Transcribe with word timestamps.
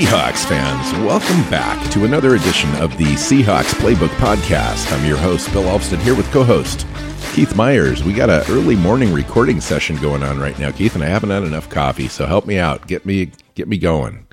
Seahawks 0.00 0.46
fans, 0.46 0.98
welcome 1.04 1.50
back 1.50 1.90
to 1.90 2.06
another 2.06 2.34
edition 2.34 2.74
of 2.76 2.96
the 2.96 3.04
Seahawks 3.04 3.74
Playbook 3.74 4.08
Podcast. 4.16 4.90
I'm 4.90 5.04
your 5.04 5.18
host, 5.18 5.52
Bill 5.52 5.64
Alvstead, 5.64 5.98
here 5.98 6.14
with 6.14 6.32
co 6.32 6.42
host 6.42 6.86
Keith 7.34 7.54
Myers. 7.54 8.02
We 8.02 8.14
got 8.14 8.30
an 8.30 8.44
early 8.48 8.76
morning 8.76 9.12
recording 9.12 9.60
session 9.60 9.96
going 9.96 10.22
on 10.22 10.40
right 10.40 10.58
now, 10.58 10.70
Keith, 10.70 10.94
and 10.94 11.04
I 11.04 11.08
haven't 11.08 11.28
had 11.28 11.42
enough 11.42 11.68
coffee, 11.68 12.08
so 12.08 12.24
help 12.24 12.46
me 12.46 12.58
out. 12.58 12.86
Get 12.86 13.04
me 13.04 13.32
get 13.54 13.68
me 13.68 13.76
going. 13.76 14.26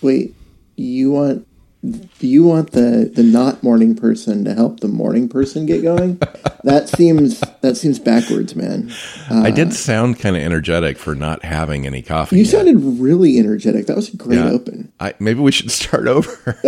Wait, 0.00 0.34
you 0.76 1.10
want 1.10 1.46
do 1.82 2.26
you 2.26 2.44
want 2.44 2.72
the 2.72 3.10
the 3.14 3.22
not 3.22 3.62
morning 3.62 3.94
person 3.94 4.44
to 4.44 4.54
help 4.54 4.80
the 4.80 4.88
morning 4.88 5.28
person 5.28 5.64
get 5.64 5.82
going? 5.82 6.16
that 6.64 6.90
seems 6.90 7.40
that 7.62 7.76
seems 7.76 7.98
backwards, 7.98 8.54
man. 8.54 8.92
Uh, 9.30 9.42
I 9.42 9.50
did 9.50 9.72
sound 9.72 10.18
kind 10.18 10.36
of 10.36 10.42
energetic 10.42 10.98
for 10.98 11.14
not 11.14 11.42
having 11.42 11.86
any 11.86 12.02
coffee. 12.02 12.36
You 12.36 12.42
yet. 12.42 12.50
sounded 12.50 12.76
really 12.76 13.38
energetic. 13.38 13.86
That 13.86 13.96
was 13.96 14.12
a 14.12 14.16
great 14.16 14.36
yeah, 14.36 14.50
open. 14.50 14.92
I, 15.00 15.14
maybe 15.18 15.40
we 15.40 15.52
should 15.52 15.70
start 15.70 16.06
over. 16.06 16.58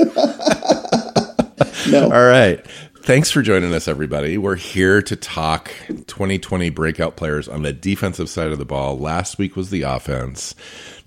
no. 1.90 2.04
All 2.04 2.26
right. 2.26 2.64
Thanks 3.02 3.32
for 3.32 3.42
joining 3.42 3.74
us, 3.74 3.88
everybody. 3.88 4.38
We're 4.38 4.54
here 4.54 5.02
to 5.02 5.16
talk 5.16 5.72
2020 5.88 6.70
breakout 6.70 7.16
players 7.16 7.48
on 7.48 7.62
the 7.62 7.72
defensive 7.72 8.28
side 8.28 8.52
of 8.52 8.58
the 8.58 8.64
ball. 8.64 8.96
Last 8.96 9.38
week 9.38 9.56
was 9.56 9.70
the 9.70 9.82
offense. 9.82 10.54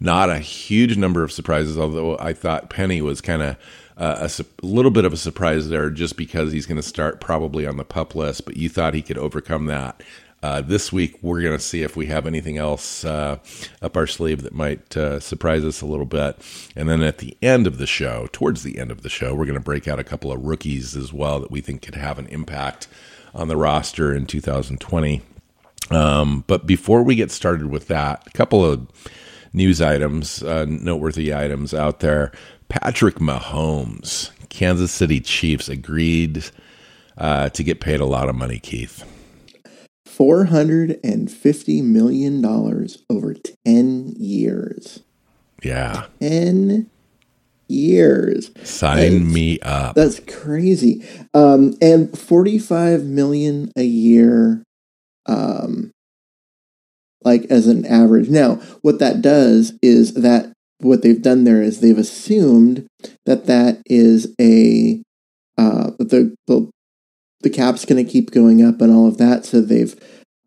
Not 0.01 0.29
a 0.29 0.39
huge 0.39 0.97
number 0.97 1.23
of 1.23 1.31
surprises, 1.31 1.79
although 1.79 2.17
I 2.19 2.33
thought 2.33 2.69
Penny 2.69 3.01
was 3.01 3.21
kind 3.21 3.41
of 3.41 3.55
uh, 3.97 4.27
a, 4.27 4.43
a, 4.43 4.65
little 4.65 4.91
bit 4.91 5.05
of 5.05 5.13
a 5.13 5.17
surprise 5.17 5.69
there 5.69 5.89
just 5.89 6.17
because 6.17 6.51
he's 6.51 6.65
going 6.65 6.75
to 6.75 6.83
start 6.83 7.21
probably 7.21 7.65
on 7.65 7.77
the 7.77 7.85
pup 7.85 8.15
list, 8.15 8.45
but 8.45 8.57
you 8.57 8.69
thought 8.69 8.93
he 8.93 9.01
could 9.01 9.17
overcome 9.17 9.65
that. 9.67 10.01
Uh, 10.43 10.61
this 10.61 10.93
week, 10.93 11.17
we're 11.23 11.41
going 11.41 11.57
to 11.57 11.63
see 11.63 11.81
if 11.81 11.95
we 11.95 12.05
have 12.05 12.27
anything 12.27 12.57
else 12.57 13.03
uh, 13.03 13.37
up 13.81 13.97
our 13.97 14.05
sleeve 14.05 14.43
that 14.43 14.53
might 14.53 14.95
uh, 14.95 15.19
surprise 15.19 15.65
us 15.65 15.81
a 15.81 15.87
little 15.87 16.05
bit. 16.05 16.37
And 16.75 16.87
then 16.87 17.01
at 17.01 17.17
the 17.17 17.35
end 17.41 17.65
of 17.65 17.79
the 17.79 17.87
show, 17.87 18.27
towards 18.31 18.61
the 18.61 18.77
end 18.77 18.91
of 18.91 19.01
the 19.01 19.09
show, 19.09 19.33
we're 19.33 19.45
going 19.45 19.57
to 19.57 19.59
break 19.59 19.87
out 19.87 19.99
a 19.99 20.03
couple 20.03 20.31
of 20.31 20.45
rookies 20.45 20.95
as 20.95 21.11
well 21.11 21.39
that 21.39 21.49
we 21.49 21.61
think 21.61 21.81
could 21.81 21.95
have 21.95 22.19
an 22.19 22.27
impact 22.27 22.87
on 23.33 23.47
the 23.47 23.57
roster 23.57 24.13
in 24.13 24.27
2020. 24.27 25.23
Um, 25.89 26.43
but 26.45 26.67
before 26.67 27.01
we 27.01 27.15
get 27.15 27.31
started 27.31 27.67
with 27.67 27.87
that, 27.87 28.23
a 28.27 28.31
couple 28.31 28.63
of 28.63 28.87
news 29.55 29.81
items, 29.81 30.43
uh, 30.43 30.65
noteworthy 30.67 31.33
items 31.33 31.73
out 31.73 32.01
there. 32.01 32.31
Patrick 32.69 33.15
Mahomes, 33.15 34.31
Kansas 34.49 34.91
City 34.91 35.19
Chiefs 35.19 35.69
agreed 35.69 36.45
uh, 37.17 37.49
to 37.49 37.63
get 37.63 37.79
paid 37.79 37.99
a 37.99 38.05
lot 38.05 38.29
of 38.29 38.35
money, 38.35 38.59
Keith. 38.59 39.03
$450 40.07 41.83
million 41.83 42.45
over 43.09 43.35
10 43.65 44.13
years. 44.17 45.01
Yeah. 45.63 46.05
10 46.21 46.89
years. 47.67 48.51
Sign 48.63 48.97
that's, 48.97 49.33
me 49.33 49.59
up. 49.61 49.95
That's 49.95 50.19
crazy. 50.21 51.05
Um, 51.33 51.75
and 51.81 52.17
45 52.17 53.03
million 53.03 53.71
a 53.75 53.83
year 53.83 54.63
um, 55.25 55.91
like 57.23 57.45
as 57.49 57.67
an 57.67 57.85
average. 57.85 58.29
Now, 58.29 58.55
what 58.81 58.99
that 58.99 59.21
does 59.21 59.73
is 59.81 60.13
that 60.13 60.53
what 60.79 61.01
they've 61.01 61.21
done 61.21 61.43
there 61.43 61.61
is 61.61 61.79
they've 61.79 61.97
assumed 61.97 62.87
that 63.25 63.45
that 63.45 63.81
is 63.85 64.33
a 64.39 65.01
uh, 65.57 65.91
the 65.99 66.35
the 66.47 66.69
the 67.41 67.49
cap's 67.49 67.85
going 67.85 68.03
to 68.03 68.11
keep 68.11 68.31
going 68.31 68.63
up 68.63 68.81
and 68.81 68.93
all 68.93 69.07
of 69.07 69.17
that. 69.17 69.45
So 69.45 69.61
they've 69.61 69.95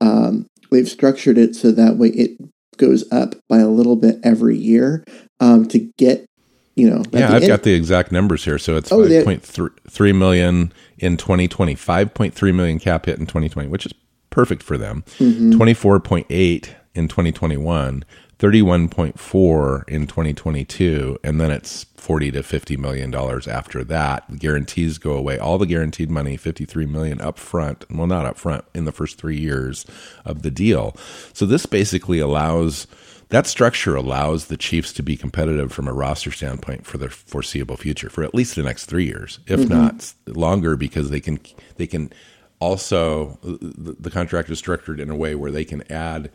um, 0.00 0.46
they've 0.70 0.88
structured 0.88 1.38
it 1.38 1.54
so 1.54 1.70
that 1.72 1.96
way 1.96 2.08
it 2.08 2.38
goes 2.76 3.10
up 3.10 3.34
by 3.48 3.58
a 3.58 3.68
little 3.68 3.96
bit 3.96 4.18
every 4.22 4.56
year 4.56 5.04
um, 5.40 5.66
to 5.68 5.90
get 5.98 6.26
you 6.74 6.88
know. 6.88 7.02
Yeah, 7.12 7.28
I've 7.28 7.42
end. 7.42 7.48
got 7.48 7.62
the 7.62 7.74
exact 7.74 8.12
numbers 8.12 8.44
here. 8.44 8.58
So 8.58 8.76
it's 8.76 8.92
oh, 8.92 9.08
five 9.08 9.24
point 9.24 9.42
three 9.42 10.12
million 10.12 10.72
in 10.98 11.16
2020, 11.16 11.74
5.3 11.74 12.54
million 12.54 12.78
cap 12.78 13.06
hit 13.06 13.18
in 13.18 13.26
2020, 13.26 13.68
which 13.68 13.86
is 13.86 13.92
perfect 14.30 14.62
for 14.62 14.76
them. 14.76 15.04
Mm-hmm. 15.18 15.52
24.8 15.52 16.74
in 16.94 17.08
2021, 17.08 18.04
31.4 18.38 19.88
in 19.88 20.06
2022 20.06 21.18
and 21.24 21.40
then 21.40 21.50
it's 21.50 21.84
40 21.96 22.30
to 22.32 22.42
50 22.42 22.76
million 22.76 23.10
dollars 23.10 23.48
after 23.48 23.82
that. 23.84 24.24
The 24.28 24.36
guarantees 24.36 24.98
go 24.98 25.12
away. 25.12 25.38
All 25.38 25.58
the 25.58 25.66
guaranteed 25.66 26.08
money 26.08 26.36
53 26.36 26.86
million 26.86 27.20
up 27.20 27.38
front 27.38 27.84
well 27.90 28.06
not 28.06 28.26
up 28.26 28.38
front 28.38 28.64
in 28.74 28.84
the 28.84 28.92
first 28.92 29.18
3 29.18 29.36
years 29.36 29.84
of 30.24 30.42
the 30.42 30.50
deal. 30.50 30.96
So 31.32 31.46
this 31.46 31.66
basically 31.66 32.20
allows 32.20 32.86
that 33.30 33.46
structure 33.46 33.94
allows 33.94 34.46
the 34.46 34.56
Chiefs 34.56 34.92
to 34.94 35.02
be 35.02 35.16
competitive 35.16 35.70
from 35.72 35.86
a 35.86 35.92
roster 35.92 36.30
standpoint 36.30 36.86
for 36.86 36.96
the 36.96 37.10
foreseeable 37.10 37.76
future 37.76 38.08
for 38.08 38.22
at 38.22 38.34
least 38.34 38.54
the 38.54 38.62
next 38.62 38.86
3 38.86 39.04
years 39.04 39.40
if 39.46 39.60
mm-hmm. 39.60 39.74
not 39.74 40.14
longer 40.26 40.76
because 40.76 41.10
they 41.10 41.20
can 41.20 41.40
they 41.76 41.88
can 41.88 42.12
also 42.60 43.38
the, 43.42 43.96
the 43.98 44.10
contract 44.10 44.48
is 44.48 44.58
structured 44.58 45.00
in 45.00 45.10
a 45.10 45.16
way 45.16 45.34
where 45.34 45.50
they 45.50 45.64
can 45.64 45.82
add 45.90 46.30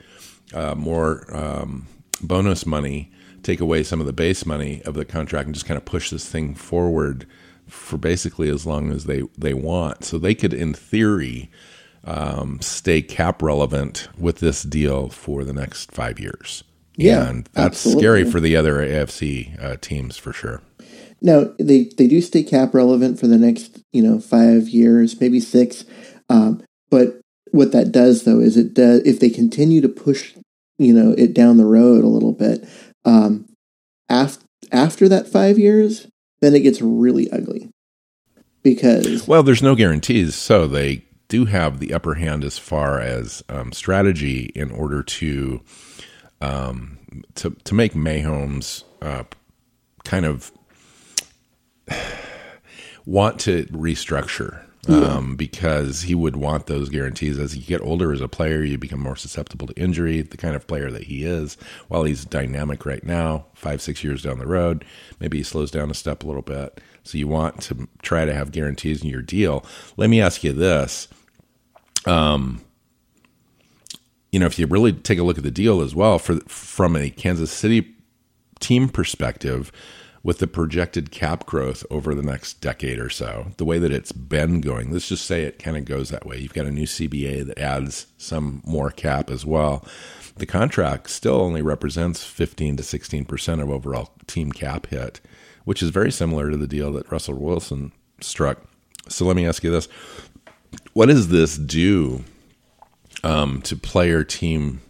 uh, 0.53 0.75
more 0.75 1.25
um, 1.35 1.87
bonus 2.21 2.65
money, 2.65 3.11
take 3.41 3.59
away 3.59 3.83
some 3.83 3.99
of 3.99 4.05
the 4.05 4.13
base 4.13 4.45
money 4.45 4.81
of 4.83 4.93
the 4.93 5.05
contract, 5.05 5.47
and 5.47 5.55
just 5.55 5.65
kind 5.65 5.77
of 5.77 5.85
push 5.85 6.09
this 6.09 6.27
thing 6.29 6.55
forward 6.55 7.25
for 7.67 7.97
basically 7.97 8.49
as 8.49 8.65
long 8.65 8.91
as 8.91 9.05
they 9.05 9.23
they 9.37 9.53
want. 9.53 10.03
So 10.03 10.17
they 10.17 10.35
could, 10.35 10.53
in 10.53 10.73
theory, 10.73 11.49
um, 12.03 12.59
stay 12.61 13.01
cap 13.01 13.41
relevant 13.41 14.07
with 14.17 14.39
this 14.39 14.63
deal 14.63 15.09
for 15.09 15.43
the 15.43 15.53
next 15.53 15.91
five 15.91 16.19
years. 16.19 16.63
Yeah, 16.95 17.27
and 17.27 17.49
that's 17.53 17.85
absolutely. 17.85 18.01
scary 18.01 18.31
for 18.31 18.39
the 18.39 18.55
other 18.55 18.75
AFC 18.75 19.61
uh, 19.61 19.77
teams 19.81 20.17
for 20.17 20.31
sure. 20.31 20.61
Now 21.21 21.51
they 21.57 21.89
they 21.97 22.07
do 22.07 22.21
stay 22.21 22.43
cap 22.43 22.73
relevant 22.73 23.19
for 23.19 23.27
the 23.27 23.37
next 23.37 23.81
you 23.91 24.03
know 24.03 24.19
five 24.19 24.67
years, 24.69 25.19
maybe 25.19 25.39
six. 25.39 25.85
Um, 26.29 26.63
but 26.91 27.19
what 27.51 27.71
that 27.71 27.91
does 27.91 28.23
though 28.23 28.39
is 28.39 28.57
it 28.57 28.73
does 28.73 29.01
if 29.05 29.19
they 29.19 29.29
continue 29.29 29.81
to 29.81 29.89
push 29.89 30.35
you 30.83 30.93
know 30.93 31.13
it 31.17 31.33
down 31.33 31.57
the 31.57 31.65
road 31.65 32.03
a 32.03 32.07
little 32.07 32.33
bit 32.33 32.67
um, 33.05 33.45
after 34.09 34.45
after 34.71 35.07
that 35.09 35.27
five 35.27 35.57
years 35.57 36.07
then 36.41 36.55
it 36.55 36.61
gets 36.61 36.81
really 36.81 37.31
ugly. 37.31 37.69
Because 38.63 39.27
well 39.27 39.43
there's 39.43 39.63
no 39.63 39.75
guarantees 39.75 40.35
so 40.35 40.67
they 40.67 41.05
do 41.27 41.45
have 41.45 41.79
the 41.79 41.93
upper 41.93 42.15
hand 42.15 42.43
as 42.43 42.57
far 42.57 42.99
as 42.99 43.43
um, 43.49 43.71
strategy 43.71 44.51
in 44.55 44.71
order 44.71 45.03
to 45.03 45.61
um, 46.41 46.97
to 47.35 47.51
to 47.63 47.73
make 47.73 47.93
Mahomes 47.93 48.83
uh, 49.01 49.23
kind 50.03 50.25
of 50.25 50.51
want 53.05 53.39
to 53.41 53.65
restructure 53.65 54.61
um, 54.87 55.35
because 55.35 56.01
he 56.03 56.15
would 56.15 56.35
want 56.35 56.67
those 56.67 56.89
guarantees. 56.89 57.39
As 57.39 57.55
you 57.55 57.63
get 57.63 57.81
older 57.81 58.11
as 58.11 58.21
a 58.21 58.27
player, 58.27 58.63
you 58.63 58.77
become 58.77 58.99
more 58.99 59.15
susceptible 59.15 59.67
to 59.67 59.79
injury. 59.79 60.21
The 60.21 60.37
kind 60.37 60.55
of 60.55 60.67
player 60.67 60.91
that 60.91 61.03
he 61.03 61.23
is, 61.23 61.55
while 61.87 62.03
he's 62.03 62.25
dynamic 62.25 62.85
right 62.85 63.03
now, 63.03 63.45
five 63.53 63.81
six 63.81 64.03
years 64.03 64.23
down 64.23 64.39
the 64.39 64.47
road, 64.47 64.83
maybe 65.19 65.37
he 65.37 65.43
slows 65.43 65.71
down 65.71 65.89
a 65.89 65.93
step 65.93 66.23
a 66.23 66.27
little 66.27 66.41
bit. 66.41 66.81
So 67.03 67.17
you 67.17 67.27
want 67.27 67.61
to 67.63 67.87
try 68.01 68.25
to 68.25 68.33
have 68.33 68.51
guarantees 68.51 69.03
in 69.03 69.09
your 69.09 69.21
deal. 69.21 69.65
Let 69.97 70.09
me 70.09 70.21
ask 70.21 70.43
you 70.43 70.53
this. 70.53 71.07
Um, 72.05 72.61
you 74.31 74.39
know, 74.39 74.47
if 74.47 74.57
you 74.57 74.65
really 74.67 74.91
take 74.91 75.19
a 75.19 75.23
look 75.23 75.37
at 75.37 75.43
the 75.43 75.51
deal 75.51 75.81
as 75.81 75.95
well, 75.95 76.19
for 76.19 76.39
from 76.41 76.95
a 76.95 77.09
Kansas 77.09 77.51
City 77.51 77.95
team 78.59 78.89
perspective, 78.89 79.71
with 80.23 80.39
the 80.39 80.47
projected 80.47 81.11
cap 81.11 81.45
growth 81.45 81.85
over 81.89 82.15
the 82.15 82.23
next 82.23 82.61
decade 82.61 82.97
or 82.97 83.09
so, 83.09 83.51
the 83.57 83.65
way 83.65 83.77
that 83.77 83.91
it's 83.91 84.13
been 84.13 84.61
going, 84.61 84.91
let's 84.91 85.09
just 85.09 85.25
say 85.25 85.43
it 85.43 85.59
kind 85.59 85.75
of 85.75 85.83
goes 85.83 86.09
that 86.09 86.25
way. 86.25 86.37
You've 86.37 86.53
got 86.53 86.65
a 86.65 86.71
new 86.71 86.85
CBA 86.85 87.45
that 87.45 87.59
adds 87.59 88.07
some 88.17 88.61
more 88.65 88.89
cap 88.89 89.29
as 89.29 89.45
well. 89.45 89.85
The 90.37 90.45
contract 90.45 91.09
still 91.09 91.41
only 91.41 91.61
represents 91.61 92.23
15 92.23 92.77
to 92.77 92.83
16% 92.83 93.61
of 93.61 93.69
overall 93.69 94.11
team 94.25 94.53
cap 94.53 94.87
hit, 94.87 95.19
which 95.65 95.83
is 95.83 95.89
very 95.89 96.11
similar 96.11 96.49
to 96.49 96.57
the 96.57 96.67
deal 96.67 96.93
that 96.93 97.11
Russell 97.11 97.35
Wilson 97.35 97.91
struck. 98.21 98.63
So 99.09 99.25
let 99.25 99.35
me 99.35 99.45
ask 99.45 99.61
you 99.63 99.71
this 99.71 99.89
What 100.93 101.07
does 101.07 101.27
this 101.27 101.57
do 101.57 102.23
um, 103.25 103.61
to 103.63 103.75
player 103.75 104.23
team 104.23 104.81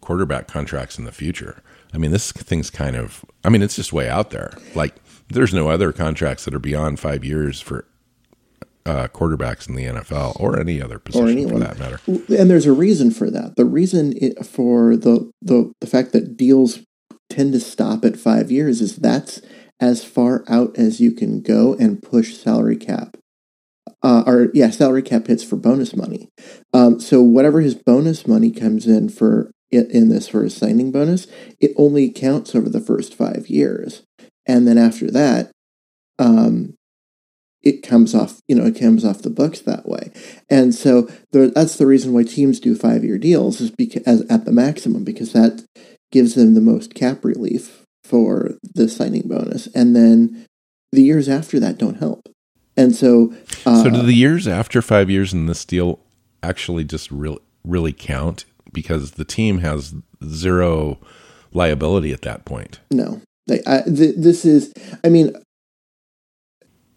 quarterback 0.00 0.48
contracts 0.48 0.98
in 0.98 1.04
the 1.04 1.12
future? 1.12 1.62
I 1.94 1.98
mean, 1.98 2.10
this 2.10 2.32
thing's 2.32 2.70
kind 2.70 2.96
of, 2.96 3.24
I 3.44 3.48
mean, 3.48 3.62
it's 3.62 3.76
just 3.76 3.92
way 3.92 4.08
out 4.08 4.30
there. 4.30 4.52
Like, 4.74 4.94
there's 5.28 5.52
no 5.52 5.68
other 5.68 5.92
contracts 5.92 6.44
that 6.44 6.54
are 6.54 6.58
beyond 6.58 7.00
five 7.00 7.24
years 7.24 7.60
for 7.60 7.86
uh, 8.84 9.08
quarterbacks 9.08 9.68
in 9.68 9.74
the 9.74 9.84
NFL 9.84 10.38
or 10.40 10.58
any 10.58 10.82
other 10.82 10.98
position 10.98 11.28
anyone. 11.28 11.54
for 11.54 11.58
that 11.60 11.78
matter. 11.78 12.00
and 12.06 12.50
there's 12.50 12.66
a 12.66 12.72
reason 12.72 13.10
for 13.10 13.30
that. 13.30 13.56
The 13.56 13.64
reason 13.64 14.14
it, 14.16 14.44
for 14.44 14.96
the, 14.96 15.30
the 15.40 15.72
the 15.80 15.86
fact 15.86 16.12
that 16.12 16.36
deals 16.36 16.80
tend 17.30 17.52
to 17.52 17.60
stop 17.60 18.04
at 18.04 18.16
five 18.16 18.50
years 18.50 18.80
is 18.80 18.96
that's 18.96 19.40
as 19.80 20.04
far 20.04 20.44
out 20.48 20.76
as 20.76 21.00
you 21.00 21.12
can 21.12 21.42
go 21.42 21.74
and 21.74 22.02
push 22.02 22.36
salary 22.36 22.76
cap. 22.76 23.16
Uh, 24.02 24.24
or 24.26 24.48
yeah, 24.52 24.70
salary 24.70 25.02
cap 25.02 25.28
hits 25.28 25.44
for 25.44 25.56
bonus 25.56 25.94
money. 25.94 26.28
Um, 26.72 26.98
so 26.98 27.22
whatever 27.22 27.60
his 27.60 27.76
bonus 27.76 28.26
money 28.26 28.50
comes 28.50 28.86
in 28.86 29.08
for 29.08 29.52
in 29.72 30.08
this 30.08 30.28
first 30.28 30.58
signing 30.58 30.92
bonus, 30.92 31.26
it 31.60 31.72
only 31.76 32.10
counts 32.10 32.54
over 32.54 32.68
the 32.68 32.80
first 32.80 33.14
five 33.14 33.48
years, 33.48 34.02
and 34.46 34.66
then 34.66 34.78
after 34.78 35.10
that, 35.10 35.50
um, 36.18 36.74
it 37.62 37.82
comes 37.82 38.14
off. 38.14 38.40
You 38.46 38.56
know, 38.56 38.66
it 38.66 38.78
comes 38.78 39.04
off 39.04 39.22
the 39.22 39.30
books 39.30 39.60
that 39.60 39.88
way, 39.88 40.12
and 40.50 40.74
so 40.74 41.08
there, 41.32 41.48
that's 41.48 41.76
the 41.76 41.86
reason 41.86 42.12
why 42.12 42.24
teams 42.24 42.60
do 42.60 42.74
five 42.74 43.04
year 43.04 43.18
deals 43.18 43.60
is 43.60 43.70
because 43.70 44.22
at 44.28 44.44
the 44.44 44.52
maximum 44.52 45.04
because 45.04 45.32
that 45.32 45.64
gives 46.10 46.34
them 46.34 46.54
the 46.54 46.60
most 46.60 46.94
cap 46.94 47.24
relief 47.24 47.84
for 48.04 48.52
the 48.74 48.88
signing 48.88 49.26
bonus, 49.26 49.66
and 49.68 49.96
then 49.96 50.46
the 50.92 51.02
years 51.02 51.28
after 51.28 51.58
that 51.58 51.78
don't 51.78 51.98
help. 51.98 52.28
And 52.76 52.94
so, 52.94 53.34
uh, 53.66 53.82
so 53.82 53.90
do 53.90 54.02
the 54.02 54.14
years 54.14 54.48
after 54.48 54.80
five 54.82 55.10
years 55.10 55.32
in 55.32 55.46
this 55.46 55.64
deal 55.64 56.00
actually 56.42 56.84
just 56.84 57.10
really 57.10 57.40
really 57.64 57.92
count 57.92 58.44
because 58.72 59.12
the 59.12 59.24
team 59.24 59.58
has 59.58 59.94
zero 60.24 60.98
liability 61.52 62.12
at 62.12 62.22
that 62.22 62.44
point? 62.44 62.80
No, 62.90 63.20
I, 63.66 63.82
th- 63.82 64.16
this 64.16 64.44
is. 64.44 64.72
I 65.04 65.08
mean, 65.08 65.34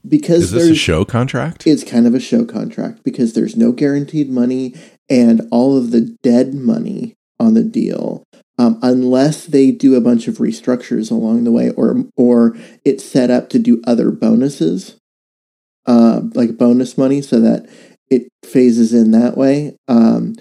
because 0.07 0.43
is 0.43 0.51
this 0.51 0.69
a 0.69 0.75
show 0.75 1.05
contract? 1.05 1.65
It's 1.67 1.83
kind 1.83 2.07
of 2.07 2.13
a 2.13 2.19
show 2.19 2.45
contract 2.45 3.03
because 3.03 3.33
there's 3.33 3.55
no 3.55 3.71
guaranteed 3.71 4.29
money, 4.29 4.73
and 5.09 5.47
all 5.51 5.77
of 5.77 5.91
the 5.91 6.15
dead 6.23 6.53
money 6.53 7.15
on 7.39 7.53
the 7.53 7.63
deal 7.63 8.23
um, 8.57 8.79
unless 8.81 9.45
they 9.45 9.71
do 9.71 9.95
a 9.95 10.01
bunch 10.01 10.27
of 10.27 10.37
restructures 10.37 11.11
along 11.11 11.43
the 11.43 11.51
way, 11.51 11.71
or 11.71 12.03
or 12.15 12.55
it's 12.83 13.03
set 13.03 13.29
up 13.29 13.49
to 13.49 13.59
do 13.59 13.81
other 13.85 14.11
bonuses, 14.11 14.97
uh, 15.85 16.21
like 16.33 16.57
bonus 16.57 16.97
money, 16.97 17.21
so 17.21 17.39
that 17.41 17.67
it 18.09 18.29
phases 18.43 18.93
in 18.93 19.11
that 19.11 19.35
way. 19.35 19.75
Um, 19.87 20.35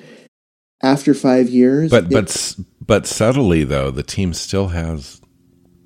after 0.83 1.15
five 1.15 1.49
years, 1.49 1.91
but 1.91 2.11
but 2.11 2.57
but 2.81 3.07
subtly 3.07 3.65
though, 3.65 3.91
the 3.91 4.03
team 4.03 4.35
still 4.35 4.69
has 4.69 5.21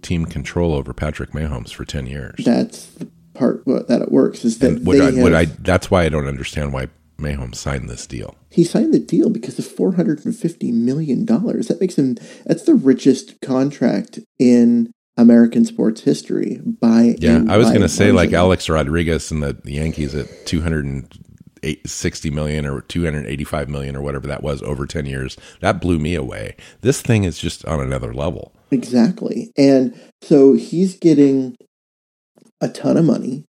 team 0.02 0.24
control 0.26 0.74
over 0.74 0.92
Patrick 0.92 1.30
Mahomes 1.30 1.72
for 1.72 1.84
ten 1.84 2.06
years. 2.06 2.44
That's 2.44 2.86
the 2.86 3.08
part 3.34 3.64
that 3.66 4.02
it 4.02 4.10
works 4.10 4.44
is 4.44 4.58
that 4.58 4.80
would 4.82 5.00
I, 5.00 5.04
have, 5.06 5.16
would 5.18 5.34
I? 5.34 5.44
That's 5.46 5.90
why 5.90 6.04
I 6.04 6.08
don't 6.08 6.26
understand 6.26 6.72
why 6.72 6.88
Mahomes 7.18 7.56
signed 7.56 7.88
this 7.88 8.06
deal. 8.06 8.36
He 8.50 8.64
signed 8.64 8.94
the 8.94 8.98
deal 8.98 9.30
because 9.30 9.58
of 9.58 9.66
four 9.66 9.92
hundred 9.92 10.24
and 10.24 10.36
fifty 10.36 10.72
million 10.72 11.24
dollars. 11.24 11.68
That 11.68 11.80
makes 11.80 11.96
him 11.96 12.16
that's 12.46 12.64
the 12.64 12.74
richest 12.74 13.40
contract 13.40 14.20
in 14.38 14.92
American 15.16 15.64
sports 15.64 16.02
history 16.02 16.60
by 16.64 17.16
yeah. 17.18 17.42
I 17.48 17.56
was 17.56 17.68
going 17.68 17.82
to 17.82 17.88
say 17.88 18.12
like 18.12 18.32
Alex 18.32 18.68
Rodriguez 18.68 19.30
and 19.30 19.42
the 19.42 19.58
Yankees 19.64 20.14
at 20.14 20.46
two 20.46 20.60
hundred 20.60 20.84
and 20.84 21.12
sixty 21.86 22.30
million 22.30 22.66
or 22.66 22.80
two 22.82 23.04
hundred 23.04 23.26
eighty 23.26 23.44
five 23.44 23.68
million 23.68 23.96
or 23.96 24.02
whatever 24.02 24.26
that 24.26 24.42
was 24.42 24.62
over 24.62 24.86
ten 24.86 25.06
years. 25.06 25.36
That 25.60 25.80
blew 25.80 25.98
me 25.98 26.14
away. 26.14 26.56
This 26.80 27.00
thing 27.00 27.24
is 27.24 27.38
just 27.38 27.64
on 27.66 27.80
another 27.80 28.12
level. 28.12 28.52
Exactly, 28.70 29.52
and 29.56 29.98
so 30.22 30.54
he's 30.54 30.96
getting 30.96 31.56
a 32.60 32.68
ton 32.68 32.96
of 32.96 33.04
money 33.04 33.44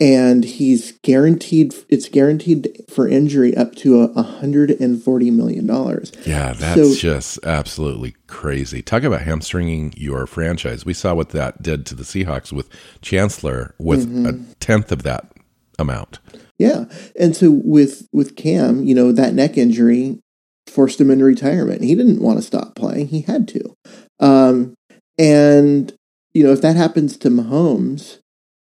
and 0.00 0.44
he's 0.44 0.92
guaranteed 1.02 1.74
it's 1.88 2.08
guaranteed 2.08 2.84
for 2.88 3.08
injury 3.08 3.56
up 3.56 3.74
to 3.76 4.02
a 4.02 4.22
hundred 4.22 4.70
and 4.70 5.02
forty 5.02 5.30
million 5.30 5.66
dollars. 5.66 6.12
Yeah, 6.24 6.52
that's 6.52 6.94
so, 6.94 6.94
just 6.94 7.44
absolutely 7.44 8.14
crazy. 8.26 8.82
Talk 8.82 9.02
about 9.02 9.22
hamstringing 9.22 9.94
your 9.96 10.26
franchise. 10.26 10.84
We 10.86 10.94
saw 10.94 11.14
what 11.14 11.30
that 11.30 11.62
did 11.62 11.86
to 11.86 11.94
the 11.94 12.04
Seahawks 12.04 12.52
with 12.52 12.68
Chancellor 13.02 13.74
with 13.78 14.08
mm-hmm. 14.08 14.26
a 14.26 14.54
tenth 14.56 14.92
of 14.92 15.02
that 15.02 15.32
amount. 15.78 16.20
Yeah, 16.58 16.86
and 17.18 17.36
so 17.36 17.50
with 17.50 18.08
with 18.12 18.36
Cam, 18.36 18.82
you 18.84 18.94
know 18.94 19.12
that 19.12 19.34
neck 19.34 19.56
injury 19.56 20.18
forced 20.66 21.00
him 21.00 21.10
into 21.10 21.24
retirement. 21.24 21.82
He 21.82 21.94
didn't 21.94 22.20
want 22.20 22.38
to 22.38 22.42
stop 22.42 22.74
playing; 22.74 23.08
he 23.08 23.22
had 23.22 23.46
to. 23.48 23.74
Um, 24.18 24.74
and 25.16 25.94
you 26.34 26.42
know 26.42 26.52
if 26.52 26.60
that 26.62 26.76
happens 26.76 27.16
to 27.18 27.30
Mahomes 27.30 28.18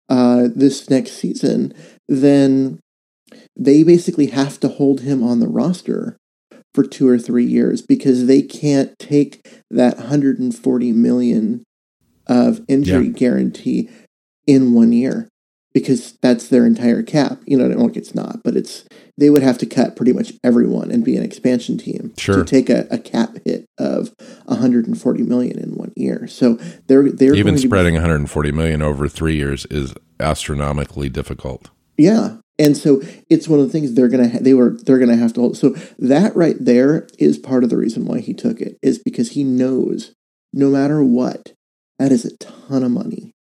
uh, 0.10 0.50
this 0.54 0.90
next 0.90 1.14
season, 1.14 1.74
then 2.10 2.80
they 3.56 3.84
basically 3.84 4.28
have 4.28 4.60
to 4.60 4.68
hold 4.68 5.02
him 5.02 5.24
on 5.24 5.40
the 5.40 5.48
roster 5.48 6.18
for 6.74 6.84
two 6.84 7.08
or 7.08 7.18
three 7.18 7.46
years 7.46 7.82
because 7.82 8.28
they 8.28 8.42
can't 8.42 8.98
take 9.00 9.64
that 9.72 9.98
140 9.98 10.92
million 10.92 11.64
of 12.28 12.62
injury 12.68 13.08
yeah. 13.08 13.14
guarantee 13.14 13.90
in 14.46 14.74
one 14.74 14.94
year 14.94 15.28
because 15.78 16.14
that's 16.24 16.50
their 16.50 16.66
entire 16.66 17.04
cap. 17.04 17.40
You 17.46 17.56
know, 17.56 17.68
like 17.68 17.96
it's 17.96 18.16
not, 18.16 18.42
but 18.44 18.56
it's 18.56 18.84
they 19.16 19.30
would 19.30 19.44
have 19.44 19.60
to 19.60 19.68
cut 19.68 19.96
pretty 19.96 20.12
much 20.12 20.34
everyone 20.44 20.90
and 20.90 21.06
be 21.06 21.16
an 21.16 21.24
expansion 21.24 21.78
team 21.78 22.16
sure. 22.18 22.38
to 22.38 22.44
take 22.44 22.68
a, 22.68 22.88
a, 22.90 22.98
cap 22.98 23.38
hit 23.46 23.68
of 23.78 24.12
140 24.46 25.24
million 25.24 25.60
in 25.60 25.76
one 25.76 25.94
year. 25.96 26.26
So 26.28 26.56
they're 26.88 27.12
they're 27.12 27.36
even 27.36 27.60
spreading 27.60 27.94
be, 27.94 28.00
140 28.00 28.52
million 28.54 28.82
over 28.82 29.08
three 29.08 29.36
years 29.36 29.68
is 29.68 29.94
astronomically 30.20 31.10
difficult. 31.10 31.70
Yeah. 31.96 32.38
And 32.58 32.76
so 32.76 33.04
it's 33.30 33.48
one 33.48 33.60
of 33.60 33.68
the 33.68 33.72
things 33.72 33.94
they're 33.94 34.08
gonna 34.08 34.30
ha- 34.30 34.40
they 34.42 34.56
were 34.56 34.78
they're 34.84 34.98
gonna 34.98 35.16
have 35.16 35.34
to 35.34 35.42
hold. 35.42 35.58
So 35.58 35.76
that 36.00 36.36
right 36.36 36.58
there 36.60 37.08
is 37.20 37.38
part 37.38 37.64
of 37.64 37.70
the 37.70 37.78
reason 37.78 38.06
why 38.06 38.20
he 38.22 38.34
took 38.34 38.62
it 38.62 38.80
is 38.82 38.98
because 38.98 39.32
he 39.32 39.44
knows 39.44 40.16
no 40.52 40.72
matter 40.72 41.04
what 41.04 41.54
that 42.00 42.12
is 42.12 42.26
a 42.26 42.36
ton 42.38 42.82
of 42.82 42.90
money 42.90 43.36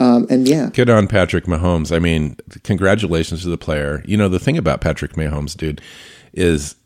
um, 0.00 0.26
and 0.28 0.48
yeah, 0.48 0.70
good 0.72 0.90
on 0.90 1.06
Patrick 1.06 1.44
Mahomes. 1.44 1.94
I 1.94 1.98
mean, 1.98 2.36
congratulations 2.62 3.42
to 3.42 3.48
the 3.48 3.58
player. 3.58 4.02
You 4.06 4.16
know, 4.16 4.28
the 4.28 4.38
thing 4.38 4.58
about 4.58 4.80
Patrick 4.80 5.12
Mahomes, 5.12 5.56
dude, 5.56 5.80
is 6.32 6.76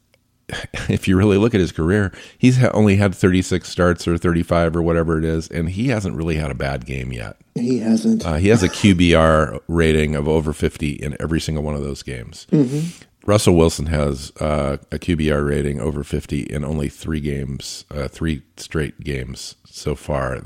if 0.88 1.08
you 1.08 1.16
really 1.16 1.36
look 1.36 1.54
at 1.54 1.60
his 1.60 1.72
career, 1.72 2.12
he's 2.36 2.58
ha- 2.58 2.70
only 2.74 2.96
had 2.96 3.14
36 3.14 3.68
starts 3.68 4.06
or 4.08 4.18
35 4.18 4.76
or 4.76 4.82
whatever 4.82 5.18
it 5.18 5.24
is, 5.24 5.48
and 5.48 5.70
he 5.70 5.88
hasn't 5.88 6.16
really 6.16 6.36
had 6.36 6.50
a 6.50 6.54
bad 6.54 6.86
game 6.86 7.12
yet. 7.12 7.36
He 7.54 7.78
hasn't. 7.78 8.24
Uh, 8.24 8.34
he 8.34 8.48
has 8.48 8.62
a 8.62 8.68
QBR 8.68 9.60
rating 9.68 10.14
of 10.14 10.28
over 10.28 10.52
50 10.52 10.90
in 10.92 11.16
every 11.20 11.40
single 11.40 11.62
one 11.62 11.74
of 11.74 11.82
those 11.82 12.02
games. 12.02 12.46
Mm-hmm. 12.50 13.04
Russell 13.26 13.56
Wilson 13.56 13.86
has 13.86 14.32
uh, 14.40 14.78
a 14.90 14.98
QBR 14.98 15.46
rating 15.46 15.80
over 15.80 16.02
50 16.02 16.42
in 16.42 16.64
only 16.64 16.88
three 16.88 17.20
games, 17.20 17.84
uh, 17.90 18.08
three 18.08 18.42
straight 18.56 19.00
games 19.00 19.56
so 19.66 19.94
far 19.94 20.40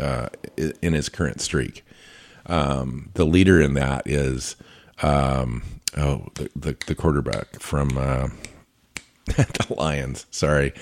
uh, 0.00 0.28
in 0.82 0.94
his 0.94 1.08
current 1.08 1.40
streak. 1.40 1.84
Um, 2.46 3.10
the 3.14 3.24
leader 3.24 3.60
in 3.60 3.74
that 3.74 4.02
is 4.06 4.56
um, 5.02 5.62
oh 5.96 6.28
the, 6.34 6.50
the, 6.54 6.76
the 6.86 6.94
quarterback 6.94 7.60
from 7.60 7.96
uh, 7.96 8.28
the 9.26 9.66
Lions. 9.76 10.26
Sorry, 10.30 10.72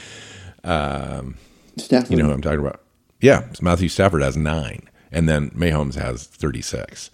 um, 0.65 1.37
Stafford. 1.77 2.11
You 2.11 2.17
know 2.19 2.25
who 2.25 2.33
I'm 2.33 2.43
talking 2.43 2.61
about? 2.61 2.81
Yeah, 3.21 3.47
Matthew 3.61 3.89
Stafford 3.89 4.23
has 4.23 4.37
nine, 4.37 4.89
and 5.13 5.29
then 5.29 5.51
Mahomes 5.51 5.95
has 5.95 6.27
36. 6.27 7.11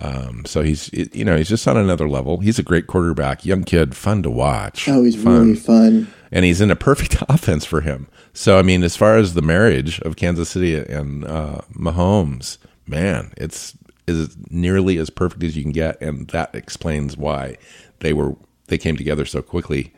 Um, 0.00 0.44
so 0.46 0.62
he's 0.62 0.90
you 0.92 1.24
know 1.24 1.36
he's 1.36 1.48
just 1.48 1.66
on 1.66 1.76
another 1.76 2.08
level. 2.08 2.38
He's 2.38 2.58
a 2.58 2.62
great 2.62 2.86
quarterback, 2.86 3.44
young 3.44 3.64
kid, 3.64 3.96
fun 3.96 4.22
to 4.22 4.30
watch. 4.30 4.88
Oh, 4.88 5.04
he's 5.04 5.20
fun. 5.20 5.48
really 5.48 5.56
fun, 5.56 6.12
and 6.30 6.44
he's 6.44 6.60
in 6.60 6.70
a 6.70 6.76
perfect 6.76 7.22
offense 7.28 7.64
for 7.64 7.80
him. 7.80 8.06
So 8.32 8.58
I 8.58 8.62
mean, 8.62 8.82
as 8.82 8.96
far 8.96 9.16
as 9.16 9.34
the 9.34 9.42
marriage 9.42 10.00
of 10.00 10.16
Kansas 10.16 10.50
City 10.50 10.76
and 10.76 11.24
uh, 11.24 11.62
Mahomes, 11.74 12.58
man, 12.90 13.32
it's 13.36 13.76
is 14.06 14.36
nearly 14.50 14.98
as 14.98 15.08
perfect 15.08 15.42
as 15.42 15.56
you 15.56 15.62
can 15.62 15.72
get, 15.72 16.00
and 16.00 16.28
that 16.28 16.54
explains 16.54 17.16
why 17.16 17.56
they 18.00 18.12
were 18.12 18.34
they 18.66 18.78
came 18.78 18.96
together 18.96 19.24
so 19.24 19.40
quickly 19.40 19.92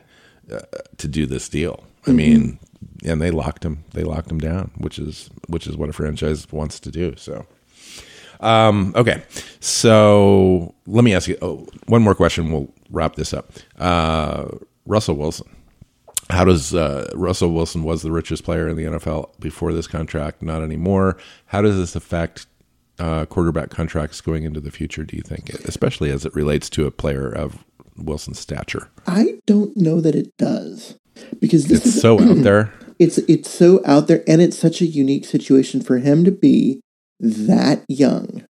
uh, 0.51 0.59
to 0.97 1.07
do 1.07 1.25
this 1.25 1.49
deal. 1.49 1.83
I 2.05 2.09
mm-hmm. 2.09 2.15
mean, 2.17 2.59
and 3.05 3.21
they 3.21 3.31
locked 3.31 3.65
him 3.65 3.83
they 3.93 4.03
locked 4.03 4.31
him 4.31 4.39
down, 4.39 4.71
which 4.77 4.99
is 4.99 5.29
which 5.47 5.67
is 5.67 5.75
what 5.75 5.89
a 5.89 5.93
franchise 5.93 6.49
wants 6.51 6.79
to 6.81 6.91
do. 6.91 7.15
So. 7.17 7.45
Um, 8.39 8.91
okay, 8.97 9.23
so 9.61 10.75
let 10.85 11.05
me 11.05 11.13
ask 11.13 11.29
you 11.29 11.37
oh, 11.41 11.65
one 11.85 12.01
more 12.01 12.13
question. 12.13 12.51
We'll 12.51 12.73
wrap 12.89 13.15
this 13.15 13.33
up. 13.33 13.53
Uh, 13.79 14.47
Russell 14.85 15.15
Wilson. 15.15 15.47
How 16.29 16.43
does 16.43 16.73
uh, 16.73 17.09
Russell 17.13 17.53
Wilson 17.53 17.83
was 17.83 18.01
the 18.01 18.11
richest 18.11 18.43
player 18.43 18.67
in 18.67 18.75
the 18.75 18.83
NFL 18.83 19.39
before 19.39 19.71
this 19.71 19.87
contract? 19.87 20.41
Not 20.41 20.61
anymore. 20.61 21.17
How 21.45 21.61
does 21.61 21.77
this 21.77 21.95
affect 21.95 22.47
uh, 23.03 23.25
quarterback 23.25 23.69
contracts 23.69 24.21
going 24.21 24.43
into 24.43 24.61
the 24.61 24.71
future, 24.71 25.03
do 25.03 25.15
you 25.17 25.23
think, 25.23 25.49
especially 25.65 26.09
as 26.09 26.25
it 26.25 26.33
relates 26.35 26.69
to 26.69 26.85
a 26.85 26.91
player 26.91 27.29
of 27.29 27.63
Wilson's 27.97 28.39
stature? 28.39 28.89
I 29.07 29.39
don't 29.45 29.75
know 29.75 29.99
that 30.01 30.15
it 30.15 30.29
does 30.37 30.97
because 31.39 31.65
this 31.67 31.79
it's 31.85 31.95
is 31.95 32.01
so 32.01 32.19
out 32.19 32.37
there. 32.49 32.73
It's 32.99 33.17
it's 33.33 33.49
so 33.49 33.81
out 33.85 34.07
there, 34.07 34.23
and 34.27 34.41
it's 34.41 34.57
such 34.57 34.81
a 34.81 34.85
unique 34.85 35.25
situation 35.25 35.81
for 35.81 35.97
him 35.97 36.23
to 36.25 36.31
be 36.31 36.79
that 37.19 37.83
young. 37.89 38.45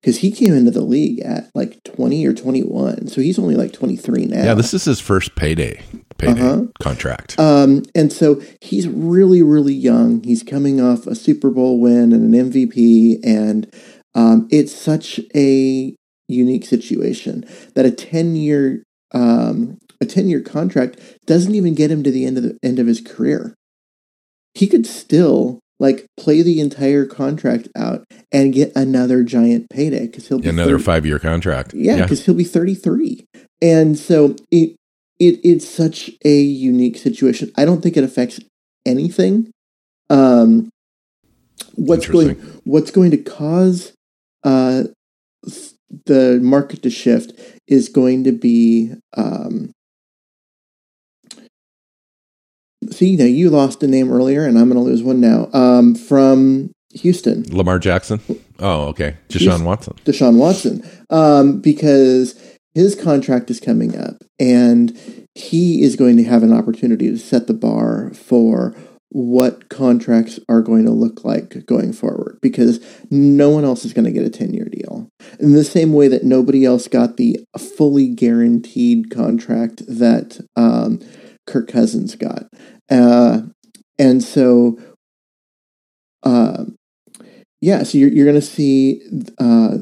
because 0.00 0.18
he 0.18 0.30
came 0.30 0.54
into 0.54 0.70
the 0.70 0.80
league 0.82 1.20
at 1.20 1.50
like 1.54 1.82
20 1.84 2.26
or 2.26 2.32
21 2.34 3.06
so 3.08 3.20
he's 3.20 3.38
only 3.38 3.54
like 3.54 3.72
23 3.72 4.26
now 4.26 4.44
Yeah, 4.44 4.54
this 4.54 4.74
is 4.74 4.84
his 4.84 5.00
first 5.00 5.34
payday 5.36 5.82
payday 6.18 6.40
Uh-huh. 6.40 6.66
contract. 6.80 7.38
um, 7.38 7.82
and 7.94 8.12
so 8.12 8.40
he's 8.60 8.88
really 8.88 9.42
really 9.42 9.74
young 9.74 10.22
he's 10.22 10.42
coming 10.42 10.80
off 10.80 11.06
a 11.06 11.14
super 11.14 11.50
bowl 11.50 11.80
win 11.80 12.12
and 12.12 12.34
an 12.34 12.50
mvp 12.50 13.18
and 13.24 13.72
um, 14.14 14.48
it's 14.50 14.74
such 14.74 15.20
a 15.34 15.94
unique 16.28 16.64
situation 16.64 17.44
that 17.74 17.84
a 17.86 17.90
10 17.90 18.34
year 18.36 18.82
um, 19.12 19.78
a 20.00 20.06
10 20.06 20.28
year 20.28 20.40
contract 20.40 20.98
doesn't 21.26 21.54
even 21.54 21.74
get 21.74 21.90
him 21.90 22.02
to 22.02 22.10
the 22.10 22.24
end 22.26 22.36
of 22.38 22.42
the 22.44 22.56
end 22.62 22.78
of 22.78 22.86
his 22.86 23.00
career 23.00 23.54
he 24.54 24.66
could 24.66 24.86
still 24.86 25.60
like 25.78 26.06
play 26.16 26.40
the 26.40 26.58
entire 26.60 27.04
contract 27.04 27.68
out 27.76 28.02
and 28.32 28.54
get 28.54 28.72
another 28.74 29.22
giant 29.22 29.68
payday 29.68 30.06
because 30.06 30.26
he'll 30.28 30.38
be 30.38 30.48
Another 30.48 30.72
30 30.78 30.84
five 30.84 31.04
year 31.06 31.18
contract. 31.18 31.74
yeah, 31.74 32.00
because 32.02 32.24
he'll 32.24 32.34
be 32.34 32.44
33. 32.44 33.26
And 33.60 33.98
so 33.98 34.34
it 34.50 34.74
it 35.18 35.40
it's 35.44 35.68
such 35.68 36.10
a 36.24 36.40
unique 36.40 36.96
situation. 36.98 37.50
I 37.56 37.64
don't 37.64 37.82
think 37.82 37.96
it 37.96 38.04
affects 38.04 38.40
anything. 38.84 39.50
Um 40.10 40.68
what's 41.74 42.06
going 42.06 42.36
what's 42.64 42.90
going 42.90 43.10
to 43.10 43.18
cause 43.18 43.92
uh 44.44 44.84
the 46.06 46.38
market 46.42 46.82
to 46.82 46.90
shift 46.90 47.32
is 47.66 47.88
going 47.88 48.24
to 48.24 48.32
be 48.32 48.92
um 49.16 49.70
See, 52.92 53.16
now 53.16 53.24
you 53.24 53.50
lost 53.50 53.82
a 53.82 53.88
name 53.88 54.12
earlier, 54.12 54.44
and 54.44 54.56
I'm 54.58 54.68
going 54.70 54.80
to 54.82 54.88
lose 54.88 55.02
one 55.02 55.20
now. 55.20 55.48
Um, 55.52 55.94
from 55.96 56.70
Houston, 56.94 57.44
Lamar 57.54 57.78
Jackson. 57.78 58.20
Oh, 58.60 58.86
okay. 58.88 59.16
Deshaun 59.28 59.40
He's- 59.40 59.62
Watson. 59.62 59.94
Deshaun 60.04 60.36
Watson, 60.38 60.88
um, 61.10 61.60
because 61.60 62.40
his 62.76 62.94
contract 62.94 63.50
is 63.50 63.58
coming 63.58 63.96
up, 63.96 64.22
and 64.38 65.26
he 65.34 65.80
is 65.80 65.96
going 65.96 66.18
to 66.18 66.24
have 66.24 66.42
an 66.42 66.52
opportunity 66.52 67.08
to 67.08 67.16
set 67.16 67.46
the 67.46 67.54
bar 67.54 68.12
for 68.12 68.76
what 69.08 69.70
contracts 69.70 70.38
are 70.46 70.60
going 70.60 70.84
to 70.84 70.90
look 70.90 71.24
like 71.24 71.64
going 71.64 71.94
forward 71.94 72.38
because 72.42 72.84
no 73.10 73.48
one 73.48 73.64
else 73.64 73.86
is 73.86 73.94
going 73.94 74.04
to 74.04 74.10
get 74.10 74.26
a 74.26 74.28
10 74.28 74.52
year 74.52 74.66
deal. 74.70 75.08
In 75.40 75.52
the 75.52 75.64
same 75.64 75.94
way 75.94 76.06
that 76.08 76.24
nobody 76.24 76.66
else 76.66 76.86
got 76.86 77.16
the 77.16 77.42
fully 77.58 78.08
guaranteed 78.08 79.10
contract 79.10 79.82
that 79.88 80.46
um, 80.54 81.00
Kirk 81.46 81.68
Cousins 81.68 82.14
got. 82.14 82.44
Uh, 82.90 83.40
and 83.98 84.22
so, 84.22 84.78
um, 86.24 86.76
yeah, 87.62 87.84
so 87.84 87.96
you're, 87.96 88.10
you're 88.10 88.26
going 88.26 88.34
to 88.38 88.46
see 88.46 89.00
uh, 89.40 89.78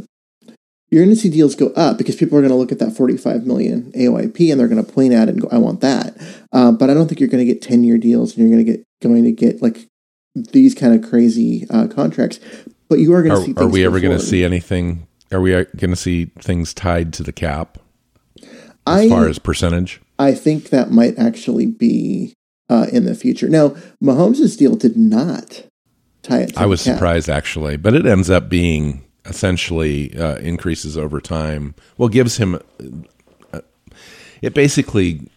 you're 0.95 1.05
going 1.05 1.15
to 1.17 1.21
see 1.21 1.29
deals 1.29 1.57
go 1.57 1.71
up 1.71 1.99
because 1.99 2.15
people 2.15 2.39
are 2.39 2.41
going 2.41 2.53
to 2.53 2.57
look 2.57 2.71
at 2.71 2.79
that 2.79 2.93
45 2.93 3.49
million 3.49 3.91
AOIP 3.97 4.53
and 4.53 4.61
they're 4.61 4.69
going 4.69 4.85
to 4.85 4.93
point 4.93 5.13
at 5.13 5.29
it 5.29 5.33
and 5.33 5.41
go, 5.41 5.49
"I 5.51 5.59
want 5.59 5.81
that." 5.81 6.17
Uh, 6.53 6.71
but 6.71 6.89
I 6.89 6.95
don't 6.95 7.09
think 7.09 7.19
you're 7.19 7.29
going 7.29 7.45
to 7.45 7.53
get 7.53 7.61
10 7.61 7.83
year 7.83 7.99
deals 7.99 8.37
and 8.37 8.47
you're 8.47 8.57
going 8.57 8.65
to 8.65 8.73
get 8.73 8.87
going 9.03 9.25
to 9.25 9.33
get 9.33 9.61
like 9.61 9.89
these 10.37 10.73
kind 10.73 10.95
of 10.95 11.11
crazy 11.11 11.67
uh, 11.69 11.89
contracts. 11.89 12.39
But 12.89 13.01
you 13.01 13.13
are 13.13 13.25
going 13.25 13.35
to 13.35 13.45
see. 13.45 13.61
are 13.61 13.67
we 13.67 13.85
ever 13.85 13.99
going 13.99 14.17
to 14.17 14.25
see 14.25 14.45
anything? 14.45 15.09
Are 15.33 15.41
we 15.41 15.51
going 15.51 15.91
to 15.91 15.97
see 15.97 16.27
things 16.39 16.73
tied 16.73 17.13
to 17.15 17.25
the 17.25 17.33
cap 17.33 17.79
as 18.41 18.47
I, 18.87 19.09
far 19.09 19.27
as 19.27 19.41
percentage? 19.41 20.01
I 20.21 20.33
think 20.33 20.71
that 20.71 20.93
might 20.93 21.19
actually 21.19 21.67
be 21.67 22.35
uh, 22.69 22.87
in 22.93 23.05
the 23.05 23.17
future. 23.17 23.49
Now, 23.49 23.71
Mahomes' 24.01 24.57
deal 24.57 24.77
did 24.77 24.97
not 24.97 25.65
tie 26.23 26.43
it. 26.43 26.55
To 26.55 26.61
I 26.61 26.67
was 26.67 26.81
surprised 26.81 27.29
actually, 27.29 27.79
but 27.79 27.95
it 27.95 28.07
ends 28.07 28.31
up 28.31 28.49
being 28.49 29.04
essentially 29.27 30.17
uh, 30.19 30.37
increases 30.37 30.97
over 30.99 31.21
time. 31.21 31.75
Well, 31.99 32.09
gives 32.09 32.37
him 32.37 32.61
uh, 33.53 33.61
it 34.43 34.55
basically 34.55 35.29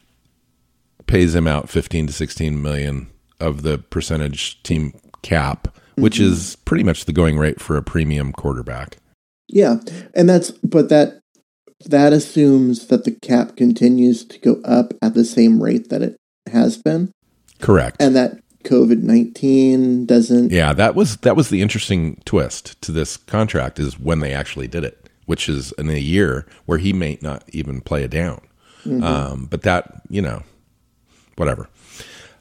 pays 1.06 1.34
him 1.36 1.48
out 1.48 1.70
15 1.70 2.08
to 2.08 2.13
16 2.13 2.62
million 2.62 3.08
of 3.39 3.62
the 3.62 3.77
percentage 3.77 4.62
team 4.63 4.94
cap, 5.22 5.75
which 5.96 6.15
Mm-hmm. 6.20 6.34
is 6.34 6.56
pretty 6.65 6.84
much 6.84 7.06
the 7.06 7.13
going 7.13 7.38
rate 7.38 7.60
for 7.62 7.77
a 7.77 7.82
premium 7.84 8.32
quarterback. 8.34 8.98
Yeah, 9.48 9.77
and 10.13 10.27
that's 10.27 10.51
but 10.51 10.89
that 10.89 11.20
that 11.86 12.12
assumes 12.12 12.88
that 12.88 13.06
the 13.06 13.12
cap 13.12 13.56
continues 13.56 14.25
to 14.25 14.39
go 14.39 14.60
up 14.65 14.94
at 15.01 15.13
the 15.13 15.24
same 15.24 15.62
rate 15.63 15.89
that 15.89 16.01
it 16.01 16.17
has 16.51 16.77
been, 16.77 17.12
Correct. 17.60 17.96
and 18.01 18.15
that 18.15 18.39
COVID 18.63 19.03
nineteen 19.03 20.05
doesn't. 20.05 20.51
Yeah, 20.51 20.73
that 20.73 20.95
was 20.95 21.17
that 21.17 21.35
was 21.35 21.49
the 21.49 21.61
interesting 21.61 22.21
twist 22.25 22.81
to 22.81 22.91
this 22.91 23.17
contract 23.17 23.79
is 23.79 23.99
when 23.99 24.19
they 24.19 24.33
actually 24.33 24.67
did 24.67 24.83
it, 24.83 25.09
which 25.25 25.47
is 25.47 25.71
in 25.73 25.89
a 25.89 25.99
year 25.99 26.45
where 26.65 26.77
he 26.77 26.93
may 26.93 27.17
not 27.21 27.43
even 27.49 27.81
play 27.81 28.03
it 28.03 28.11
down. 28.11 28.41
Um, 29.03 29.47
but 29.49 29.63
that 29.63 30.01
you 30.09 30.21
know, 30.21 30.43
whatever. 31.35 31.69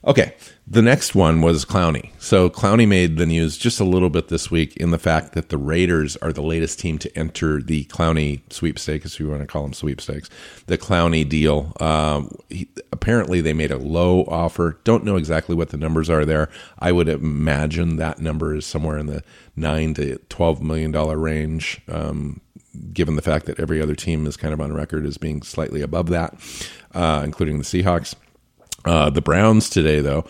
Okay, 0.04 0.35
the 0.68 0.82
next 0.82 1.14
one 1.14 1.42
was 1.42 1.64
Clowney. 1.64 2.11
So 2.18 2.50
Clowney 2.50 2.88
made 2.88 3.18
the 3.18 3.26
news 3.26 3.56
just 3.56 3.78
a 3.78 3.85
little 3.85 4.11
bit 4.11 4.28
this 4.28 4.50
week 4.50 4.76
in 4.76 4.90
the 4.90 4.99
fact 4.99 5.35
that 5.35 5.49
the 5.49 5.56
Raiders 5.56 6.16
are 6.16 6.32
the 6.32 6.42
latest 6.42 6.80
team 6.80 6.99
to 6.99 7.16
enter 7.16 7.62
the 7.62 7.85
Clowney 7.85 8.40
sweepstakes, 8.52 9.06
if 9.06 9.20
you 9.20 9.28
want 9.28 9.42
to 9.42 9.46
call 9.46 9.62
them 9.62 9.73
sweepstakes. 9.73 10.28
The 10.66 10.76
Clowney 10.76 11.28
deal. 11.28 11.73
Um, 11.78 12.37
he, 12.49 12.68
apparently, 12.90 13.40
they 13.40 13.52
made 13.52 13.70
a 13.70 13.78
low 13.78 14.25
offer. 14.25 14.80
Don't 14.82 15.04
know 15.04 15.16
exactly 15.16 15.54
what 15.54 15.68
the 15.68 15.76
numbers 15.76 16.11
are 16.11 16.25
there. 16.25 16.49
I 16.80 16.90
would 16.90 17.08
imagine 17.08 17.96
that 17.96 18.18
number 18.18 18.54
is 18.54 18.66
somewhere 18.66 18.99
in 18.99 19.06
the 19.06 19.23
nine 19.54 19.94
to 19.94 20.18
twelve 20.28 20.61
million 20.61 20.90
dollar 20.90 21.16
range. 21.16 21.80
Um, 21.87 22.40
given 22.92 23.16
the 23.16 23.23
fact 23.23 23.46
that 23.46 23.58
every 23.58 23.80
other 23.80 23.94
team 23.94 24.26
is 24.26 24.37
kind 24.37 24.52
of 24.52 24.61
on 24.61 24.73
record 24.73 25.06
as 25.06 25.16
being 25.16 25.42
slightly 25.42 25.80
above 25.80 26.08
that, 26.08 26.35
uh, 26.92 27.23
including 27.25 27.58
the 27.58 27.64
Seahawks. 27.64 28.14
Uh, 28.85 29.11
the 29.11 29.23
Browns 29.23 29.68
today, 29.68 30.00
though, 30.00 30.25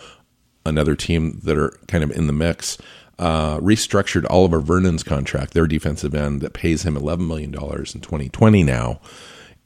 another 0.67 0.95
team 0.95 1.39
that 1.43 1.57
are 1.57 1.77
kind 1.87 2.03
of 2.03 2.11
in 2.11 2.27
the 2.27 2.33
mix, 2.33 2.77
uh, 3.19 3.57
restructured 3.59 4.29
Olivier 4.29 4.61
Vernon's 4.61 5.03
contract, 5.03 5.53
their 5.53 5.67
defensive 5.67 6.13
end 6.13 6.41
that 6.41 6.53
pays 6.53 6.83
him 6.83 6.95
$11 6.95 7.27
million 7.27 7.53
in 7.53 8.01
2020 8.01 8.63
now, 8.63 8.99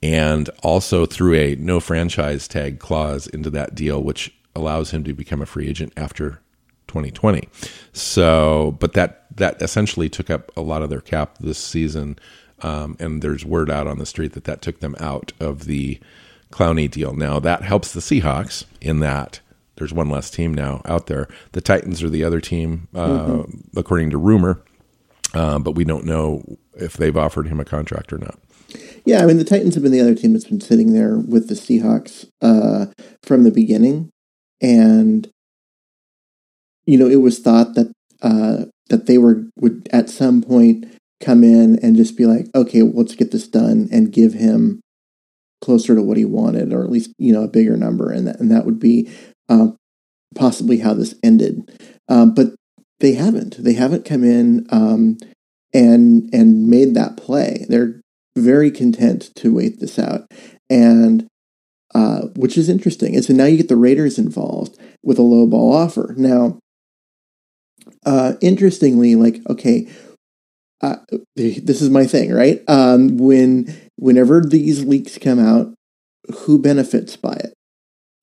and 0.01 0.49
also 0.63 1.05
threw 1.05 1.33
a 1.35 1.55
no 1.55 1.79
franchise 1.79 2.47
tag 2.47 2.79
clause 2.79 3.27
into 3.27 3.49
that 3.49 3.75
deal, 3.75 4.01
which 4.01 4.33
allows 4.55 4.91
him 4.91 5.03
to 5.03 5.13
become 5.13 5.41
a 5.41 5.45
free 5.45 5.67
agent 5.67 5.93
after 5.97 6.39
2020. 6.87 7.47
So, 7.93 8.77
but 8.79 8.93
that 8.93 9.25
that 9.37 9.61
essentially 9.61 10.09
took 10.09 10.29
up 10.29 10.51
a 10.57 10.61
lot 10.61 10.81
of 10.81 10.89
their 10.89 11.01
cap 11.01 11.37
this 11.39 11.57
season, 11.57 12.19
um, 12.61 12.97
and 12.99 13.21
there's 13.21 13.45
word 13.45 13.69
out 13.69 13.87
on 13.87 13.97
the 13.97 14.05
street 14.05 14.33
that 14.33 14.43
that 14.45 14.61
took 14.61 14.79
them 14.79 14.95
out 14.99 15.31
of 15.39 15.65
the 15.65 15.99
Clowney 16.51 16.89
deal. 16.89 17.13
Now 17.13 17.39
that 17.39 17.63
helps 17.63 17.93
the 17.93 18.01
Seahawks 18.01 18.65
in 18.81 18.99
that 18.99 19.39
there's 19.81 19.91
one 19.91 20.09
less 20.09 20.29
team 20.29 20.53
now 20.53 20.79
out 20.85 21.07
there. 21.07 21.27
The 21.53 21.61
Titans 21.61 22.03
are 22.03 22.09
the 22.09 22.23
other 22.23 22.39
team, 22.39 22.87
uh, 22.93 23.45
according 23.75 24.11
to 24.11 24.17
rumor, 24.19 24.63
uh, 25.33 25.57
but 25.57 25.71
we 25.71 25.83
don't 25.83 26.05
know 26.05 26.43
if 26.75 26.93
they've 26.93 27.17
offered 27.17 27.47
him 27.47 27.59
a 27.59 27.65
contract 27.65 28.13
or 28.13 28.19
not. 28.19 28.37
Yeah, 29.05 29.23
I 29.23 29.25
mean 29.25 29.37
the 29.37 29.43
Titans 29.43 29.73
have 29.73 29.81
been 29.81 29.91
the 29.91 29.99
other 29.99 30.13
team 30.13 30.33
that's 30.33 30.45
been 30.45 30.61
sitting 30.61 30.93
there 30.93 31.17
with 31.17 31.47
the 31.47 31.55
Seahawks 31.55 32.29
uh, 32.43 32.93
from 33.23 33.43
the 33.43 33.49
beginning, 33.49 34.11
and 34.61 35.27
you 36.85 36.99
know 36.99 37.07
it 37.07 37.21
was 37.21 37.39
thought 37.39 37.73
that 37.73 37.91
uh, 38.21 38.65
that 38.89 39.07
they 39.07 39.17
were 39.17 39.45
would 39.55 39.89
at 39.91 40.11
some 40.11 40.43
point 40.43 40.85
come 41.19 41.43
in 41.43 41.79
and 41.79 41.95
just 41.95 42.15
be 42.15 42.27
like, 42.27 42.45
okay, 42.53 42.83
let's 42.83 43.15
get 43.15 43.31
this 43.31 43.47
done 43.47 43.89
and 43.91 44.13
give 44.13 44.33
him 44.33 44.79
closer 45.61 45.95
to 45.95 46.01
what 46.01 46.17
he 46.17 46.25
wanted, 46.25 46.71
or 46.71 46.83
at 46.83 46.91
least 46.91 47.13
you 47.17 47.33
know 47.33 47.43
a 47.43 47.47
bigger 47.47 47.77
number, 47.77 48.11
and 48.11 48.27
that 48.27 48.39
and 48.39 48.51
that 48.51 48.65
would 48.65 48.79
be 48.79 49.09
um, 49.49 49.77
possibly 50.35 50.79
how 50.79 50.93
this 50.93 51.15
ended. 51.23 51.69
Um, 52.07 52.33
but 52.33 52.55
they 52.99 53.13
haven't. 53.13 53.63
They 53.63 53.73
haven't 53.73 54.05
come 54.05 54.23
in 54.23 54.67
um, 54.69 55.17
and 55.73 56.29
and 56.33 56.67
made 56.67 56.93
that 56.95 57.17
play. 57.17 57.65
They're 57.67 57.99
very 58.37 58.71
content 58.71 59.31
to 59.35 59.53
wait 59.53 59.79
this 59.79 59.99
out, 59.99 60.31
and 60.69 61.27
uh, 61.93 62.27
which 62.35 62.57
is 62.57 62.69
interesting. 62.69 63.15
And 63.15 63.25
so 63.25 63.33
now 63.33 63.45
you 63.45 63.57
get 63.57 63.69
the 63.69 63.75
Raiders 63.75 64.17
involved 64.17 64.77
with 65.03 65.19
a 65.19 65.23
low 65.23 65.47
ball 65.47 65.73
offer. 65.73 66.13
Now, 66.17 66.59
uh, 68.05 68.33
interestingly, 68.41 69.15
like 69.15 69.41
okay, 69.49 69.87
uh, 70.81 70.97
this 71.35 71.81
is 71.81 71.89
my 71.89 72.05
thing, 72.05 72.31
right? 72.31 72.61
Um, 72.67 73.17
when 73.17 73.75
whenever 73.97 74.41
these 74.41 74.83
leaks 74.85 75.17
come 75.17 75.39
out, 75.39 75.73
who 76.39 76.59
benefits 76.59 77.15
by 77.15 77.33
it? 77.33 77.53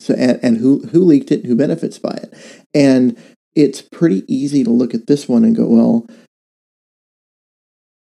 So 0.00 0.14
and, 0.14 0.38
and 0.42 0.56
who 0.58 0.80
who 0.88 1.04
leaked 1.04 1.32
it? 1.32 1.44
Who 1.46 1.56
benefits 1.56 1.98
by 1.98 2.12
it? 2.22 2.34
And 2.74 3.16
it's 3.54 3.82
pretty 3.82 4.22
easy 4.32 4.62
to 4.64 4.70
look 4.70 4.94
at 4.94 5.06
this 5.06 5.28
one 5.28 5.44
and 5.44 5.56
go, 5.56 5.66
well, 5.66 6.06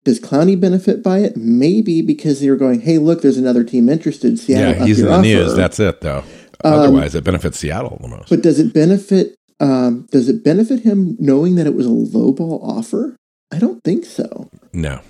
does 0.04 0.20
Clowney 0.20 0.60
benefit 0.60 1.04
by 1.04 1.20
it? 1.20 1.36
Maybe 1.36 2.02
because 2.02 2.40
they 2.40 2.50
were 2.50 2.56
going, 2.56 2.82
hey, 2.82 2.98
look, 2.98 3.22
there's 3.22 3.38
another 3.38 3.64
team 3.64 3.90
interested. 3.90 4.40
Seattle, 4.40 4.76
yeah, 4.76 4.86
he's 4.86 5.00
in 5.00 5.06
the 5.06 5.12
offer. 5.12 5.22
news. 5.22 5.56
That's 5.56 5.80
it, 5.80 6.02
though. 6.02 6.24
Otherwise, 6.64 7.16
it 7.16 7.24
benefits 7.24 7.60
Seattle 7.60 7.98
the 8.02 8.08
most. 8.08 8.30
But 8.30 8.42
does 8.42 8.60
it 8.60 8.74
benefit? 8.74 9.36
Um, 9.60 10.08
does 10.12 10.30
it 10.30 10.44
benefit 10.44 10.82
him 10.82 11.18
knowing 11.20 11.56
that 11.56 11.68
it 11.68 11.74
was 11.74 11.86
a 11.86 11.90
lowball 11.90 12.64
offer? 12.64 13.16
I 13.52 13.60
don't 13.60 13.84
think 13.84 14.06
so. 14.06 14.50
no, 14.74 15.02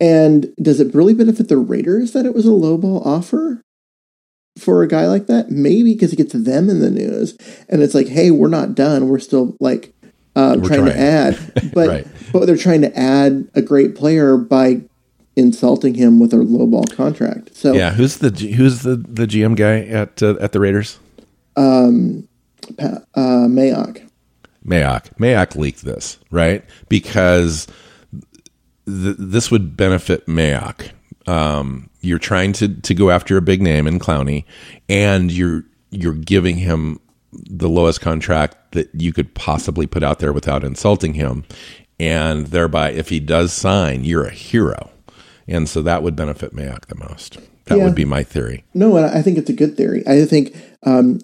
And 0.00 0.52
does 0.60 0.80
it 0.80 0.94
really 0.94 1.14
benefit 1.14 1.48
the 1.48 1.56
Raiders 1.56 2.12
that 2.12 2.26
it 2.26 2.34
was 2.34 2.44
a 2.44 2.50
lowball 2.50 3.06
offer 3.06 3.62
for 4.58 4.82
a 4.82 4.88
guy 4.88 5.06
like 5.06 5.26
that? 5.26 5.50
Maybe 5.50 5.92
because 5.94 6.12
it 6.12 6.16
gets 6.16 6.32
them 6.32 6.68
in 6.70 6.80
the 6.80 6.90
news, 6.90 7.36
and 7.68 7.82
it's 7.82 7.94
like, 7.94 8.08
hey, 8.08 8.30
we're 8.30 8.48
not 8.48 8.74
done. 8.74 9.08
We're 9.08 9.18
still 9.18 9.56
like 9.60 9.92
uh, 10.34 10.56
We're 10.60 10.68
trying, 10.68 10.84
to 10.86 10.98
add, 10.98 11.38
but 11.74 11.88
Right. 11.88 12.06
but 12.32 12.46
they're 12.46 12.56
trying 12.56 12.82
to 12.82 12.98
add 12.98 13.48
a 13.54 13.62
great 13.62 13.94
player 13.96 14.36
by 14.36 14.82
insulting 15.34 15.94
him 15.94 16.18
with 16.20 16.32
a 16.32 16.36
lowball 16.36 16.94
contract. 16.94 17.54
So 17.56 17.72
Yeah, 17.74 17.92
who's 17.92 18.18
the 18.18 18.30
who's 18.30 18.82
the 18.82 18.96
the 18.96 19.26
GM 19.26 19.56
guy 19.56 19.80
at 19.80 20.22
uh, 20.22 20.36
at 20.40 20.52
the 20.52 20.60
Raiders? 20.60 20.98
um, 21.56 22.28
uh, 22.78 22.98
Mayock. 23.16 24.02
Mayock. 24.66 25.16
Mayock 25.18 25.54
leaked 25.56 25.82
this, 25.84 26.18
right? 26.30 26.64
Because 26.88 27.66
th- 28.86 29.16
this 29.18 29.50
would 29.50 29.76
benefit 29.76 30.26
Mayock. 30.26 30.90
Um, 31.26 31.88
you're 32.06 32.18
trying 32.18 32.52
to 32.54 32.68
to 32.68 32.94
go 32.94 33.10
after 33.10 33.36
a 33.36 33.42
big 33.42 33.60
name 33.60 33.86
in 33.86 33.98
Clowney, 33.98 34.44
and 34.88 35.30
you're 35.30 35.64
you're 35.90 36.14
giving 36.14 36.56
him 36.56 37.00
the 37.32 37.68
lowest 37.68 38.00
contract 38.00 38.72
that 38.72 38.88
you 38.94 39.12
could 39.12 39.34
possibly 39.34 39.86
put 39.86 40.02
out 40.02 40.20
there 40.20 40.32
without 40.32 40.64
insulting 40.64 41.14
him, 41.14 41.44
and 42.00 42.46
thereby, 42.48 42.90
if 42.92 43.08
he 43.10 43.20
does 43.20 43.52
sign, 43.52 44.04
you're 44.04 44.24
a 44.24 44.30
hero, 44.30 44.90
and 45.46 45.68
so 45.68 45.82
that 45.82 46.02
would 46.02 46.16
benefit 46.16 46.54
Mayock 46.54 46.86
the 46.86 46.94
most. 46.94 47.38
That 47.66 47.78
Yeah. 47.78 47.84
would 47.84 47.94
be 47.96 48.04
my 48.04 48.22
theory. 48.22 48.64
No, 48.74 48.96
and 48.96 49.06
I 49.06 49.22
think 49.22 49.38
it's 49.38 49.50
a 49.50 49.52
good 49.52 49.76
theory. 49.76 50.06
I 50.06 50.24
think 50.24 50.54
um, 50.84 51.18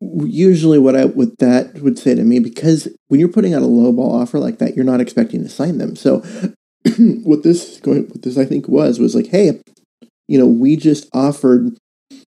usually 0.00 0.78
what 0.78 0.96
I 0.96 1.06
what 1.06 1.38
that 1.38 1.80
would 1.82 1.98
say 1.98 2.14
to 2.14 2.22
me 2.22 2.38
because 2.40 2.88
when 3.08 3.20
you're 3.20 3.28
putting 3.28 3.54
out 3.54 3.62
a 3.62 3.66
lowball 3.66 4.20
offer 4.20 4.38
like 4.38 4.58
that, 4.58 4.74
you're 4.76 4.84
not 4.84 5.00
expecting 5.00 5.42
to 5.42 5.48
sign 5.48 5.78
them. 5.78 5.96
So 5.96 6.22
what 7.24 7.42
this 7.42 7.80
going, 7.80 8.08
what 8.08 8.22
this 8.22 8.36
I 8.36 8.44
think 8.44 8.68
was 8.68 8.98
was 8.98 9.14
like, 9.14 9.28
hey, 9.28 9.60
you 10.32 10.38
know, 10.38 10.46
we 10.46 10.76
just 10.76 11.10
offered 11.12 11.76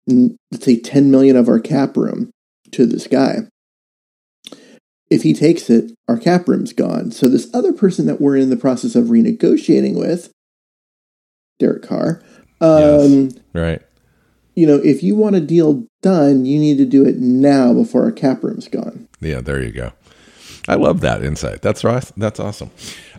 let's 0.06 0.66
say 0.66 0.78
10 0.78 1.10
million 1.10 1.36
of 1.36 1.48
our 1.48 1.58
cap 1.58 1.96
room 1.96 2.28
to 2.70 2.84
this 2.84 3.06
guy. 3.06 3.48
If 5.08 5.22
he 5.22 5.32
takes 5.32 5.70
it, 5.70 5.92
our 6.06 6.18
cap 6.18 6.46
room's 6.46 6.74
gone. 6.74 7.12
So 7.12 7.28
this 7.28 7.48
other 7.54 7.72
person 7.72 8.04
that 8.04 8.20
we're 8.20 8.36
in 8.36 8.50
the 8.50 8.58
process 8.58 8.94
of 8.94 9.06
renegotiating 9.06 9.98
with, 9.98 10.30
Derek 11.58 11.82
Carr, 11.82 12.22
um, 12.60 13.30
Right. 13.54 13.80
you 14.54 14.66
know, 14.66 14.76
if 14.84 15.02
you 15.02 15.16
want 15.16 15.36
a 15.36 15.40
deal 15.40 15.86
done, 16.02 16.44
you 16.44 16.58
need 16.58 16.76
to 16.76 16.84
do 16.84 17.06
it 17.06 17.16
now 17.20 17.72
before 17.72 18.02
our 18.04 18.12
cap 18.12 18.44
room's 18.44 18.68
gone. 18.68 19.08
Yeah, 19.22 19.40
there 19.40 19.62
you 19.62 19.72
go. 19.72 19.92
I 20.68 20.74
love 20.74 21.00
that 21.00 21.24
insight. 21.24 21.62
That's 21.62 21.84
right. 21.84 22.04
That's 22.18 22.38
awesome. 22.38 22.70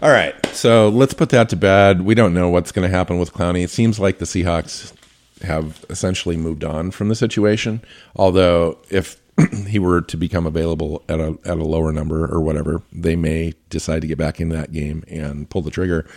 All 0.06 0.12
right, 0.12 0.36
so 0.54 0.90
let's 0.90 1.16
put 1.16 1.30
that 1.30 1.50
to 1.50 1.56
bed. 1.56 2.02
We 2.02 2.14
don't 2.14 2.36
know 2.36 2.48
what's 2.48 2.72
going 2.72 2.88
to 2.88 2.96
happen 2.96 3.18
with 3.18 3.34
Clowney. 3.34 3.64
It 3.64 3.72
seems 3.72 4.00
like 4.00 4.20
the 4.20 4.26
Seahawks 4.26 4.94
have 5.42 5.84
essentially 5.90 6.38
moved 6.38 6.64
on 6.64 6.92
from 6.92 7.10
the 7.10 7.16
situation. 7.16 7.82
Although, 8.16 8.78
if 8.92 9.20
he 9.68 9.80
were 9.80 10.02
to 10.02 10.16
become 10.16 10.46
available 10.46 11.02
at 11.10 11.20
a 11.20 11.40
at 11.44 11.58
a 11.58 11.64
lower 11.64 11.92
number 11.92 12.32
or 12.32 12.40
whatever, 12.40 12.84
they 12.92 13.16
may 13.16 13.56
decide 13.72 14.04
to 14.04 14.08
get 14.08 14.20
back 14.20 14.40
into 14.40 14.56
that 14.56 14.72
game 14.72 15.04
and 15.08 15.50
pull 15.50 15.64
the 15.64 15.72
trigger. 15.72 16.08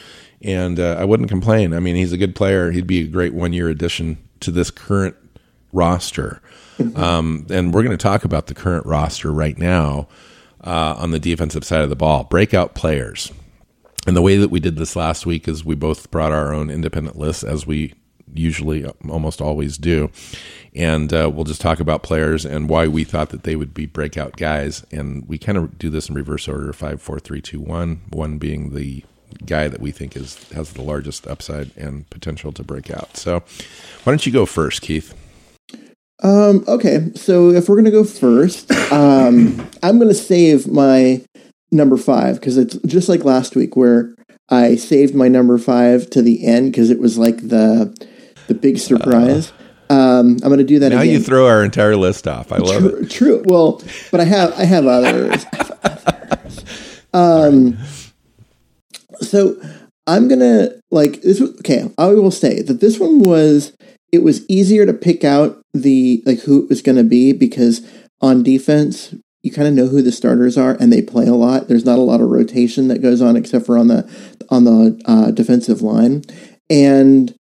And 0.43 0.79
uh, 0.79 0.97
I 0.99 1.07
wouldn't 1.07 1.31
complain. 1.31 1.73
I 1.73 1.81
mean, 1.81 1.97
he's 1.97 2.13
a 2.13 2.19
good 2.19 2.37
player. 2.37 2.71
He'd 2.71 2.87
be 2.87 3.01
a 3.01 3.09
great 3.09 3.33
one 3.33 3.55
year 3.55 3.71
addition 3.71 4.19
to 4.41 4.51
this 4.51 4.71
current 4.71 5.17
roster. 5.73 6.43
Um, 6.95 7.47
and 7.49 7.73
we're 7.73 7.85
going 7.85 7.97
to 7.97 8.03
talk 8.03 8.27
about 8.27 8.49
the 8.49 8.55
current 8.55 8.85
roster 8.85 9.33
right 9.33 9.57
now 9.57 10.09
uh, 10.63 10.95
on 10.99 11.11
the 11.11 11.19
defensive 11.19 11.65
side 11.65 11.81
of 11.81 11.89
the 11.89 11.97
ball. 11.97 12.25
Breakout 12.25 12.75
players. 12.75 13.33
And 14.09 14.17
the 14.17 14.23
way 14.23 14.39
that 14.39 14.49
we 14.49 14.59
did 14.59 14.77
this 14.77 14.97
last 14.97 15.27
week 15.27 15.47
is 15.47 15.67
we 15.67 15.75
both 15.75 16.11
brought 16.11 16.33
our 16.33 16.55
own 16.55 16.71
independent 16.71 17.19
lists, 17.19 17.45
as 17.45 17.67
we 17.67 17.93
usually 18.33 18.83
uh, 18.83 18.93
almost 19.07 19.43
always 19.43 19.77
do. 19.77 20.11
And 20.75 21.13
uh, 21.13 21.31
we'll 21.31 21.45
just 21.45 21.61
talk 21.61 21.79
about 21.79 22.03
players 22.03 22.47
and 22.47 22.71
why 22.71 22.89
we 22.89 23.05
thought 23.05 23.29
that 23.29 23.43
they 23.43 23.55
would 23.55 23.75
be 23.75 23.85
breakout 23.85 24.39
guys. 24.39 24.83
And 24.91 25.29
we 25.29 25.37
kind 25.37 25.59
of 25.59 25.77
do 25.79 25.91
this 25.91 26.09
in 26.09 26.15
reverse 26.15 26.49
order 26.49 26.73
five, 26.73 27.03
four, 27.03 27.21
three, 27.21 27.43
two, 27.43 27.61
one. 27.61 28.01
One 28.09 28.39
being 28.39 28.75
the 28.75 29.05
guy 29.45 29.69
that 29.69 29.83
we 29.83 29.91
think 29.91 30.17
is 30.17 30.43
has 30.53 30.73
the 30.73 30.81
largest 30.81 31.27
upside 31.27 31.77
and 31.77 32.09
potential 32.09 32.51
to 32.53 32.63
break 32.63 32.91
out. 32.91 33.19
So 33.19 33.41
why 34.05 34.11
don't 34.11 34.25
you 34.25 34.33
go 34.33 34.47
first, 34.47 34.81
Keith? 34.81 35.15
Um, 36.23 36.65
okay, 36.67 37.11
so 37.15 37.51
if 37.51 37.69
we're 37.69 37.77
gonna 37.77 37.91
go 37.91 38.05
first, 38.05 38.73
um, 38.91 39.69
I'm 39.83 39.99
gonna 39.99 40.15
save 40.15 40.67
my 40.67 41.23
number 41.71 41.97
five 41.97 42.37
because 42.37 42.57
it's 42.57 42.77
just 42.87 43.09
like 43.09 43.25
last 43.25 43.55
week 43.57 43.77
where 43.77 44.15
I 44.49 44.77
saved 44.77 45.15
my 45.15 45.29
number 45.29 45.59
five 45.59 46.09
to 46.11 46.23
the 46.23 46.47
end 46.47 46.73
because 46.73 46.91
it 46.91 46.99
was 46.99 47.19
like 47.19 47.37
the 47.49 47.95
the 48.47 48.55
big 48.55 48.79
surprise. 48.79 49.53
um, 49.91 50.39
I'm 50.43 50.49
gonna 50.49 50.65
do 50.65 50.79
that 50.81 50.91
Now 50.91 51.01
again. 51.01 51.15
you 51.15 51.21
throw 51.21 51.47
our 51.47 51.63
entire 51.65 51.97
list 51.97 52.27
off. 52.27 52.51
I 52.53 52.57
love 52.59 52.85
it. 52.87 52.91
true, 52.91 53.07
true. 53.07 53.43
Well, 53.47 53.83
but 54.11 54.21
I 54.21 54.25
have 54.25 54.53
I 54.59 54.65
have 54.65 54.87
others. 54.87 55.45
I 55.53 55.57
have 55.57 55.79
others. 55.85 56.65
Um, 57.15 57.79
so 59.21 59.61
I'm 60.07 60.29
gonna 60.29 60.71
like 60.91 61.23
this. 61.23 61.41
Okay, 61.41 61.91
I 61.99 62.07
will 62.09 62.31
say 62.31 62.63
that 62.63 62.81
this 62.81 62.99
one 62.99 63.21
was 63.21 63.73
it 64.13 64.23
was 64.23 64.49
easier 64.49 64.87
to 64.87 64.93
pick 64.95 65.25
out 65.25 65.61
the 65.75 66.23
like 66.25 66.41
who 66.41 66.63
it 66.63 66.69
was 66.71 66.81
going 66.83 66.97
to 66.97 67.05
be 67.05 67.33
because 67.33 67.87
on 68.23 68.43
defense 68.43 69.15
you 69.43 69.51
kind 69.53 69.69
of 69.69 69.75
know 69.75 69.87
who 69.87 70.03
the 70.03 70.13
starters 70.13 70.59
are 70.59 70.77
and 70.81 70.93
they 70.93 71.03
play 71.03 71.27
a 71.27 71.35
lot. 71.35 71.69
There's 71.69 71.85
not 71.85 71.99
a 71.99 72.03
lot 72.03 72.21
of 72.21 72.29
rotation 72.29 72.89
that 72.89 73.01
goes 73.03 73.21
on 73.23 73.37
except 73.37 73.67
for 73.67 73.79
on 73.79 73.89
the 73.89 74.09
on 74.51 74.65
the 74.65 75.01
uh, 75.07 75.31
defensive 75.31 75.83
line 75.83 76.23
and. 76.69 77.35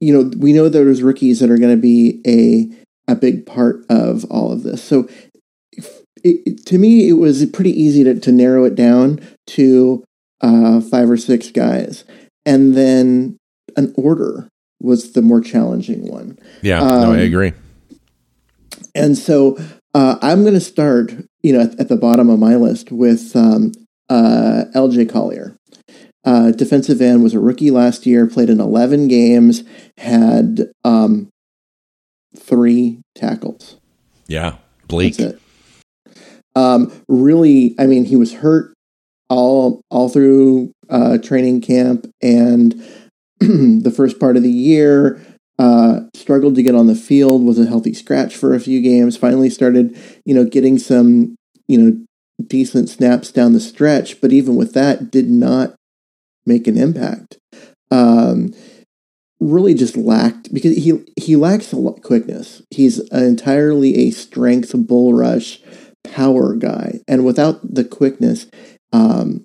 You 0.00 0.12
know, 0.12 0.30
we 0.36 0.52
know 0.52 0.68
there's 0.68 1.02
rookies 1.02 1.40
that 1.40 1.50
are 1.50 1.56
going 1.56 1.74
to 1.74 1.80
be 1.80 2.20
a 2.26 3.10
a 3.10 3.14
big 3.16 3.46
part 3.46 3.76
of 3.88 4.24
all 4.26 4.52
of 4.52 4.62
this. 4.62 4.82
So, 4.82 5.08
it, 6.22 6.66
to 6.66 6.78
me, 6.78 7.08
it 7.08 7.14
was 7.14 7.46
pretty 7.46 7.70
easy 7.70 8.04
to, 8.04 8.18
to 8.20 8.32
narrow 8.32 8.64
it 8.64 8.74
down 8.74 9.20
to 9.48 10.04
uh, 10.42 10.82
five 10.82 11.08
or 11.08 11.16
six 11.16 11.50
guys, 11.50 12.04
and 12.44 12.74
then 12.76 13.38
an 13.78 13.94
order 13.96 14.48
was 14.82 15.12
the 15.12 15.22
more 15.22 15.40
challenging 15.40 16.06
one. 16.10 16.38
Yeah, 16.60 16.80
no, 16.80 17.12
I 17.12 17.16
Um, 17.16 17.18
agree. 17.20 17.52
And 18.94 19.16
so, 19.16 19.56
uh, 19.94 20.18
I'm 20.20 20.42
going 20.42 20.54
to 20.54 20.60
start, 20.60 21.12
you 21.42 21.52
know, 21.52 21.60
at, 21.60 21.78
at 21.80 21.88
the 21.88 21.96
bottom 21.96 22.28
of 22.28 22.38
my 22.38 22.56
list 22.56 22.90
with 22.90 23.34
um, 23.36 23.72
uh, 24.08 24.64
L.J. 24.74 25.06
Collier. 25.06 25.56
Uh, 26.24 26.50
defensive 26.50 27.00
end 27.00 27.22
was 27.22 27.34
a 27.34 27.40
rookie 27.40 27.70
last 27.70 28.06
year, 28.06 28.26
played 28.26 28.48
in 28.48 28.60
11 28.60 29.08
games, 29.08 29.62
had 29.98 30.70
um, 30.82 31.28
three 32.36 33.00
tackles. 33.14 33.76
Yeah, 34.26 34.56
bleak. 34.88 35.16
Um, 36.56 36.92
really, 37.08 37.74
I 37.78 37.86
mean, 37.86 38.06
he 38.06 38.16
was 38.16 38.34
hurt 38.34 38.72
all 39.28 39.80
all 39.90 40.08
through 40.08 40.72
uh, 40.88 41.18
training 41.18 41.60
camp 41.60 42.06
and 42.22 42.72
the 43.40 43.92
first 43.94 44.18
part 44.18 44.36
of 44.36 44.42
the 44.42 44.50
year. 44.50 45.20
Uh, 45.58 46.00
struggled 46.14 46.56
to 46.56 46.62
get 46.62 46.74
on 46.74 46.88
the 46.88 46.94
field. 46.94 47.44
Was 47.44 47.58
a 47.58 47.66
healthy 47.66 47.94
scratch 47.94 48.36
for 48.36 48.54
a 48.54 48.60
few 48.60 48.80
games. 48.80 49.16
Finally, 49.16 49.50
started 49.50 49.96
you 50.24 50.34
know 50.34 50.44
getting 50.44 50.78
some 50.78 51.36
you 51.68 51.78
know 51.78 52.04
decent 52.44 52.88
snaps 52.88 53.30
down 53.30 53.52
the 53.52 53.60
stretch. 53.60 54.20
But 54.20 54.32
even 54.32 54.56
with 54.56 54.74
that, 54.74 55.10
did 55.10 55.30
not 55.30 55.74
make 56.46 56.66
an 56.66 56.76
impact. 56.76 57.38
Um, 57.90 58.52
really 59.40 59.74
just 59.74 59.96
lacked 59.96 60.52
because 60.52 60.76
he 60.76 61.04
he 61.20 61.36
lacks 61.36 61.72
a 61.72 61.76
lot 61.76 62.02
quickness. 62.02 62.62
He's 62.70 62.98
entirely 63.10 63.96
a 63.96 64.10
strength 64.10 64.72
bull 64.74 65.14
rush 65.14 65.60
power 66.02 66.54
guy, 66.54 67.00
and 67.06 67.24
without 67.24 67.74
the 67.74 67.84
quickness, 67.84 68.46
um, 68.92 69.44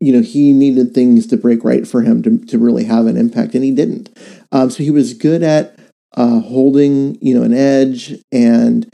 you 0.00 0.12
know, 0.12 0.22
he 0.22 0.52
needed 0.52 0.94
things 0.94 1.26
to 1.28 1.36
break 1.36 1.64
right 1.64 1.86
for 1.86 2.02
him 2.02 2.22
to 2.22 2.38
to 2.46 2.58
really 2.58 2.84
have 2.84 3.06
an 3.06 3.16
impact, 3.16 3.54
and 3.54 3.64
he 3.64 3.70
didn't. 3.70 4.10
Um, 4.52 4.70
so 4.70 4.82
he 4.82 4.90
was 4.90 5.14
good 5.14 5.42
at 5.42 5.78
uh, 6.16 6.40
holding, 6.40 7.18
you 7.20 7.34
know, 7.34 7.42
an 7.42 7.54
edge 7.54 8.14
and 8.30 8.88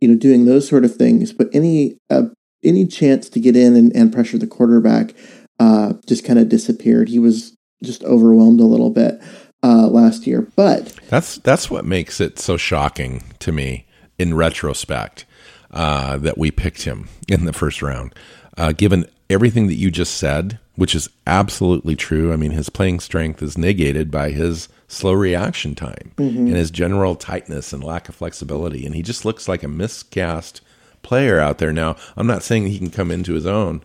you 0.00 0.08
know 0.08 0.16
doing 0.16 0.46
those 0.46 0.66
sort 0.68 0.84
of 0.84 0.96
things, 0.96 1.32
but 1.32 1.48
any 1.52 1.96
uh, 2.10 2.24
any 2.64 2.86
chance 2.86 3.28
to 3.30 3.40
get 3.40 3.56
in 3.56 3.76
and, 3.76 3.94
and 3.94 4.12
pressure 4.12 4.38
the 4.38 4.46
quarterback 4.46 5.14
uh, 5.58 5.94
just 6.06 6.24
kind 6.24 6.38
of 6.38 6.48
disappeared. 6.48 7.08
He 7.08 7.18
was 7.18 7.56
just 7.82 8.02
overwhelmed 8.04 8.60
a 8.60 8.64
little 8.64 8.90
bit 8.90 9.20
uh, 9.62 9.88
last 9.88 10.26
year, 10.26 10.48
but 10.56 10.98
That's 11.08 11.38
that's 11.38 11.70
what 11.70 11.84
makes 11.84 12.20
it 12.20 12.38
so 12.38 12.56
shocking 12.56 13.22
to 13.40 13.52
me 13.52 13.86
in 14.18 14.34
retrospect 14.34 15.24
uh, 15.72 16.16
that 16.18 16.38
we 16.38 16.50
picked 16.50 16.82
him 16.82 17.08
in 17.28 17.44
the 17.44 17.52
first 17.52 17.82
round, 17.82 18.14
uh, 18.56 18.72
given 18.72 19.06
everything 19.30 19.66
that 19.68 19.74
you 19.74 19.90
just 19.90 20.16
said, 20.16 20.58
which 20.74 20.94
is 20.94 21.08
absolutely 21.26 21.96
true. 21.96 22.32
I 22.32 22.36
mean, 22.36 22.50
his 22.52 22.68
playing 22.68 23.00
strength 23.00 23.42
is 23.42 23.56
negated 23.56 24.10
by 24.10 24.30
his 24.30 24.68
slow 24.92 25.12
reaction 25.12 25.74
time 25.74 26.12
and 26.18 26.48
his 26.56 26.70
general 26.70 27.16
tightness 27.16 27.72
and 27.72 27.82
lack 27.82 28.08
of 28.08 28.14
flexibility, 28.14 28.84
and 28.86 28.94
he 28.94 29.02
just 29.02 29.24
looks 29.24 29.48
like 29.48 29.62
a 29.62 29.68
miscast 29.68 30.60
player 31.02 31.40
out 31.40 31.58
there. 31.58 31.72
Now, 31.72 31.96
I'm 32.16 32.26
not 32.26 32.42
saying 32.42 32.66
he 32.66 32.78
can 32.78 32.90
come 32.90 33.10
into 33.10 33.32
his 33.34 33.46
own. 33.46 33.82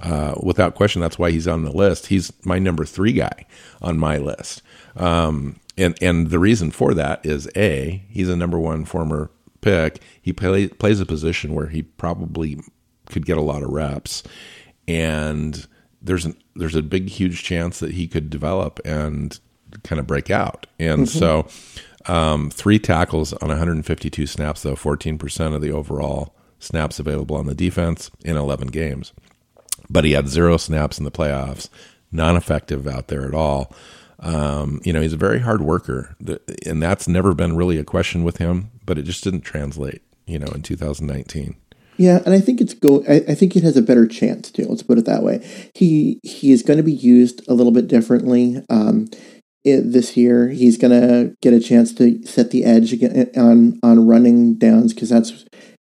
uh, 0.00 0.34
without 0.42 0.74
question, 0.74 1.00
that's 1.00 1.18
why 1.18 1.30
he's 1.30 1.48
on 1.48 1.64
the 1.64 1.72
list. 1.72 2.06
He's 2.06 2.32
my 2.44 2.58
number 2.58 2.84
three 2.84 3.12
guy 3.12 3.46
on 3.80 3.98
my 3.98 4.18
list. 4.18 4.62
Um, 4.96 5.56
and 5.76 5.96
and 6.00 6.30
the 6.30 6.38
reason 6.38 6.70
for 6.70 6.94
that 6.94 7.24
is 7.24 7.48
a 7.56 8.02
he's 8.08 8.28
a 8.28 8.36
number 8.36 8.58
one 8.58 8.84
former 8.84 9.30
pick. 9.60 10.00
He 10.20 10.32
play, 10.32 10.68
plays 10.68 11.00
a 11.00 11.06
position 11.06 11.54
where 11.54 11.66
he 11.68 11.82
probably 11.82 12.60
could 13.06 13.26
get 13.26 13.38
a 13.38 13.42
lot 13.42 13.62
of 13.62 13.70
reps, 13.70 14.22
and 14.86 15.66
there's 16.02 16.24
an 16.26 16.36
there's 16.54 16.76
a 16.76 16.82
big 16.82 17.08
huge 17.08 17.42
chance 17.42 17.80
that 17.80 17.92
he 17.92 18.06
could 18.06 18.30
develop 18.30 18.78
and 18.84 19.40
kind 19.82 19.98
of 19.98 20.06
break 20.06 20.30
out. 20.30 20.66
And 20.78 21.06
mm-hmm. 21.06 21.18
so, 21.18 21.48
um, 22.06 22.50
three 22.50 22.78
tackles 22.78 23.32
on 23.34 23.48
152 23.48 24.26
snaps, 24.26 24.62
though 24.62 24.74
14% 24.74 25.54
of 25.54 25.62
the 25.62 25.72
overall 25.72 26.34
snaps 26.58 26.98
available 26.98 27.36
on 27.36 27.46
the 27.46 27.54
defense 27.54 28.10
in 28.24 28.36
11 28.36 28.68
games. 28.68 29.12
But 29.88 30.04
he 30.04 30.12
had 30.12 30.28
zero 30.28 30.56
snaps 30.56 30.98
in 30.98 31.04
the 31.04 31.10
playoffs, 31.10 31.68
non 32.12 32.36
effective 32.36 32.86
out 32.86 33.08
there 33.08 33.26
at 33.26 33.34
all. 33.34 33.74
Um, 34.20 34.80
you 34.84 34.92
know, 34.92 35.02
he's 35.02 35.12
a 35.12 35.18
very 35.18 35.40
hard 35.40 35.60
worker, 35.60 36.16
and 36.64 36.82
that's 36.82 37.06
never 37.06 37.34
been 37.34 37.56
really 37.56 37.78
a 37.78 37.84
question 37.84 38.24
with 38.24 38.38
him, 38.38 38.70
but 38.86 38.98
it 38.98 39.02
just 39.02 39.24
didn't 39.24 39.42
translate, 39.42 40.02
you 40.26 40.38
know, 40.38 40.46
in 40.48 40.62
2019. 40.62 41.56
Yeah, 41.96 42.20
and 42.24 42.34
I 42.34 42.40
think 42.40 42.60
it's 42.60 42.74
go. 42.74 43.04
I, 43.08 43.22
I, 43.28 43.34
think 43.34 43.54
it 43.54 43.62
has 43.62 43.76
a 43.76 43.82
better 43.82 44.06
chance 44.06 44.50
to. 44.52 44.66
Let's 44.66 44.82
put 44.82 44.98
it 44.98 45.04
that 45.04 45.22
way. 45.22 45.46
He 45.74 46.18
he 46.24 46.50
is 46.50 46.62
going 46.62 46.76
to 46.76 46.82
be 46.82 46.92
used 46.92 47.46
a 47.48 47.54
little 47.54 47.70
bit 47.70 47.86
differently 47.86 48.64
um, 48.68 49.08
it, 49.64 49.92
this 49.92 50.16
year. 50.16 50.48
He's 50.48 50.78
going 50.78 50.92
to 50.92 51.34
get 51.40 51.54
a 51.54 51.60
chance 51.60 51.92
to 51.94 52.24
set 52.26 52.50
the 52.50 52.64
edge 52.64 52.94
on 53.36 53.80
on 53.82 54.06
running 54.06 54.54
downs 54.54 54.94
because 54.94 55.08
that's 55.08 55.44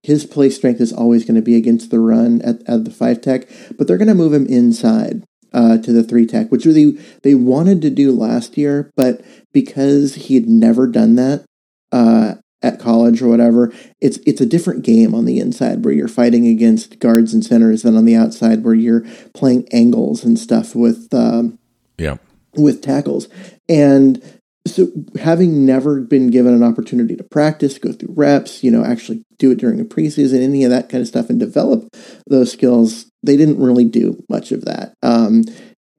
his 0.04 0.26
play 0.26 0.50
strength 0.50 0.82
is 0.82 0.94
always 0.94 1.26
going 1.26 1.36
to 1.36 1.42
be 1.42 1.56
against 1.56 1.90
the 1.90 2.00
run 2.00 2.42
at, 2.42 2.62
at 2.68 2.86
the 2.86 2.92
five 2.92 3.22
tech. 3.22 3.48
But 3.78 3.88
they're 3.88 3.98
going 3.98 4.10
to 4.10 4.16
move 4.16 4.34
him 4.34 4.46
inside 4.46 5.24
uh, 5.54 5.78
to 5.78 5.92
the 5.92 6.04
three 6.04 6.26
tech, 6.26 6.52
which 6.52 6.66
really 6.66 7.00
they 7.22 7.36
wanted 7.36 7.82
to 7.82 7.90
do 7.90 8.12
last 8.12 8.58
year, 8.58 8.92
but 8.96 9.22
because 9.52 10.16
he 10.16 10.36
had 10.36 10.48
never 10.48 10.88
done 10.88 11.16
that 11.16 11.46
uh, 11.92 12.36
at 12.62 12.80
college 12.80 13.22
or 13.22 13.28
whatever, 13.28 13.72
it's 14.02 14.18
it's 14.26 14.42
a 14.42 14.46
different 14.46 14.84
game 14.84 15.14
on 15.14 15.26
the 15.26 15.40
inside 15.40 15.86
where 15.86 15.94
you're 15.94 16.08
fighting 16.08 16.48
against 16.48 17.00
guards 17.00 17.34
and 17.34 17.46
centers 17.46 17.84
than 17.84 17.96
on 17.96 18.06
the 18.06 18.16
outside 18.16 18.64
where 18.64 18.74
you're 18.74 19.06
playing 19.34 19.68
angles 19.72 20.24
and 20.24 20.40
stuff 20.40 20.76
with 20.76 21.14
um, 21.14 21.60
yeah 21.98 22.18
with 22.56 22.82
tackles. 22.82 23.28
And 23.68 24.22
so 24.66 24.88
having 25.20 25.66
never 25.66 26.00
been 26.02 26.30
given 26.30 26.54
an 26.54 26.64
opportunity 26.64 27.16
to 27.16 27.24
practice, 27.24 27.78
go 27.78 27.92
through 27.92 28.14
reps, 28.16 28.64
you 28.64 28.72
know, 28.72 28.84
actually 28.84 29.24
do 29.38 29.52
it 29.52 29.60
during 29.60 29.78
the 29.78 29.84
preseason, 29.84 30.42
any 30.42 30.64
of 30.64 30.72
that 30.72 30.90
kind 30.90 31.02
of 31.02 31.08
stuff, 31.08 31.30
and 31.30 31.40
develop 31.40 31.90
those 32.28 32.52
skills, 32.52 33.12
they 33.24 33.36
didn't 33.36 33.62
really 33.62 33.84
do 33.84 34.24
much 34.30 34.52
of 34.52 34.64
that. 34.66 34.94
Um, 35.04 35.44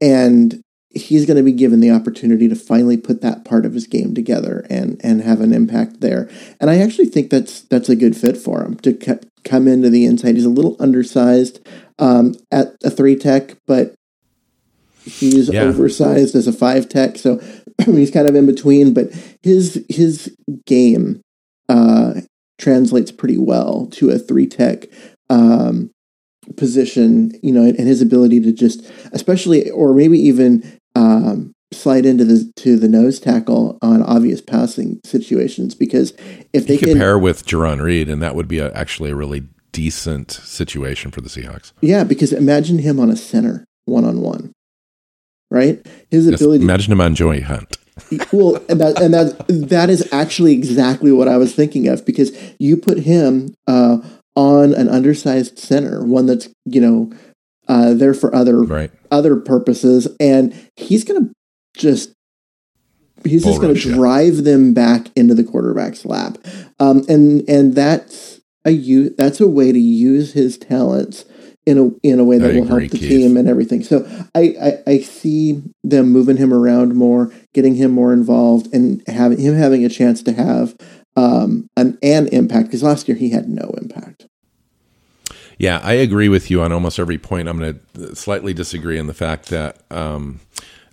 and 0.01 0.63
he's 0.95 1.27
going 1.27 1.37
to 1.37 1.43
be 1.43 1.53
given 1.53 1.81
the 1.81 1.91
opportunity 1.91 2.49
to 2.49 2.55
finally 2.55 2.97
put 2.97 3.21
that 3.21 3.45
part 3.45 3.67
of 3.67 3.75
his 3.75 3.87
game 3.87 4.15
together 4.15 4.65
and 4.71 5.01
and 5.03 5.23
have 5.23 5.41
an 5.41 5.53
impact 5.53 6.01
there. 6.01 6.31
And 6.61 6.71
I 6.71 6.79
actually 6.79 7.07
think 7.07 7.31
that's 7.31 7.63
that's 7.63 7.89
a 7.89 7.97
good 7.97 8.17
fit 8.17 8.37
for 8.37 8.63
him 8.63 8.77
to 8.79 8.99
c- 8.99 9.29
come 9.45 9.69
into 9.69 9.91
the 9.91 10.07
inside. 10.07 10.37
He's 10.37 10.45
a 10.45 10.51
little 10.51 10.77
undersized 10.81 11.67
um, 11.99 12.35
at 12.51 12.77
a 12.83 12.91
three 12.91 13.17
tech, 13.17 13.57
but 13.67 13.95
he's 15.05 15.49
yeah. 15.49 15.63
oversized 15.63 16.35
as 16.35 16.47
a 16.47 16.53
five 16.53 16.89
tech. 16.89 17.19
So 17.19 17.41
he's 17.85 18.11
kind 18.11 18.29
of 18.29 18.35
in 18.35 18.47
between. 18.47 18.95
But 18.95 19.13
his 19.43 19.85
his 19.89 20.35
game 20.67 21.23
uh, 21.69 22.21
translates 22.59 23.11
pretty 23.11 23.39
well 23.39 23.87
to 23.93 24.11
a 24.11 24.19
three 24.19 24.47
tech. 24.47 24.87
Um, 25.31 25.91
position, 26.59 27.33
you 27.43 27.51
know, 27.51 27.63
and 27.63 27.79
his 27.79 28.03
ability 28.03 28.39
to 28.39 28.53
just, 28.53 28.85
especially, 29.13 29.71
or 29.71 29.95
maybe 29.95 30.19
even 30.19 30.79
um, 30.95 31.55
slide 31.73 32.07
into 32.07 32.25
the 32.25 32.51
to 32.57 32.79
the 32.79 32.89
nose 32.89 33.19
tackle 33.19 33.79
on 33.83 34.03
obvious 34.03 34.41
passing 34.41 35.01
situations 35.05 35.75
because 35.75 36.13
if 36.53 36.67
they 36.67 36.79
could 36.79 36.89
can, 36.89 36.99
pair 36.99 37.19
with 37.19 37.47
Jarran 37.47 37.83
Reed, 37.83 38.09
and 38.09 38.23
that 38.23 38.35
would 38.35 38.49
be 38.49 38.59
a, 38.59 38.73
actually 38.73 39.11
a 39.11 39.15
really 39.15 39.49
decent 39.73 40.31
situation 40.31 41.11
for 41.11 41.21
the 41.21 41.29
Seahawks. 41.29 41.73
Yeah, 41.81 42.05
because 42.05 42.33
imagine 42.33 42.79
him 42.79 43.01
on 43.01 43.11
a 43.11 43.17
center 43.17 43.65
one 43.87 44.05
on 44.05 44.21
one, 44.21 44.53
right? 45.51 45.85
His 46.11 46.27
ability. 46.27 46.65
Imagine 46.65 46.93
him 46.93 47.01
on 47.01 47.15
Joy 47.15 47.41
Hunt. 47.41 47.77
well, 48.33 48.57
and 48.69 48.81
that 48.81 49.01
and 49.01 49.15
that 49.15 49.47
that 49.49 49.89
is 49.89 50.09
actually 50.13 50.53
exactly 50.53 51.13
what 51.13 51.29
I 51.29 51.37
was 51.37 51.55
thinking 51.55 51.87
of 51.87 52.05
because 52.05 52.37
you 52.59 52.77
put 52.77 52.99
him 52.99 53.55
uh, 53.69 53.99
on 54.35 54.75
an 54.75 54.89
undersized 54.89 55.59
center, 55.59 56.05
one 56.05 56.27
that's 56.27 56.49
you 56.65 56.81
know 56.81 57.13
uh, 57.69 57.95
there 57.95 58.15
for 58.15 58.35
other 58.35 58.63
right. 58.63 58.91
other 59.13 59.37
purposes, 59.37 60.09
and 60.19 60.55
he's 60.77 61.05
going 61.05 61.25
to 61.25 61.33
just 61.77 62.13
he's 63.23 63.45
Bull 63.45 63.53
just 63.53 63.63
going 63.63 63.75
to 63.75 63.81
drive 63.81 64.37
yeah. 64.37 64.43
them 64.43 64.75
back 64.75 65.09
into 65.15 65.35
the 65.35 65.45
quarterback's 65.45 66.05
lap, 66.05 66.39
um, 66.81 67.05
and 67.09 67.49
and 67.49 67.75
that's 67.75 68.41
a 68.65 68.73
u- 68.73 69.15
that's 69.17 69.41
a 69.41 69.49
way 69.49 69.71
to 69.71 69.79
use 69.79 70.33
his 70.33 70.59
talents 70.59 71.25
in 71.67 71.79
a 71.79 71.91
in 72.07 72.21
a 72.21 72.25
way 72.25 72.39
that 72.39 72.51
I 72.51 72.55
will 72.55 72.65
agree, 72.65 72.83
help 72.83 72.93
the 72.93 72.99
Keith. 72.99 73.09
team 73.09 73.37
and 73.37 73.49
everything. 73.49 73.83
So 73.83 74.07
I, 74.35 74.55
I, 74.87 74.93
I 74.93 74.99
see 74.99 75.63
them 75.83 76.11
moving 76.11 76.37
him 76.37 76.53
around 76.53 76.95
more, 76.95 77.33
getting 77.53 77.75
him 77.75 77.91
more 77.91 78.13
involved, 78.13 78.73
and 78.75 79.03
having 79.09 79.39
him 79.39 79.55
having 79.55 79.85
a 79.85 79.89
chance 79.89 80.23
to 80.25 80.33
have 80.33 80.77
um, 81.17 81.69
an 81.77 81.99
an 82.03 82.29
impact 82.29 82.67
because 82.67 82.83
last 82.83 83.09
year 83.09 83.17
he 83.17 83.31
had 83.31 83.49
no 83.49 83.75
impact. 83.81 84.27
Yeah, 85.59 85.81
I 85.83 85.93
agree 85.93 86.29
with 86.29 86.51
you 86.51 86.63
on 86.63 86.73
almost 86.73 86.99
every 86.99 87.19
point. 87.19 87.49
I'm 87.49 87.59
going 87.59 87.81
to 87.95 88.17
slightly 88.17 88.53
disagree 88.53 88.99
in 88.99 89.07
the 89.07 89.15
fact 89.15 89.51
that 89.51 89.83
um, 89.91 90.41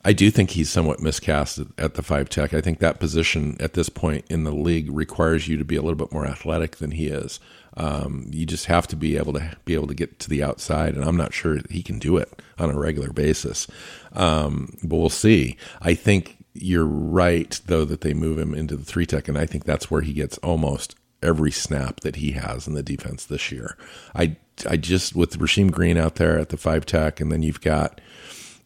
I 0.05 0.13
do 0.13 0.29
think 0.29 0.51
he's 0.51 0.69
somewhat 0.69 0.99
miscast 0.99 1.59
at 1.77 1.95
the 1.95 2.03
five 2.03 2.29
tech. 2.29 2.53
I 2.53 2.61
think 2.61 2.79
that 2.79 2.99
position 2.99 3.57
at 3.59 3.73
this 3.73 3.89
point 3.89 4.25
in 4.29 4.43
the 4.43 4.53
league 4.53 4.91
requires 4.91 5.47
you 5.47 5.57
to 5.57 5.65
be 5.65 5.75
a 5.75 5.81
little 5.81 5.97
bit 5.97 6.11
more 6.11 6.27
athletic 6.27 6.77
than 6.77 6.91
he 6.91 7.07
is. 7.07 7.39
Um, 7.77 8.27
you 8.31 8.45
just 8.45 8.65
have 8.65 8.87
to 8.87 8.95
be 8.95 9.17
able 9.17 9.33
to 9.33 9.57
be 9.65 9.73
able 9.73 9.87
to 9.87 9.93
get 9.93 10.19
to 10.19 10.29
the 10.29 10.43
outside, 10.43 10.95
and 10.95 11.03
I'm 11.05 11.17
not 11.17 11.33
sure 11.33 11.59
he 11.69 11.81
can 11.81 11.99
do 11.99 12.17
it 12.17 12.41
on 12.57 12.69
a 12.69 12.77
regular 12.77 13.11
basis. 13.13 13.67
Um, 14.13 14.77
but 14.83 14.97
we'll 14.97 15.09
see. 15.09 15.57
I 15.81 15.93
think 15.93 16.37
you're 16.53 16.85
right, 16.85 17.59
though, 17.65 17.85
that 17.85 18.01
they 18.01 18.13
move 18.13 18.37
him 18.37 18.53
into 18.53 18.75
the 18.75 18.83
three 18.83 19.05
tech, 19.05 19.27
and 19.27 19.37
I 19.37 19.45
think 19.45 19.63
that's 19.63 19.89
where 19.89 20.01
he 20.01 20.13
gets 20.13 20.37
almost 20.39 20.95
every 21.23 21.51
snap 21.51 21.99
that 22.01 22.17
he 22.17 22.31
has 22.31 22.67
in 22.67 22.73
the 22.73 22.83
defense 22.83 23.25
this 23.25 23.51
year. 23.51 23.77
I 24.15 24.35
I 24.69 24.77
just 24.77 25.15
with 25.15 25.39
Rasheem 25.39 25.71
Green 25.71 25.97
out 25.97 26.15
there 26.15 26.37
at 26.37 26.49
the 26.49 26.57
five 26.57 26.85
tech, 26.85 27.19
and 27.19 27.31
then 27.31 27.41
you've 27.43 27.61
got 27.61 28.01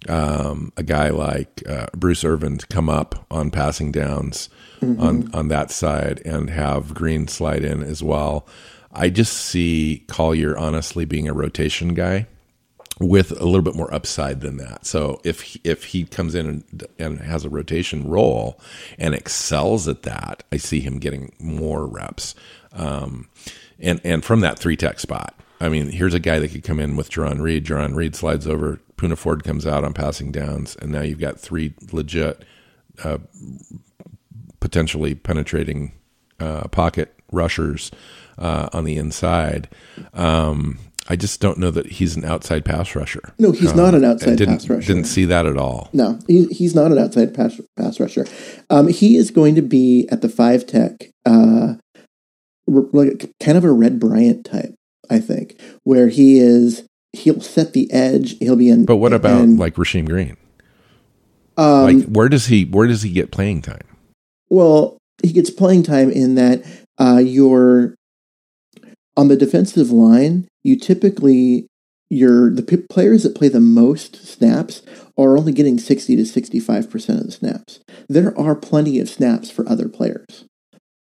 um, 0.09 0.71
a 0.77 0.83
guy 0.83 1.09
like 1.09 1.63
uh, 1.67 1.87
Bruce 1.95 2.23
Irvin 2.23 2.57
to 2.57 2.67
come 2.67 2.89
up 2.89 3.25
on 3.31 3.51
passing 3.51 3.91
downs 3.91 4.49
mm-hmm. 4.81 5.01
on 5.01 5.29
on 5.33 5.47
that 5.49 5.71
side, 5.71 6.21
and 6.25 6.49
have 6.49 6.93
Green 6.93 7.27
slide 7.27 7.63
in 7.63 7.83
as 7.83 8.01
well. 8.01 8.47
I 8.95 9.09
just 9.09 9.33
see 9.33 10.03
Collier 10.07 10.57
honestly 10.57 11.05
being 11.05 11.27
a 11.27 11.33
rotation 11.33 11.93
guy 11.93 12.27
with 12.99 13.31
a 13.31 13.45
little 13.45 13.61
bit 13.61 13.75
more 13.75 13.93
upside 13.93 14.41
than 14.41 14.57
that. 14.57 14.85
So 14.85 15.19
if 15.23 15.57
if 15.65 15.85
he 15.85 16.05
comes 16.05 16.33
in 16.33 16.47
and, 16.47 16.83
and 16.97 17.19
has 17.19 17.43
a 17.43 17.49
rotation 17.49 18.07
role 18.07 18.59
and 18.97 19.13
excels 19.13 19.87
at 19.87 20.03
that, 20.03 20.43
I 20.51 20.57
see 20.57 20.79
him 20.79 20.99
getting 20.99 21.33
more 21.39 21.85
reps. 21.85 22.35
Um, 22.71 23.27
and 23.79 23.99
and 24.03 24.23
from 24.23 24.39
that 24.41 24.57
three 24.57 24.77
tech 24.77 24.99
spot, 24.99 25.37
I 25.59 25.69
mean, 25.69 25.89
here's 25.91 26.13
a 26.13 26.19
guy 26.19 26.39
that 26.39 26.51
could 26.51 26.63
come 26.63 26.79
in 26.79 26.95
with 26.95 27.09
Jarran 27.09 27.41
Reed. 27.41 27.65
Jarran 27.65 27.95
Reed 27.95 28.15
slides 28.15 28.47
over. 28.47 28.79
Poona 28.97 29.17
Ford 29.17 29.43
comes 29.43 29.67
out 29.67 29.83
on 29.83 29.93
passing 29.93 30.31
downs, 30.31 30.77
and 30.77 30.89
now 30.89 31.01
you've 31.01 31.19
got 31.19 31.37
three 31.37 31.73
legit, 31.91 32.45
uh, 33.03 33.17
potentially 34.61 35.13
penetrating 35.15 35.91
uh, 36.39 36.69
pocket 36.69 37.13
rushers 37.29 37.91
uh, 38.37 38.69
on 38.73 38.85
the 38.85 38.97
inside. 38.97 39.69
Um, 40.13 40.79
I 41.07 41.15
just 41.15 41.39
don't 41.39 41.59
know 41.59 41.69
that 41.71 41.85
he's 41.85 42.15
an 42.15 42.25
outside 42.25 42.65
pass 42.65 42.95
rusher. 42.95 43.33
No, 43.37 43.51
he's 43.51 43.71
um, 43.71 43.77
not 43.77 43.93
an 43.93 44.03
outside 44.03 44.39
pass 44.39 44.67
rusher. 44.67 44.87
Didn't 44.87 45.05
see 45.05 45.25
that 45.25 45.45
at 45.45 45.57
all. 45.57 45.89
No, 45.93 46.19
he, 46.27 46.45
he's 46.47 46.73
not 46.73 46.91
an 46.91 46.97
outside 46.97 47.33
pass, 47.33 47.59
pass 47.77 47.99
rusher. 47.99 48.25
Um, 48.69 48.87
he 48.87 49.15
is 49.15 49.29
going 49.29 49.53
to 49.55 49.61
be 49.61 50.07
at 50.09 50.21
the 50.21 50.29
five 50.29 50.65
tech, 50.65 51.11
uh, 51.25 51.75
like 52.67 53.29
kind 53.39 53.57
of 53.57 53.63
a 53.63 53.71
Red 53.71 53.99
Bryant 53.99 54.45
type, 54.45 54.73
I 55.09 55.19
think, 55.19 55.59
where 55.83 56.07
he 56.07 56.39
is. 56.39 56.87
He'll 57.13 57.39
set 57.39 57.73
the 57.73 57.91
edge. 57.93 58.37
He'll 58.39 58.57
be 58.57 58.69
in. 58.69 58.85
But 58.85 58.97
what 58.97 59.13
about 59.13 59.47
like 59.47 59.75
Rasheem 59.75 60.07
Green? 60.07 60.37
Um, 61.55 61.99
like 61.99 62.07
where 62.07 62.29
does 62.29 62.47
he 62.47 62.65
where 62.65 62.87
does 62.87 63.03
he 63.03 63.11
get 63.11 63.31
playing 63.31 63.61
time? 63.61 63.87
Well, 64.49 64.97
he 65.23 65.31
gets 65.31 65.49
playing 65.49 65.83
time 65.83 66.09
in 66.09 66.35
that 66.35 66.65
uh, 66.97 67.21
you're 67.23 67.95
on 69.17 69.27
the 69.27 69.37
defensive 69.37 69.91
line 69.91 70.47
you 70.63 70.75
typically 70.77 71.67
your 72.09 72.49
the 72.51 72.61
p- 72.61 72.77
players 72.77 73.23
that 73.23 73.35
play 73.35 73.47
the 73.47 73.59
most 73.59 74.15
snaps 74.25 74.81
are 75.17 75.37
only 75.37 75.51
getting 75.51 75.77
60 75.77 76.15
to 76.17 76.21
65% 76.23 77.09
of 77.09 77.25
the 77.25 77.31
snaps. 77.31 77.79
There 78.09 78.37
are 78.37 78.55
plenty 78.55 78.99
of 78.99 79.09
snaps 79.09 79.49
for 79.49 79.67
other 79.67 79.89
players 79.89 80.45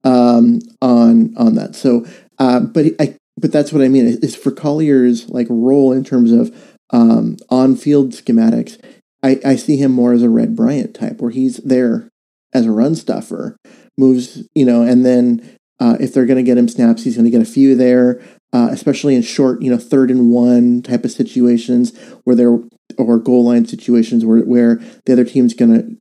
um, 0.03 0.59
on 0.81 1.35
on 1.37 1.55
that. 1.55 1.75
So, 1.75 2.05
uh, 2.39 2.61
but 2.61 2.85
I 2.99 3.17
but 3.37 3.51
that's 3.51 3.73
what 3.73 3.81
I 3.81 3.87
mean 3.87 4.05
is 4.05 4.35
for 4.35 4.51
Collier's 4.51 5.27
like 5.29 5.47
role 5.49 5.91
in 5.91 6.03
terms 6.03 6.31
of 6.31 6.55
um, 6.91 7.37
on 7.49 7.75
field 7.75 8.11
schematics, 8.11 8.79
I, 9.23 9.39
I 9.43 9.55
see 9.55 9.77
him 9.77 9.91
more 9.91 10.13
as 10.13 10.23
a 10.23 10.29
Red 10.29 10.55
Bryant 10.55 10.93
type, 10.93 11.19
where 11.19 11.31
he's 11.31 11.57
there 11.57 12.09
as 12.53 12.65
a 12.65 12.71
run 12.71 12.95
stuffer, 12.95 13.57
moves, 13.97 14.47
you 14.53 14.65
know, 14.65 14.83
and 14.83 15.05
then 15.05 15.57
uh, 15.79 15.97
if 15.99 16.13
they're 16.13 16.25
going 16.25 16.37
to 16.37 16.43
get 16.43 16.57
him 16.57 16.67
snaps, 16.67 17.03
he's 17.03 17.15
going 17.15 17.25
to 17.25 17.31
get 17.31 17.41
a 17.41 17.45
few 17.45 17.75
there, 17.75 18.21
uh, 18.53 18.69
especially 18.71 19.15
in 19.15 19.21
short, 19.21 19.61
you 19.61 19.69
know, 19.69 19.77
third 19.77 20.09
and 20.09 20.31
one 20.31 20.81
type 20.81 21.03
of 21.03 21.11
situations 21.11 21.97
where 22.23 22.35
they're 22.35 22.59
or 22.97 23.17
goal 23.17 23.43
line 23.45 23.65
situations 23.65 24.23
where 24.23 24.41
where 24.41 24.75
the 25.05 25.13
other 25.13 25.25
team's 25.25 25.53
going 25.53 25.73
to 25.73 25.97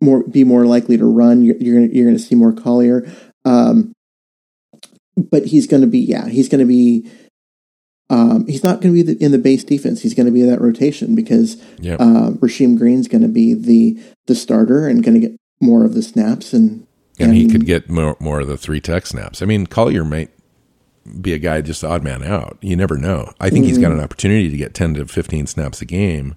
more 0.00 0.22
be 0.22 0.44
more 0.44 0.66
likely 0.66 0.96
to 0.96 1.04
run. 1.04 1.42
You're, 1.42 1.56
you're 1.56 1.80
gonna 1.80 1.92
you're 1.92 2.06
gonna 2.06 2.18
see 2.18 2.34
more 2.36 2.52
Collier, 2.52 3.10
um, 3.44 3.92
but 5.16 5.46
he's 5.46 5.66
going 5.66 5.80
to 5.80 5.88
be 5.88 5.98
yeah 5.98 6.28
he's 6.28 6.48
going 6.48 6.60
to 6.60 6.66
be. 6.66 7.10
Um, 8.10 8.46
he's 8.46 8.64
not 8.64 8.80
going 8.80 8.94
to 8.94 9.04
be 9.04 9.12
the, 9.12 9.22
in 9.22 9.32
the 9.32 9.38
base 9.38 9.62
defense. 9.64 10.00
He's 10.00 10.14
going 10.14 10.24
to 10.24 10.32
be 10.32 10.40
that 10.40 10.62
rotation 10.62 11.14
because 11.14 11.62
Yep. 11.80 12.00
uh, 12.00 12.30
Rasheem 12.40 12.78
Green's 12.78 13.06
going 13.06 13.20
to 13.20 13.28
be 13.28 13.52
the 13.52 14.00
the 14.26 14.34
starter 14.34 14.88
and 14.88 15.04
going 15.04 15.20
to 15.20 15.28
get 15.28 15.36
more 15.60 15.84
of 15.84 15.92
the 15.92 16.02
snaps 16.02 16.54
and 16.54 16.86
and 17.18 17.34
he 17.34 17.48
could 17.48 17.66
get 17.66 17.88
more, 17.88 18.16
more 18.20 18.40
of 18.40 18.48
the 18.48 18.56
three 18.56 18.80
tech 18.80 19.06
snaps. 19.06 19.42
I 19.42 19.46
mean, 19.46 19.66
Collier 19.66 20.04
might 20.04 20.30
be 21.20 21.32
a 21.32 21.38
guy 21.38 21.60
just 21.60 21.84
odd 21.84 22.02
man 22.02 22.22
out. 22.22 22.58
You 22.60 22.76
never 22.76 22.96
know. 22.96 23.32
I 23.40 23.50
think 23.50 23.64
he's 23.64 23.78
got 23.78 23.92
an 23.92 24.00
opportunity 24.00 24.50
to 24.50 24.56
get 24.56 24.74
ten 24.74 24.94
to 24.94 25.06
fifteen 25.06 25.46
snaps 25.46 25.80
a 25.80 25.84
game, 25.84 26.34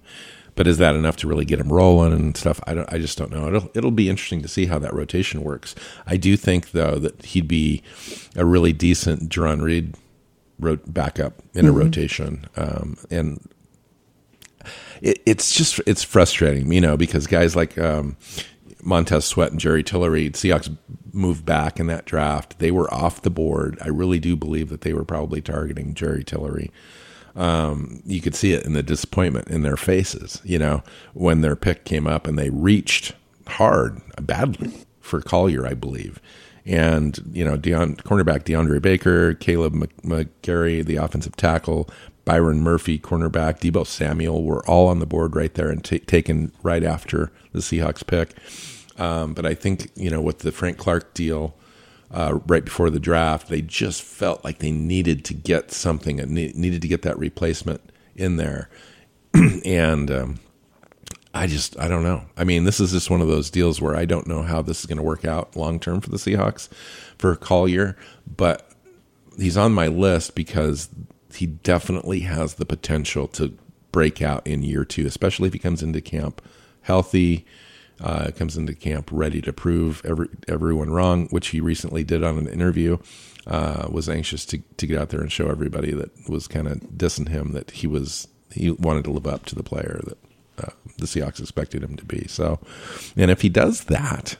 but 0.54 0.66
is 0.66 0.78
that 0.78 0.94
enough 0.94 1.16
to 1.18 1.28
really 1.28 1.44
get 1.44 1.60
him 1.60 1.72
rolling 1.72 2.12
and 2.12 2.36
stuff? 2.36 2.60
I 2.66 2.74
don't. 2.74 2.92
I 2.92 2.98
just 2.98 3.18
don't 3.18 3.30
know. 3.30 3.48
It'll 3.48 3.70
it'll 3.74 3.90
be 3.90 4.08
interesting 4.08 4.42
to 4.42 4.48
see 4.48 4.66
how 4.66 4.78
that 4.78 4.94
rotation 4.94 5.42
works. 5.42 5.74
I 6.06 6.16
do 6.16 6.36
think 6.36 6.72
though 6.72 6.96
that 6.96 7.24
he'd 7.26 7.48
be 7.48 7.82
a 8.36 8.44
really 8.44 8.72
decent 8.72 9.30
Jarran 9.30 9.62
Reed 9.62 9.94
wrote 10.58 10.92
backup 10.92 11.42
in 11.54 11.66
a 11.66 11.72
rotation, 11.72 12.46
um, 12.56 12.96
and 13.10 13.40
it, 15.00 15.20
it's 15.26 15.54
just 15.54 15.80
it's 15.86 16.02
frustrating, 16.02 16.72
you 16.72 16.80
know, 16.80 16.96
because 16.96 17.26
guys 17.26 17.56
like 17.56 17.76
um, 17.78 18.16
Montez 18.82 19.24
Sweat 19.24 19.52
and 19.52 19.60
Jerry 19.60 19.82
Tillery, 19.82 20.30
Seahawks 20.30 20.76
moved 21.12 21.46
back 21.46 21.78
in 21.78 21.86
that 21.86 22.04
draft. 22.04 22.58
They 22.58 22.70
were 22.70 22.92
off 22.92 23.22
the 23.22 23.30
board. 23.30 23.78
I 23.80 23.88
really 23.88 24.18
do 24.18 24.36
believe 24.36 24.68
that 24.70 24.82
they 24.82 24.92
were 24.92 25.04
probably 25.04 25.40
targeting 25.40 25.94
Jerry 25.94 26.24
Tillery. 26.24 26.70
Um, 27.34 28.02
you 28.04 28.20
could 28.20 28.34
see 28.34 28.52
it 28.52 28.66
in 28.66 28.74
the 28.74 28.82
disappointment 28.82 29.48
in 29.48 29.62
their 29.62 29.76
faces, 29.76 30.40
you 30.44 30.58
know, 30.58 30.82
when 31.14 31.40
their 31.40 31.56
pick 31.56 31.84
came 31.84 32.06
up 32.06 32.26
and 32.26 32.38
they 32.38 32.50
reached 32.50 33.14
hard, 33.46 34.00
badly 34.20 34.84
for 35.00 35.22
Collier, 35.22 35.66
I 35.66 35.74
believe. 35.74 36.20
And, 36.66 37.18
you 37.32 37.44
know, 37.44 37.56
Deon, 37.56 37.96
cornerback 38.02 38.44
DeAndre 38.44 38.80
Baker, 38.80 39.34
Kaleb 39.34 39.72
Mc- 39.72 40.02
McGary, 40.02 40.84
the 40.84 40.96
offensive 40.96 41.34
tackle, 41.36 41.88
Byron 42.24 42.60
Murphy, 42.60 42.98
cornerback, 42.98 43.60
Deebo 43.60 43.86
Samuel 43.86 44.44
were 44.44 44.64
all 44.68 44.88
on 44.88 45.00
the 45.00 45.06
board 45.06 45.34
right 45.34 45.52
there 45.54 45.70
and 45.70 45.82
ta 45.84 45.96
taken 46.06 46.52
right 46.62 46.84
after 46.84 47.32
the 47.52 47.58
Seahawks 47.58 48.06
pick. 48.06 48.36
Um, 48.98 49.34
but 49.34 49.46
I 49.46 49.54
think, 49.54 49.90
you 49.94 50.10
know, 50.10 50.20
with 50.20 50.40
the 50.40 50.52
Frank 50.52 50.78
Clark 50.78 51.14
deal 51.14 51.54
uh, 52.10 52.38
right 52.46 52.64
before 52.64 52.90
the 52.90 53.00
draft, 53.00 53.48
they 53.48 53.62
just 53.62 54.02
felt 54.02 54.44
like 54.44 54.58
they 54.58 54.70
needed 54.70 55.24
to 55.26 55.34
get 55.34 55.72
something, 55.72 56.20
and 56.20 56.32
ne- 56.32 56.52
needed 56.54 56.82
to 56.82 56.88
get 56.88 57.02
that 57.02 57.18
replacement 57.18 57.80
in 58.14 58.36
there. 58.36 58.68
and 59.64 60.10
um, 60.10 60.40
I 61.32 61.46
just, 61.46 61.78
I 61.78 61.88
don't 61.88 62.02
know. 62.02 62.24
I 62.36 62.44
mean, 62.44 62.64
this 62.64 62.80
is 62.80 62.92
just 62.92 63.10
one 63.10 63.22
of 63.22 63.28
those 63.28 63.50
deals 63.50 63.80
where 63.80 63.96
I 63.96 64.04
don't 64.04 64.26
know 64.26 64.42
how 64.42 64.60
this 64.60 64.80
is 64.80 64.86
going 64.86 64.98
to 64.98 65.02
work 65.02 65.24
out 65.24 65.56
long 65.56 65.80
term 65.80 66.00
for 66.00 66.10
the 66.10 66.18
Seahawks 66.18 66.68
for 67.16 67.34
Collier, 67.34 67.96
but 68.26 68.70
he's 69.38 69.56
on 69.56 69.72
my 69.72 69.86
list 69.86 70.34
because 70.34 70.90
he 71.34 71.46
definitely 71.46 72.20
has 72.20 72.54
the 72.54 72.66
potential 72.66 73.26
to 73.28 73.56
break 73.90 74.20
out 74.20 74.46
in 74.46 74.62
year 74.62 74.84
two, 74.84 75.06
especially 75.06 75.46
if 75.46 75.54
he 75.54 75.58
comes 75.58 75.82
into 75.82 76.00
camp 76.00 76.42
healthy, 76.82 77.46
uh, 78.02 78.30
comes 78.36 78.56
into 78.56 78.74
camp 78.74 79.08
ready 79.12 79.40
to 79.40 79.52
prove 79.52 80.02
every, 80.04 80.28
everyone 80.48 80.90
wrong, 80.90 81.28
which 81.28 81.48
he 81.48 81.60
recently 81.60 82.04
did 82.04 82.22
on 82.22 82.38
an 82.38 82.48
interview. 82.48 82.98
Uh, 83.44 83.88
was 83.90 84.08
anxious 84.08 84.44
to, 84.46 84.58
to 84.76 84.86
get 84.86 84.96
out 84.96 85.08
there 85.08 85.20
and 85.20 85.32
show 85.32 85.48
everybody 85.48 85.92
that 85.92 86.10
was 86.28 86.46
kind 86.46 86.68
of 86.68 86.78
dissing 86.96 87.28
him 87.28 87.52
that 87.52 87.72
he 87.72 87.88
was 87.88 88.28
he 88.52 88.70
wanted 88.70 89.02
to 89.02 89.10
live 89.10 89.26
up 89.26 89.44
to 89.46 89.56
the 89.56 89.64
player 89.64 90.00
that 90.04 90.18
uh, 90.58 90.70
the 90.98 91.06
Seahawks 91.06 91.40
expected 91.40 91.82
him 91.82 91.96
to 91.96 92.04
be. 92.04 92.26
So, 92.28 92.60
and 93.16 93.30
if 93.30 93.40
he 93.40 93.48
does 93.48 93.84
that, 93.84 94.36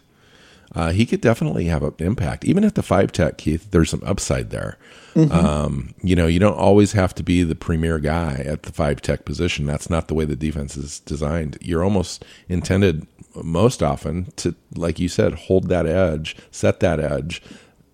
uh, 0.74 0.90
he 0.90 1.04
could 1.04 1.20
definitely 1.20 1.66
have 1.66 1.82
an 1.82 1.94
impact. 1.98 2.44
Even 2.44 2.64
at 2.64 2.74
the 2.74 2.82
five 2.82 3.12
tech, 3.12 3.38
Keith, 3.38 3.70
there's 3.70 3.90
some 3.90 4.02
upside 4.04 4.50
there. 4.50 4.78
Um, 5.14 5.94
you 6.02 6.16
know, 6.16 6.26
you 6.26 6.38
don't 6.38 6.56
always 6.56 6.92
have 6.92 7.14
to 7.16 7.22
be 7.22 7.42
the 7.42 7.54
premier 7.54 7.98
guy 7.98 8.42
at 8.46 8.62
the 8.62 8.72
five 8.72 9.02
tech 9.02 9.26
position. 9.26 9.66
That's 9.66 9.90
not 9.90 10.08
the 10.08 10.14
way 10.14 10.24
the 10.24 10.36
defense 10.36 10.76
is 10.76 11.00
designed. 11.00 11.58
You're 11.60 11.84
almost 11.84 12.24
intended 12.48 13.06
most 13.34 13.82
often 13.82 14.32
to, 14.36 14.54
like 14.74 14.98
you 14.98 15.08
said, 15.08 15.34
hold 15.34 15.68
that 15.68 15.86
edge, 15.86 16.36
set 16.50 16.80
that 16.80 16.98
edge, 16.98 17.42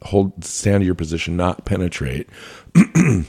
hold, 0.03 0.45
stand 0.45 0.83
to 0.83 0.87
your 0.87 0.95
position, 0.95 1.37
not 1.37 1.65
penetrate, 1.65 2.29
and 2.95 3.27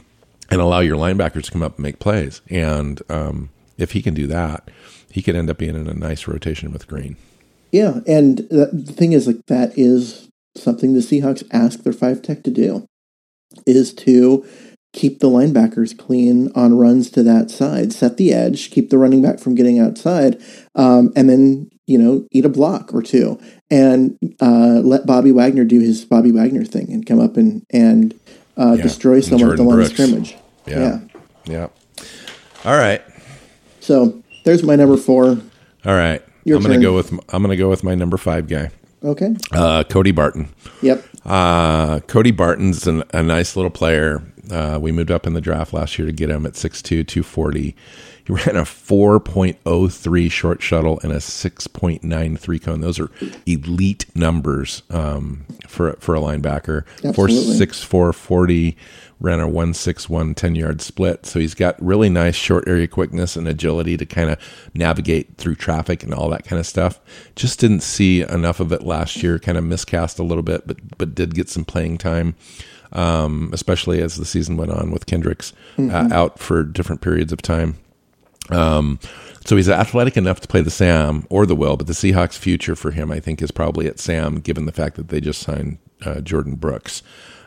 allow 0.52 0.80
your 0.80 0.98
linebackers 0.98 1.46
to 1.46 1.52
come 1.52 1.64
up 1.64 1.78
and 1.78 1.84
make 1.84 2.00
plays. 2.00 2.42
And 2.50 3.02
um, 3.10 3.50
if 3.78 3.94
he 3.94 4.04
can 4.04 4.14
do 4.14 4.28
that, 4.28 4.70
he 5.12 5.24
could 5.24 5.36
end 5.36 5.50
up 5.50 5.58
being 5.58 5.76
in 5.76 5.88
a 5.88 5.94
nice 5.94 6.28
rotation 6.28 6.72
with 6.72 6.88
Green. 6.88 7.18
Yeah, 7.72 8.00
and 8.08 8.40
the 8.50 8.68
thing 8.96 9.14
is, 9.14 9.28
like 9.28 9.46
that 9.48 9.78
is 9.78 10.30
something 10.56 10.94
the 10.94 11.00
Seahawks 11.00 11.48
ask 11.52 11.84
their 11.84 11.94
five 11.94 12.22
tech 12.22 12.44
to 12.44 12.52
do, 12.52 12.86
is 13.66 13.94
to 13.94 14.46
keep 14.92 15.20
the 15.20 15.28
linebackers 15.28 15.96
clean 15.96 16.52
on 16.56 16.78
runs 16.78 17.12
to 17.12 17.22
that 17.24 17.52
side, 17.52 17.94
set 17.94 18.18
the 18.18 18.34
edge, 18.34 18.72
keep 18.72 18.90
the 18.90 18.98
running 18.98 19.22
back 19.22 19.40
from 19.40 19.56
getting 19.56 19.80
outside, 19.80 20.42
um, 20.76 21.14
and 21.16 21.30
then 21.30 21.70
you 21.86 21.98
know 21.98 22.26
eat 22.32 22.46
a 22.46 22.50
block 22.50 22.94
or 22.94 23.02
two, 23.02 23.40
and 23.70 24.18
uh, 24.42 24.82
let 24.84 25.06
Bobby 25.06 25.32
Wagner 25.32 25.64
do 25.66 25.80
his 25.80 26.06
Bobby 26.06 26.32
Wagner 26.32 26.66
thing 26.66 26.92
and 26.92 27.06
come 27.06 27.20
up 27.20 27.38
and 27.38 27.64
and 27.72 28.14
uh, 28.58 28.74
Yeah, 28.78 28.84
destroy 28.84 29.22
someone 29.22 29.52
at 29.52 29.58
the 29.58 29.64
line 29.64 29.82
of 29.82 29.88
scrimmage. 29.88 30.36
Yeah. 30.66 31.00
Yeah. 31.46 31.68
All 32.66 32.76
right. 32.78 33.02
So 33.80 34.22
there's 34.44 34.64
my 34.64 34.76
number 34.76 34.98
four. 34.98 35.40
All 35.86 35.96
right. 35.96 36.24
Your 36.44 36.58
I'm 36.58 36.64
going 36.64 36.80
to 36.80 36.86
go 36.86 36.96
with 36.96 37.12
I'm 37.30 37.44
going 37.44 37.50
to 37.50 37.58
go 37.58 37.70
with 37.70 37.84
my 37.84 37.96
number 37.96 38.18
5 38.18 38.48
guy. 38.48 38.72
Okay. 39.04 39.36
Uh, 39.52 39.84
Cody 39.84 40.12
Barton. 40.12 40.50
Yep. 40.82 41.06
Uh, 41.26 42.00
Cody 42.02 42.32
Barton's 42.32 42.86
an, 42.88 43.04
a 43.14 43.24
nice 43.24 43.56
little 43.56 43.72
player. 43.72 44.22
Uh, 44.52 44.80
we 44.82 44.92
moved 44.92 45.12
up 45.12 45.28
in 45.28 45.34
the 45.34 45.42
draft 45.42 45.74
last 45.74 45.98
year 45.98 46.06
to 46.06 46.12
get 46.12 46.30
him 46.30 46.46
at 46.46 46.54
6'2", 46.54 47.08
240. 47.08 47.76
He 48.30 48.36
ran 48.36 48.58
a 48.58 48.62
4.03 48.62 50.32
short 50.32 50.62
shuttle 50.62 51.00
and 51.02 51.12
a 51.12 51.16
6.93 51.16 52.62
cone. 52.62 52.82
Those 52.82 53.00
are 53.00 53.10
elite 53.48 54.06
numbers 54.14 54.84
um, 54.92 55.48
for 55.68 55.94
for 55.94 56.14
a 56.14 56.20
linebacker. 56.20 56.86
Absolutely. 57.04 57.66
4'6", 57.66 58.14
40, 58.14 58.78
ran 59.20 59.40
a 59.40 59.48
161 59.48 60.36
10 60.36 60.54
yard 60.54 60.80
split. 60.80 61.26
So 61.26 61.40
he's 61.40 61.56
got 61.56 61.82
really 61.84 62.08
nice 62.08 62.36
short 62.36 62.68
area 62.68 62.88
quickness 62.88 63.36
and 63.36 63.48
agility 63.48 63.98
to 63.98 64.06
kind 64.06 64.30
of 64.30 64.38
navigate 64.76 65.38
through 65.38 65.56
traffic 65.56 66.04
and 66.04 66.14
all 66.14 66.30
that 66.30 66.46
kind 66.46 66.60
of 66.60 66.68
stuff. 66.68 67.00
Just 67.36 67.60
didn't 67.60 67.82
see 67.82 68.22
enough 68.22 68.60
of 68.60 68.72
it 68.72 68.84
last 68.84 69.24
year. 69.24 69.40
Kind 69.40 69.58
of 69.58 69.64
miscast 69.64 70.20
a 70.20 70.24
little 70.24 70.44
bit, 70.44 70.68
but 70.68 71.00
but 71.00 71.16
did 71.16 71.34
get 71.34 71.50
some 71.50 71.66
playing 71.66 71.98
time, 71.98 72.36
um, 72.92 73.50
especially 73.54 74.04
as 74.04 74.18
the 74.18 74.26
season 74.26 74.56
went 74.56 74.70
on 74.72 74.92
with 74.92 75.08
Kendricks 75.08 75.52
uh, 75.80 76.10
out 76.12 76.38
for 76.38 76.62
different 76.62 77.02
periods 77.02 77.34
of 77.34 77.42
time. 77.42 77.78
Um, 78.52 79.00
so 79.46 79.56
he's 79.56 79.70
athletic 79.70 80.18
enough 80.18 80.40
to 80.42 80.48
play 80.48 80.62
the 80.62 80.70
Sam 80.70 81.26
or 81.30 81.46
the 81.46 81.56
Will, 81.56 81.78
but 81.78 81.88
the 81.88 81.94
Seahawks' 81.94 82.38
future 82.38 82.76
for 82.76 82.92
him, 82.92 83.12
I 83.12 83.20
think, 83.20 83.42
is 83.42 83.52
probably 83.52 83.88
at 83.88 84.00
Sam, 84.00 84.40
given 84.40 84.66
the 84.66 84.72
fact 84.72 84.96
that 84.96 85.10
they 85.10 85.22
just 85.22 85.42
signed 85.42 85.80
uh, 86.06 86.16
Jordyn 86.16 86.60
Brooks, 86.60 87.02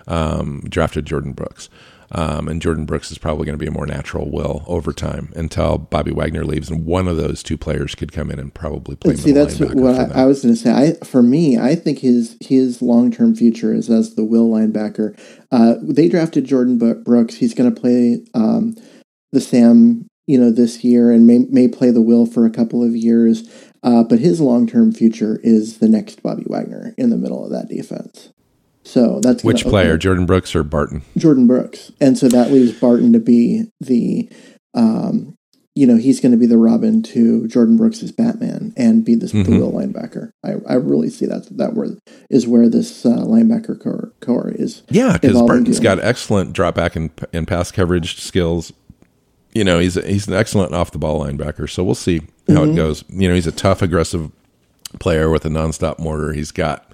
um, 0.06 0.62
drafted 0.68 1.06
Jordyn 1.06 1.34
Brooks. 1.34 1.68
Um, 2.14 2.46
and 2.46 2.60
Jordyn 2.60 2.84
Brooks 2.84 3.10
is 3.10 3.16
probably 3.16 3.46
going 3.46 3.56
to 3.56 3.62
be 3.62 3.66
a 3.66 3.70
more 3.70 3.86
natural 3.86 4.30
will 4.30 4.64
over 4.66 4.92
time 4.92 5.32
until 5.34 5.78
Bobby 5.78 6.12
Wagner 6.12 6.44
leaves, 6.44 6.68
and 6.68 6.84
one 6.84 7.08
of 7.08 7.16
those 7.16 7.42
two 7.42 7.56
players 7.56 7.94
could 7.94 8.12
come 8.12 8.30
in 8.30 8.38
and 8.38 8.52
probably 8.52 8.96
play. 8.96 9.12
And 9.12 9.20
see, 9.20 9.32
that's 9.32 9.56
linebacker 9.56 9.74
what 9.74 10.16
I. 10.16 10.22
I 10.22 10.24
was 10.26 10.42
going 10.42 10.54
to 10.54 10.60
say. 10.60 10.70
I, 10.72 11.04
for 11.04 11.22
me, 11.22 11.58
I 11.58 11.74
think 11.74 12.00
his 12.00 12.36
his 12.40 12.82
long 12.82 13.10
term 13.10 13.34
future 13.34 13.72
is 13.72 13.88
as 13.88 14.14
the 14.14 14.24
will 14.24 14.50
linebacker. 14.50 15.18
Uh, 15.50 15.76
they 15.80 16.10
drafted 16.10 16.44
Jordyn 16.44 17.02
Brooks. 17.02 17.36
He's 17.36 17.54
going 17.54 17.74
to 17.74 17.80
play 17.80 18.22
um, 18.34 18.76
the 19.32 19.40
Sam, 19.40 20.06
you 20.26 20.38
know, 20.38 20.50
this 20.50 20.84
year, 20.84 21.10
and 21.10 21.26
may 21.26 21.38
may 21.50 21.68
play 21.68 21.90
the 21.90 22.02
will 22.02 22.26
for 22.26 22.44
a 22.46 22.50
couple 22.50 22.82
of 22.82 22.94
years. 22.96 23.48
Uh, 23.84 24.04
but 24.04 24.20
his 24.20 24.40
long 24.40 24.66
term 24.66 24.92
future 24.92 25.40
is 25.42 25.78
the 25.78 25.88
next 25.88 26.22
Bobby 26.22 26.44
Wagner 26.46 26.94
in 26.96 27.10
the 27.10 27.16
middle 27.16 27.44
of 27.44 27.50
that 27.50 27.68
defense. 27.68 28.30
So 28.84 29.20
that's 29.20 29.42
Which 29.44 29.64
player, 29.64 29.96
Jordyn 29.98 30.26
Brooks 30.26 30.54
or 30.54 30.62
Barton? 30.64 31.02
Jordyn 31.16 31.46
Brooks, 31.46 31.90
and 32.00 32.16
so 32.18 32.28
that 32.28 32.50
leaves 32.52 32.72
Barton 32.72 33.12
to 33.12 33.20
be 33.20 33.64
the, 33.80 34.28
um, 34.74 35.34
you 35.74 35.86
know, 35.86 35.96
he's 35.96 36.20
going 36.20 36.32
to 36.32 36.38
be 36.38 36.46
the 36.46 36.58
Robin 36.58 37.02
to 37.04 37.42
Jordyn 37.44 37.76
Brooks's 37.76 38.12
Batman 38.12 38.72
and 38.76 39.04
be 39.04 39.14
this 39.14 39.32
the 39.32 39.42
Mhm. 39.44 39.58
will 39.58 39.72
linebacker. 39.72 40.30
I, 40.44 40.54
I 40.68 40.74
really 40.74 41.10
see 41.10 41.26
that 41.26 41.46
that 41.56 41.74
where 41.74 41.90
is 42.28 42.46
where 42.46 42.68
this 42.68 43.06
uh, 43.06 43.18
linebacker 43.24 43.80
core, 43.80 44.12
core 44.20 44.50
is. 44.54 44.82
Yeah, 44.90 45.16
because 45.16 45.40
Barton's 45.40 45.76
to- 45.78 45.82
got 45.82 45.98
excellent 46.00 46.52
drop 46.52 46.74
back 46.74 46.94
and, 46.96 47.10
and 47.32 47.46
pass 47.48 47.70
coverage 47.70 48.20
skills. 48.20 48.72
You 49.54 49.64
know, 49.64 49.78
he's 49.78 49.94
he's 49.94 50.26
an 50.28 50.34
excellent 50.34 50.74
off 50.74 50.90
the 50.90 50.98
ball 50.98 51.20
linebacker. 51.20 51.68
So 51.68 51.84
we'll 51.84 51.94
see 51.94 52.20
how 52.48 52.62
it 52.62 52.66
mm-hmm. 52.66 52.76
goes. 52.76 53.04
You 53.08 53.28
know, 53.28 53.34
he's 53.34 53.46
a 53.46 53.52
tough, 53.52 53.82
aggressive 53.82 54.30
player 54.98 55.30
with 55.30 55.44
a 55.44 55.48
nonstop 55.48 55.98
mortar. 55.98 56.32
He's 56.32 56.50
got 56.50 56.92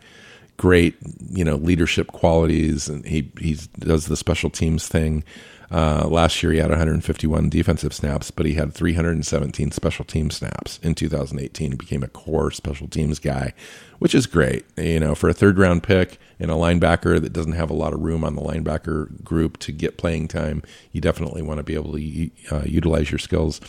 great, 0.56 0.96
you 1.30 1.44
know, 1.44 1.56
leadership 1.56 2.08
qualities, 2.08 2.88
and 2.88 3.04
he 3.06 3.30
he 3.38 3.58
does 3.78 4.06
the 4.06 4.16
special 4.16 4.50
teams 4.50 4.88
thing. 4.88 5.24
Uh, 5.70 6.06
last 6.08 6.42
year 6.42 6.52
he 6.52 6.58
had 6.58 6.70
151 6.70 7.50
defensive 7.50 7.92
snaps, 7.92 8.30
but 8.30 8.46
he 8.46 8.54
had 8.54 8.72
317 8.72 9.70
special 9.70 10.04
team 10.04 10.30
snaps 10.30 10.78
in 10.82 10.94
2018. 10.94 11.70
He 11.72 11.76
became 11.76 12.02
a 12.02 12.08
core 12.08 12.50
special 12.50 12.88
teams 12.88 13.18
guy, 13.18 13.52
which 13.98 14.14
is 14.14 14.26
great. 14.26 14.64
You 14.78 15.00
know, 15.00 15.14
for 15.14 15.28
a 15.28 15.34
third 15.34 15.58
round 15.58 15.82
pick 15.82 16.18
and 16.40 16.50
a 16.50 16.54
linebacker 16.54 17.20
that 17.20 17.32
doesn't 17.32 17.52
have 17.52 17.68
a 17.68 17.74
lot 17.74 17.92
of 17.92 18.00
room 18.00 18.24
on 18.24 18.34
the 18.34 18.42
linebacker 18.42 19.22
group 19.22 19.58
to 19.58 19.72
get 19.72 19.98
playing 19.98 20.28
time, 20.28 20.62
you 20.92 21.00
definitely 21.00 21.42
want 21.42 21.58
to 21.58 21.64
be 21.64 21.74
able 21.74 21.92
to 21.92 22.30
uh, 22.50 22.62
utilize 22.64 23.10
your 23.10 23.18
skills 23.18 23.60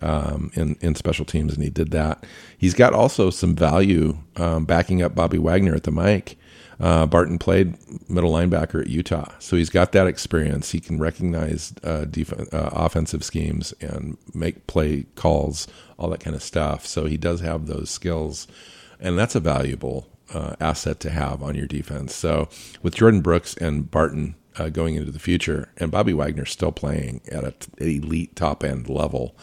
um, 0.00 0.52
in 0.54 0.76
in 0.80 0.94
special 0.94 1.24
teams, 1.24 1.54
and 1.54 1.64
he 1.64 1.70
did 1.70 1.90
that. 1.90 2.24
He's 2.56 2.74
got 2.74 2.92
also 2.92 3.30
some 3.30 3.56
value 3.56 4.18
um, 4.36 4.64
backing 4.64 5.02
up 5.02 5.14
Bobby 5.14 5.38
Wagner 5.38 5.74
at 5.74 5.82
the 5.82 5.90
mic. 5.90 6.38
Uh, 6.80 7.06
Barton 7.06 7.38
played 7.38 7.76
middle 8.08 8.32
linebacker 8.32 8.80
at 8.80 8.88
Utah, 8.88 9.32
so 9.38 9.56
he's 9.56 9.70
got 9.70 9.92
that 9.92 10.06
experience. 10.06 10.70
He 10.70 10.80
can 10.80 11.00
recognize 11.00 11.72
uh, 11.82 12.04
def- 12.04 12.32
uh, 12.32 12.70
offensive 12.72 13.24
schemes 13.24 13.72
and 13.80 14.16
make 14.32 14.66
play 14.68 15.06
calls, 15.16 15.66
all 15.98 16.08
that 16.10 16.20
kind 16.20 16.36
of 16.36 16.42
stuff. 16.42 16.86
So 16.86 17.06
he 17.06 17.16
does 17.16 17.40
have 17.40 17.66
those 17.66 17.90
skills, 17.90 18.46
and 19.00 19.18
that's 19.18 19.34
a 19.34 19.40
valuable 19.40 20.08
uh, 20.32 20.54
asset 20.60 21.00
to 21.00 21.10
have 21.10 21.42
on 21.42 21.56
your 21.56 21.66
defense. 21.66 22.14
So 22.14 22.48
with 22.82 22.94
Jordyn 22.94 23.22
Brooks 23.22 23.56
and 23.56 23.90
Barton 23.90 24.36
uh, 24.56 24.68
going 24.68 24.94
into 24.94 25.10
the 25.10 25.18
future, 25.18 25.72
and 25.78 25.90
Bobby 25.90 26.12
Wagner 26.12 26.44
still 26.44 26.72
playing 26.72 27.22
at 27.32 27.44
an 27.44 27.54
elite 27.78 28.36
top 28.36 28.62
end 28.62 28.88
level, 28.88 29.36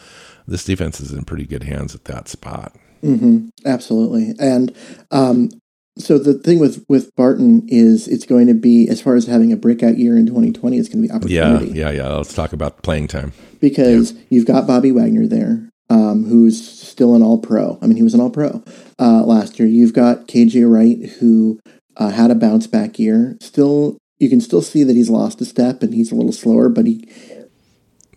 this 0.46 0.64
defense 0.64 1.00
is 1.00 1.12
in 1.12 1.24
pretty 1.24 1.44
good 1.44 1.64
hands 1.64 1.94
at 1.94 2.04
that 2.06 2.28
spot. 2.28 2.74
Mm-hmm. 3.02 3.48
Absolutely, 3.66 4.34
and 4.38 4.74
um, 5.10 5.50
so 5.98 6.18
the 6.18 6.34
thing 6.34 6.58
with 6.58 6.84
with 6.88 7.14
Barton 7.16 7.66
is 7.68 8.06
it's 8.06 8.26
going 8.26 8.46
to 8.48 8.54
be 8.54 8.88
as 8.88 9.00
far 9.00 9.14
as 9.14 9.26
having 9.26 9.52
a 9.52 9.56
breakout 9.56 9.98
year 9.98 10.16
in 10.16 10.26
2020, 10.26 10.78
it's 10.78 10.88
going 10.88 11.02
to 11.02 11.08
be 11.08 11.14
opportunity. 11.14 11.72
Yeah, 11.72 11.90
yeah, 11.90 12.02
yeah. 12.02 12.12
Let's 12.14 12.34
talk 12.34 12.52
about 12.52 12.82
playing 12.82 13.08
time 13.08 13.32
because 13.60 14.12
yeah. 14.12 14.20
you've 14.30 14.46
got 14.46 14.66
Bobby 14.66 14.92
Wagner 14.92 15.26
there, 15.26 15.68
um, 15.88 16.24
who's 16.24 16.66
still 16.68 17.14
an 17.14 17.22
All 17.22 17.38
Pro. 17.38 17.78
I 17.80 17.86
mean, 17.86 17.96
he 17.96 18.02
was 18.02 18.14
an 18.14 18.20
All 18.20 18.30
Pro 18.30 18.62
uh, 18.98 19.24
last 19.24 19.58
year. 19.58 19.68
You've 19.68 19.94
got 19.94 20.28
KJ 20.28 20.70
Wright, 20.70 21.10
who 21.12 21.60
uh, 21.96 22.10
had 22.10 22.30
a 22.30 22.34
bounce 22.34 22.66
back 22.66 22.98
year. 22.98 23.38
Still, 23.40 23.96
you 24.18 24.28
can 24.28 24.42
still 24.42 24.62
see 24.62 24.84
that 24.84 24.96
he's 24.96 25.10
lost 25.10 25.40
a 25.40 25.46
step 25.46 25.82
and 25.82 25.94
he's 25.94 26.12
a 26.12 26.14
little 26.14 26.32
slower, 26.32 26.68
but 26.68 26.86
he 26.86 27.08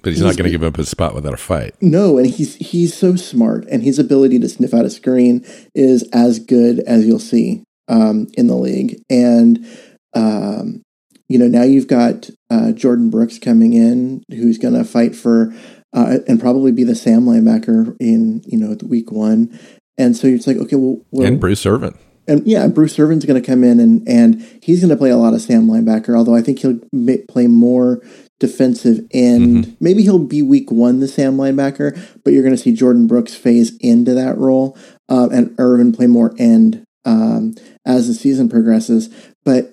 but 0.01 0.11
he's, 0.11 0.19
he's 0.19 0.25
not 0.25 0.37
going 0.37 0.45
to 0.45 0.51
give 0.51 0.63
up 0.63 0.77
his 0.77 0.89
spot 0.89 1.13
without 1.13 1.33
a 1.33 1.37
fight. 1.37 1.75
No, 1.81 2.17
and 2.17 2.27
he's 2.27 2.55
he's 2.55 2.93
so 2.93 3.15
smart, 3.15 3.65
and 3.69 3.83
his 3.83 3.99
ability 3.99 4.39
to 4.39 4.49
sniff 4.49 4.73
out 4.73 4.83
a 4.83 4.89
screen 4.89 5.45
is 5.73 6.03
as 6.11 6.39
good 6.39 6.79
as 6.81 7.05
you'll 7.05 7.19
see 7.19 7.63
um, 7.89 8.27
in 8.33 8.47
the 8.47 8.55
league. 8.55 9.01
And 9.09 9.67
um, 10.13 10.83
you 11.27 11.37
know 11.37 11.47
now 11.47 11.63
you've 11.63 11.87
got 11.87 12.29
uh, 12.49 12.71
Jordyn 12.73 13.11
Brooks 13.11 13.37
coming 13.39 13.73
in, 13.73 14.23
who's 14.29 14.57
going 14.57 14.73
to 14.73 14.83
fight 14.83 15.15
for 15.15 15.53
uh, 15.93 16.19
and 16.27 16.39
probably 16.39 16.71
be 16.71 16.83
the 16.83 16.95
Sam 16.95 17.25
linebacker 17.25 17.95
in 17.99 18.41
you 18.45 18.57
know 18.57 18.77
week 18.85 19.11
one. 19.11 19.57
And 19.97 20.15
so 20.15 20.27
it's 20.27 20.47
like 20.47 20.57
okay, 20.57 20.75
well, 20.75 21.01
well 21.11 21.27
and 21.27 21.39
Bruce 21.39 21.65
Irvin. 21.65 21.97
And 22.27 22.45
yeah, 22.45 22.67
Bruce 22.67 22.97
Irvin's 22.99 23.25
going 23.25 23.41
to 23.41 23.45
come 23.45 23.63
in 23.63 23.79
and 23.79 24.07
and 24.07 24.41
he's 24.61 24.81
going 24.81 24.89
to 24.89 24.97
play 24.97 25.09
a 25.09 25.17
lot 25.17 25.33
of 25.33 25.41
Sam 25.41 25.67
linebacker. 25.67 26.17
Although 26.17 26.35
I 26.35 26.41
think 26.41 26.59
he'll 26.59 26.79
play 27.27 27.47
more 27.47 28.01
defensive 28.39 29.05
end. 29.11 29.65
Mm-hmm. 29.65 29.71
Maybe 29.79 30.03
he'll 30.03 30.17
be 30.17 30.41
week 30.41 30.71
one, 30.71 30.99
the 30.99 31.07
Sam 31.07 31.35
linebacker, 31.35 31.99
but 32.23 32.31
you're 32.31 32.43
going 32.43 32.55
to 32.55 32.61
see 32.61 32.73
Jordyn 32.73 33.07
Brooks 33.07 33.35
phase 33.35 33.75
into 33.81 34.13
that 34.13 34.37
role 34.37 34.77
um, 35.09 35.31
and 35.31 35.55
Irvin 35.57 35.91
play 35.91 36.07
more 36.07 36.33
end 36.39 36.85
um, 37.05 37.55
as 37.89 38.07
the 38.07 38.13
season 38.13 38.47
progresses. 38.47 39.09
But 39.43 39.71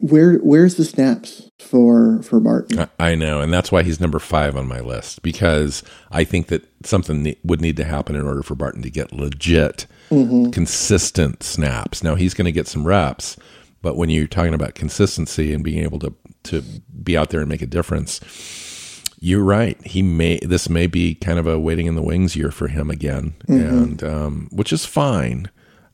where 0.00 0.34
where's 0.38 0.76
the 0.76 0.84
snaps 0.84 1.50
for 1.58 2.22
for 2.22 2.40
Barton? 2.40 2.88
I 2.98 3.14
know, 3.14 3.40
and 3.40 3.52
that's 3.52 3.72
why 3.72 3.82
he's 3.82 4.00
number 4.00 4.18
five 4.18 4.56
on 4.56 4.68
my 4.68 4.80
list 4.80 5.22
because 5.22 5.82
I 6.10 6.24
think 6.24 6.48
that 6.48 6.68
something 6.84 7.34
would 7.44 7.60
need 7.60 7.76
to 7.78 7.84
happen 7.84 8.14
in 8.14 8.26
order 8.26 8.42
for 8.42 8.54
Barton 8.54 8.82
to 8.82 8.90
get 8.90 9.12
legit, 9.12 9.86
mm-hmm. 10.10 10.50
consistent 10.50 11.42
snaps. 11.42 12.02
Now 12.02 12.14
he's 12.14 12.34
going 12.34 12.46
to 12.46 12.52
get 12.52 12.68
some 12.68 12.86
reps, 12.86 13.36
but 13.82 13.96
when 13.96 14.08
you're 14.10 14.28
talking 14.28 14.54
about 14.54 14.74
consistency 14.74 15.52
and 15.52 15.64
being 15.64 15.82
able 15.82 15.98
to 16.00 16.14
to 16.44 16.62
be 17.02 17.16
out 17.16 17.30
there 17.30 17.40
and 17.40 17.48
make 17.48 17.62
a 17.62 17.66
difference, 17.66 18.20
you're 19.20 19.44
right. 19.44 19.84
He 19.84 20.02
may 20.02 20.38
this 20.38 20.68
may 20.68 20.86
be 20.86 21.16
kind 21.16 21.40
of 21.40 21.46
a 21.48 21.58
waiting 21.58 21.86
in 21.86 21.96
the 21.96 22.02
wings 22.02 22.36
year 22.36 22.52
for 22.52 22.68
him 22.68 22.88
again, 22.88 23.34
mm-hmm. 23.48 23.78
and 23.78 24.04
um, 24.04 24.48
which 24.52 24.72
is 24.72 24.86
fine. 24.86 25.50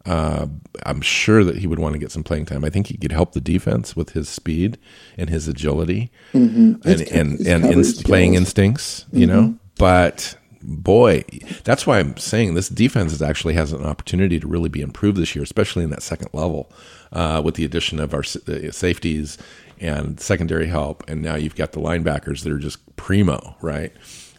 Uh, 0.07 0.47
I'm 0.85 1.01
sure 1.01 1.45
that 1.45 1.57
he 1.59 1.67
would 1.67 1.79
want 1.79 1.95
to 1.95 1.99
get 1.99 2.13
some 2.13 2.23
playing 2.23 2.47
time. 2.47 2.65
I 2.65 2.71
think 2.71 2.89
he 2.89 2.97
could 2.99 3.13
help 3.13 3.33
the 3.33 3.41
defense 3.41 3.97
with 3.97 4.11
his 4.11 4.29
speed 4.29 4.77
and 5.17 5.31
his 5.31 5.49
agility 5.49 6.11
mm-hmm. 6.33 6.75
and 6.87 7.01
his, 7.01 7.11
and 7.11 7.39
his 7.39 7.47
and, 7.47 7.65
and 7.65 8.05
playing 8.05 8.35
instincts. 8.35 9.07
You 9.13 9.27
mm-hmm. 9.27 9.37
know, 9.37 9.59
but 9.79 10.37
boy, 10.63 11.25
that's 11.65 11.87
why 11.87 11.99
I'm 11.99 12.17
saying 12.17 12.55
this 12.55 12.69
defense 12.69 13.21
actually 13.21 13.55
has 13.55 13.73
an 13.73 13.85
opportunity 13.85 14.41
to 14.41 14.47
really 14.47 14.69
be 14.69 14.81
improved 14.81 15.19
this 15.19 15.35
year, 15.35 15.43
especially 15.43 15.85
in 15.85 15.91
that 15.91 16.03
second 16.03 16.29
level, 16.33 16.71
uh, 17.13 17.41
with 17.45 17.55
the 17.55 17.65
addition 17.65 18.01
of 18.01 18.15
our 18.15 18.23
safeties 18.23 19.39
and 19.81 20.21
secondary 20.21 20.67
help, 20.67 21.05
and 21.09 21.23
now 21.23 21.35
you've 21.35 21.57
got 21.57 21.73
the 21.73 21.81
linebackers 21.81 22.43
that 22.43 22.53
are 22.53 22.59
just 22.59 22.97
primo, 22.97 23.57
right? 23.61 23.93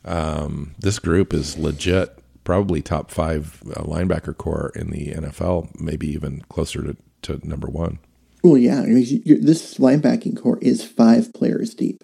Um, 0.04 0.76
this 0.80 1.00
group 1.00 1.34
is 1.34 1.58
legit, 1.58 2.18
probably 2.46 2.82
top 2.82 3.12
five 3.12 3.62
uh, 3.76 3.84
linebacker 3.84 4.36
core 4.38 4.72
in 4.76 4.92
the 4.92 5.08
NFL, 5.08 5.78
maybe 5.80 6.08
even 6.08 6.42
closer 6.48 6.82
to, 6.82 6.96
to 7.24 7.48
number 7.48 7.68
one. 7.68 8.00
Well, 8.44 8.58
yeah, 8.58 8.84
this 8.86 9.76
linebacking 9.76 10.42
core 10.42 10.60
is 10.62 10.84
five 10.84 11.34
players 11.34 11.74
deep 11.74 12.04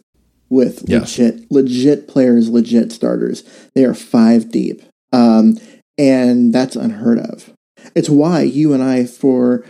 with 0.50 0.84
yes. 0.88 1.18
legit, 1.18 1.52
legit 1.52 2.08
players, 2.10 2.50
legit 2.50 2.92
starters. 2.92 3.44
They 3.76 3.86
are 3.86 3.94
five 3.94 4.52
deep, 4.52 4.82
um, 5.14 5.58
and 5.98 6.54
that's 6.54 6.76
unheard 6.76 7.20
of. 7.20 7.54
It's 7.96 8.10
why 8.10 8.42
you 8.42 8.74
and 8.74 8.84
I, 8.84 9.06
for 9.06 9.64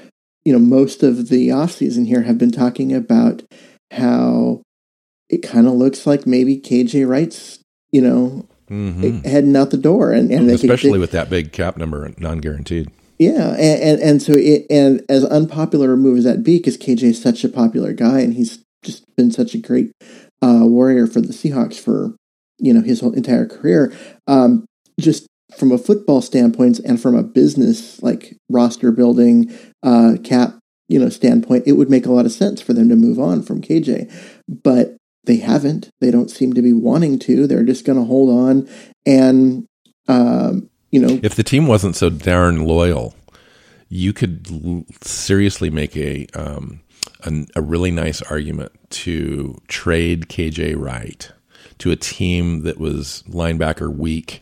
you 0.44 0.54
know, 0.54 0.60
most 0.60 1.04
of 1.04 1.30
the 1.30 1.50
offseason 1.50 2.08
here 2.08 2.24
have 2.24 2.38
been 2.38 2.52
talking 2.52 2.94
about 2.94 3.44
how 3.92 4.62
it 5.30 5.44
kind 5.44 5.68
of 5.68 5.74
looks 5.74 6.08
like 6.08 6.26
maybe 6.26 6.60
KJ 6.60 7.08
Wright's, 7.08 7.60
you 7.92 8.02
know, 8.02 8.48
mm-hmm. 8.72 9.28
heading 9.28 9.56
out 9.56 9.72
the 9.72 9.78
door, 9.78 10.12
and, 10.12 10.32
and 10.32 10.50
especially 10.50 10.92
could, 10.92 11.02
with 11.02 11.12
that 11.12 11.30
big 11.30 11.52
cap 11.52 11.78
number, 11.78 12.12
non 12.18 12.40
guaranteed. 12.40 12.90
Yeah, 13.20 13.50
and, 13.50 13.84
and, 13.84 14.02
and 14.02 14.22
so 14.22 14.34
it 14.34 14.66
and 14.70 15.04
as 15.10 15.26
unpopular 15.26 15.94
a 15.94 15.98
move 15.98 16.20
as 16.20 16.24
that 16.24 16.44
be, 16.44 16.58
because 16.58 16.78
KJ 16.78 17.04
is 17.04 17.22
such 17.22 17.44
a 17.44 17.50
popular 17.50 17.94
guy, 17.94 18.22
and 18.22 18.34
he's 18.34 18.64
just 18.84 19.04
been 19.16 19.32
such 19.32 19.54
a 19.54 19.60
great 19.60 19.92
uh, 20.42 20.62
warrior 20.64 21.06
for 21.06 21.22
the 21.22 21.34
Seahawks 21.34 21.80
for 21.80 22.16
you 22.58 22.74
know 22.74 22.82
his 22.82 23.02
whole 23.02 23.14
entire 23.14 23.46
career. 23.46 23.94
Um, 24.28 24.66
just 25.00 25.28
from 25.56 25.72
a 25.72 25.78
football 25.78 26.22
standpoint 26.22 26.80
and 26.80 27.02
from 27.02 27.16
a 27.16 27.24
business 27.24 28.02
like 28.02 28.38
roster 28.50 28.92
building, 28.92 29.54
uh, 29.84 30.14
cap 30.24 30.58
you 30.88 31.00
know 31.00 31.10
standpoint, 31.10 31.68
it 31.68 31.74
would 31.74 31.90
make 31.90 32.06
a 32.06 32.12
lot 32.12 32.26
of 32.26 32.32
sense 32.32 32.62
for 32.62 32.74
them 32.74 32.90
to 32.90 32.96
move 32.96 33.20
on 33.20 33.44
from 33.44 33.62
KJ, 33.62 34.12
but 34.48 34.98
they 35.26 35.38
haven't. 35.38 35.90
They 36.00 36.12
don't 36.12 36.32
seem 36.32 36.54
to 36.54 36.62
be 36.62 36.74
wanting 36.74 37.20
to. 37.20 37.48
They're 37.48 37.64
just 37.64 37.86
going 37.86 38.00
to 38.00 38.06
hold 38.06 38.30
on, 38.30 38.70
and 39.06 39.68
um, 40.08 40.70
you 40.92 41.00
know, 41.00 41.20
if 41.24 41.36
the 41.36 41.44
team 41.44 41.68
wasn't 41.68 41.96
so 41.96 42.10
darn 42.10 42.66
loyal, 42.66 43.16
you 43.90 44.14
could 44.14 44.48
l- 44.52 44.86
seriously 45.02 45.70
make 45.70 45.96
a, 45.96 46.26
um, 46.34 46.82
a 47.26 47.46
a 47.56 47.62
really 47.62 47.92
nice 47.92 48.22
argument 48.24 48.72
to 48.90 49.58
trade 49.68 50.28
KJ 50.28 50.76
Wright 50.78 51.32
to 51.78 51.92
a 51.92 51.96
team 51.96 52.64
that 52.64 52.80
was 52.80 53.24
linebacker 53.28 53.94
weak 53.94 54.42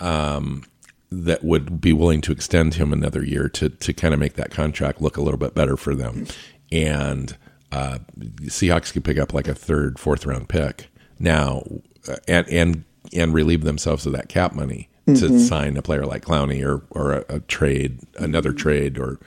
um, 0.00 0.62
that 1.10 1.44
would 1.44 1.80
be 1.80 1.92
willing 1.92 2.20
to 2.20 2.32
extend 2.32 2.74
him 2.74 2.92
another 2.92 3.24
year 3.24 3.48
to 3.50 3.68
to 3.68 3.92
kind 3.92 4.12
of 4.12 4.20
make 4.20 4.34
that 4.34 4.50
contract 4.50 5.00
look 5.00 5.16
a 5.16 5.22
little 5.22 5.38
bit 5.38 5.54
better 5.54 5.76
for 5.76 5.94
them. 5.94 6.26
And 6.72 7.36
uh, 7.72 7.98
Seahawks 8.42 8.92
could 8.92 9.04
pick 9.04 9.18
up 9.18 9.34
like 9.34 9.48
a 9.48 9.54
third, 9.54 9.98
fourth 9.98 10.26
round 10.26 10.48
pick 10.48 10.88
now, 11.18 11.62
uh, 12.08 12.16
and 12.28 12.48
and 12.48 12.84
and 13.12 13.34
relieve 13.34 13.64
themselves 13.64 14.06
of 14.06 14.12
that 14.12 14.28
cap 14.28 14.54
money 14.54 14.88
mm-hmm. 15.06 15.26
to 15.26 15.40
sign 15.40 15.76
a 15.76 15.82
player 15.82 16.06
like 16.06 16.24
Clowney 16.24 16.64
or 16.64 16.84
or 16.90 17.12
a, 17.12 17.24
a, 17.28 17.40
trade, 17.40 18.00
another 18.18 18.52
trade, 18.52 18.98
or 18.98 19.18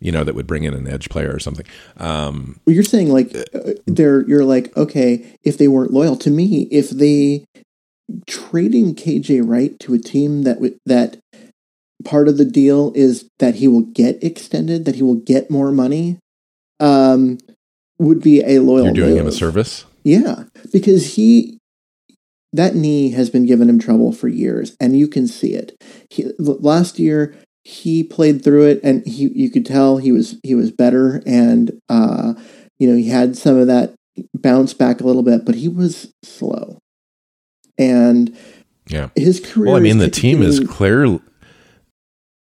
you 0.00 0.12
know 0.12 0.24
that 0.24 0.34
would 0.34 0.46
bring 0.46 0.64
in 0.64 0.74
an 0.74 0.88
edge 0.88 1.08
player 1.08 1.32
or 1.32 1.38
something. 1.38 1.66
Um, 1.96 2.60
well, 2.66 2.74
you're 2.74 2.84
saying 2.84 3.12
like 3.12 3.34
uh, 3.34 3.72
they're 3.86 4.26
you're 4.28 4.44
like 4.44 4.76
okay 4.76 5.36
if 5.42 5.58
they 5.58 5.68
weren't 5.68 5.92
loyal 5.92 6.16
to 6.16 6.30
me 6.30 6.68
if 6.70 6.90
they 6.90 7.44
trading 8.26 8.94
KJ 8.94 9.42
Wright 9.48 9.78
to 9.80 9.94
a 9.94 9.98
team 9.98 10.42
that 10.42 10.54
w- 10.54 10.78
that 10.86 11.18
part 12.04 12.28
of 12.28 12.36
the 12.36 12.44
deal 12.44 12.92
is 12.94 13.28
that 13.38 13.56
he 13.56 13.68
will 13.68 13.82
get 13.82 14.22
extended, 14.22 14.84
that 14.84 14.96
he 14.96 15.02
will 15.02 15.14
get 15.14 15.50
more 15.50 15.70
money, 15.70 16.18
um, 16.80 17.38
would 18.02 18.20
be 18.20 18.42
a 18.44 18.58
loyal. 18.58 18.86
You're 18.86 18.94
doing 18.94 19.10
move. 19.10 19.20
him 19.20 19.26
a 19.28 19.32
service. 19.32 19.84
Yeah, 20.04 20.44
because 20.72 21.14
he 21.14 21.58
that 22.52 22.74
knee 22.74 23.10
has 23.12 23.30
been 23.30 23.46
giving 23.46 23.68
him 23.68 23.78
trouble 23.78 24.12
for 24.12 24.28
years, 24.28 24.76
and 24.80 24.98
you 24.98 25.08
can 25.08 25.26
see 25.26 25.54
it. 25.54 25.72
He, 26.10 26.30
last 26.38 26.98
year, 26.98 27.34
he 27.64 28.02
played 28.02 28.44
through 28.44 28.66
it, 28.66 28.80
and 28.82 29.06
he 29.06 29.28
you 29.34 29.50
could 29.50 29.64
tell 29.64 29.96
he 29.96 30.12
was 30.12 30.38
he 30.42 30.54
was 30.54 30.70
better, 30.70 31.22
and 31.24 31.80
uh, 31.88 32.34
you 32.78 32.88
know 32.88 32.96
he 32.96 33.08
had 33.08 33.36
some 33.36 33.56
of 33.56 33.68
that 33.68 33.94
bounce 34.34 34.74
back 34.74 35.00
a 35.00 35.04
little 35.04 35.22
bit, 35.22 35.44
but 35.44 35.54
he 35.54 35.68
was 35.68 36.12
slow, 36.22 36.78
and 37.78 38.36
yeah, 38.88 39.10
his 39.14 39.40
career. 39.40 39.68
Well, 39.68 39.76
I 39.76 39.80
mean, 39.80 39.98
the 39.98 40.10
team 40.10 40.42
is 40.42 40.60
clear. 40.60 41.04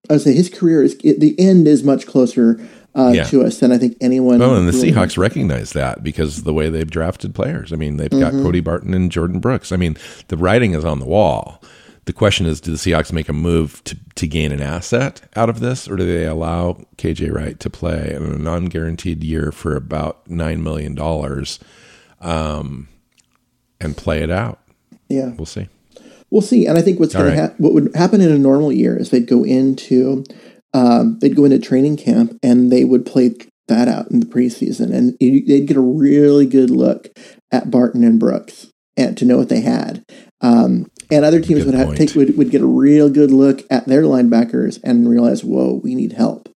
I 0.10 0.14
would 0.14 0.22
say 0.22 0.34
his 0.34 0.50
career 0.50 0.84
is 0.84 0.98
the 0.98 1.36
end 1.40 1.68
is 1.68 1.84
much 1.84 2.08
closer 2.08 2.60
uh, 2.96 3.12
yeah. 3.14 3.24
to 3.26 3.44
us 3.44 3.60
than 3.60 3.72
I 3.72 3.78
think 3.78 3.98
anyone. 4.02 4.40
Well, 4.40 4.56
and 4.56 4.68
the 4.68 4.72
Seahawks 4.72 5.18
recognize 5.18 5.74
that 5.74 6.04
because 6.04 6.44
the 6.44 6.54
way 6.54 6.70
they've 6.70 6.90
drafted 6.90 7.34
players. 7.34 7.74
I 7.74 7.76
mean, 7.76 7.98
they've 7.98 8.10
got 8.10 8.34
mm-hmm. 8.34 8.44
Cody 8.44 8.60
Barton 8.60 8.94
and 8.94 9.12
Jordyn 9.12 9.42
Brooks. 9.42 9.72
I 9.72 9.78
mean, 9.78 9.98
the 10.28 10.38
writing 10.38 10.74
is 10.74 10.86
on 10.86 11.00
the 11.00 11.06
wall. 11.06 11.62
The 12.06 12.14
question 12.14 12.46
is, 12.46 12.60
do 12.60 12.72
the 12.72 12.78
Seahawks 12.78 13.14
make 13.14 13.30
a 13.30 13.34
move 13.34 13.82
to, 13.86 13.98
to 14.16 14.28
gain 14.28 14.52
an 14.52 14.62
asset 14.62 15.22
out 15.38 15.50
of 15.50 15.62
this, 15.62 15.88
or 15.88 15.96
do 15.96 16.06
they 16.06 16.26
allow 16.26 16.86
KJ 16.98 17.34
Wright 17.34 17.58
to 17.62 17.70
play 17.70 18.14
in 18.14 18.24
a 18.24 18.38
non-guaranteed 18.38 19.24
year 19.24 19.54
for 19.54 19.76
about 19.76 20.28
nine 20.30 20.62
million 20.62 20.96
dollars, 20.96 21.60
um, 22.20 22.90
and 23.80 23.96
play 23.96 24.22
it 24.22 24.30
out? 24.30 24.60
Yeah, 25.08 25.30
we'll 25.30 25.46
see. 25.46 25.70
We'll 26.30 26.42
see. 26.42 26.66
And 26.66 26.78
I 26.78 26.82
think 26.82 27.00
what's 27.00 27.14
going 27.14 27.28
right. 27.28 27.36
to 27.36 27.42
ha- 27.48 27.54
what 27.58 27.74
would 27.74 27.96
happen 27.96 28.20
in 28.20 28.32
a 28.32 28.38
normal 28.38 28.74
year 28.74 28.98
is 28.98 29.10
they'd 29.10 29.28
go 29.28 29.46
into 29.46 30.26
um, 30.74 31.20
they'd 31.20 31.36
go 31.36 31.46
into 31.46 31.60
training 31.60 31.98
camp 31.98 32.38
and 32.42 32.72
they 32.72 32.84
would 32.84 33.06
play 33.06 33.36
that 33.68 33.88
out 33.88 34.12
in 34.12 34.20
the 34.20 34.26
preseason, 34.26 34.94
and 34.94 35.18
they'd 35.20 35.68
get 35.68 35.78
a 35.78 35.82
really 35.82 36.46
good 36.46 36.70
look 36.70 37.08
at 37.52 37.72
Barton 37.72 38.04
and 38.04 38.20
Brooks 38.20 38.68
and 38.98 39.18
to 39.18 39.26
know 39.26 39.38
what 39.38 39.50
they 39.50 39.62
had. 39.62 40.04
Um, 40.42 40.88
and 41.10 41.24
other 41.24 41.40
teams 41.40 41.66
would 41.66 41.76
have 41.76 41.96
take 41.96 42.16
would, 42.16 42.38
would 42.38 42.52
get 42.52 42.62
a 42.62 42.68
real 42.68 43.10
good 43.10 43.32
look 43.32 43.62
at 43.70 43.86
their 43.86 44.04
linebackers 44.04 44.80
and 44.84 45.10
realize, 45.10 45.44
whoa, 45.44 45.80
we 45.84 45.96
need 45.96 46.14
help. 46.14 46.50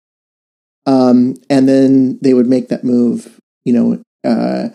Um, 0.86 1.36
and 1.50 1.68
then 1.68 2.20
they 2.22 2.34
would 2.34 2.48
make 2.48 2.70
that 2.70 2.84
move, 2.84 3.40
you 3.66 3.74
know, 3.74 4.02
uh, 4.24 4.70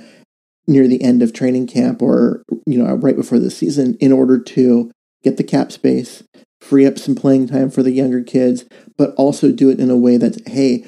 near 0.66 0.86
the 0.86 1.02
end 1.02 1.22
of 1.22 1.32
training 1.32 1.66
camp 1.66 2.02
or 2.02 2.42
you 2.66 2.78
know 2.78 2.94
right 2.94 3.16
before 3.16 3.38
the 3.38 3.50
season 3.50 3.96
in 4.00 4.12
order 4.12 4.38
to 4.38 4.90
get 5.22 5.36
the 5.36 5.44
cap 5.44 5.72
space 5.72 6.22
free 6.62 6.86
up 6.86 6.98
some 6.98 7.14
playing 7.14 7.48
time 7.48 7.70
for 7.70 7.82
the 7.82 7.90
younger 7.90 8.22
kids, 8.22 8.64
but 8.96 9.14
also 9.16 9.50
do 9.50 9.68
it 9.68 9.80
in 9.80 9.90
a 9.90 9.96
way 9.96 10.16
that's, 10.16 10.38
hey, 10.46 10.86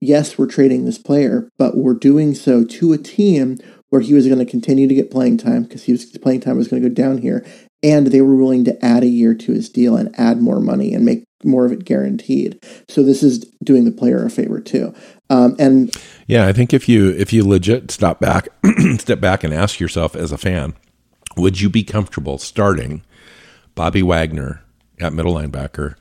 yes, 0.00 0.38
we're 0.38 0.46
trading 0.46 0.84
this 0.84 0.98
player, 0.98 1.48
but 1.58 1.76
we're 1.76 1.94
doing 1.94 2.34
so 2.34 2.64
to 2.64 2.92
a 2.92 2.98
team 2.98 3.58
where 3.88 4.00
he 4.00 4.14
was 4.14 4.26
going 4.26 4.38
to 4.38 4.44
continue 4.44 4.86
to 4.86 4.94
get 4.94 5.10
playing 5.10 5.36
time 5.36 5.64
because 5.64 5.84
he 5.84 5.92
his 5.92 6.06
playing 6.18 6.40
time 6.40 6.56
was 6.56 6.68
going 6.68 6.80
to 6.80 6.88
go 6.88 6.94
down 6.94 7.18
here. 7.18 7.44
And 7.82 8.08
they 8.08 8.20
were 8.20 8.36
willing 8.36 8.64
to 8.64 8.84
add 8.84 9.02
a 9.02 9.08
year 9.08 9.34
to 9.34 9.52
his 9.52 9.68
deal 9.68 9.96
and 9.96 10.14
add 10.18 10.40
more 10.40 10.60
money 10.60 10.94
and 10.94 11.04
make 11.04 11.24
more 11.42 11.64
of 11.64 11.72
it 11.72 11.84
guaranteed. 11.84 12.62
So 12.88 13.02
this 13.02 13.22
is 13.22 13.40
doing 13.64 13.86
the 13.86 13.90
player 13.90 14.24
a 14.24 14.30
favor 14.30 14.60
too. 14.60 14.94
Um, 15.30 15.56
and 15.58 15.94
yeah, 16.26 16.46
I 16.46 16.52
think 16.52 16.74
if 16.74 16.88
you 16.88 17.10
if 17.10 17.32
you 17.32 17.46
legit 17.46 17.90
stop 17.90 18.20
back, 18.20 18.48
step 18.98 19.20
back 19.20 19.42
and 19.42 19.54
ask 19.54 19.80
yourself 19.80 20.14
as 20.14 20.30
a 20.30 20.38
fan, 20.38 20.74
would 21.36 21.60
you 21.60 21.70
be 21.70 21.82
comfortable 21.82 22.36
starting 22.36 23.02
Bobby 23.74 24.02
Wagner 24.02 24.62
at 25.00 25.12
middle 25.12 25.34
linebacker, 25.34 25.94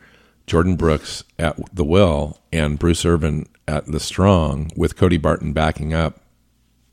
Jordyn 0.47 0.77
Brooks 0.77 1.23
at 1.37 1.57
the 1.73 1.85
will, 1.85 2.39
and 2.51 2.79
Bruce 2.79 3.05
Irvin 3.05 3.47
at 3.67 3.85
the 3.85 3.99
strong, 3.99 4.71
with 4.75 4.95
Cody 4.95 5.17
Barton 5.17 5.53
backing 5.53 5.93
up 5.93 6.21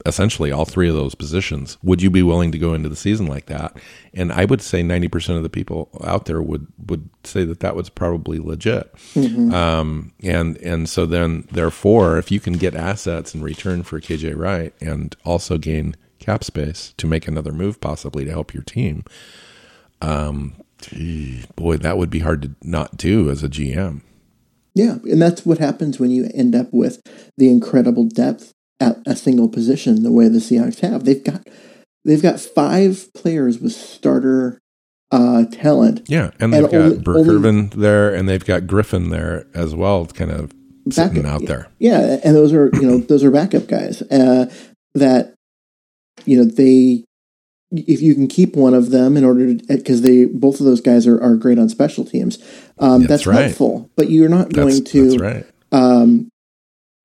essentially 0.07 0.53
all 0.53 0.65
three 0.65 0.89
of 0.89 0.95
those 0.95 1.15
positions. 1.15 1.77
Would 1.83 2.01
you 2.01 2.11
be 2.11 2.23
willing 2.23 2.53
to 2.53 2.59
go 2.59 2.75
into 2.75 2.89
the 2.89 2.97
season 2.97 3.27
like 3.27 3.47
that? 3.47 3.77
And 4.15 4.33
I 4.33 4.45
would 4.45 4.63
say 4.63 4.83
90% 4.83 5.37
of 5.37 5.43
the 5.43 5.49
people 5.49 5.89
out 6.05 6.27
there 6.27 6.41
would, 6.41 6.69
would 6.87 7.11
say 7.25 7.45
that 7.45 7.61
that 7.61 7.75
was 7.75 7.89
probably 7.89 8.39
legit. 8.39 8.95
Mm-hmm. 9.15 9.53
Um, 9.53 10.13
and, 10.23 10.57
and 10.59 10.89
so 10.89 11.07
then 11.07 11.49
therefore, 11.51 12.19
if 12.19 12.31
you 12.31 12.41
can 12.41 12.55
get 12.55 12.75
assets 12.75 13.35
in 13.35 13.43
return 13.43 13.83
for 13.83 14.01
KJ 14.01 14.37
Wright 14.37 14.73
and 14.81 15.17
also 15.25 15.59
gain 15.59 15.97
cap 16.19 16.45
space 16.45 16.95
to 16.97 17.07
make 17.07 17.27
another 17.27 17.53
move 17.53 17.81
possibly 17.81 18.25
to 18.25 18.31
help 18.31 18.55
your 18.55 18.63
team, 18.63 19.05
um, 20.01 20.55
Gee, 20.81 21.45
boy, 21.57 21.79
that 21.79 21.97
would 21.99 22.11
be 22.11 22.21
hard 22.21 22.43
to 22.43 22.51
not 22.63 22.97
do 22.97 23.31
as 23.31 23.43
a 23.43 23.49
GM. 23.49 24.03
Yeah, 24.75 24.99
and 25.05 25.23
that's 25.23 25.47
what 25.47 25.59
happens 25.59 25.99
when 25.99 26.11
you 26.11 26.29
end 26.35 26.55
up 26.55 26.69
with 26.71 27.01
the 27.39 27.49
incredible 27.49 28.05
depth 28.05 28.53
at 28.79 28.99
a 29.07 29.17
single 29.17 29.49
position 29.49 30.03
the 30.03 30.13
way 30.13 30.29
the 30.29 30.39
Seahawks 30.39 30.81
have. 30.81 31.05
They've 31.05 31.25
got 31.25 31.49
they've 32.05 32.23
got 32.23 32.39
five 32.39 33.09
players 33.15 33.59
with 33.59 33.73
starter 33.73 34.61
uh, 35.11 35.47
talent. 35.47 36.03
Yeah, 36.09 36.31
and 36.39 36.53
they've 36.53 36.65
and 36.65 36.71
got 36.71 36.81
only, 36.81 36.99
Bruce 36.99 37.27
Irvin 37.27 37.69
there, 37.71 38.15
and 38.15 38.29
they've 38.29 38.45
got 38.45 38.67
Griffin 38.67 39.09
there 39.09 39.47
as 39.55 39.75
well, 39.75 40.05
kind 40.07 40.31
of 40.31 40.53
sitting 40.91 41.23
backup, 41.23 41.43
out 41.43 41.47
there. 41.47 41.69
Yeah, 41.79 42.19
and 42.23 42.37
those 42.37 42.53
are 42.53 42.69
you 42.75 42.83
know 42.83 42.99
those 42.99 43.25
are 43.25 43.31
backup 43.31 43.69
guys 43.69 44.03
uh, 44.03 44.53
that 44.95 45.33
you 46.27 46.37
know 46.37 46.45
they 46.45 47.06
if 47.73 48.01
you 48.01 48.15
can 48.15 48.29
keep 48.29 48.55
one 48.55 48.75
of 48.75 48.91
them 48.91 49.17
in 49.17 49.25
order 49.25 49.55
to 49.55 49.65
because 49.67 50.03
they 50.03 50.25
both 50.25 50.61
of 50.61 50.67
those 50.67 50.81
guys 50.81 51.07
are, 51.07 51.21
are 51.21 51.35
great 51.35 51.59
on 51.59 51.69
special 51.69 52.05
teams 52.05 52.39
um, 52.79 53.01
that's, 53.01 53.25
that's 53.25 53.27
right. 53.27 53.47
helpful 53.47 53.91
but 53.97 54.09
you're 54.09 54.29
not 54.29 54.53
going 54.53 54.69
that's, 54.69 54.91
to 54.93 55.11
that's 55.11 55.21
right. 55.21 55.47
um, 55.73 56.29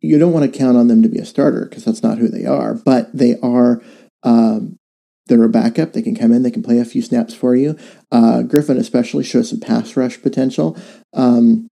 you 0.02 0.18
don't 0.18 0.34
want 0.34 0.52
to 0.52 0.58
count 0.58 0.78
on 0.78 0.88
them 0.88 1.02
to 1.02 1.10
be 1.10 1.20
a 1.20 1.26
starter 1.26 1.66
because 1.66 1.84
that's 1.84 2.04
not 2.04 2.18
who 2.18 2.28
they 2.28 2.46
are 2.46 2.76
but 2.76 3.12
they 3.16 3.38
are 3.42 3.82
um, 4.24 4.78
they're 5.26 5.44
a 5.44 5.50
backup 5.50 5.94
they 5.94 6.02
can 6.02 6.16
come 6.16 6.32
in 6.32 6.44
they 6.44 6.52
can 6.52 6.64
play 6.64 6.78
a 6.78 6.86
few 6.86 7.02
snaps 7.02 7.34
for 7.34 7.56
you 7.56 7.76
uh, 8.12 8.44
griffin 8.44 8.78
especially 8.78 9.24
shows 9.24 9.50
some 9.50 9.60
pass 9.60 9.98
rush 9.98 10.22
potential 10.22 10.78
um, 11.14 11.68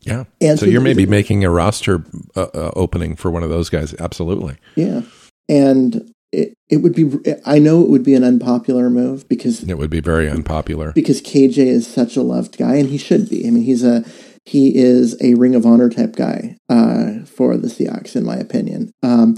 yeah 0.00 0.24
and 0.40 0.58
so, 0.58 0.64
so 0.64 0.70
you're 0.70 0.80
maybe 0.80 1.04
making 1.04 1.44
a 1.44 1.50
roster 1.50 2.02
uh, 2.34 2.46
uh, 2.54 2.70
opening 2.76 3.14
for 3.14 3.30
one 3.30 3.42
of 3.42 3.50
those 3.50 3.68
guys 3.68 3.94
absolutely 4.00 4.56
yeah 4.74 5.02
and 5.50 6.10
it, 6.36 6.54
it 6.68 6.76
would 6.78 6.94
be 6.94 7.10
I 7.46 7.58
know 7.58 7.82
it 7.82 7.88
would 7.88 8.04
be 8.04 8.14
an 8.14 8.22
unpopular 8.22 8.90
move 8.90 9.26
because 9.28 9.62
it 9.62 9.78
would 9.78 9.90
be 9.90 10.00
very 10.00 10.28
unpopular 10.28 10.92
because 10.92 11.22
KJ 11.22 11.58
is 11.58 11.86
such 11.86 12.16
a 12.16 12.22
loved 12.22 12.58
guy 12.58 12.76
and 12.76 12.90
he 12.90 12.98
should 12.98 13.30
be. 13.30 13.46
I 13.46 13.50
mean, 13.50 13.62
he's 13.62 13.82
a 13.82 14.04
he 14.44 14.76
is 14.76 15.20
a 15.22 15.34
Ring 15.34 15.54
of 15.54 15.64
Honor 15.64 15.88
type 15.88 16.14
guy 16.14 16.56
uh, 16.68 17.24
for 17.24 17.56
the 17.56 17.68
Seahawks, 17.68 18.14
in 18.14 18.24
my 18.24 18.36
opinion. 18.36 18.92
Um, 19.02 19.36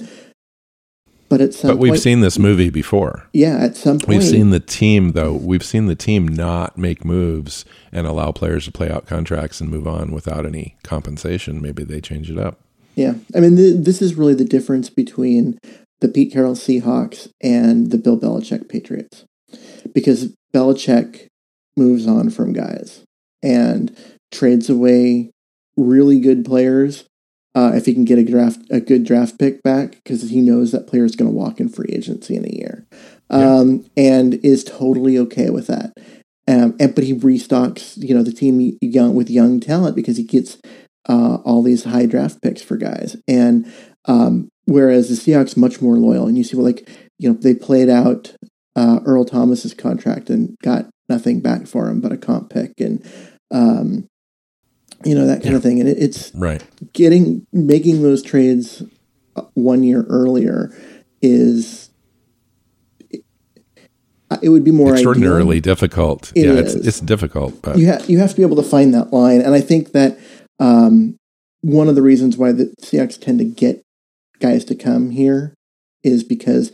but 1.28 1.40
at 1.40 1.54
some 1.54 1.70
but 1.70 1.78
we've 1.78 1.90
point, 1.90 2.02
seen 2.02 2.20
this 2.20 2.38
movie 2.38 2.70
before. 2.70 3.28
Yeah, 3.32 3.58
at 3.58 3.76
some 3.76 4.00
point 4.00 4.08
we've 4.08 4.24
seen 4.24 4.50
the 4.50 4.60
team 4.60 5.12
though. 5.12 5.34
We've 5.34 5.64
seen 5.64 5.86
the 5.86 5.94
team 5.94 6.26
not 6.26 6.76
make 6.76 7.04
moves 7.04 7.64
and 7.92 8.08
allow 8.08 8.32
players 8.32 8.64
to 8.64 8.72
play 8.72 8.90
out 8.90 9.06
contracts 9.06 9.60
and 9.60 9.70
move 9.70 9.86
on 9.86 10.10
without 10.10 10.44
any 10.44 10.76
compensation. 10.82 11.62
Maybe 11.62 11.84
they 11.84 12.00
change 12.00 12.28
it 12.28 12.38
up. 12.38 12.60
Yeah, 12.96 13.14
I 13.36 13.38
mean, 13.38 13.54
th- 13.54 13.84
this 13.84 14.02
is 14.02 14.16
really 14.16 14.34
the 14.34 14.44
difference 14.44 14.90
between 14.90 15.60
the 16.00 16.08
Pete 16.08 16.32
Carroll 16.32 16.54
Seahawks 16.54 17.30
and 17.42 17.90
the 17.90 17.98
Bill 17.98 18.18
Belichick 18.18 18.68
Patriots. 18.68 19.24
Because 19.94 20.34
Belichick 20.54 21.26
moves 21.76 22.06
on 22.06 22.30
from 22.30 22.52
guys 22.52 23.04
and 23.42 23.96
trades 24.32 24.68
away 24.68 25.30
really 25.76 26.20
good 26.20 26.44
players 26.44 27.04
uh, 27.54 27.72
if 27.74 27.86
he 27.86 27.94
can 27.94 28.04
get 28.04 28.18
a 28.18 28.24
draft 28.24 28.60
a 28.70 28.80
good 28.80 29.04
draft 29.04 29.38
pick 29.38 29.62
back 29.62 29.92
because 29.92 30.30
he 30.30 30.40
knows 30.40 30.70
that 30.70 30.86
player 30.86 31.04
is 31.04 31.16
going 31.16 31.30
to 31.30 31.36
walk 31.36 31.58
in 31.58 31.68
free 31.68 31.90
agency 31.92 32.36
in 32.36 32.44
a 32.44 32.54
year, 32.54 32.86
um, 33.30 33.84
yeah. 33.96 34.12
and 34.12 34.34
is 34.44 34.62
totally 34.62 35.18
okay 35.18 35.50
with 35.50 35.66
that. 35.66 35.92
Um, 36.46 36.76
and 36.78 36.94
but 36.94 37.04
he 37.04 37.14
restocks 37.14 37.96
you 37.96 38.14
know 38.14 38.22
the 38.22 38.32
team 38.32 38.78
young 38.80 39.14
with 39.14 39.30
young 39.30 39.60
talent 39.60 39.96
because 39.96 40.16
he 40.16 40.22
gets 40.22 40.58
uh, 41.08 41.36
all 41.44 41.62
these 41.62 41.84
high 41.84 42.06
draft 42.06 42.40
picks 42.42 42.62
for 42.62 42.76
guys 42.76 43.16
and 43.26 43.72
um, 44.04 44.48
Whereas 44.68 45.08
the 45.08 45.14
Seahawks 45.14 45.56
much 45.56 45.80
more 45.80 45.96
loyal, 45.96 46.26
and 46.26 46.36
you 46.36 46.44
see, 46.44 46.54
well, 46.54 46.66
like 46.66 46.86
you 47.18 47.30
know, 47.30 47.34
they 47.34 47.54
played 47.54 47.88
out 47.88 48.34
uh, 48.76 49.00
Earl 49.06 49.24
Thomas's 49.24 49.72
contract 49.72 50.28
and 50.28 50.58
got 50.62 50.84
nothing 51.08 51.40
back 51.40 51.66
for 51.66 51.88
him 51.88 52.02
but 52.02 52.12
a 52.12 52.18
comp 52.18 52.50
pick, 52.50 52.74
and 52.78 53.02
um, 53.50 54.06
you 55.06 55.14
know 55.14 55.26
that 55.26 55.42
kind 55.42 55.52
yeah. 55.52 55.56
of 55.56 55.62
thing. 55.62 55.80
And 55.80 55.88
it, 55.88 55.96
it's 55.96 56.30
right 56.34 56.62
getting 56.92 57.46
making 57.50 58.02
those 58.02 58.22
trades 58.22 58.82
uh, 59.36 59.42
one 59.54 59.82
year 59.82 60.04
earlier 60.10 60.70
is 61.22 61.88
it 64.42 64.50
would 64.50 64.64
be 64.64 64.70
more 64.70 64.92
extraordinarily 64.92 65.56
ideal. 65.56 65.74
difficult. 65.74 66.30
It 66.36 66.44
yeah, 66.44 66.52
is. 66.52 66.74
it's 66.74 66.86
it's 66.86 67.00
difficult, 67.00 67.62
but 67.62 67.78
you 67.78 67.86
have 67.86 68.06
you 68.10 68.18
have 68.18 68.32
to 68.32 68.36
be 68.36 68.42
able 68.42 68.56
to 68.56 68.62
find 68.62 68.92
that 68.92 69.14
line, 69.14 69.40
and 69.40 69.54
I 69.54 69.62
think 69.62 69.92
that 69.92 70.18
um, 70.60 71.16
one 71.62 71.88
of 71.88 71.94
the 71.94 72.02
reasons 72.02 72.36
why 72.36 72.52
the 72.52 72.74
Seahawks 72.82 73.18
tend 73.18 73.38
to 73.38 73.46
get 73.46 73.82
guys 74.40 74.64
to 74.66 74.74
come 74.74 75.10
here 75.10 75.54
is 76.02 76.24
because 76.24 76.72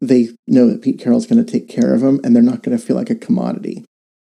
they 0.00 0.28
know 0.46 0.68
that 0.68 0.82
Pete 0.82 0.98
Carroll's 0.98 1.26
going 1.26 1.44
to 1.44 1.50
take 1.50 1.68
care 1.68 1.94
of 1.94 2.00
them 2.00 2.20
and 2.22 2.34
they're 2.34 2.42
not 2.42 2.62
going 2.62 2.76
to 2.76 2.84
feel 2.84 2.96
like 2.96 3.10
a 3.10 3.14
commodity 3.14 3.84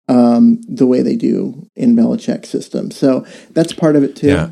um, 0.08 0.60
the 0.62 0.86
way 0.86 1.02
they 1.02 1.16
do 1.16 1.68
in 1.76 1.94
Belichick's 1.94 2.48
system. 2.48 2.90
So 2.90 3.24
that's 3.50 3.72
part 3.72 3.96
of 3.96 4.02
it 4.02 4.16
too. 4.16 4.28
Yeah. 4.28 4.50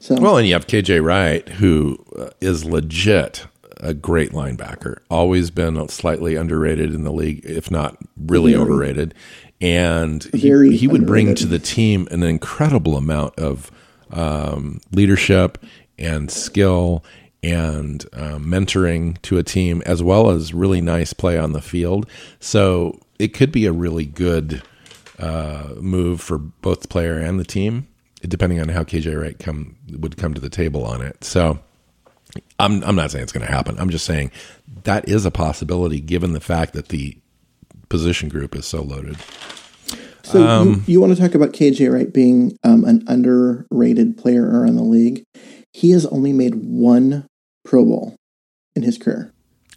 So 0.00 0.16
well, 0.20 0.36
and 0.36 0.48
you 0.48 0.54
have 0.54 0.66
KJ 0.66 1.04
Wright, 1.04 1.48
who 1.48 1.96
uh, 2.18 2.30
legit 2.40 3.46
a 3.78 3.94
great 3.94 4.32
linebacker. 4.32 4.98
Always 5.08 5.50
been 5.50 5.88
slightly 5.88 6.34
underrated 6.34 6.92
in 6.92 7.04
the 7.04 7.12
league, 7.12 7.44
if 7.44 7.70
not 7.70 7.98
really 8.16 8.52
Very. 8.52 8.64
overrated. 8.64 9.14
And 9.60 10.24
he, 10.34 10.76
he 10.76 10.88
would 10.88 11.06
bring 11.06 11.36
to 11.36 11.46
the 11.46 11.60
team 11.60 12.08
an 12.10 12.24
incredible 12.24 12.96
amount 12.96 13.38
of 13.38 13.70
um, 14.10 14.80
leadership 14.90 15.64
and 15.98 16.30
skill 16.30 17.04
and 17.42 18.06
um, 18.12 18.46
mentoring 18.46 19.20
to 19.22 19.38
a 19.38 19.42
team, 19.42 19.82
as 19.84 20.02
well 20.02 20.30
as 20.30 20.54
really 20.54 20.80
nice 20.80 21.12
play 21.12 21.36
on 21.38 21.52
the 21.52 21.60
field. 21.60 22.08
So 22.38 23.00
it 23.18 23.28
could 23.34 23.50
be 23.50 23.66
a 23.66 23.72
really 23.72 24.06
good 24.06 24.62
uh, 25.18 25.74
move 25.76 26.20
for 26.20 26.38
both 26.38 26.82
the 26.82 26.88
player 26.88 27.18
and 27.18 27.40
the 27.40 27.44
team, 27.44 27.88
depending 28.22 28.60
on 28.60 28.68
how 28.68 28.84
KJ 28.84 29.20
Wright 29.20 29.38
come 29.38 29.76
would 29.90 30.16
come 30.16 30.34
to 30.34 30.40
the 30.40 30.50
table 30.50 30.84
on 30.84 31.02
it. 31.02 31.24
So 31.24 31.58
I'm 32.58 32.82
I'm 32.84 32.96
not 32.96 33.10
saying 33.10 33.24
it's 33.24 33.32
going 33.32 33.46
to 33.46 33.52
happen. 33.52 33.76
I'm 33.78 33.90
just 33.90 34.04
saying 34.04 34.30
that 34.84 35.08
is 35.08 35.26
a 35.26 35.30
possibility 35.30 36.00
given 36.00 36.32
the 36.32 36.40
fact 36.40 36.72
that 36.74 36.88
the 36.88 37.18
position 37.88 38.28
group 38.28 38.54
is 38.54 38.66
so 38.66 38.82
loaded. 38.82 39.16
So 40.22 40.42
Um, 40.42 40.68
you, 40.68 40.94
you 40.94 41.00
want 41.00 41.14
to 41.14 41.20
talk 41.20 41.34
about 41.34 41.52
KJ 41.52 41.92
Wright 41.92 42.12
being 42.12 42.56
um, 42.62 42.84
an 42.84 43.04
underrated 43.06 44.16
player 44.16 44.46
around 44.48 44.76
the 44.76 44.82
league? 44.82 45.24
He 45.72 45.90
has 45.90 46.06
only 46.06 46.32
made 46.32 46.54
one 46.56 47.26
Pro 47.64 47.84
Bowl 47.84 48.16
in 48.76 48.82
his 48.82 48.98
career. 48.98 49.32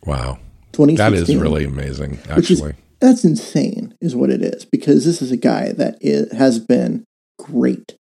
Wow, 0.06 0.40
2016. 0.74 0.96
that 0.98 1.14
is 1.14 1.36
really 1.42 1.66
amazing. 1.66 2.18
Which 2.36 2.52
is- 2.52 2.62
Actually, 2.62 2.76
that's 3.00 3.24
insane, 3.26 3.94
is 4.02 4.16
what 4.16 4.30
it 4.30 4.42
is. 4.42 4.66
Because 4.66 5.06
this 5.06 5.22
is 5.22 5.32
a 5.32 5.38
guy 5.38 5.72
that 5.74 5.98
is, 6.02 6.32
has 6.34 6.60
been 6.60 7.04
great 7.40 7.96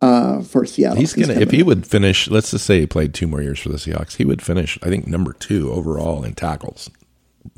uh, 0.00 0.42
for 0.42 0.64
Seattle. 0.66 0.98
he's 0.98 1.14
gonna 1.14 1.40
if 1.40 1.50
he 1.50 1.62
would 1.62 1.86
finish. 1.86 2.28
Let's 2.30 2.50
just 2.50 2.66
say 2.66 2.80
he 2.80 2.86
played 2.86 3.14
two 3.14 3.26
more 3.26 3.40
years 3.42 3.58
for 3.60 3.70
the 3.70 3.76
Seahawks. 3.78 4.16
He 4.16 4.24
would 4.24 4.42
finish, 4.42 4.78
I 4.82 4.88
think, 4.88 5.06
number 5.06 5.32
two 5.32 5.72
overall 5.72 6.24
in 6.24 6.34
tackles 6.34 6.90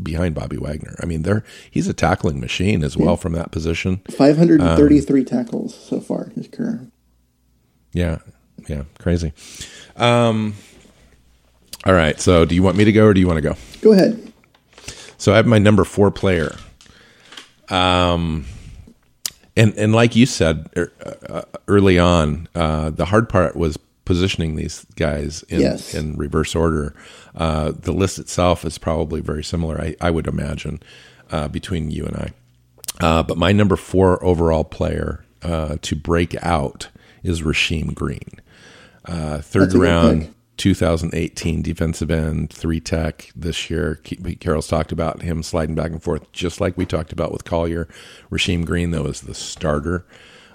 behind 0.03 0.35
Bobby 0.35 0.57
Wagner. 0.57 0.97
I 1.03 1.07
mean, 1.07 1.23
there 1.23 1.45
he's 1.71 1.89
a 1.89 1.95
tackling 1.95 2.41
machine 2.41 2.83
as 2.85 2.97
well 2.97 3.17
from 3.17 3.33
that 3.33 3.51
position. 3.51 4.01
533 4.11 5.21
um, 5.21 5.25
tackles 5.27 5.75
so 5.75 6.01
far 6.01 6.25
in 6.25 6.31
his 6.31 6.49
career. 6.49 6.87
Yeah, 7.93 8.19
yeah, 8.67 8.83
crazy. 8.99 9.33
Um, 9.97 10.55
all 11.85 11.95
right. 11.95 12.21
So, 12.21 12.45
do 12.45 12.55
you 12.55 12.62
want 12.62 12.77
me 12.77 12.85
to 12.85 12.93
go 12.93 13.07
or 13.07 13.14
do 13.14 13.21
you 13.21 13.27
want 13.27 13.37
to 13.39 13.43
go? 13.43 13.57
Go 13.81 13.93
ahead. 13.93 14.33
So 15.19 15.33
I 15.33 15.37
have 15.37 15.47
my 15.47 15.59
number 15.59 15.85
four 15.85 16.11
player. 16.11 16.55
Um, 17.69 18.45
and 19.57 19.75
and 19.77 19.93
like 19.95 20.14
you 20.14 20.27
said 20.27 20.69
er, 20.77 20.93
uh, 21.29 21.43
early 21.69 21.99
on, 21.99 22.49
uh, 22.55 22.91
the 22.91 23.07
hard 23.07 23.29
part 23.29 23.57
was 23.57 23.79
positioning 24.05 24.55
these 24.57 24.85
guys 24.97 25.43
in 25.49 25.61
Yes. 25.61 25.95
in 25.95 26.17
reverse 26.17 26.55
order. 26.55 26.95
Uh, 27.35 27.73
the 27.73 27.93
list 27.93 28.19
itself 28.19 28.64
is 28.64 28.79
probably 28.79 29.21
very 29.21 29.43
similar, 29.43 29.81
I, 29.81 29.97
I 30.01 30.11
would 30.11 30.27
imagine, 30.27 30.81
uh, 31.31 31.49
between 31.49 31.91
you 31.91 32.05
and 32.07 32.17
I. 32.17 32.31
Uh, 33.01 33.23
but 33.23 33.37
my 33.37 33.53
number 33.53 33.77
four 33.77 34.23
overall 34.25 34.64
player 34.64 35.25
uh, 35.43 35.77
to 35.83 35.97
break 35.97 36.37
out 36.43 36.89
is 37.23 37.43
Rasheem 37.43 37.95
Green. 37.95 38.41
Uh, 39.07 39.41
third 39.41 39.63
That's 39.63 39.75
a 39.75 39.79
good 39.79 39.83
round, 39.83 40.21
pick. 40.23 40.31
2018 40.57 41.63
defensive 41.63 42.11
end, 42.11 42.51
three 42.53 42.81
tech 42.81 43.31
this 43.37 43.71
year. 43.71 44.01
Carroll's 44.41 44.69
talked 44.69 44.93
about 44.93 45.23
him 45.23 45.43
sliding 45.43 45.75
back 45.75 45.91
and 45.91 46.03
forth, 46.03 46.31
just 46.33 46.61
like 46.61 46.77
we 46.77 46.87
talked 46.87 47.13
about 47.13 47.33
with 47.33 47.45
Collier. 47.45 47.89
Rasheem 48.31 48.65
Green, 48.65 48.91
though, 48.91 49.07
is 49.07 49.23
the 49.23 49.35
starter. 49.35 50.07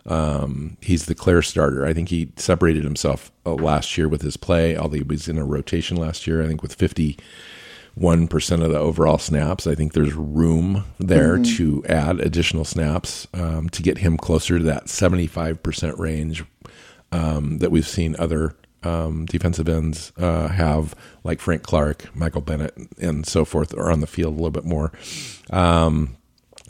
Um, 0.06 0.78
he's 0.82 1.06
the 1.06 1.16
clear 1.16 1.42
starter. 1.42 1.86
I 1.86 1.94
think 1.94 2.10
he 2.10 2.32
separated 2.36 2.84
himself 2.84 3.32
uh, 3.46 3.54
last 3.54 3.98
year 3.98 4.10
with 4.10 4.22
his 4.24 4.38
play, 4.38 4.76
although 4.76 4.98
he 4.98 5.04
was 5.04 5.28
in 5.28 5.38
a 5.38 5.46
rotation 5.46 5.98
last 5.98 6.26
year. 6.26 6.42
I 6.44 6.48
think 6.48 6.64
with 6.64 6.78
51% 6.78 7.20
of 8.64 8.72
the 8.72 8.80
overall 8.80 9.20
snaps. 9.20 9.68
I 9.68 9.76
think 9.76 9.94
there's 9.94 10.14
room 10.14 10.86
there 11.00 11.38
to 11.38 11.84
add 11.88 12.20
additional 12.20 12.66
snaps 12.66 13.28
um, 13.36 13.70
to 13.70 13.84
get 13.84 14.00
him 14.00 14.18
closer 14.18 14.58
to 14.58 14.64
that 14.66 14.86
75% 14.86 16.00
range 16.00 16.44
um, 17.12 17.58
that 17.60 17.72
we've 17.72 17.88
seen 17.88 18.16
other 18.20 18.56
um, 18.84 19.26
defensive 19.26 19.70
ends 19.70 20.12
uh, 20.18 20.48
have, 20.48 20.96
like 21.24 21.40
Frank 21.40 21.64
Clark, 21.64 22.16
Michael 22.16 22.42
Bennett, 22.42 22.76
and 23.00 23.26
so 23.28 23.46
forth, 23.46 23.74
are 23.76 23.92
on 23.92 24.00
the 24.02 24.08
field 24.08 24.34
a 24.34 24.36
little 24.38 24.50
bit 24.52 24.66
more. 24.66 24.92
Um, 25.52 26.18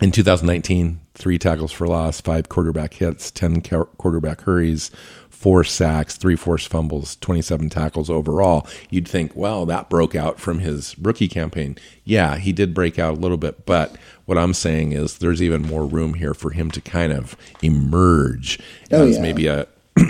in 0.01 0.11
2019, 0.11 0.99
three 1.13 1.37
tackles 1.37 1.71
for 1.71 1.87
loss, 1.87 2.19
five 2.19 2.49
quarterback 2.49 2.95
hits, 2.95 3.29
10 3.31 3.61
ca- 3.61 3.85
quarterback 3.97 4.41
hurries, 4.41 4.89
four 5.29 5.63
sacks, 5.63 6.17
three 6.17 6.35
forced 6.35 6.69
fumbles, 6.69 7.15
27 7.17 7.69
tackles 7.69 8.09
overall. 8.09 8.67
You'd 8.89 9.07
think, 9.07 9.31
well, 9.35 9.65
that 9.67 9.89
broke 9.89 10.15
out 10.15 10.39
from 10.39 10.59
his 10.59 10.97
rookie 10.97 11.27
campaign. 11.27 11.77
Yeah, 12.03 12.37
he 12.37 12.51
did 12.51 12.73
break 12.73 12.97
out 12.99 13.13
a 13.13 13.19
little 13.21 13.37
bit, 13.37 13.65
but 13.65 13.95
what 14.25 14.37
I'm 14.39 14.53
saying 14.55 14.91
is 14.91 15.19
there's 15.19 15.41
even 15.41 15.61
more 15.61 15.85
room 15.85 16.15
here 16.15 16.33
for 16.33 16.49
him 16.49 16.71
to 16.71 16.81
kind 16.81 17.13
of 17.13 17.35
emerge 17.61 18.59
Oh, 18.91 19.07
as 19.07 19.15
yeah. 19.17 19.21
maybe 19.21 19.47
a 19.47 19.67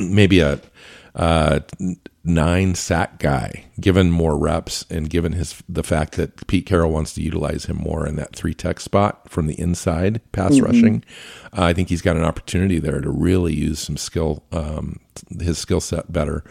maybe 0.09 0.39
a 0.39 0.59
uh, 1.15 1.59
nine 2.23 2.75
sack 2.75 3.19
guy, 3.19 3.65
given 3.79 4.11
more 4.11 4.37
reps 4.37 4.85
and 4.89 5.09
given 5.09 5.33
his 5.33 5.61
the 5.67 5.83
fact 5.83 6.13
that 6.13 6.47
Pete 6.47 6.65
Carroll 6.65 6.91
wants 6.91 7.13
to 7.13 7.21
utilize 7.21 7.65
him 7.65 7.77
more 7.77 8.07
in 8.07 8.15
that 8.15 8.35
three 8.35 8.53
tech 8.53 8.79
spot 8.79 9.29
from 9.29 9.47
the 9.47 9.59
inside 9.59 10.21
pass 10.31 10.59
rushing. 10.59 11.03
Uh, 11.57 11.63
I 11.63 11.73
think 11.73 11.89
he's 11.89 12.01
got 12.01 12.15
an 12.15 12.23
opportunity 12.23 12.79
there 12.79 13.01
to 13.01 13.09
really 13.09 13.53
use 13.53 13.79
some 13.79 13.97
skill, 13.97 14.43
um, 14.51 14.99
his 15.39 15.57
skill 15.57 15.81
set 15.81 16.11
better. 16.11 16.43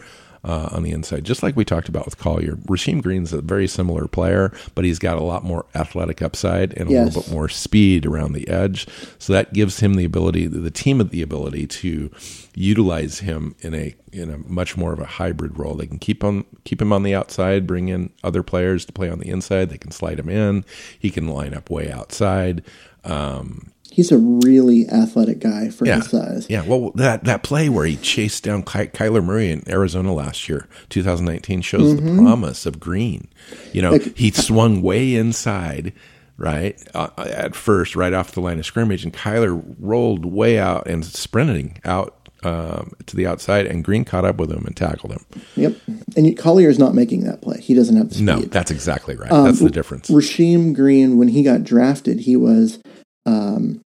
Uh, 0.43 0.69
on 0.71 0.81
the 0.81 0.89
inside, 0.89 1.23
just 1.23 1.43
like 1.43 1.55
we 1.55 1.63
talked 1.63 1.87
about 1.87 2.03
with 2.03 2.17
Collier, 2.17 2.55
Rasheem 2.65 2.99
Green's 3.03 3.31
a 3.31 3.43
very 3.43 3.67
similar 3.67 4.07
player, 4.07 4.51
but 4.73 4.83
he's 4.83 4.97
got 4.97 5.17
a 5.17 5.21
lot 5.23 5.43
more 5.43 5.67
athletic 5.75 6.19
upside 6.19 6.73
and 6.79 6.89
a 6.89 6.93
Yes. 6.93 7.05
little 7.15 7.21
bit 7.21 7.31
more 7.31 7.47
speed 7.47 8.07
around 8.07 8.33
the 8.33 8.47
edge. 8.47 8.87
So 9.19 9.33
that 9.33 9.53
gives 9.53 9.81
him 9.81 9.93
the 9.93 10.03
ability, 10.03 10.47
the 10.47 10.71
team 10.71 10.99
of 10.99 11.11
the 11.11 11.21
ability 11.21 11.67
to 11.67 12.09
utilize 12.55 13.19
him 13.19 13.55
in 13.59 13.73
a 13.75 13.93
in 14.11 14.31
a 14.31 14.37
much 14.39 14.75
more 14.75 14.91
of 14.91 14.99
a 14.99 15.05
hybrid 15.05 15.59
role. 15.59 15.75
They 15.75 15.85
can 15.85 15.99
keep 15.99 16.23
on 16.23 16.43
keep 16.65 16.81
him 16.81 16.91
on 16.91 17.03
the 17.03 17.13
outside, 17.13 17.67
bring 17.67 17.89
in 17.89 18.09
other 18.23 18.41
players 18.43 18.83
to 18.85 18.91
play 18.91 19.09
on 19.11 19.19
the 19.19 19.29
inside. 19.29 19.69
They 19.69 19.77
can 19.77 19.91
slide 19.91 20.19
him 20.19 20.27
in. 20.27 20.65
He 20.97 21.11
can 21.11 21.27
line 21.27 21.53
up 21.53 21.69
way 21.69 21.91
outside. 21.91 22.63
Um, 23.03 23.70
He's 23.91 24.09
a 24.09 24.17
really 24.17 24.87
athletic 24.87 25.39
guy 25.39 25.69
for 25.69 25.85
yeah, 25.85 25.97
his 25.97 26.09
size. 26.09 26.47
yeah. 26.49 26.63
Well, 26.65 26.91
that 26.91 27.25
that 27.25 27.43
play 27.43 27.67
where 27.67 27.85
he 27.85 27.97
chased 27.97 28.41
down 28.41 28.63
Ky- 28.63 28.87
Kyler 28.87 29.21
Murray 29.21 29.51
in 29.51 29.69
Arizona 29.69 30.13
last 30.13 30.47
year, 30.47 30.69
2019, 30.89 31.61
shows 31.61 31.97
the 31.97 32.15
promise 32.15 32.65
of 32.65 32.79
Green. 32.79 33.27
You 33.73 33.81
know, 33.81 33.99
he 34.15 34.31
swung 34.31 34.81
way 34.81 35.13
inside, 35.15 35.91
right 36.37 36.81
uh, 36.95 37.09
at 37.17 37.53
first, 37.53 37.95
right 37.97 38.13
off 38.13 38.31
the 38.31 38.39
line 38.39 38.59
of 38.59 38.65
scrimmage, 38.65 39.03
and 39.03 39.13
Kyler 39.13 39.61
rolled 39.77 40.23
way 40.23 40.57
out 40.57 40.87
and 40.87 41.03
sprinting 41.03 41.77
out 41.83 42.29
um, 42.43 42.93
to 43.07 43.15
the 43.15 43.27
outside, 43.27 43.65
and 43.65 43.83
Green 43.83 44.05
caught 44.05 44.25
up 44.25 44.37
with 44.37 44.51
him 44.51 44.63
and 44.65 44.75
tackled 44.75 45.11
him. 45.11 45.25
Yep. 45.55 45.75
And 46.15 46.37
Collier 46.37 46.69
is 46.69 46.79
not 46.79 46.95
making 46.95 47.25
that 47.25 47.41
play. 47.41 47.59
He 47.59 47.73
doesn't 47.73 47.95
have 47.95 48.09
the 48.09 48.15
speed. 48.15 48.25
No, 48.25 48.39
that's 48.39 48.71
exactly 48.71 49.15
right. 49.15 49.29
that's 49.29 49.59
the 49.59 49.69
difference. 49.69 50.09
Rasheem 50.09 50.73
Green, 50.73 51.17
when 51.17 51.27
he 51.27 51.43
got 51.43 51.63
drafted, 51.63 52.21
he 52.21 52.35
was 52.35 52.79
um, 53.25 53.81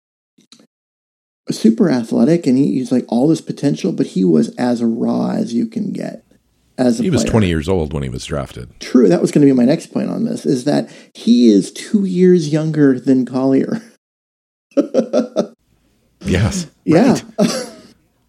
super 1.49 1.89
athletic 1.89 2.47
and 2.47 2.57
he, 2.57 2.73
he's 2.73 2.91
like 2.91 3.05
all 3.07 3.27
this 3.27 3.41
potential, 3.41 3.91
but 3.91 4.07
he 4.07 4.23
was 4.23 4.49
as 4.55 4.83
raw 4.83 5.31
as 5.31 5.53
you 5.53 5.67
can 5.67 5.91
get. 5.91 6.23
As 6.77 6.99
a 6.99 7.03
He 7.03 7.09
was 7.11 7.21
player. 7.21 7.31
20 7.31 7.47
years 7.47 7.69
old 7.69 7.93
when 7.93 8.01
he 8.03 8.09
was 8.09 8.25
drafted. 8.25 8.79
True. 8.79 9.07
That 9.07 9.21
was 9.21 9.31
going 9.31 9.45
to 9.45 9.53
be 9.53 9.55
my 9.55 9.65
next 9.65 9.87
point 9.87 10.09
on 10.09 10.25
this 10.25 10.45
is 10.45 10.63
that 10.63 10.89
he 11.13 11.47
is 11.47 11.71
two 11.71 12.05
years 12.05 12.49
younger 12.49 12.99
than 12.99 13.25
Collier. 13.25 13.81
Yes. 16.25 16.67
Yeah. 16.85 17.17
Right. 17.37 17.69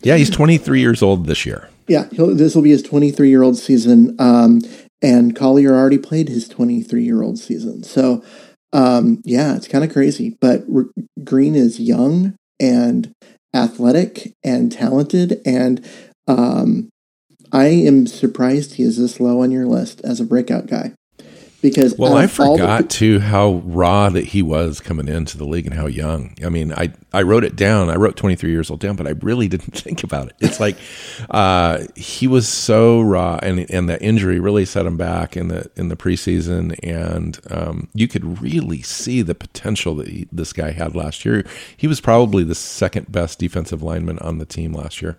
Yeah, 0.03 0.19
he's 0.19 0.29
23 0.29 0.81
years 0.81 1.03
old 1.03 1.25
this 1.25 1.47
year. 1.47 1.71
Yeah. 1.89 2.09
He'll, 2.13 2.35
this 2.35 2.55
will 2.55 2.61
be 2.61 2.69
his 2.69 2.83
23 2.83 3.31
year 3.31 3.43
old 3.43 3.57
season. 3.57 4.15
Um, 4.19 4.61
and 5.01 5.35
Collier 5.35 5.73
already 5.75 5.97
played 5.97 6.29
his 6.29 6.47
23 6.47 7.03
year 7.03 7.23
old 7.23 7.39
season. 7.39 7.83
So, 7.85 8.23
um, 8.75 9.23
yeah, 9.25 9.57
it's 9.57 9.69
kind 9.69 9.85
of 9.85 9.93
crazy. 9.93 10.37
But 10.41 10.65
Green 11.25 11.55
is 11.55 11.81
young 11.81 12.35
and 12.61 13.13
athletic 13.55 14.35
and 14.45 14.71
talented. 14.71 15.41
And 15.47 15.89
um, 16.27 16.91
I 17.53 17.67
am 17.67 18.07
surprised 18.07 18.75
he 18.75 18.83
is 18.83 18.99
this 18.99 19.21
low 19.21 19.43
on 19.43 19.53
your 19.53 19.67
list 19.67 20.01
as 20.03 20.21
a 20.21 20.25
breakout 20.25 20.67
guy. 20.67 20.93
Because 21.65 21.97
Well, 21.97 22.13
I 22.13 22.17
all 22.17 22.57
the- 22.59 22.63
forgot 22.63 22.91
too 22.91 23.21
how 23.21 23.63
raw 23.65 24.11
that 24.11 24.27
he 24.27 24.43
was 24.43 24.81
coming 24.81 25.09
into 25.09 25.39
the 25.39 25.47
league 25.47 25.65
and 25.65 25.75
how 25.75 25.87
young. 25.87 26.37
I 26.45 26.51
mean, 26.51 26.75
I 26.75 26.93
I 27.11 27.23
wrote 27.23 27.43
it 27.43 27.57
down. 27.57 27.89
I 27.89 27.95
wrote 27.97 28.17
23 28.17 28.51
years 28.51 28.71
old 28.71 28.81
down, 28.81 28.97
but 28.97 29.07
I 29.07 29.15
really 29.23 29.49
didn't 29.55 29.75
think 29.75 30.05
about 30.05 30.27
it. 30.27 30.35
It's 30.41 30.61
like 30.61 30.77
uh, 31.31 31.85
he 31.97 32.27
was 32.27 32.47
so 32.47 33.01
raw, 33.01 33.39
and 33.43 33.65
and 33.71 33.89
that 33.89 34.03
injury 34.03 34.39
really 34.41 34.67
set 34.67 34.85
him 34.85 34.99
back 34.99 35.39
in 35.39 35.49
the 35.49 35.71
in 35.75 35.89
the 35.89 35.97
preseason, 35.97 36.79
and 36.83 37.41
um, 37.51 37.89
you 37.95 38.09
could 38.09 38.43
really 38.43 38.83
see 38.83 39.23
the 39.23 39.35
potential 39.35 39.95
that 39.95 40.09
he, 40.09 40.29
this 40.31 40.53
guy 40.53 40.73
had 40.73 40.95
last 40.95 41.25
year. 41.25 41.47
He 41.75 41.87
was 41.87 41.99
probably 41.99 42.45
the 42.45 42.55
second 42.55 43.11
best 43.11 43.39
defensive 43.39 43.83
lineman 43.83 44.19
on 44.19 44.37
the 44.37 44.45
team 44.45 44.75
last 44.75 45.01
year. 45.01 45.17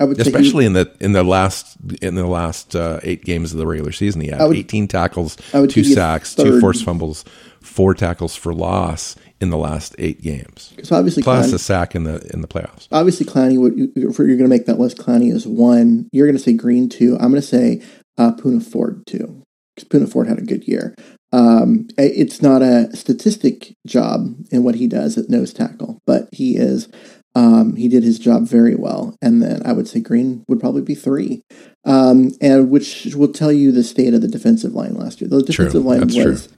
I 0.00 0.04
would 0.04 0.16
say 0.16 0.24
he- 0.24 0.30
especially 0.30 0.66
in 0.66 0.72
the 0.72 0.90
in 1.00 1.12
the 1.12 1.22
last 1.24 1.76
in 2.02 2.14
the 2.14 2.26
last 2.26 2.74
uh, 2.76 3.00
eight 3.02 3.24
games 3.24 3.52
of 3.52 3.58
the 3.58 3.66
regular 3.66 3.92
season. 3.92 4.20
He 4.20 4.28
had 4.28 4.40
would- 4.46 4.56
18 4.56 4.88
tackles, 4.88 5.36
two 5.68 5.84
sacks, 5.84 6.34
two 6.34 6.60
forced 6.60 6.84
fumbles, 6.84 7.24
four 7.60 7.94
tackles 7.94 8.34
for 8.36 8.52
loss 8.54 9.16
in 9.40 9.50
the 9.50 9.58
last 9.58 9.94
eight 9.98 10.22
games, 10.22 10.72
so 10.84 10.96
obviously 10.96 11.22
plus 11.22 11.50
Clowney, 11.50 11.54
a 11.54 11.58
sack 11.58 11.94
in 11.94 12.04
the 12.04 12.20
in 12.32 12.40
the 12.40 12.48
playoffs. 12.48 12.86
obviously 12.92 13.26
Clowney. 13.26 13.58
Would, 13.58 13.76
you're 13.96 14.12
going 14.12 14.38
to 14.38 14.48
make 14.48 14.66
that 14.66 14.78
list, 14.78 14.96
Clowney 14.98 15.32
is 15.32 15.46
one. 15.46 16.08
You're 16.12 16.26
going 16.26 16.36
to 16.36 16.42
say 16.42 16.52
Green 16.54 16.88
two. 16.88 17.14
I'm 17.16 17.30
going 17.30 17.34
to 17.34 17.42
say 17.42 17.82
uh, 18.16 18.32
Poona 18.32 18.62
Ford 18.62 19.02
two 19.06 19.42
because 19.74 19.88
Poona 19.88 20.10
Ford 20.10 20.28
had 20.28 20.38
a 20.38 20.42
good 20.42 20.66
year. 20.68 20.94
Um, 21.32 21.88
it's 21.98 22.40
not 22.42 22.62
a 22.62 22.94
statistic 22.96 23.74
job 23.88 24.36
in 24.52 24.62
what 24.62 24.76
he 24.76 24.86
does 24.86 25.18
at 25.18 25.28
nose 25.28 25.52
tackle, 25.52 25.98
but 26.06 26.28
he 26.32 26.56
is. 26.56 26.88
Um, 27.36 27.74
he 27.74 27.88
did 27.88 28.04
his 28.04 28.18
job 28.18 28.44
very 28.44 28.76
well, 28.76 29.16
and 29.20 29.42
then 29.42 29.62
I 29.64 29.72
would 29.72 29.88
say 29.88 30.00
Green 30.00 30.44
would 30.48 30.60
probably 30.60 30.82
be 30.82 30.94
three, 30.94 31.42
um, 31.84 32.30
and 32.40 32.70
which 32.70 33.06
will 33.16 33.32
tell 33.32 33.52
you 33.52 33.72
the 33.72 33.82
state 33.82 34.14
of 34.14 34.20
the 34.20 34.28
defensive 34.28 34.72
line 34.72 34.94
last 34.94 35.20
year. 35.20 35.28
The 35.28 35.42
defensive 35.42 35.84
line 35.84 36.00
that's 36.00 36.14
was 36.14 36.48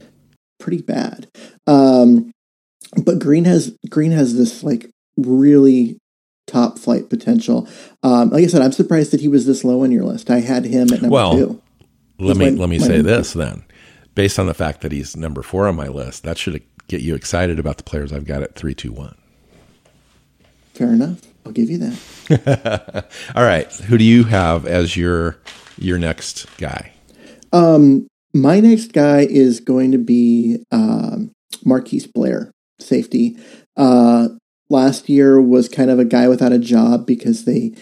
pretty 0.60 0.82
bad, 0.82 1.28
um, 1.66 2.30
but 3.02 3.18
Green 3.18 3.44
has 3.44 3.74
Green 3.88 4.12
has 4.12 4.36
this 4.36 4.62
like 4.62 4.90
really 5.16 5.98
top 6.46 6.78
flight 6.78 7.08
potential. 7.08 7.66
Um, 8.02 8.30
like 8.30 8.44
I 8.44 8.46
said, 8.46 8.60
I'm 8.62 8.72
surprised 8.72 9.12
that 9.12 9.20
he 9.20 9.28
was 9.28 9.46
this 9.46 9.64
low 9.64 9.82
on 9.82 9.90
your 9.92 10.04
list. 10.04 10.30
I 10.30 10.40
had 10.40 10.64
him 10.64 10.92
at 10.92 11.00
number 11.02 11.08
Well, 11.08 11.32
two. 11.32 11.62
Let 12.18 12.36
me 12.36 12.50
my- 12.50 12.56
let 12.58 12.68
me 12.68 12.78
say 12.78 13.00
this 13.00 13.32
then, 13.32 13.64
based 14.14 14.38
on 14.38 14.46
the 14.46 14.54
fact 14.54 14.82
that 14.82 14.92
he's 14.92 15.16
number 15.16 15.42
four 15.42 15.66
on 15.68 15.76
my 15.76 15.88
list, 15.88 16.22
that 16.24 16.36
should 16.38 16.62
get 16.88 17.00
you 17.00 17.14
excited 17.14 17.58
about 17.58 17.78
the 17.78 17.82
players 17.82 18.12
I've 18.12 18.26
got 18.26 18.42
at 18.42 18.54
three, 18.54 18.74
two, 18.74 18.92
one. 18.92 19.16
Fair 20.76 20.92
enough. 20.92 21.22
I'll 21.46 21.52
give 21.52 21.70
you 21.70 21.78
that. 21.78 23.06
All 23.34 23.44
right, 23.44 23.72
who 23.72 23.96
do 23.96 24.04
you 24.04 24.24
have 24.24 24.66
as 24.66 24.94
your 24.94 25.38
your 25.78 25.96
next 25.96 26.44
guy? 26.58 26.92
Um, 27.50 28.06
my 28.34 28.60
next 28.60 28.92
guy 28.92 29.20
is 29.20 29.60
going 29.60 29.92
to 29.92 29.98
be 29.98 30.58
um, 30.70 31.32
Marquise 31.64 32.06
Blair, 32.06 32.50
safety. 32.78 33.38
Uh, 33.74 34.28
last 34.68 35.08
year 35.08 35.40
was 35.40 35.70
kind 35.70 35.90
of 35.90 35.98
a 35.98 36.04
guy 36.04 36.28
without 36.28 36.52
a 36.52 36.58
job 36.58 37.06
because 37.06 37.46
they 37.46 37.72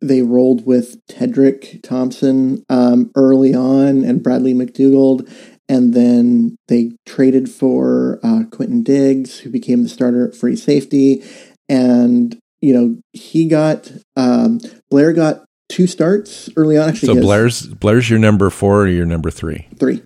they 0.00 0.22
rolled 0.22 0.64
with 0.64 1.04
Tedric 1.08 1.82
Thompson 1.82 2.62
um, 2.68 3.10
early 3.16 3.56
on 3.56 4.04
and 4.04 4.22
Bradley 4.22 4.54
McDougald, 4.54 5.28
and 5.68 5.92
then 5.92 6.56
they 6.68 6.92
traded 7.04 7.50
for 7.50 8.18
uh, 8.22 8.44
Quandre 8.44 8.84
Diggs, 8.84 9.40
who 9.40 9.50
became 9.50 9.82
the 9.82 9.88
starter 9.88 10.28
at 10.28 10.36
free 10.36 10.56
safety, 10.56 11.22
and 11.68 12.38
you 12.60 12.72
know 12.72 12.98
he 13.12 13.48
got 13.48 13.90
um, 14.16 14.60
Blair 14.90 15.12
got 15.12 15.44
two 15.68 15.86
starts 15.86 16.48
early 16.56 16.76
on. 16.78 16.88
Actually, 16.90 17.14
So 17.14 17.20
Blair's 17.20 17.66
Blair's 17.66 18.08
your 18.10 18.18
number 18.18 18.50
four 18.50 18.82
or 18.82 18.88
your 18.88 19.06
number 19.06 19.30
three? 19.30 19.68
three. 19.78 20.02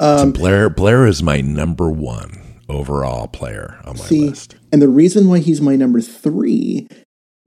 So 0.00 0.30
Blair 0.30 0.70
Blair 0.70 1.06
is 1.06 1.22
my 1.22 1.40
number 1.40 1.90
one 1.90 2.40
overall 2.68 3.26
player 3.26 3.80
on 3.84 3.96
my 3.96 4.04
See, 4.04 4.28
list. 4.28 4.56
And 4.72 4.80
the 4.80 4.88
reason 4.88 5.28
why 5.28 5.38
he's 5.40 5.60
my 5.60 5.74
number 5.74 6.00
three 6.00 6.86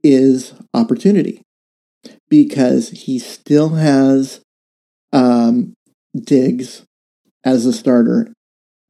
is 0.02 0.52
opportunity 0.74 1.42
because 2.28 2.90
he 2.90 3.18
still 3.18 3.70
has 3.70 4.40
um, 5.12 5.74
Diggs 6.14 6.82
as 7.44 7.64
a 7.66 7.72
starter 7.72 8.32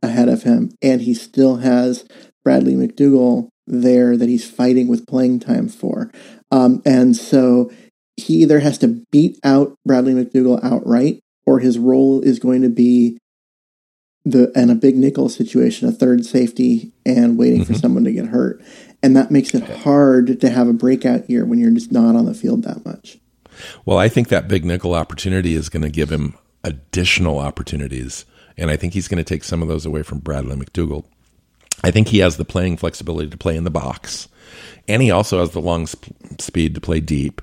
ahead 0.02 0.28
of 0.28 0.42
him, 0.42 0.72
and 0.82 1.02
he 1.02 1.14
still 1.14 1.56
has 1.56 2.04
Bradley 2.44 2.74
McDougald 2.74 3.48
there 3.66 4.16
that 4.16 4.28
he's 4.28 4.48
fighting 4.48 4.88
with 4.88 5.06
playing 5.06 5.40
time 5.40 5.68
for. 5.68 6.10
Um, 6.50 6.82
and 6.84 7.16
so 7.16 7.70
he 8.16 8.34
either 8.42 8.60
has 8.60 8.78
to 8.78 9.02
beat 9.10 9.38
out 9.44 9.74
Bradley 9.86 10.12
McDougald 10.12 10.62
outright, 10.64 11.20
or 11.46 11.60
his 11.60 11.78
role 11.78 12.20
is 12.20 12.38
going 12.38 12.62
to 12.62 12.68
be 12.68 13.18
the 14.24 14.52
in 14.58 14.70
a 14.70 14.74
big 14.74 14.96
nickel 14.96 15.28
situation, 15.28 15.88
a 15.88 15.92
third 15.92 16.24
safety, 16.24 16.92
and 17.04 17.36
waiting 17.36 17.64
for 17.64 17.72
Mhm. 17.72 17.80
someone 17.80 18.04
to 18.04 18.12
get 18.12 18.26
hurt, 18.26 18.62
and 19.02 19.16
that 19.16 19.32
makes 19.32 19.52
it 19.54 19.64
hard 19.64 20.40
to 20.40 20.48
have 20.50 20.68
a 20.68 20.72
breakout 20.72 21.28
year 21.28 21.44
when 21.44 21.58
you're 21.58 21.72
just 21.72 21.90
not 21.90 22.14
on 22.14 22.26
the 22.26 22.34
field 22.34 22.62
that 22.62 22.84
much. 22.84 23.18
Well, 23.84 23.98
I 23.98 24.08
think 24.08 24.28
that 24.28 24.46
big 24.48 24.64
nickel 24.64 24.94
opportunity 24.94 25.54
is 25.54 25.68
going 25.68 25.82
to 25.82 25.90
give 25.90 26.10
him 26.12 26.34
additional 26.62 27.38
opportunities, 27.38 28.24
and 28.56 28.70
I 28.70 28.76
think 28.76 28.92
he's 28.94 29.08
going 29.08 29.18
to 29.18 29.24
take 29.28 29.42
some 29.42 29.60
of 29.60 29.68
those 29.68 29.84
away 29.86 30.02
from 30.04 30.18
Bradley 30.18 30.56
McDougald. 30.56 31.04
I 31.84 31.90
think 31.90 32.08
he 32.08 32.18
has 32.18 32.36
the 32.36 32.44
playing 32.44 32.76
flexibility 32.76 33.28
to 33.30 33.36
play 33.36 33.56
in 33.56 33.64
the 33.64 33.70
box, 33.70 34.28
and 34.88 35.02
he 35.02 35.10
also 35.10 35.40
has 35.40 35.50
the 35.50 35.60
long 35.60 35.86
sp- 35.88 36.14
speed 36.38 36.74
to 36.74 36.80
play 36.80 37.00
deep, 37.00 37.42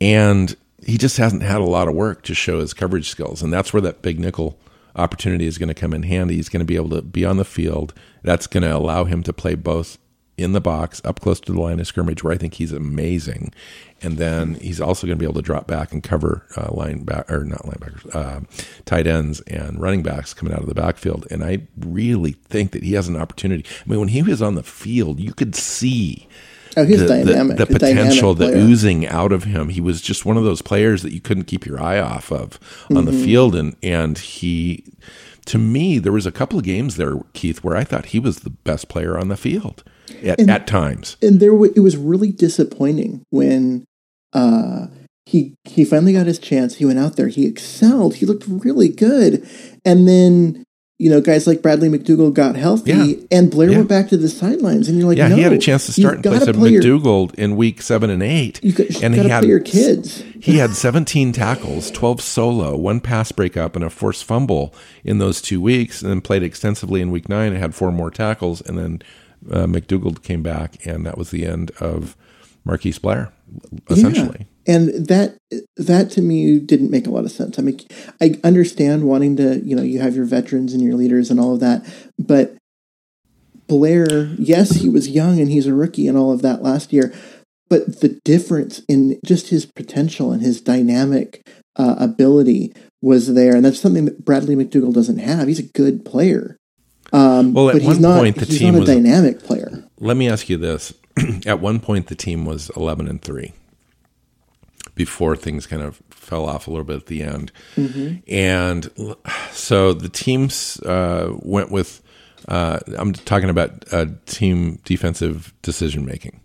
and 0.00 0.54
he 0.84 0.98
just 0.98 1.16
hasn't 1.16 1.42
had 1.42 1.60
a 1.60 1.64
lot 1.64 1.88
of 1.88 1.94
work 1.94 2.22
to 2.24 2.34
show 2.34 2.60
his 2.60 2.74
coverage 2.74 3.08
skills, 3.08 3.42
and 3.42 3.52
that's 3.52 3.72
where 3.72 3.80
that 3.82 4.02
big 4.02 4.20
nickel 4.20 4.58
opportunity 4.94 5.46
is 5.46 5.58
going 5.58 5.68
to 5.68 5.74
come 5.74 5.92
in 5.92 6.02
handy. 6.02 6.36
He's 6.36 6.48
going 6.48 6.60
to 6.60 6.66
be 6.66 6.76
able 6.76 6.90
to 6.90 7.02
be 7.02 7.24
on 7.24 7.36
the 7.36 7.44
field. 7.44 7.92
That's 8.22 8.46
going 8.46 8.62
to 8.62 8.74
allow 8.74 9.04
him 9.04 9.22
to 9.24 9.32
play 9.32 9.54
both 9.54 9.98
in 10.36 10.52
the 10.52 10.60
box, 10.60 11.00
up 11.04 11.20
close 11.20 11.40
to 11.40 11.52
the 11.52 11.60
line 11.60 11.80
of 11.80 11.86
scrimmage, 11.86 12.22
where 12.22 12.32
I 12.32 12.38
think 12.38 12.54
he's 12.54 12.72
amazing, 12.72 13.52
and 14.02 14.18
then 14.18 14.54
he's 14.56 14.80
also 14.80 15.06
going 15.06 15.16
to 15.16 15.20
be 15.20 15.24
able 15.24 15.34
to 15.34 15.42
drop 15.42 15.66
back 15.66 15.92
and 15.92 16.02
cover 16.02 16.46
uh, 16.56 16.72
line 16.72 17.04
back 17.04 17.30
or 17.30 17.44
not 17.44 17.62
linebackers, 17.62 18.14
uh, 18.14 18.40
tight 18.84 19.06
ends 19.06 19.40
and 19.42 19.80
running 19.80 20.02
backs 20.02 20.34
coming 20.34 20.52
out 20.52 20.60
of 20.60 20.68
the 20.68 20.74
backfield. 20.74 21.26
And 21.30 21.42
I 21.42 21.66
really 21.78 22.32
think 22.32 22.72
that 22.72 22.82
he 22.82 22.92
has 22.92 23.08
an 23.08 23.16
opportunity. 23.16 23.64
I 23.84 23.88
mean, 23.88 23.98
when 23.98 24.08
he 24.08 24.22
was 24.22 24.42
on 24.42 24.54
the 24.54 24.62
field, 24.62 25.18
you 25.20 25.32
could 25.32 25.54
see 25.54 26.28
Oh, 26.76 26.84
he's 26.84 26.98
the, 27.00 27.06
the- 27.06 27.24
dynamic. 27.24 27.56
the 27.56 27.64
dynamic 27.66 28.04
potential, 28.04 28.34
the 28.34 28.48
oozing 28.54 29.06
out 29.06 29.32
of 29.32 29.44
him. 29.44 29.70
He 29.70 29.80
was 29.80 30.00
just 30.02 30.24
one 30.26 30.36
of 30.36 30.44
those 30.44 30.60
players 30.62 31.02
that 31.02 31.12
you 31.12 31.20
couldn't 31.20 31.44
keep 31.44 31.64
your 31.66 31.80
eye 31.80 31.98
off 31.98 32.30
of 32.30 32.58
on 32.90 32.96
Mm-hmm. 32.96 33.06
the 33.06 33.24
field, 33.24 33.54
and 33.54 33.76
and 33.82 34.18
he, 34.18 34.84
to 35.46 35.58
me, 35.58 35.98
there 35.98 36.12
was 36.12 36.26
a 36.26 36.32
couple 36.32 36.58
of 36.58 36.64
games 36.64 36.96
there, 36.96 37.18
Keith, 37.32 37.64
where 37.64 37.76
I 37.76 37.84
thought 37.84 38.06
he 38.06 38.18
was 38.20 38.40
the 38.40 38.50
best 38.50 38.88
player 38.88 39.18
on 39.18 39.28
the 39.28 39.36
field 39.36 39.82
at, 40.22 40.38
at 40.48 40.66
times. 40.66 41.16
and 41.22 41.40
there 41.40 41.50
w- 41.52 41.72
it 41.74 41.80
was 41.80 41.96
really 41.96 42.30
disappointing 42.32 43.22
when 43.30 43.84
uh 44.32 44.86
he 45.24 45.54
he 45.64 45.84
finally 45.84 46.12
got 46.12 46.26
his 46.26 46.38
chance 46.38 46.76
he 46.76 46.84
went 46.84 46.98
out 46.98 47.16
there 47.16 47.28
he 47.28 47.46
excelled 47.46 48.16
he 48.16 48.26
looked 48.26 48.44
really 48.46 48.88
good 48.88 49.44
and 49.84 50.06
then 50.06 50.62
you 50.98 51.10
know 51.10 51.20
guys 51.20 51.46
like 51.46 51.60
bradley 51.60 51.88
mcdougald 51.90 52.32
got 52.32 52.56
healthy 52.56 52.90
Yeah. 52.92 53.14
and 53.30 53.50
blair 53.50 53.70
Yeah. 53.70 53.76
went 53.78 53.88
back 53.90 54.08
to 54.08 54.16
the 54.16 54.28
sidelines 54.30 54.88
and 54.88 54.98
you're 54.98 55.06
like 55.06 55.18
Yeah, 55.18 55.28
no, 55.28 55.36
he 55.36 55.42
had 55.42 55.52
a 55.52 55.58
chance 55.58 55.84
to 55.86 55.92
start 55.92 56.16
in 56.16 56.22
place 56.22 56.46
of 56.46 56.56
play 56.56 56.70
your- 56.70 56.82
McDougald 56.82 57.34
in 57.34 57.56
week 57.56 57.82
seven 57.82 58.08
and 58.08 58.22
eight, 58.22 58.62
you 58.64 58.72
got, 58.72 59.02
and 59.02 59.14
he 59.14 59.28
had 59.28 59.44
your 59.44 59.60
kids 59.60 60.22
He 60.40 60.58
had 60.58 60.70
17 60.74 61.32
tackles, 61.32 61.90
12 61.90 62.20
solo, 62.20 62.76
one 62.76 63.00
pass 63.00 63.32
breakup, 63.32 63.74
and 63.74 63.84
a 63.84 63.90
forced 63.90 64.24
fumble 64.24 64.72
in 65.02 65.18
those 65.18 65.42
two 65.42 65.60
weeks, 65.60 66.02
and 66.02 66.10
then 66.10 66.20
played 66.20 66.44
extensively 66.44 67.00
in 67.00 67.10
week 67.10 67.28
nine 67.28 67.52
and 67.52 67.60
had 67.60 67.74
four 67.74 67.90
more 67.90 68.12
tackles. 68.12 68.60
And 68.60 68.78
then 68.78 69.02
uh, 69.50 69.66
McDougald 69.66 70.22
came 70.22 70.44
back, 70.44 70.86
and 70.86 71.04
that 71.04 71.18
was 71.18 71.30
the 71.32 71.44
end 71.46 71.72
of 71.80 72.16
Marquise 72.64 72.98
Blair, 73.00 73.32
essentially. 73.90 74.46
And 74.66 74.88
that 75.08 75.36
that 75.76 76.10
to 76.12 76.22
me 76.22 76.58
didn't 76.58 76.90
make 76.90 77.06
a 77.06 77.10
lot 77.10 77.24
of 77.24 77.30
sense. 77.30 77.58
I 77.58 77.62
mean, 77.62 77.78
I 78.20 78.38
understand 78.42 79.04
wanting 79.04 79.36
to, 79.36 79.60
you 79.64 79.76
know, 79.76 79.82
you 79.82 80.00
have 80.00 80.16
your 80.16 80.24
veterans 80.24 80.72
and 80.74 80.82
your 80.82 80.94
leaders 80.94 81.30
and 81.30 81.38
all 81.38 81.54
of 81.54 81.60
that, 81.60 81.84
but 82.18 82.56
Blair, 83.68 84.26
yes, 84.38 84.70
he 84.76 84.88
was 84.88 85.08
young 85.08 85.40
and 85.40 85.50
he's 85.50 85.66
a 85.66 85.74
rookie 85.74 86.06
and 86.06 86.16
all 86.16 86.32
of 86.32 86.42
that 86.42 86.62
last 86.62 86.92
year, 86.92 87.12
but 87.68 88.00
the 88.00 88.20
difference 88.24 88.80
in 88.88 89.18
just 89.24 89.48
his 89.48 89.66
potential 89.66 90.30
and 90.30 90.40
his 90.42 90.60
dynamic 90.60 91.42
uh, 91.74 91.96
ability 91.98 92.72
was 93.02 93.34
there, 93.34 93.54
and 93.56 93.64
that's 93.64 93.80
something 93.80 94.04
that 94.04 94.24
Bradley 94.24 94.54
McDougald 94.54 94.94
doesn't 94.94 95.18
have. 95.18 95.48
He's 95.48 95.58
a 95.58 95.64
good 95.64 96.04
player, 96.04 96.56
um, 97.12 97.54
Well, 97.54 97.68
at 97.70 97.74
but 97.74 97.82
he's 97.82 97.94
one 97.94 98.02
not. 98.02 98.18
point, 98.20 98.36
the 98.36 98.46
he's 98.46 98.58
team 98.58 98.74
not 98.74 98.78
a 98.78 98.80
was- 98.80 98.88
dynamic 98.88 99.40
player. 99.42 99.84
Let 99.98 100.16
me 100.16 100.28
ask 100.28 100.48
you 100.48 100.56
this: 100.56 100.94
At 101.46 101.60
one 101.60 101.80
point, 101.80 102.06
the 102.06 102.14
team 102.14 102.44
was 102.44 102.70
11 102.76 103.08
and 103.08 103.20
three 103.20 103.52
before 104.96 105.36
things 105.36 105.66
kind 105.66 105.82
of 105.82 106.02
fell 106.10 106.46
off 106.46 106.66
a 106.66 106.70
little 106.70 106.84
bit 106.84 106.96
at 106.96 107.06
the 107.06 107.22
end, 107.22 107.52
and 108.26 108.90
so 109.52 109.92
the 109.92 110.08
teams 110.08 110.80
uh, 110.80 111.32
went 111.38 111.70
with. 111.70 112.02
Uh, 112.48 112.78
I'm 112.96 113.12
talking 113.12 113.50
about 113.50 113.84
uh, 113.92 114.06
team 114.26 114.80
defensive 114.84 115.52
decision 115.62 116.04
making. 116.04 116.40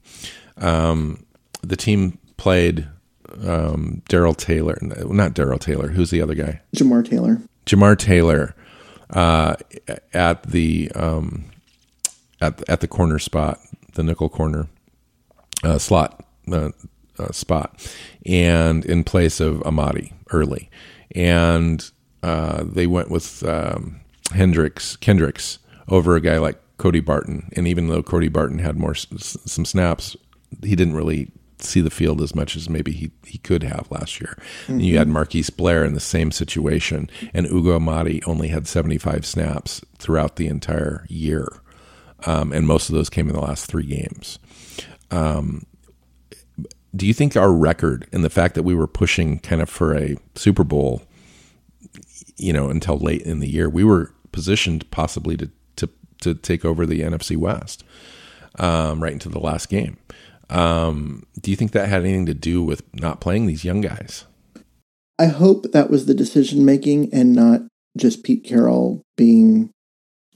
Um, 0.58 1.26
the 1.62 1.76
team 1.76 2.18
played 2.38 2.88
um, 3.44 4.02
Daryl 4.10 4.36
Taylor, 4.36 4.78
not 4.82 5.34
Daryl 5.34 5.60
Taylor. 5.60 5.90
Who's 5.90 6.10
the 6.10 6.22
other 6.22 6.36
guy? 6.36 6.62
Jamar 6.76 7.08
Taylor. 7.08 7.42
Jamar 7.66 7.98
Taylor 7.98 8.56
uh, 9.12 9.56
at 10.14 10.44
the 10.44 10.92
um, 10.96 11.46
at 12.40 12.68
at 12.70 12.82
the 12.82 12.88
corner 12.88 13.20
spot, 13.20 13.60
the 13.94 14.04
nickel 14.04 14.30
corner 14.30 14.68
uh, 15.64 15.78
slot 15.78 16.26
uh, 17.22 17.32
spot, 17.32 17.92
and 18.26 18.86
in 18.86 19.04
place 19.04 19.40
of 19.40 19.62
Amadi 19.64 20.14
early, 20.32 20.70
and 21.16 21.90
uh, 22.24 22.64
they 22.64 22.88
went 22.88 23.10
with 23.10 23.44
um, 23.44 24.02
Hendricks 24.34 24.96
Kendricks 24.96 25.60
over 25.88 26.16
a 26.16 26.22
guy 26.22 26.38
like 26.38 26.60
Cody 26.78 27.00
Barton, 27.00 27.50
and 27.56 27.68
even 27.68 27.88
though 27.88 28.04
Cody 28.04 28.30
Barton 28.30 28.60
had 28.60 28.78
more 28.78 28.96
some 28.96 29.66
snaps, 29.66 30.16
he 30.64 30.76
didn't 30.76 30.96
really 30.96 31.32
see 31.64 31.82
the 31.82 31.90
field 31.90 32.22
as 32.22 32.36
much 32.36 32.56
as 32.56 32.70
maybe 32.70 32.92
he, 32.92 33.12
he 33.26 33.38
could 33.38 33.64
have 33.64 33.88
last 33.92 34.20
year. 34.20 34.38
Mm-hmm. 34.64 34.80
You 34.80 34.98
had 34.98 35.08
Marquise 35.08 35.50
Blair 35.50 35.86
in 35.86 35.94
the 35.94 36.00
same 36.00 36.32
situation, 36.32 37.10
and 37.34 37.46
Ugo 37.48 37.76
Amadi 37.76 38.22
only 38.26 38.48
had 38.48 38.68
75 38.68 39.26
snaps 39.26 39.82
throughout 39.98 40.36
the 40.36 40.48
entire 40.48 41.06
year. 41.08 41.48
Um, 42.26 42.52
and 42.52 42.68
most 42.68 42.90
of 42.90 42.96
those 42.96 43.10
came 43.10 43.28
in 43.30 43.36
the 43.36 43.42
last 43.42 43.66
three 43.66 43.86
games. 43.86 44.40
Um, 45.10 45.66
do 46.96 47.08
you 47.08 47.14
think 47.14 47.36
our 47.36 47.54
record 47.54 48.08
and 48.12 48.24
the 48.24 48.30
fact 48.30 48.56
that 48.56 48.64
we 48.64 48.76
were 48.76 48.88
pushing 48.88 49.40
kind 49.40 49.62
of 49.62 49.70
for 49.70 49.96
a 49.96 50.18
Super 50.36 50.64
Bowl, 50.64 51.04
you 52.38 52.52
know, 52.52 52.70
until 52.70 52.98
late 52.98 53.22
in 53.22 53.40
the 53.40 53.50
year, 53.50 53.70
we 53.70 53.84
were 53.84 54.14
positioned 54.32 54.90
possibly 54.92 55.38
to 55.38 55.50
to 55.78 55.90
to 56.22 56.36
take 56.36 56.66
over 56.66 56.86
the 56.86 57.02
NFC 57.02 57.38
West 57.38 57.84
um, 58.60 59.02
right 59.02 59.14
into 59.14 59.30
the 59.30 59.40
last 59.40 59.70
game. 59.70 59.98
Um, 60.50 61.24
do 61.40 61.50
you 61.50 61.58
think 61.58 61.72
that 61.72 61.88
had 61.88 62.02
anything 62.02 62.26
to 62.26 62.34
do 62.34 62.62
with 62.62 62.84
not 62.94 63.22
playing 63.22 63.46
these 63.46 63.64
young 63.64 63.80
guys? 63.80 64.26
I 65.18 65.28
hope 65.28 65.72
that 65.72 65.90
was 65.90 66.08
the 66.08 66.14
decision 66.14 66.66
making 66.66 67.14
and 67.14 67.34
not 67.34 67.62
just 67.96 68.24
Pete 68.24 68.44
Carroll 68.44 69.02
being 69.16 69.72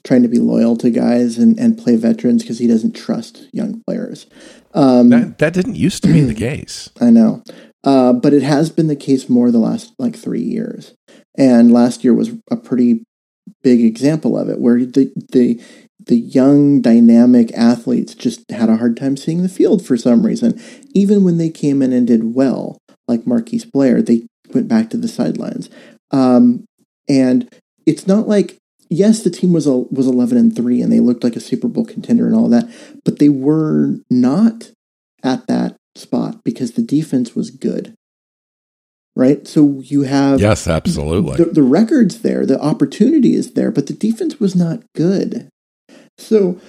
trying 0.06 0.22
to 0.22 0.28
be 0.28 0.38
loyal 0.38 0.78
to 0.78 0.90
guys 0.90 1.38
and, 1.38 1.60
and 1.60 1.78
play 1.78 1.96
veterans 1.96 2.44
because 2.44 2.60
he 2.60 2.68
doesn't 2.68 2.96
trust 2.96 3.48
young 3.52 3.82
players. 3.86 4.28
Um, 4.74 5.10
that, 5.10 5.40
that 5.40 5.54
didn't 5.54 5.76
used 5.76 6.04
to 6.04 6.14
be 6.14 6.22
the 6.22 6.34
case. 6.36 6.90
I 7.02 7.10
know. 7.10 7.44
Uh, 7.84 8.14
but 8.14 8.34
it 8.34 8.44
has 8.44 8.70
been 8.70 8.88
the 8.88 8.96
case 8.96 9.30
more 9.30 9.52
the 9.52 9.58
last 9.58 9.94
like 10.00 10.16
three 10.16 10.42
years. 10.42 10.94
And 11.38 11.74
last 11.74 12.04
year 12.04 12.14
was 12.14 12.32
a 12.50 12.56
pretty 12.56 13.04
big 13.62 13.82
example 13.82 14.38
of 14.38 14.50
it 14.50 14.60
where 14.60 14.78
the, 14.78 15.12
the, 15.32 15.62
the 16.00 16.18
young 16.18 16.82
dynamic 16.82 17.52
athletes 17.54 18.16
just 18.16 18.50
had 18.52 18.70
a 18.70 18.78
hard 18.78 18.98
time 18.98 19.18
seeing 19.18 19.42
the 19.42 19.50
field 19.50 19.86
for 19.86 19.98
some 19.98 20.26
reason. 20.26 20.60
Even 20.94 21.24
when 21.24 21.38
they 21.38 21.50
came 21.50 21.82
in 21.82 21.94
and 21.94 22.08
did 22.08 22.36
well, 22.36 22.78
like 23.08 23.28
Marquise 23.28 23.66
Blair, 23.66 24.02
they 24.02 24.26
went 24.54 24.68
back 24.68 24.90
to 24.92 24.98
the 24.98 25.08
sidelines. 25.08 25.70
Um, 26.12 26.66
and 27.08 27.50
it's 27.86 28.08
not 28.08 28.28
like 28.28 28.58
yes, 28.90 29.24
the 29.24 29.30
team 29.30 29.54
was 29.54 29.68
a, 29.68 29.76
was 29.76 30.08
eleven 30.08 30.38
and 30.38 30.56
three, 30.56 30.82
and 30.82 30.92
they 30.92 31.00
looked 31.00 31.24
like 31.24 31.36
a 31.36 31.42
Super 31.42 31.68
Bowl 31.68 31.86
contender 31.86 32.26
and 32.28 32.36
all 32.36 32.50
that, 32.50 32.70
but 33.04 33.20
they 33.20 33.30
were 33.30 33.96
not 34.10 34.72
at 35.24 35.48
that 35.48 35.76
spot 35.96 36.44
because 36.44 36.74
the 36.74 36.82
defense 36.82 37.36
was 37.36 37.50
good. 37.50 37.94
Right, 39.18 39.48
so 39.48 39.80
you 39.80 40.02
have 40.02 40.42
yes, 40.42 40.68
absolutely. 40.68 41.38
The, 41.38 41.46
the 41.46 41.64
records 41.64 42.20
there, 42.20 42.46
the 42.46 42.60
opportunity 42.60 43.34
is 43.34 43.54
there, 43.54 43.72
but 43.72 43.88
the 43.88 43.94
defense 43.94 44.42
was 44.42 44.58
not 44.58 44.84
good. 44.94 45.48
So, 46.18 46.60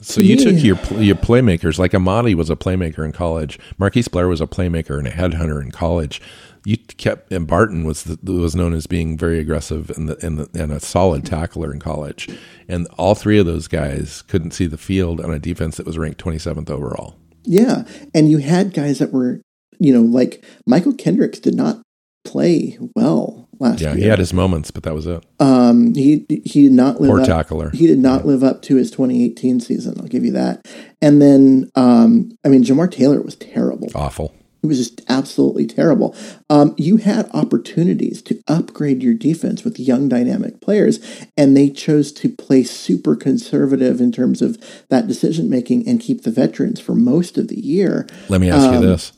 so 0.00 0.20
you 0.20 0.36
took 0.36 0.60
your 0.62 0.76
your 1.00 1.14
playmakers 1.14 1.78
like 1.78 1.92
Amadi 1.92 2.34
was 2.34 2.50
a 2.50 2.56
playmaker 2.56 3.04
in 3.04 3.12
college. 3.12 3.60
Marquise 3.78 4.08
Blair 4.08 4.26
was 4.26 4.40
a 4.40 4.46
playmaker 4.48 4.98
and 4.98 5.06
a 5.06 5.12
headhunter 5.12 5.62
in 5.62 5.70
college 5.70 6.20
you 6.68 6.76
kept 6.76 7.32
and 7.32 7.46
Barton 7.46 7.84
was 7.84 8.04
the, 8.04 8.18
was 8.30 8.54
known 8.54 8.74
as 8.74 8.86
being 8.86 9.16
very 9.16 9.38
aggressive 9.38 9.88
and 9.88 10.06
the, 10.06 10.26
and, 10.26 10.38
the, 10.38 10.62
and 10.62 10.70
a 10.70 10.80
solid 10.80 11.24
tackler 11.24 11.72
in 11.72 11.80
college, 11.80 12.28
and 12.68 12.86
all 12.98 13.14
three 13.14 13.38
of 13.38 13.46
those 13.46 13.68
guys 13.68 14.20
couldn't 14.20 14.50
see 14.50 14.66
the 14.66 14.76
field 14.76 15.18
on 15.18 15.32
a 15.32 15.38
defense 15.38 15.78
that 15.78 15.86
was 15.86 15.96
ranked 15.96 16.22
27th 16.22 16.68
overall. 16.68 17.16
Yeah, 17.44 17.84
and 18.14 18.30
you 18.30 18.36
had 18.36 18.74
guys 18.74 18.98
that 18.98 19.14
were, 19.14 19.40
you 19.78 19.94
know, 19.94 20.02
like 20.02 20.44
Mychal 20.68 20.98
Kendricks 20.98 21.38
did 21.38 21.54
not 21.54 21.80
play 22.26 22.76
well 22.94 23.48
last 23.58 23.80
yeah, 23.80 23.94
year. 23.94 24.02
he 24.02 24.08
had 24.08 24.18
his 24.18 24.34
moments, 24.34 24.70
but 24.70 24.82
that 24.82 24.92
was 24.92 25.06
it. 25.06 25.24
Um, 25.40 25.94
he 25.94 26.26
he 26.44 26.64
did 26.64 26.72
not 26.72 27.00
live 27.00 27.10
poor 27.10 27.20
up, 27.22 27.26
tackler. 27.26 27.70
He 27.70 27.86
did 27.86 27.98
not 27.98 28.20
yeah. 28.20 28.26
live 28.26 28.44
up 28.44 28.60
to 28.62 28.76
his 28.76 28.90
2018 28.90 29.60
season. 29.60 29.98
I'll 29.98 30.06
give 30.06 30.26
you 30.26 30.32
that. 30.32 30.68
And 31.00 31.22
then, 31.22 31.70
um, 31.76 32.30
I 32.44 32.48
mean, 32.48 32.62
Jamar 32.62 32.90
Taylor 32.90 33.22
was 33.22 33.36
terrible, 33.36 33.88
awful. 33.94 34.34
It 34.62 34.66
was 34.66 34.78
just 34.78 35.02
absolutely 35.08 35.66
terrible. 35.66 36.16
Um, 36.50 36.74
you 36.76 36.96
had 36.96 37.30
opportunities 37.32 38.20
to 38.22 38.42
upgrade 38.48 39.02
your 39.02 39.14
defense 39.14 39.62
with 39.62 39.78
young, 39.78 40.08
dynamic 40.08 40.60
players, 40.60 40.98
and 41.36 41.56
they 41.56 41.70
chose 41.70 42.10
to 42.12 42.28
play 42.28 42.64
super 42.64 43.14
conservative 43.14 44.00
in 44.00 44.10
terms 44.10 44.42
of 44.42 44.58
that 44.88 45.06
decision 45.06 45.48
making 45.48 45.88
and 45.88 46.00
keep 46.00 46.22
the 46.22 46.32
veterans 46.32 46.80
for 46.80 46.96
most 46.96 47.38
of 47.38 47.48
the 47.48 47.60
year. 47.60 48.06
Let 48.28 48.40
me 48.40 48.50
ask 48.50 48.68
um, 48.68 48.74
you 48.74 48.80
this: 48.80 49.12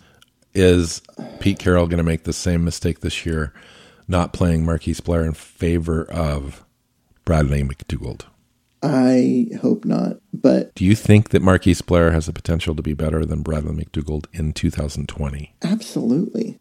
Is 0.53 1.01
Pete 1.41 1.59
Carroll 1.59 1.87
going 1.87 1.99
to 1.99 2.05
make 2.05 2.25
the 2.25 2.35
same 2.35 2.63
mistake 2.63 3.01
this 3.01 3.25
year, 3.25 3.55
not 4.07 4.35
playing 4.35 4.67
Marquise 4.67 5.01
Blair 5.01 5.25
in 5.25 5.33
favor 5.33 6.05
of 6.05 6.65
Bradley 7.25 7.63
McDougald? 7.63 8.27
I 8.83 9.49
hope 9.61 9.85
not. 9.85 10.19
But 10.33 10.75
do 10.75 10.85
you 10.85 10.95
think 10.95 11.31
that 11.31 11.43
Marquise 11.43 11.83
Blair 11.83 12.13
has 12.13 12.27
the 12.27 12.33
potential 12.33 12.75
to 12.75 12.83
be 12.83 12.95
better 12.95 13.25
than 13.25 13.43
Bradley 13.43 13.85
McDougald 13.85 14.27
in 14.33 14.53
2020? 14.53 15.55
Absolutely. 15.63 16.59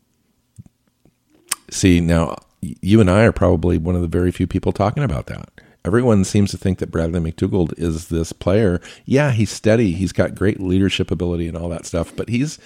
See, 1.70 2.02
now 2.02 2.36
you 2.62 3.00
and 3.00 3.10
I 3.10 3.24
are 3.24 3.32
probably 3.32 3.78
one 3.78 3.96
of 3.96 4.02
the 4.02 4.08
very 4.08 4.32
few 4.32 4.48
people 4.48 4.72
talking 4.72 5.04
about 5.04 5.28
that. 5.28 5.50
Everyone 5.86 6.26
seems 6.26 6.52
to 6.52 6.58
think 6.58 6.80
that 6.80 6.92
Bradley 6.92 7.22
McDougald 7.22 7.74
is 7.78 8.10
this 8.10 8.34
player. 8.34 8.82
Yeah, 9.06 9.32
he's 9.32 9.50
steady. 9.50 9.94
He's 9.94 10.12
got 10.12 10.36
great 10.36 10.60
leadership 10.60 11.10
ability 11.10 11.48
and 11.48 11.56
all 11.56 11.70
that 11.70 11.86
stuff, 11.86 12.14
but 12.16 12.28
he's 12.28 12.60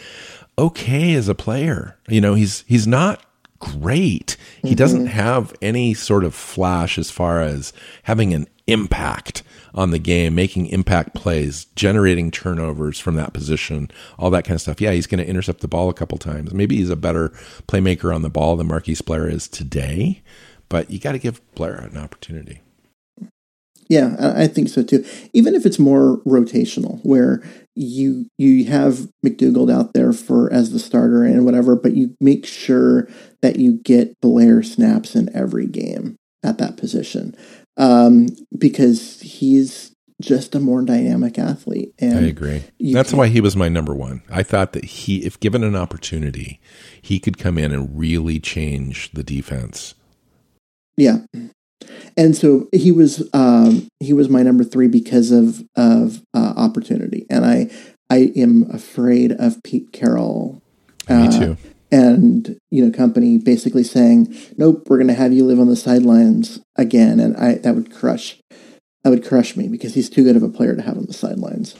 okay 0.57 1.13
as 1.13 1.27
a 1.27 1.35
player. 1.35 1.95
You 2.07 2.21
know, 2.21 2.33
he's 2.33 2.63
he's 2.67 2.87
not 2.87 3.23
great. 3.59 4.35
He 4.61 4.69
mm-hmm. 4.69 4.75
doesn't 4.75 5.05
have 5.07 5.53
any 5.61 5.93
sort 5.93 6.23
of 6.23 6.33
flash 6.33 6.97
as 6.97 7.11
far 7.11 7.41
as 7.41 7.71
having 8.03 8.33
an 8.33 8.47
impact 8.67 9.43
on 9.73 9.91
the 9.91 9.99
game, 9.99 10.35
making 10.35 10.67
impact 10.67 11.15
plays, 11.15 11.65
generating 11.75 12.31
turnovers 12.31 12.99
from 12.99 13.15
that 13.15 13.33
position, 13.33 13.89
all 14.17 14.29
that 14.29 14.45
kind 14.45 14.55
of 14.55 14.61
stuff. 14.61 14.79
Yeah, 14.79 14.91
he's 14.91 15.07
going 15.07 15.23
to 15.23 15.29
intercept 15.29 15.61
the 15.61 15.67
ball 15.67 15.89
a 15.89 15.93
couple 15.93 16.17
times. 16.17 16.53
Maybe 16.53 16.77
he's 16.77 16.89
a 16.89 16.95
better 16.95 17.29
playmaker 17.67 18.13
on 18.13 18.21
the 18.21 18.29
ball 18.29 18.55
than 18.55 18.67
Marquise 18.67 19.01
Blair 19.01 19.27
is 19.27 19.47
today, 19.47 20.21
but 20.69 20.89
you 20.89 20.99
got 20.99 21.13
to 21.13 21.19
give 21.19 21.41
Blair 21.55 21.75
an 21.75 21.97
opportunity. 21.97 22.61
Yeah, 23.89 24.33
I 24.35 24.47
think 24.47 24.69
so 24.69 24.81
too. 24.81 25.05
Even 25.33 25.55
if 25.55 25.65
it's 25.65 25.77
more 25.77 26.19
rotational, 26.25 26.99
where 27.03 27.43
you 27.75 28.27
you 28.37 28.65
have 28.65 29.09
McDougald 29.25 29.71
out 29.71 29.93
there 29.93 30.13
for 30.13 30.51
as 30.53 30.71
the 30.71 30.79
starter 30.79 31.23
and 31.23 31.43
whatever, 31.43 31.75
but 31.75 31.93
you 31.93 32.15
make 32.21 32.45
sure 32.45 33.09
that 33.41 33.57
you 33.57 33.79
get 33.83 34.19
Blair 34.21 34.63
snaps 34.63 35.15
in 35.15 35.35
every 35.35 35.67
game 35.67 36.15
at 36.43 36.57
that 36.59 36.77
position 36.77 37.35
um, 37.77 38.27
because 38.57 39.21
he's 39.21 39.93
just 40.21 40.55
a 40.55 40.59
more 40.59 40.83
dynamic 40.83 41.37
athlete. 41.37 41.93
And 41.99 42.19
I 42.19 42.27
agree. 42.29 42.63
That's 42.79 43.13
why 43.13 43.27
he 43.27 43.41
was 43.41 43.55
my 43.55 43.69
number 43.69 43.93
one. 43.93 44.23
I 44.29 44.43
thought 44.43 44.73
that 44.73 44.85
he, 44.85 45.25
if 45.25 45.39
given 45.39 45.63
an 45.63 45.75
opportunity, 45.75 46.59
he 47.01 47.19
could 47.19 47.37
come 47.37 47.57
in 47.57 47.71
and 47.71 47.97
really 47.97 48.39
change 48.39 49.11
the 49.11 49.23
defense. 49.23 49.95
Yeah. 50.97 51.19
And 52.15 52.35
so 52.35 52.69
he 52.71 52.91
was 52.91 53.27
um, 53.33 53.87
he 53.99 54.13
was 54.13 54.29
my 54.29 54.41
number 54.43 54.63
three 54.63 54.87
because 54.87 55.31
of 55.31 55.63
of 55.75 56.21
uh, 56.33 56.53
opportunity, 56.55 57.25
and 57.29 57.45
I 57.45 57.69
I 58.09 58.31
am 58.37 58.69
afraid 58.71 59.33
of 59.33 59.61
Pete 59.63 59.91
Carroll. 59.91 60.61
Uh, 61.09 61.27
Me 61.27 61.39
too 61.39 61.57
and 61.93 62.57
you 62.71 62.83
know 62.83 62.91
company 62.91 63.37
basically 63.37 63.83
saying 63.83 64.35
nope 64.57 64.83
we're 64.89 64.97
going 64.97 65.07
to 65.07 65.13
have 65.13 65.31
you 65.31 65.45
live 65.45 65.59
on 65.59 65.67
the 65.67 65.75
sidelines 65.75 66.59
again 66.75 67.19
and 67.19 67.37
i 67.37 67.55
that 67.55 67.75
would 67.75 67.93
crush 67.93 68.39
that 69.03 69.09
would 69.09 69.25
crush 69.25 69.55
me 69.55 69.67
because 69.67 69.93
he's 69.93 70.09
too 70.09 70.23
good 70.23 70.35
of 70.35 70.43
a 70.43 70.49
player 70.49 70.75
to 70.75 70.81
have 70.81 70.97
on 70.97 71.05
the 71.05 71.13
sidelines. 71.13 71.75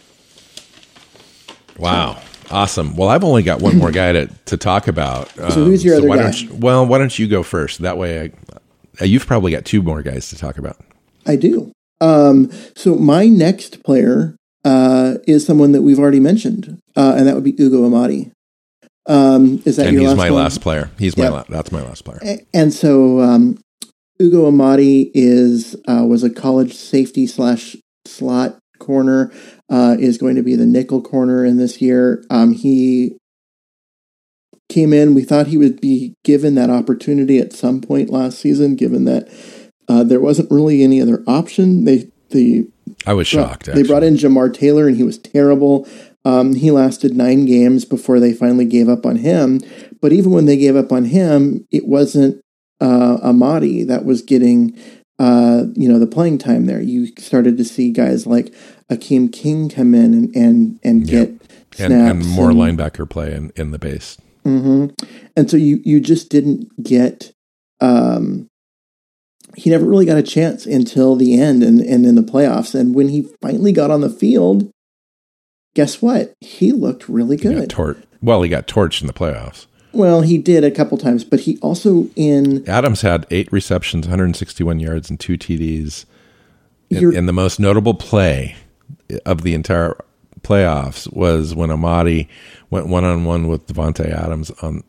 Wow. 1.77 2.15
So. 2.15 2.55
awesome. 2.55 2.95
Well 2.95 3.09
i've 3.09 3.23
only 3.23 3.43
got 3.43 3.61
one 3.61 3.77
more 3.77 3.91
guy 3.91 4.11
to, 4.11 4.27
to 4.45 4.57
talk 4.57 4.87
about. 4.87 5.29
So 5.29 5.45
um, 5.45 5.51
who's 5.51 5.83
your 5.83 5.95
so 5.95 5.99
other 5.99 6.09
why 6.09 6.17
guy? 6.17 6.23
Don't 6.23 6.41
you, 6.41 6.53
well 6.55 6.85
why 6.85 6.97
don't 6.99 7.17
you 7.17 7.27
go 7.27 7.41
first? 7.41 7.79
That 7.79 7.97
way 7.97 8.31
I, 8.99 9.05
you've 9.05 9.25
probably 9.25 9.51
got 9.51 9.65
two 9.65 9.81
more 9.81 10.03
guys 10.03 10.29
to 10.29 10.37
talk 10.37 10.57
about. 10.57 10.77
I 11.25 11.35
do. 11.37 11.71
Um, 11.99 12.51
so 12.75 12.95
my 12.95 13.27
next 13.27 13.83
player 13.83 14.35
uh, 14.65 15.15
is 15.25 15.45
someone 15.45 15.71
that 15.71 15.81
we've 15.81 15.99
already 15.99 16.19
mentioned 16.19 16.79
uh, 16.95 17.15
and 17.17 17.27
that 17.27 17.35
would 17.35 17.43
be 17.43 17.55
ugo 17.57 17.85
amadi 17.85 18.31
um, 19.05 19.61
is 19.65 19.77
that 19.77 19.87
and 19.87 19.93
your 19.93 20.01
he's 20.01 20.09
last 20.09 20.17
my 20.17 20.31
one? 20.31 20.43
last 20.43 20.61
player. 20.61 20.89
He's 20.97 21.17
my 21.17 21.27
la- 21.27 21.43
that's 21.49 21.71
my 21.71 21.81
last 21.81 22.05
player. 22.05 22.19
And 22.53 22.73
so 22.73 23.19
um, 23.19 23.57
Ugo 24.21 24.45
Amadi 24.47 25.11
is 25.13 25.75
uh, 25.87 26.05
was 26.07 26.23
a 26.23 26.29
college 26.29 26.73
safety 26.73 27.27
slash 27.27 27.75
slot 28.05 28.57
corner. 28.79 29.31
Uh, 29.69 29.95
is 29.99 30.17
going 30.17 30.35
to 30.35 30.43
be 30.43 30.55
the 30.55 30.65
nickel 30.65 31.01
corner 31.01 31.43
in 31.43 31.57
this 31.57 31.81
year. 31.81 32.23
Um, 32.29 32.53
he 32.53 33.17
came 34.69 34.93
in. 34.93 35.13
We 35.13 35.23
thought 35.23 35.47
he 35.47 35.57
would 35.57 35.81
be 35.81 36.15
given 36.23 36.55
that 36.55 36.69
opportunity 36.69 37.39
at 37.39 37.53
some 37.53 37.81
point 37.81 38.09
last 38.09 38.39
season, 38.39 38.75
given 38.75 39.05
that 39.05 39.29
uh, 39.87 40.03
there 40.03 40.21
wasn't 40.21 40.51
really 40.51 40.83
any 40.83 41.01
other 41.01 41.23
option. 41.27 41.85
They 41.85 42.09
the 42.29 42.69
I 43.05 43.13
was 43.13 43.27
shocked. 43.27 43.65
They 43.65 43.83
brought 43.83 44.03
in 44.03 44.15
Jamar 44.15 44.53
Taylor, 44.53 44.87
and 44.87 44.95
he 44.95 45.03
was 45.03 45.17
terrible. 45.17 45.87
Um, 46.25 46.55
he 46.55 46.71
lasted 46.71 47.15
nine 47.15 47.45
games 47.45 47.85
before 47.85 48.19
they 48.19 48.33
finally 48.33 48.65
gave 48.65 48.87
up 48.87 49.05
on 49.05 49.17
him. 49.17 49.59
But 50.01 50.13
even 50.13 50.31
when 50.31 50.45
they 50.45 50.57
gave 50.57 50.75
up 50.75 50.91
on 50.91 51.05
him, 51.05 51.67
it 51.71 51.85
wasn't 51.85 52.41
uh, 52.79 53.17
Amadi 53.21 53.83
that 53.87 54.05
was 54.05 54.21
getting, 54.21 54.77
uh, 55.19 55.65
you 55.75 55.89
know, 55.89 55.99
the 55.99 56.07
playing 56.07 56.37
time 56.37 56.65
there. 56.65 56.81
You 56.81 57.07
started 57.17 57.57
to 57.57 57.65
see 57.65 57.91
guys 57.91 58.25
like 58.25 58.53
Akeem 58.89 59.31
King 59.31 59.69
come 59.69 59.93
in 59.93 60.13
and 60.13 60.35
and, 60.35 60.79
and 60.83 61.07
get 61.07 61.29
and, 61.79 61.93
and 61.93 62.25
more 62.25 62.51
and, 62.51 62.59
linebacker 62.59 63.09
play 63.09 63.33
in, 63.33 63.51
in 63.55 63.71
the 63.71 63.79
base. 63.79 64.17
Mm-hmm. 64.45 64.93
And 65.35 65.49
so 65.49 65.57
you 65.57 65.81
you 65.83 65.99
just 65.99 66.29
didn't 66.29 66.69
get. 66.81 67.31
Um, 67.81 68.47
he 69.55 69.69
never 69.69 69.85
really 69.85 70.05
got 70.05 70.17
a 70.17 70.23
chance 70.23 70.65
until 70.65 71.15
the 71.15 71.39
end 71.39 71.61
and, 71.63 71.79
and 71.79 72.05
in 72.05 72.15
the 72.15 72.23
playoffs. 72.23 72.73
And 72.73 72.95
when 72.95 73.09
he 73.09 73.27
finally 73.41 73.71
got 73.71 73.91
on 73.91 74.01
the 74.01 74.09
field, 74.09 74.71
guess 75.73 76.01
what? 76.01 76.33
He 76.41 76.71
looked 76.71 77.07
really 77.09 77.37
good. 77.37 77.69
Tor- 77.69 77.97
well, 78.21 78.41
he 78.41 78.49
got 78.49 78.67
torched 78.67 79.01
in 79.01 79.07
the 79.07 79.13
playoffs. 79.13 79.65
Well, 79.91 80.21
he 80.21 80.37
did 80.37 80.63
a 80.63 80.71
couple 80.71 80.97
times, 80.97 81.23
but 81.23 81.41
he 81.41 81.59
also 81.59 82.07
in 82.15 82.67
Adams 82.67 83.01
had 83.01 83.27
eight 83.29 83.51
receptions, 83.51 84.07
161 84.07 84.79
yards, 84.79 85.09
and 85.09 85.19
two 85.19 85.37
TDs. 85.37 86.05
In, 86.89 87.15
and 87.15 87.27
the 87.27 87.33
most 87.33 87.59
notable 87.59 87.93
play 87.93 88.55
of 89.25 89.43
the 89.43 89.53
entire 89.53 89.95
playoffs 90.41 91.11
was 91.13 91.55
when 91.55 91.69
Amadi 91.69 92.27
went 92.69 92.87
one 92.87 93.03
on 93.03 93.23
one 93.23 93.47
with 93.47 93.67
Davante 93.67 94.09
Adams 94.09 94.51
on 94.61 94.83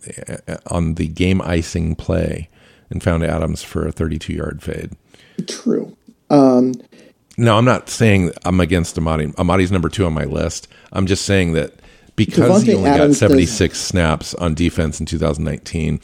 on 0.66 0.94
the 0.94 1.06
game 1.06 1.40
icing 1.42 1.94
play 1.94 2.48
and 2.90 3.02
found 3.02 3.24
Adams 3.24 3.62
for 3.62 3.86
a 3.86 3.92
32 3.92 4.32
yard 4.32 4.62
fade. 4.62 4.92
True. 5.46 5.96
Um, 6.30 6.74
no, 7.36 7.56
I'm 7.56 7.64
not 7.64 7.88
saying 7.88 8.32
I'm 8.44 8.60
against 8.60 8.96
Amadi. 8.96 9.32
Amadi's 9.38 9.72
number 9.72 9.88
two 9.88 10.06
on 10.06 10.12
my 10.12 10.24
list. 10.24 10.68
I'm 10.92 11.06
just 11.06 11.24
saying 11.24 11.52
that 11.52 11.74
because 12.16 12.62
Davante 12.62 12.66
he 12.66 12.74
only 12.74 12.88
Adams 12.88 13.20
got 13.20 13.28
76 13.30 13.74
does... 13.74 13.82
snaps 13.82 14.34
on 14.34 14.54
defense 14.54 15.00
in 15.00 15.06
2019, 15.06 16.00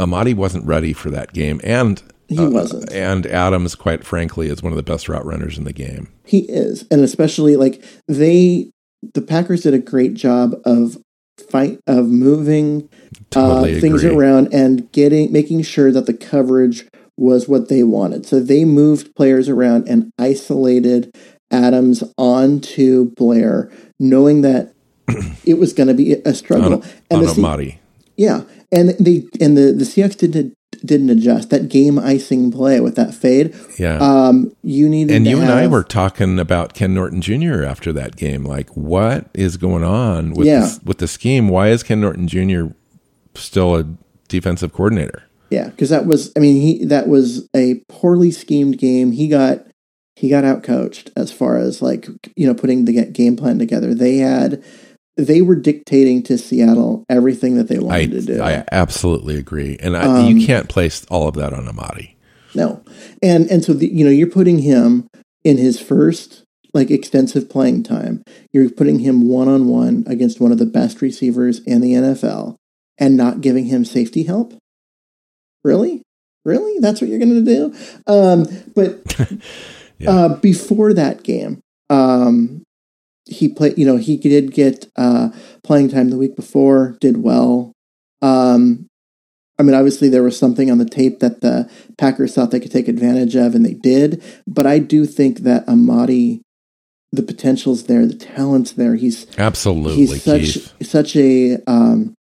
Amadi 0.00 0.34
wasn't 0.34 0.64
ready 0.64 0.92
for 0.92 1.10
that 1.10 1.32
game, 1.32 1.60
and 1.64 2.02
he 2.28 2.38
uh, 2.38 2.50
wasn't. 2.50 2.92
And 2.92 3.26
Adams, 3.26 3.74
quite 3.74 4.04
frankly, 4.04 4.48
is 4.48 4.62
one 4.62 4.72
of 4.72 4.76
the 4.76 4.82
best 4.82 5.08
route 5.08 5.24
runners 5.24 5.58
in 5.58 5.64
the 5.64 5.72
game. 5.72 6.08
He 6.24 6.40
is, 6.40 6.86
and 6.90 7.02
especially 7.02 7.56
like 7.56 7.84
they, 8.06 8.70
the 9.14 9.22
Packers 9.22 9.62
did 9.62 9.74
a 9.74 9.78
great 9.78 10.14
job 10.14 10.54
of 10.64 10.98
fight 11.50 11.80
of 11.86 12.06
moving 12.06 12.88
totally 13.30 13.76
uh, 13.76 13.80
things 13.80 14.04
around 14.04 14.52
and 14.52 14.90
getting 14.92 15.32
making 15.32 15.62
sure 15.62 15.92
that 15.92 16.06
the 16.06 16.14
coverage 16.14 16.86
was 17.18 17.48
what 17.48 17.68
they 17.68 17.82
wanted. 17.82 18.26
So 18.26 18.40
they 18.40 18.64
moved 18.64 19.14
players 19.14 19.48
around 19.48 19.88
and 19.88 20.12
isolated 20.18 21.14
Adams 21.50 22.04
onto 22.16 23.10
Blair, 23.16 23.70
knowing 23.98 24.42
that 24.42 24.74
it 25.44 25.58
was 25.58 25.72
going 25.72 25.88
to 25.88 25.94
be 25.94 26.12
a 26.24 26.34
struggle. 26.34 26.74
On, 26.74 26.82
and 27.10 27.26
on 27.26 27.26
the. 27.26 27.74
Yeah, 28.16 28.42
and 28.72 28.90
they 28.90 29.24
and 29.40 29.56
the 29.56 29.72
the 29.72 29.84
Seahawks 29.84 30.16
didn't 30.16 30.54
didn't 30.84 31.10
adjust 31.10 31.50
that 31.50 31.68
game 31.68 31.98
icing 31.98 32.50
play 32.50 32.80
with 32.80 32.96
that 32.96 33.14
fade. 33.14 33.54
Yeah, 33.78 33.98
um, 33.98 34.54
you 34.62 34.88
needed. 34.88 35.16
And 35.16 35.26
you 35.26 35.38
have, 35.38 35.50
and 35.50 35.58
I 35.58 35.66
were 35.66 35.84
talking 35.84 36.38
about 36.38 36.74
Ken 36.74 36.94
Norton 36.94 37.20
Jr. 37.20 37.64
after 37.64 37.92
that 37.92 38.16
game. 38.16 38.44
Like, 38.44 38.70
what 38.70 39.28
is 39.34 39.56
going 39.56 39.84
on 39.84 40.34
with 40.34 40.46
yeah. 40.46 40.70
with 40.84 40.98
the 40.98 41.08
scheme? 41.08 41.48
Why 41.48 41.68
is 41.68 41.82
Ken 41.82 42.00
Norton 42.00 42.28
Jr. 42.28 42.74
still 43.34 43.76
a 43.76 43.84
defensive 44.28 44.72
coordinator? 44.72 45.24
Yeah, 45.50 45.68
because 45.68 45.90
that 45.90 46.06
was. 46.06 46.32
I 46.36 46.40
mean, 46.40 46.60
he 46.60 46.84
that 46.86 47.08
was 47.08 47.48
a 47.54 47.82
poorly 47.88 48.30
schemed 48.30 48.78
game. 48.78 49.12
He 49.12 49.28
got 49.28 49.64
he 50.16 50.28
got 50.28 50.44
out 50.44 50.62
coached 50.62 51.10
as 51.16 51.30
far 51.32 51.56
as 51.56 51.80
like 51.80 52.08
you 52.36 52.46
know 52.46 52.54
putting 52.54 52.84
the 52.84 53.06
game 53.06 53.36
plan 53.36 53.58
together. 53.58 53.94
They 53.94 54.18
had 54.18 54.62
they 55.16 55.42
were 55.42 55.56
dictating 55.56 56.22
to 56.24 56.38
Seattle 56.38 57.04
everything 57.08 57.56
that 57.56 57.68
they 57.68 57.78
wanted 57.78 58.10
I, 58.10 58.14
to 58.14 58.20
do. 58.20 58.42
I 58.42 58.64
absolutely 58.72 59.36
agree, 59.36 59.76
and 59.80 59.96
I, 59.96 60.02
um, 60.02 60.26
you 60.26 60.46
can't 60.46 60.68
place 60.68 61.04
all 61.06 61.28
of 61.28 61.34
that 61.36 61.52
on 61.52 61.68
Amadi. 61.68 62.16
No, 62.54 62.82
and 63.22 63.50
and 63.50 63.64
so 63.64 63.72
the, 63.72 63.88
you 63.88 64.04
know 64.04 64.10
you're 64.10 64.26
putting 64.26 64.58
him 64.58 65.08
in 65.44 65.56
his 65.56 65.80
first 65.80 66.44
like 66.74 66.90
extensive 66.90 67.48
playing 67.48 67.82
time. 67.82 68.22
You're 68.52 68.70
putting 68.70 68.98
him 68.98 69.28
one 69.28 69.48
on 69.48 69.66
one 69.66 70.04
against 70.06 70.40
one 70.40 70.52
of 70.52 70.58
the 70.58 70.66
best 70.66 71.00
receivers 71.00 71.60
in 71.60 71.80
the 71.80 71.92
NFL, 71.92 72.56
and 72.98 73.16
not 73.16 73.40
giving 73.40 73.66
him 73.66 73.84
safety 73.84 74.24
help. 74.24 74.54
Really, 75.68 76.02
really, 76.46 76.78
that's 76.80 77.02
what 77.02 77.10
you're 77.10 77.18
going 77.18 77.44
to 77.44 77.54
do? 77.54 77.74
Um, 78.06 78.46
but 78.74 79.38
yeah. 79.98 80.10
uh, 80.10 80.36
before 80.36 80.94
that 80.94 81.22
game, 81.22 81.60
um, 81.90 82.62
he 83.26 83.48
played, 83.48 83.76
you 83.76 83.84
know, 83.84 83.98
he 83.98 84.16
did 84.16 84.52
get 84.52 84.90
uh, 84.96 85.28
playing 85.62 85.90
time 85.90 86.08
the 86.08 86.16
week 86.16 86.36
before, 86.36 86.96
did 87.02 87.22
well. 87.22 87.72
Um, 88.22 88.86
I 89.58 89.62
mean, 89.62 89.74
obviously 89.74 90.08
there 90.08 90.22
was 90.22 90.38
something 90.38 90.70
on 90.70 90.78
the 90.78 90.88
tape 90.88 91.20
that 91.20 91.42
the 91.42 91.70
Packers 91.98 92.34
thought 92.34 92.50
they 92.50 92.60
could 92.60 92.72
take 92.72 92.88
advantage 92.88 93.36
of, 93.36 93.54
and 93.54 93.66
they 93.66 93.74
did. 93.74 94.22
But 94.46 94.66
I 94.66 94.78
do 94.78 95.04
think 95.04 95.40
that 95.40 95.66
Amadi, 95.66 96.40
the 97.12 97.22
potential's 97.22 97.84
there, 97.84 98.06
the 98.06 98.14
talent's 98.14 98.72
there. 98.72 98.94
He's 98.94 99.26
absolutely 99.36 99.96
he's 99.96 100.22
such 100.22 100.40
Keith. 100.40 100.86
such 100.86 101.14
a 101.16 101.58
um, 101.66 102.14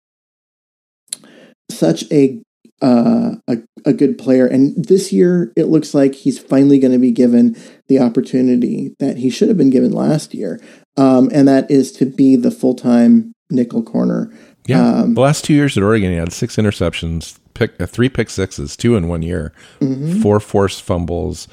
such 1.70 2.10
a 2.10 2.42
uh, 2.82 3.36
a, 3.48 3.56
a 3.84 3.92
good 3.92 4.18
player. 4.18 4.46
And 4.46 4.84
this 4.84 5.12
year, 5.12 5.52
it 5.56 5.64
looks 5.64 5.94
like 5.94 6.14
he's 6.14 6.38
finally 6.38 6.78
going 6.78 6.92
to 6.92 6.98
be 6.98 7.10
given 7.10 7.56
the 7.88 8.00
opportunity 8.00 8.94
that 8.98 9.16
he 9.16 9.30
should 9.30 9.48
have 9.48 9.56
been 9.56 9.70
given 9.70 9.92
last 9.92 10.34
year 10.34 10.60
um, 10.96 11.30
and 11.32 11.46
that 11.48 11.70
is 11.70 11.92
to 11.92 12.06
be 12.06 12.36
the 12.36 12.50
full 12.50 12.74
time 12.74 13.34
nickel 13.50 13.82
corner. 13.82 14.32
Yeah, 14.66 15.00
um, 15.00 15.14
the 15.14 15.20
last 15.20 15.44
two 15.44 15.54
years 15.54 15.76
at 15.76 15.82
Oregon, 15.82 16.10
he 16.10 16.16
had 16.16 16.32
six 16.32 16.56
interceptions, 16.56 17.38
pick 17.54 17.80
uh, 17.80 17.86
three 17.86 18.08
pick 18.08 18.30
sixes, 18.30 18.76
two 18.76 18.96
in 18.96 19.08
one 19.08 19.22
year, 19.22 19.52
mm-hmm. 19.80 20.20
four 20.20 20.40
forced 20.40 20.82
fumbles. 20.82 21.48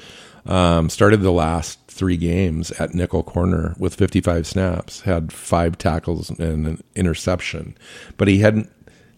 Um, 0.46 0.90
started 0.90 1.22
the 1.22 1.32
last 1.32 1.78
three 1.88 2.18
games 2.18 2.70
at 2.72 2.92
nickel 2.92 3.22
corner 3.22 3.74
with 3.78 3.94
55 3.94 4.46
snaps, 4.46 5.00
had 5.00 5.32
five 5.32 5.78
tackles 5.78 6.28
and 6.28 6.66
an 6.66 6.84
interception, 6.94 7.78
but 8.18 8.28
he 8.28 8.40
hadn't 8.40 8.70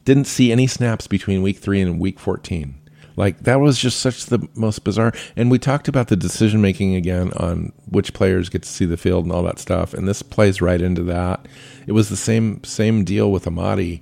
didn't 0.06 0.26
see 0.26 0.50
any 0.50 0.66
snaps 0.66 1.06
between 1.06 1.42
week 1.42 1.58
three 1.58 1.82
and 1.82 2.00
week 2.00 2.18
14. 2.18 2.80
Like 3.16 3.40
that 3.40 3.60
was 3.60 3.78
just 3.78 3.98
such 3.98 4.26
the 4.26 4.46
most 4.54 4.84
bizarre. 4.84 5.12
And 5.36 5.50
we 5.50 5.58
talked 5.58 5.88
about 5.88 6.08
the 6.08 6.16
decision 6.16 6.62
making 6.62 6.94
again 6.94 7.32
on 7.34 7.72
which 7.88 8.14
players 8.14 8.48
get 8.48 8.62
to 8.62 8.68
see 8.68 8.84
the 8.84 8.96
field 8.96 9.24
and 9.24 9.32
all 9.32 9.42
that 9.42 9.58
stuff. 9.58 9.92
And 9.92 10.06
this 10.06 10.22
plays 10.22 10.62
right 10.62 10.80
into 10.80 11.02
that. 11.04 11.46
It 11.86 11.92
was 11.92 12.08
the 12.08 12.16
same 12.16 12.62
same 12.62 13.04
deal 13.04 13.32
with 13.32 13.46
Amadi, 13.46 14.00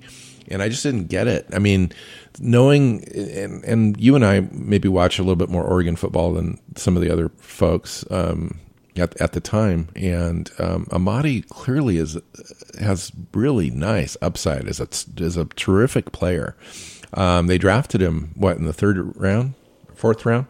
and 0.49 0.61
I 0.61 0.69
just 0.69 0.83
didn't 0.83 1.07
get 1.07 1.27
it. 1.27 1.47
I 1.53 1.59
mean, 1.59 1.91
knowing 2.39 3.03
and 3.13 3.63
and 3.63 3.99
you 3.99 4.15
and 4.15 4.25
I 4.25 4.41
maybe 4.51 4.89
watch 4.89 5.17
a 5.17 5.23
little 5.23 5.35
bit 5.37 5.49
more 5.49 5.63
Oregon 5.63 5.95
football 5.95 6.33
than 6.33 6.59
some 6.75 6.95
of 6.95 7.01
the 7.01 7.11
other 7.11 7.29
folks. 7.37 8.03
Um, 8.11 8.59
at, 8.97 9.19
at 9.21 9.33
the 9.33 9.39
time, 9.39 9.89
and 9.95 10.49
um, 10.59 10.87
Amadi 10.91 11.41
clearly 11.41 11.97
is 11.97 12.17
has 12.79 13.11
really 13.33 13.69
nice 13.69 14.17
upside 14.21 14.67
as 14.67 14.79
a 14.79 14.87
as 15.23 15.37
a 15.37 15.45
terrific 15.45 16.11
player. 16.11 16.55
Um, 17.13 17.47
they 17.47 17.57
drafted 17.57 18.01
him 18.01 18.31
what 18.35 18.57
in 18.57 18.65
the 18.65 18.73
third 18.73 19.15
round, 19.17 19.53
fourth 19.95 20.25
round. 20.25 20.47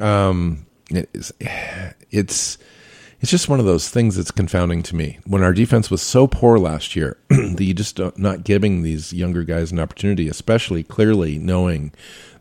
Um, 0.00 0.66
it's 0.90 1.32
it's 2.10 2.58
it's 3.20 3.30
just 3.30 3.48
one 3.48 3.58
of 3.58 3.64
those 3.64 3.88
things 3.88 4.16
that's 4.16 4.30
confounding 4.30 4.82
to 4.82 4.96
me. 4.96 5.18
When 5.24 5.42
our 5.42 5.54
defense 5.54 5.90
was 5.90 6.02
so 6.02 6.26
poor 6.26 6.58
last 6.58 6.94
year, 6.94 7.16
that 7.28 7.64
you 7.64 7.72
just 7.72 7.98
not 8.18 8.44
giving 8.44 8.82
these 8.82 9.12
younger 9.12 9.44
guys 9.44 9.72
an 9.72 9.80
opportunity, 9.80 10.28
especially 10.28 10.82
clearly 10.82 11.38
knowing 11.38 11.92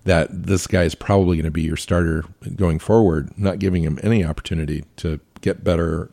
that 0.06 0.30
this 0.32 0.68
guy 0.68 0.84
is 0.84 0.96
probably 0.96 1.38
going 1.38 1.46
to 1.46 1.52
be 1.52 1.62
your 1.62 1.78
starter 1.78 2.26
going 2.56 2.80
forward, 2.80 3.32
not 3.38 3.60
giving 3.60 3.84
him 3.84 4.00
any 4.04 4.24
opportunity 4.24 4.84
to 4.98 5.20
get 5.42 5.64
better 5.64 6.12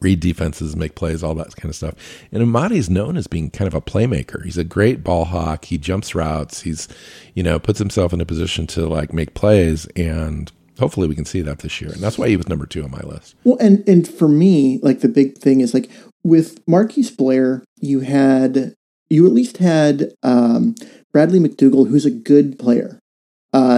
read 0.00 0.20
defenses, 0.20 0.76
make 0.76 0.94
plays, 0.94 1.22
all 1.22 1.34
that 1.34 1.56
kind 1.56 1.70
of 1.70 1.76
stuff. 1.76 1.94
And 2.30 2.42
Amadi 2.42 2.76
is 2.76 2.90
known 2.90 3.16
as 3.16 3.26
being 3.26 3.50
kind 3.50 3.66
of 3.66 3.74
a 3.74 3.80
playmaker. 3.80 4.44
He's 4.44 4.58
a 4.58 4.64
great 4.64 5.02
ball 5.02 5.24
hawk. 5.24 5.64
He 5.64 5.78
jumps 5.78 6.14
routes. 6.14 6.60
He's, 6.60 6.88
you 7.34 7.42
know, 7.42 7.58
puts 7.58 7.78
himself 7.78 8.12
in 8.12 8.20
a 8.20 8.26
position 8.26 8.66
to 8.68 8.86
like 8.86 9.12
make 9.12 9.34
plays 9.34 9.86
and 9.96 10.52
hopefully 10.78 11.08
we 11.08 11.14
can 11.14 11.24
see 11.24 11.40
that 11.42 11.60
this 11.60 11.80
year. 11.80 11.92
And 11.92 12.02
that's 12.02 12.18
why 12.18 12.28
he 12.28 12.36
was 12.36 12.48
number 12.48 12.66
two 12.66 12.84
on 12.84 12.90
my 12.90 13.00
list. 13.00 13.34
Well, 13.44 13.56
and 13.60 13.86
and 13.88 14.06
for 14.06 14.28
me, 14.28 14.78
like 14.82 15.00
the 15.00 15.08
big 15.08 15.38
thing 15.38 15.60
is 15.60 15.72
like 15.72 15.90
with 16.22 16.60
Marquise 16.66 17.10
Blair, 17.10 17.64
you 17.80 18.00
had 18.00 18.74
you 19.08 19.26
at 19.26 19.32
least 19.32 19.58
had 19.58 20.12
um, 20.22 20.74
Bradley 21.12 21.38
McDougald, 21.38 21.88
who's 21.88 22.06
a 22.06 22.10
good 22.10 22.58
player 22.58 22.98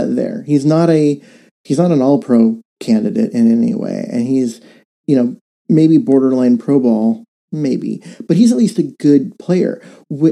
uh, 0.04 0.06
there. 0.06 0.42
He's 0.46 0.64
not 0.64 0.90
a 0.90 1.20
he's 1.64 1.78
not 1.78 1.90
an 1.90 2.02
All 2.02 2.20
Pro 2.20 2.60
candidate 2.80 3.32
in 3.32 3.50
any 3.50 3.74
way, 3.74 4.06
and 4.10 4.26
he's 4.26 4.60
you 5.06 5.16
know 5.16 5.36
maybe 5.68 5.98
borderline 5.98 6.58
pro 6.58 6.80
ball, 6.80 7.24
maybe, 7.52 8.02
but 8.26 8.36
he's 8.36 8.52
at 8.52 8.58
least 8.58 8.78
a 8.78 8.94
good 9.00 9.38
player. 9.38 9.82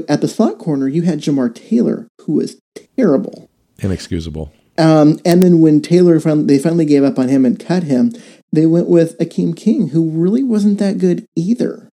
At 0.07 0.21
the 0.21 0.27
slot 0.27 0.57
corner, 0.59 0.87
you 0.87 1.01
had 1.03 1.19
Jamar 1.19 1.53
Taylor, 1.53 2.07
who 2.21 2.33
was 2.33 2.59
terrible, 2.97 3.49
inexcusable. 3.79 4.53
Um, 4.77 5.19
and 5.23 5.41
then 5.41 5.61
when 5.61 5.81
Taylor 5.81 6.19
finally, 6.19 6.45
they 6.45 6.59
finally 6.59 6.85
gave 6.85 7.03
up 7.03 7.17
on 7.17 7.29
him 7.29 7.45
and 7.45 7.59
cut 7.59 7.83
him, 7.83 8.11
they 8.51 8.65
went 8.65 8.87
with 8.87 9.17
Akeem 9.19 9.55
King, 9.55 9.89
who 9.89 10.09
really 10.09 10.43
wasn't 10.43 10.79
that 10.79 10.97
good 10.97 11.25
either. 11.35 11.89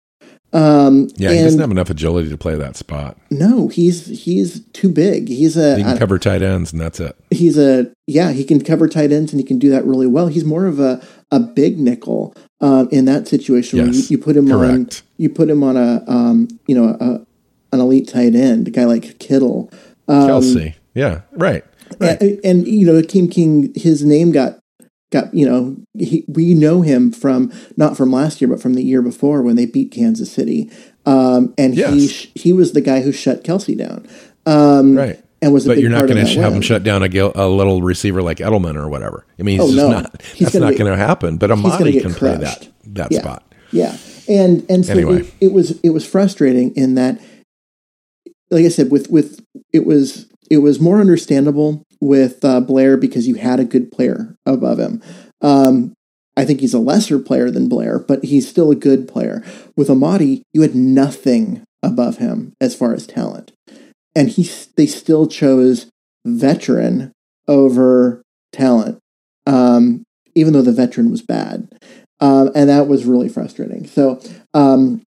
Um, 0.56 1.08
yeah, 1.16 1.32
he 1.32 1.42
doesn't 1.42 1.60
have 1.60 1.70
enough 1.70 1.90
agility 1.90 2.30
to 2.30 2.38
play 2.38 2.54
that 2.54 2.76
spot. 2.76 3.18
No, 3.30 3.68
he's 3.68 4.06
he's 4.06 4.60
too 4.68 4.88
big. 4.88 5.28
He's 5.28 5.54
a 5.54 5.76
he 5.76 5.82
can 5.82 5.98
cover 5.98 6.18
tight 6.18 6.40
ends, 6.40 6.72
and 6.72 6.80
that's 6.80 6.98
it. 6.98 7.14
He's 7.30 7.58
a 7.58 7.92
yeah, 8.06 8.32
he 8.32 8.42
can 8.42 8.64
cover 8.64 8.88
tight 8.88 9.12
ends, 9.12 9.32
and 9.32 9.40
he 9.40 9.44
can 9.44 9.58
do 9.58 9.68
that 9.68 9.84
really 9.84 10.06
well. 10.06 10.28
He's 10.28 10.46
more 10.46 10.64
of 10.64 10.80
a 10.80 11.04
a 11.30 11.40
big 11.40 11.78
nickel 11.78 12.34
um, 12.62 12.88
in 12.90 13.04
that 13.04 13.28
situation. 13.28 13.80
Where 13.80 13.88
you, 13.88 14.02
you 14.08 14.16
put 14.16 14.34
him 14.34 14.50
on 14.50 14.88
you 15.18 15.28
put 15.28 15.50
him 15.50 15.62
on 15.62 15.76
a 15.76 16.02
um, 16.08 16.48
you 16.66 16.74
know 16.74 16.96
a, 16.98 17.26
an 17.74 17.80
elite 17.80 18.08
tight 18.08 18.34
end, 18.34 18.68
a 18.68 18.70
guy 18.70 18.84
like 18.84 19.18
Kittle. 19.18 19.70
Um, 20.08 20.22
Kelce. 20.22 20.74
Yeah, 20.94 21.20
right. 21.32 21.64
Right. 22.00 22.20
and, 22.20 22.40
and, 22.44 22.66
you 22.66 22.84
know, 22.84 23.00
Akeem 23.00 23.30
King, 23.30 23.72
his 23.76 24.04
name 24.04 24.32
got 24.32 24.58
got 25.12 25.32
you 25.34 25.46
know 25.48 25.76
he, 25.94 26.24
we 26.28 26.54
know 26.54 26.82
him 26.82 27.12
from 27.12 27.52
not 27.76 27.96
from 27.96 28.10
last 28.10 28.40
year, 28.40 28.48
but 28.48 28.60
from 28.60 28.74
the 28.74 28.82
year 28.82 29.02
before 29.02 29.42
when 29.42 29.56
they 29.56 29.66
beat 29.66 29.90
Kansas 29.92 30.30
City, 30.32 30.70
um, 31.04 31.54
and 31.56 31.74
he 31.74 32.08
sh- 32.08 32.30
he 32.34 32.52
was 32.52 32.72
the 32.72 32.80
guy 32.80 33.00
who 33.02 33.12
shut 33.12 33.44
Kelce 33.44 33.76
down, 33.76 34.06
um, 34.46 34.96
Right. 34.96 35.22
and 35.40 35.52
was 35.52 35.66
a 35.66 35.70
But 35.70 35.78
you're 35.78 35.90
not 35.90 36.06
going 36.08 36.24
to 36.24 36.40
have 36.40 36.52
him 36.52 36.60
shut 36.62 36.82
down 36.82 37.02
a, 37.02 37.08
gil- 37.08 37.32
a 37.34 37.48
little 37.48 37.82
receiver 37.82 38.20
like 38.22 38.38
Edelman 38.38 38.74
or 38.76 38.88
whatever. 38.88 39.24
I 39.38 39.42
mean, 39.42 39.60
he's 39.60 39.68
Oh, 39.70 39.72
just 39.74 39.76
no. 39.76 39.90
not. 39.90 40.22
He's 40.22 40.48
that's 40.52 40.54
not 40.56 40.76
going 40.76 40.90
to 40.90 40.96
happen. 40.96 41.36
But 41.38 41.50
Amadi 41.50 42.00
can 42.00 42.12
play 42.14 42.36
that 42.36 42.68
that 42.86 43.12
Yeah. 43.12 43.20
spot. 43.20 43.42
Yeah, 43.72 43.96
and 44.28 44.64
and 44.68 44.84
so 44.86 44.92
Anyway. 44.92 45.20
it, 45.20 45.32
it 45.40 45.52
was 45.52 45.78
it 45.82 45.90
was 45.90 46.06
frustrating 46.06 46.74
in 46.76 46.94
that, 46.96 47.20
like 48.50 48.64
I 48.64 48.68
said, 48.68 48.90
with 48.90 49.10
with 49.10 49.40
it 49.72 49.84
was 49.86 50.26
it 50.50 50.58
was 50.58 50.80
more 50.80 51.00
understandable 51.00 51.82
with 52.00 52.44
uh, 52.44 52.60
Blair 52.60 52.96
because 52.96 53.26
you 53.26 53.36
had 53.36 53.60
a 53.60 53.64
good 53.64 53.90
player 53.90 54.36
above 54.44 54.78
him. 54.78 55.02
Um, 55.40 55.94
I 56.36 56.44
think 56.44 56.60
he's 56.60 56.74
a 56.74 56.78
lesser 56.78 57.18
player 57.18 57.50
than 57.50 57.68
Blair, 57.68 57.98
but 57.98 58.24
he's 58.24 58.48
still 58.48 58.70
a 58.70 58.76
good 58.76 59.08
player. 59.08 59.42
With 59.76 59.88
Amadi, 59.88 60.42
you 60.52 60.62
had 60.62 60.74
nothing 60.74 61.62
above 61.82 62.18
him 62.18 62.52
as 62.60 62.74
far 62.74 62.92
as 62.92 63.06
talent, 63.06 63.52
and 64.14 64.28
he 64.28 64.48
they 64.76 64.86
still 64.86 65.26
chose 65.26 65.90
veteran 66.26 67.12
over 67.48 68.22
talent, 68.52 68.98
um, 69.46 70.04
even 70.34 70.52
though 70.52 70.62
the 70.62 70.72
veteran 70.72 71.10
was 71.10 71.22
bad 71.22 71.68
um, 72.20 72.50
and 72.54 72.68
that 72.68 72.88
was 72.88 73.04
really 73.04 73.28
frustrating. 73.28 73.86
So, 73.86 74.20
um, 74.54 75.02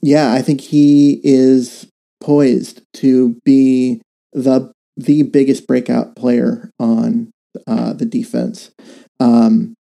yeah, 0.00 0.32
I 0.32 0.42
think 0.42 0.60
he 0.60 1.20
is 1.24 1.88
poised 2.20 2.82
to 2.94 3.38
be 3.44 4.00
the 4.36 4.70
the 4.96 5.22
biggest 5.22 5.66
breakout 5.66 6.14
player 6.14 6.70
on 6.78 7.32
uh, 7.66 7.94
the 7.94 8.04
defense, 8.04 8.70
um, 9.18 9.74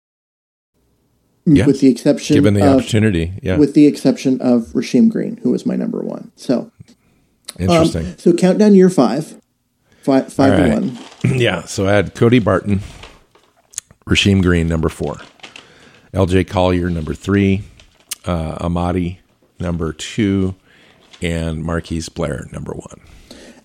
with 1.46 1.82
the 1.82 1.88
exception 1.88 2.36
Given 2.36 2.54
the 2.54 2.66
of 2.66 2.78
opportunity, 2.78 3.34
yeah, 3.42 3.58
with 3.58 3.74
the 3.74 3.88
exception 3.88 4.40
of 4.42 4.68
Rasheem 4.68 5.10
Green, 5.10 5.38
who 5.38 5.52
was 5.52 5.66
my 5.66 5.76
number 5.76 6.02
one. 6.02 6.32
So, 6.36 6.60
um, 6.60 6.72
interesting. 7.60 8.18
so 8.18 8.34
countdown 8.34 8.76
year 8.76 8.90
five, 8.90 9.42
five, 10.04 10.32
five 10.32 10.60
right. 10.60 10.74
one. 10.74 10.98
yeah, 11.38 11.64
so 11.64 11.88
I 11.88 11.94
had 11.94 12.14
Cody 12.16 12.40
Barton, 12.40 12.82
Rasheem 14.06 14.42
Green, 14.42 14.68
number 14.68 14.90
four, 14.90 15.18
L.J. 16.14 16.46
Collier, 16.46 16.90
number 16.90 17.16
three, 17.16 17.64
uh, 18.26 18.64
Amadi, 18.64 19.18
number 19.60 19.94
two, 19.94 20.56
and 21.24 21.64
Marquise 21.64 22.10
Blair, 22.10 22.48
number 22.52 22.74
one. 22.74 23.02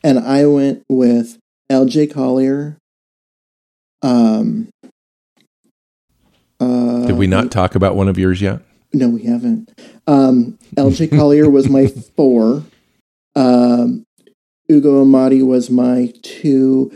And 0.02 0.18
I 0.18 0.46
went 0.46 0.84
with 0.88 1.38
L.J. 1.70 2.08
Collier. 2.08 2.78
Um, 4.02 4.68
uh, 6.60 7.06
Did 7.06 7.16
we 7.16 7.26
not 7.26 7.50
talk 7.50 7.74
about 7.74 7.96
one 7.96 8.08
of 8.08 8.18
yours 8.18 8.40
yet? 8.40 8.60
No, 8.92 9.08
we 9.08 9.24
haven't. 9.24 9.70
Um, 10.06 10.58
L.J. 10.76 11.08
Collier 11.08 11.48
was 11.50 11.68
my 11.68 11.86
four. 11.86 12.64
Um, 13.36 14.04
Ugo 14.70 15.02
Amadi 15.04 15.42
was 15.42 15.70
my 15.70 16.12
two. 16.22 16.92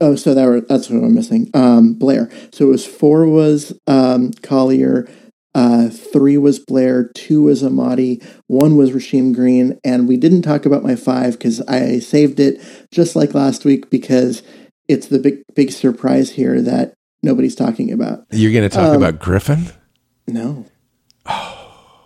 Oh, 0.00 0.16
so 0.16 0.34
that 0.34 0.44
were, 0.44 0.60
that's 0.60 0.90
what 0.90 1.04
I'm 1.04 1.14
missing. 1.14 1.50
Um, 1.54 1.94
Blair. 1.94 2.30
So 2.52 2.66
it 2.66 2.68
was 2.68 2.86
four 2.86 3.26
was 3.26 3.72
um, 3.86 4.32
Collier, 4.42 5.08
uh, 5.54 5.88
three 5.90 6.38
was 6.38 6.58
Blair, 6.58 7.10
two 7.14 7.42
was 7.42 7.62
Amadi, 7.62 8.22
one 8.46 8.76
was 8.76 8.90
Rasheem 8.92 9.34
Green, 9.34 9.78
and 9.84 10.08
we 10.08 10.16
didn't 10.16 10.42
talk 10.42 10.64
about 10.66 10.82
my 10.82 10.96
five 10.96 11.32
because 11.34 11.60
I 11.62 11.98
saved 11.98 12.40
it 12.40 12.60
just 12.90 13.14
like 13.16 13.34
last 13.34 13.64
week 13.64 13.90
because 13.90 14.42
it's 14.88 15.08
the 15.08 15.18
big 15.18 15.42
big 15.54 15.70
surprise 15.70 16.30
here 16.30 16.60
that 16.62 16.94
nobody's 17.22 17.54
talking 17.54 17.92
about. 17.92 18.24
You're 18.30 18.52
going 18.52 18.68
to 18.68 18.74
talk 18.74 18.90
Um, 18.90 18.96
about 18.96 19.18
Griffin? 19.20 19.66
No. 20.26 20.64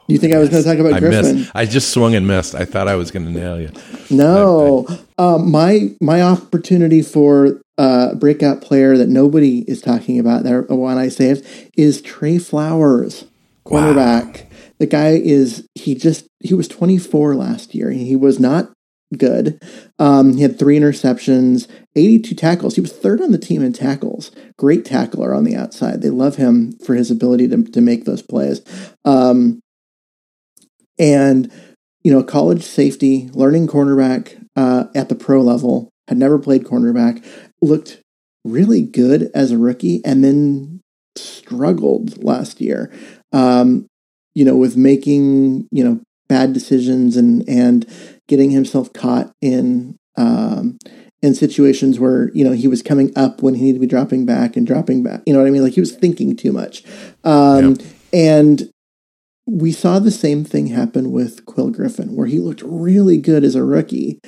you 0.09 0.18
think 0.18 0.34
I 0.34 0.38
was 0.38 0.49
going 0.51 0.62
to 0.62 0.68
talk 0.68 0.78
about 0.78 0.92
I 0.94 1.01
Griffin? 1.01 1.36
missed. 1.40 1.51
I 1.55 1.64
just 1.66 1.90
swung 1.90 2.14
and 2.14 2.26
missed. 2.26 2.55
I 2.55 2.64
thought 2.64 2.86
I 2.88 2.94
was 2.97 3.11
going 3.11 3.26
to 3.26 3.32
nail 3.32 3.61
you. 3.61 3.70
No, 4.11 4.86
um, 5.18 5.51
my 5.51 5.90
my 6.01 6.22
opportunity 6.22 7.03
for 7.03 7.61
uh, 7.78 8.14
breakout 8.14 8.61
player 8.62 8.97
that 8.97 9.09
nobody 9.09 9.61
is 9.68 9.80
talking 9.82 10.18
about, 10.18 10.44
that 10.44 10.70
one 10.70 10.97
I 10.99 11.09
saved, 11.09 11.44
is 11.76 12.01
Trey 12.03 12.38
Flowers, 12.38 13.24
cornerback. 13.67 14.47
The 14.79 14.87
guy 14.87 15.11
is 15.11 15.67
he 15.75 15.95
just 15.95 16.27
he 16.41 16.55
was 16.55 16.69
24 16.69 17.35
last 17.35 17.75
year. 17.75 17.91
He 17.91 18.17
was 18.17 18.39
not 18.39 18.73
good. 19.17 19.62
Um, 19.99 20.37
he 20.37 20.43
had 20.43 20.59
three 20.59 20.79
interceptions, 20.79 21.69
82 21.95 22.35
tackles. 22.35 22.75
He 22.75 22.81
was 22.81 22.93
third 22.93 23.21
on 23.21 23.33
the 23.33 23.39
team 23.39 23.62
in 23.62 23.73
tackles. 23.73 24.31
Great 24.59 24.85
tackler 24.85 25.35
on 25.35 25.45
the 25.45 25.57
outside. 25.57 26.03
They 26.03 26.11
love 26.11 26.37
him 26.37 26.73
for 26.85 26.95
his 26.95 27.11
ability 27.11 27.49
to 27.49 27.64
to 27.64 27.81
make 27.81 28.05
those 28.05 28.23
plays. 28.23 28.62
Um, 29.05 29.61
and 30.99 31.51
you 32.03 32.12
know, 32.12 32.23
college 32.23 32.62
safety, 32.62 33.29
learning 33.33 33.67
cornerback 33.67 34.47
uh, 34.55 34.85
at 34.95 35.09
the 35.09 35.17
pro 35.17 35.41
level, 35.41 35.91
had 36.07 36.19
never 36.19 36.39
played 36.39 36.64
cornerback, 36.64 37.25
looked 37.61 38.01
really 38.45 38.83
good 38.83 39.31
as 39.35 39.51
a 39.51 39.59
rookie, 39.59 40.05
and 40.05 40.23
then 40.23 40.81
struggled 41.17 42.23
last 42.23 42.61
year. 42.61 42.93
Um, 43.37 43.87
you 44.34 44.45
know, 44.45 44.57
with 44.57 44.76
making 44.76 45.68
you 45.70 45.84
know 45.84 46.01
bad 46.28 46.53
decisions 46.53 47.16
and 47.16 47.49
and 47.49 47.87
getting 48.28 48.51
himself 48.51 48.93
caught 48.93 49.32
in 49.41 49.97
um, 50.16 50.78
in 51.22 51.34
situations 51.34 51.99
where 51.99 52.30
you 52.34 52.45
know 52.45 52.53
he 52.53 52.68
was 52.68 52.82
coming 52.82 53.12
up 53.16 53.43
when 53.43 53.55
he 53.55 53.62
needed 53.62 53.78
to 53.78 53.80
be 53.80 53.87
dropping 53.87 54.26
back 54.26 54.57
and 54.57 54.66
dropping 54.66 55.03
back. 55.03 55.22
You 55.26 55.32
know 55.32 55.41
what 55.41 55.49
I 55.49 55.51
mean? 55.51 55.62
Like 55.62 55.74
he 55.74 55.80
was 55.80 55.93
thinking 55.93 56.37
too 56.37 56.53
much, 56.53 56.82
um, 57.24 57.76
and 58.12 58.70
we 59.47 59.72
saw 59.72 59.99
the 59.99 60.11
same 60.11 60.45
thing 60.45 60.66
happen 60.68 61.12
with 61.12 61.47
Quill 61.47 61.70
Griffin, 61.70 62.16
where 62.16 62.26
he 62.26 62.39
looked 62.39 62.62
really 62.62 63.16
good 63.16 63.45
as 63.45 63.55
a 63.55 63.64
rookie 63.64 64.20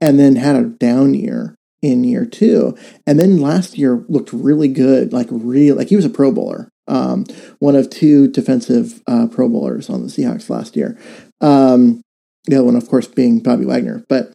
and 0.00 0.18
then 0.18 0.36
had 0.36 0.56
a 0.56 0.64
down 0.64 1.14
year 1.14 1.56
in 1.80 2.04
year 2.04 2.26
two. 2.26 2.76
And 3.06 3.18
then 3.18 3.40
last 3.40 3.78
year 3.78 4.04
looked 4.08 4.32
really 4.32 4.68
good, 4.68 5.12
like 5.12 5.28
real, 5.30 5.76
like 5.76 5.88
he 5.88 5.96
was 5.96 6.04
a 6.04 6.10
Pro 6.10 6.30
Bowler, 6.30 6.68
um, 6.88 7.24
one 7.58 7.76
of 7.76 7.90
two 7.90 8.28
defensive 8.28 9.02
uh, 9.06 9.26
Pro 9.28 9.48
Bowlers 9.48 9.90
on 9.90 10.02
the 10.02 10.08
Seahawks 10.08 10.50
last 10.50 10.76
year. 10.76 10.98
Um, 11.40 12.02
the 12.46 12.56
other 12.56 12.64
one, 12.64 12.76
of 12.76 12.88
course, 12.88 13.06
being 13.08 13.40
Bobby 13.40 13.64
Wagner. 13.64 14.04
But 14.08 14.32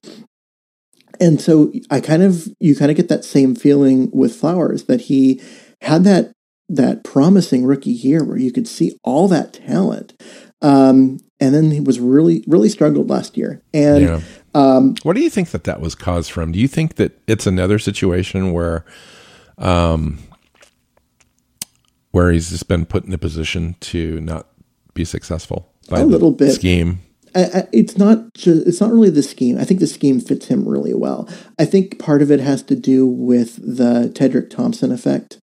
and 1.20 1.40
so 1.40 1.72
I 1.90 2.00
kind 2.02 2.24
of 2.24 2.48
you 2.60 2.76
kind 2.76 2.92
of 2.92 2.98
get 2.98 3.10
that 3.10 3.24
same 3.24 3.56
feeling 3.56 4.10
with 4.12 4.36
Flowers 4.36 4.86
that 4.86 5.02
he 5.02 5.42
had 5.82 6.04
that 6.04 6.32
that 6.70 7.04
promising 7.04 7.66
rookie 7.66 7.92
year 7.92 8.24
where 8.24 8.38
you 8.38 8.52
could 8.52 8.68
see 8.68 8.98
all 9.04 9.28
that 9.28 9.54
talent. 9.54 10.14
Um, 10.62 11.20
and 11.40 11.54
then 11.56 11.72
he 11.72 11.82
was 11.82 12.00
really, 12.00 12.44
really 12.48 12.70
struggled 12.70 13.10
last 13.10 13.36
year. 13.36 13.62
And 13.74 14.02
Yeah. 14.02 14.22
um, 14.54 14.96
What 15.04 15.16
do 15.16 15.22
you 15.22 15.30
think 15.30 15.50
that 15.50 15.66
that 15.66 15.82
was 15.82 15.96
caused 15.96 16.32
from? 16.32 16.52
Do 16.52 16.60
you 16.60 16.68
think 16.68 16.96
that 16.96 17.20
it's 17.28 17.48
another 17.48 17.78
situation 17.80 18.54
where, 18.54 18.86
um, 19.58 20.20
where 22.12 22.32
he's 22.32 22.50
just 22.50 22.68
been 22.68 22.86
put 22.86 23.06
in 23.06 23.14
a 23.14 23.18
position 23.18 23.76
to 23.80 24.20
not 24.22 24.48
be 24.94 25.06
successful 25.06 25.72
by 25.90 26.00
A 26.02 26.06
little 26.06 26.32
bit. 26.32 26.52
scheme? 26.54 27.00
I, 27.34 27.44
I, 27.46 27.68
it's 27.72 27.98
not 27.98 28.34
just, 28.34 28.68
it's 28.68 28.82
not 28.82 28.92
really 28.92 29.10
the 29.10 29.24
scheme. 29.24 29.58
I 29.58 29.64
think 29.64 29.80
the 29.80 29.88
scheme 29.88 30.20
fits 30.20 30.48
him 30.48 30.68
really 30.68 30.94
well. 30.94 31.30
I 31.58 31.64
think 31.66 31.98
part 31.98 32.22
of 32.22 32.30
it 32.30 32.42
has 32.42 32.62
to 32.64 32.76
do 32.76 33.08
with 33.08 33.56
the 33.56 34.12
Tedric 34.14 34.50
Thompson 34.50 34.92
effect. 34.92 35.38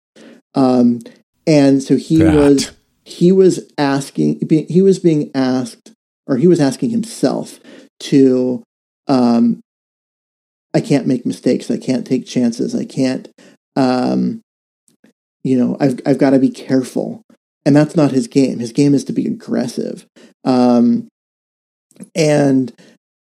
Um, 0.55 0.99
and 1.47 1.83
so 1.83 1.97
he 1.97 2.17
That. 2.19 2.35
was 2.35 2.73
he 3.05 3.31
was 3.31 3.61
asking 3.79 4.39
be- 4.49 4.65
he 4.69 4.83
was 4.83 4.99
being 4.99 5.31
asked 5.33 5.93
or 6.27 6.39
he 6.39 6.49
was 6.49 6.59
asking 6.61 6.91
himself 6.91 7.61
to 8.01 8.65
um, 9.07 9.61
I 10.75 10.81
can't 10.81 11.07
make 11.07 11.25
mistakes. 11.25 11.71
I 11.71 11.77
can't 11.79 12.05
take 12.07 12.27
chances. 12.27 12.75
I 12.75 12.85
can't 12.85 13.29
um, 13.77 14.41
you 15.47 15.57
know, 15.57 15.77
I've 15.81 16.01
I've 16.05 16.19
got 16.19 16.31
to 16.31 16.39
be 16.39 16.51
careful. 16.51 17.23
And 17.65 17.75
that's 17.75 17.97
not 17.97 18.13
his 18.13 18.29
game. 18.29 18.61
His 18.61 18.73
game 18.73 18.95
is 18.95 19.05
to 19.05 19.13
be 19.13 19.27
aggressive. 19.27 20.07
Um, 20.45 21.09
and 22.15 22.73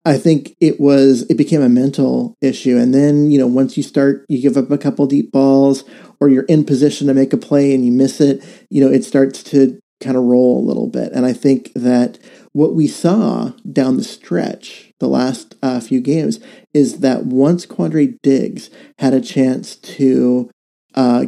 I 0.05 0.17
think 0.17 0.55
it 0.61 0.81
was 0.81 1.23
it 1.23 1.37
became 1.37 1.63
a 1.63 1.69
mental 1.69 2.35
issue. 2.41 2.77
And 2.77 2.93
then 2.95 3.31
you 3.31 3.39
know 3.39 3.47
once 3.47 3.77
you 3.77 3.83
start, 3.83 4.25
you 4.29 4.41
give 4.41 4.57
up 4.57 4.71
a 4.71 4.79
couple 4.79 5.07
deep 5.07 5.31
balls, 5.31 5.85
or 6.21 6.29
you're 6.29 6.45
in 6.45 6.65
position 6.65 7.07
to 7.07 7.15
make 7.15 7.33
a 7.33 7.37
play 7.37 7.75
and 7.75 7.85
you 7.85 7.93
miss 7.93 8.21
it. 8.21 8.45
You 8.71 8.85
know 8.85 8.91
it 8.91 9.05
starts 9.05 9.43
to 9.45 9.79
kind 10.01 10.17
of 10.17 10.25
roll 10.25 10.59
a 10.59 10.67
little 10.67 10.87
bit. 10.87 11.13
And 11.13 11.27
I 11.27 11.33
think 11.33 11.73
that 11.75 12.19
what 12.53 12.75
we 12.75 12.87
saw 12.87 13.53
down 13.71 13.97
the 13.97 14.05
stretch, 14.05 14.93
the 15.01 15.09
last 15.09 15.57
uh, 15.63 15.81
few 15.81 16.01
games, 16.01 16.41
is 16.73 17.01
that 17.01 17.27
once 17.27 17.67
Quandre 17.67 18.17
Diggs 18.23 18.71
had 18.99 19.13
a 19.13 19.21
chance 19.21 19.77
to, 19.77 20.51
uh, 20.95 21.27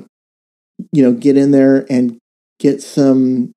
you 0.93 1.03
know, 1.03 1.13
get 1.13 1.37
in 1.37 1.51
there 1.51 1.87
and 1.91 2.19
get 2.59 2.83
some 2.83 3.53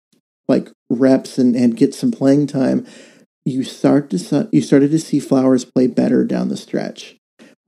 like 0.47 0.69
reps 0.89 1.37
and, 1.37 1.55
and 1.55 1.77
get 1.77 1.93
some 1.93 2.11
playing 2.11 2.47
time, 2.47 2.85
you 3.45 3.63
start 3.63 4.09
to 4.09 4.49
you 4.51 4.61
started 4.61 4.91
to 4.91 4.99
see 4.99 5.19
Flowers 5.19 5.65
play 5.65 5.87
better 5.87 6.23
down 6.23 6.49
the 6.49 6.57
stretch, 6.57 7.17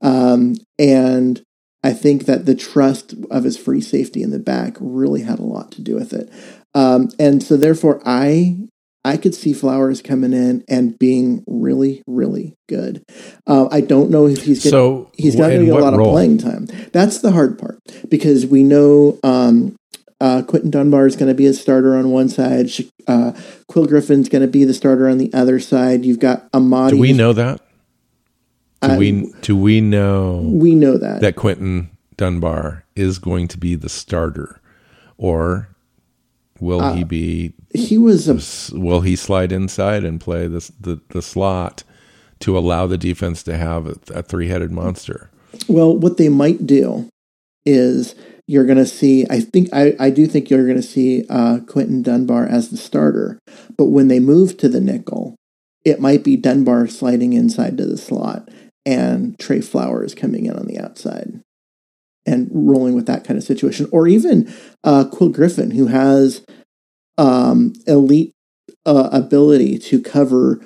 um, 0.00 0.54
and 0.78 1.42
I 1.82 1.92
think 1.92 2.24
that 2.24 2.46
the 2.46 2.54
trust 2.54 3.14
of 3.30 3.44
his 3.44 3.56
free 3.56 3.80
safety 3.80 4.22
in 4.22 4.30
the 4.30 4.38
back 4.38 4.76
really 4.80 5.22
had 5.22 5.38
a 5.38 5.44
lot 5.44 5.70
to 5.72 5.82
do 5.82 5.94
with 5.94 6.12
it. 6.12 6.30
Um, 6.74 7.10
and 7.18 7.42
so 7.42 7.56
therefore, 7.56 8.02
I 8.04 8.58
I 9.06 9.16
could 9.16 9.36
see 9.36 9.52
Flowers 9.52 10.02
coming 10.02 10.32
in 10.32 10.64
and 10.68 10.98
being 10.98 11.44
really, 11.46 12.02
really 12.08 12.56
good. 12.68 13.04
Uh, 13.46 13.68
I 13.70 13.80
don't 13.80 14.10
know 14.10 14.26
if 14.26 14.42
he's 14.42 14.64
gonna, 14.64 14.70
so 14.70 15.12
he's 15.16 15.36
not 15.36 15.50
going 15.50 15.60
to 15.60 15.66
get 15.66 15.76
a 15.76 15.78
lot 15.78 15.94
role? 15.94 16.08
of 16.08 16.12
playing 16.12 16.38
time. 16.38 16.66
That's 16.92 17.20
the 17.20 17.30
hard 17.30 17.56
part 17.56 17.78
because 18.08 18.46
we 18.46 18.64
know 18.64 19.20
um, 19.22 19.76
uh, 20.20 20.42
Quinton 20.42 20.70
Dunbar 20.70 21.06
is 21.06 21.14
going 21.14 21.28
to 21.28 21.34
be 21.34 21.46
a 21.46 21.54
starter 21.54 21.96
on 21.96 22.10
one 22.10 22.28
side. 22.28 22.68
Uh, 23.06 23.32
Quill 23.68 23.86
Griffin's 23.86 24.28
going 24.28 24.42
to 24.42 24.48
be 24.48 24.64
the 24.64 24.74
starter 24.74 25.08
on 25.08 25.18
the 25.18 25.32
other 25.32 25.60
side. 25.60 26.04
You've 26.04 26.18
got 26.18 26.50
Amadi. 26.50 26.96
Do 26.96 26.98
we 26.98 27.12
know 27.12 27.32
that? 27.32 27.60
Do 28.82 28.90
I, 28.90 28.98
we 28.98 29.32
do 29.40 29.56
we 29.56 29.80
know? 29.80 30.40
We 30.52 30.74
know 30.74 30.98
that 30.98 31.20
that 31.20 31.36
Quinton 31.36 31.96
Dunbar 32.16 32.84
is 32.96 33.20
going 33.20 33.46
to 33.48 33.58
be 33.58 33.76
the 33.76 33.88
starter, 33.88 34.60
or 35.16 35.68
will 36.60 36.80
uh, 36.80 36.94
he 36.94 37.04
be 37.04 37.52
he 37.74 37.98
was 37.98 38.28
a, 38.28 38.78
will 38.78 39.00
he 39.00 39.16
slide 39.16 39.52
inside 39.52 40.04
and 40.04 40.20
play 40.20 40.46
this 40.46 40.68
the, 40.80 41.00
the 41.10 41.22
slot 41.22 41.84
to 42.40 42.56
allow 42.56 42.86
the 42.86 42.98
defense 42.98 43.42
to 43.44 43.56
have 43.56 43.86
a, 43.86 43.96
a 44.14 44.22
three-headed 44.22 44.70
monster? 44.70 45.30
Well 45.68 45.96
what 45.96 46.16
they 46.16 46.28
might 46.28 46.66
do 46.66 47.08
is 47.64 48.14
you're 48.46 48.64
going 48.64 48.78
to 48.78 48.86
see 48.86 49.26
i 49.28 49.40
think 49.40 49.68
i, 49.72 49.96
I 49.98 50.10
do 50.10 50.26
think 50.28 50.50
you're 50.50 50.66
going 50.66 50.76
to 50.76 50.82
see 50.82 51.24
uh, 51.28 51.60
quinton 51.66 52.02
dunbar 52.02 52.46
as 52.46 52.70
the 52.70 52.76
starter. 52.76 53.38
But 53.76 53.86
when 53.86 54.08
they 54.08 54.20
move 54.20 54.56
to 54.58 54.68
the 54.68 54.80
nickel 54.80 55.34
it 55.84 56.00
might 56.00 56.24
be 56.24 56.36
dunbar 56.36 56.86
sliding 56.88 57.32
inside 57.32 57.78
to 57.78 57.86
the 57.86 57.96
slot 57.96 58.48
and 58.84 59.38
trey 59.38 59.60
flowers 59.60 60.14
coming 60.14 60.46
in 60.46 60.56
on 60.56 60.66
the 60.66 60.78
outside 60.78 61.40
and 62.26 62.48
rolling 62.52 62.94
with 62.94 63.06
that 63.06 63.24
kind 63.24 63.38
of 63.38 63.44
situation 63.44 63.88
or 63.92 64.08
even 64.08 64.52
uh, 64.84 65.04
quill 65.04 65.30
griffin 65.30 65.70
who 65.70 65.86
has 65.86 66.44
um, 67.18 67.72
elite 67.86 68.34
uh, 68.84 69.08
ability 69.12 69.78
to 69.78 70.00
cover 70.00 70.60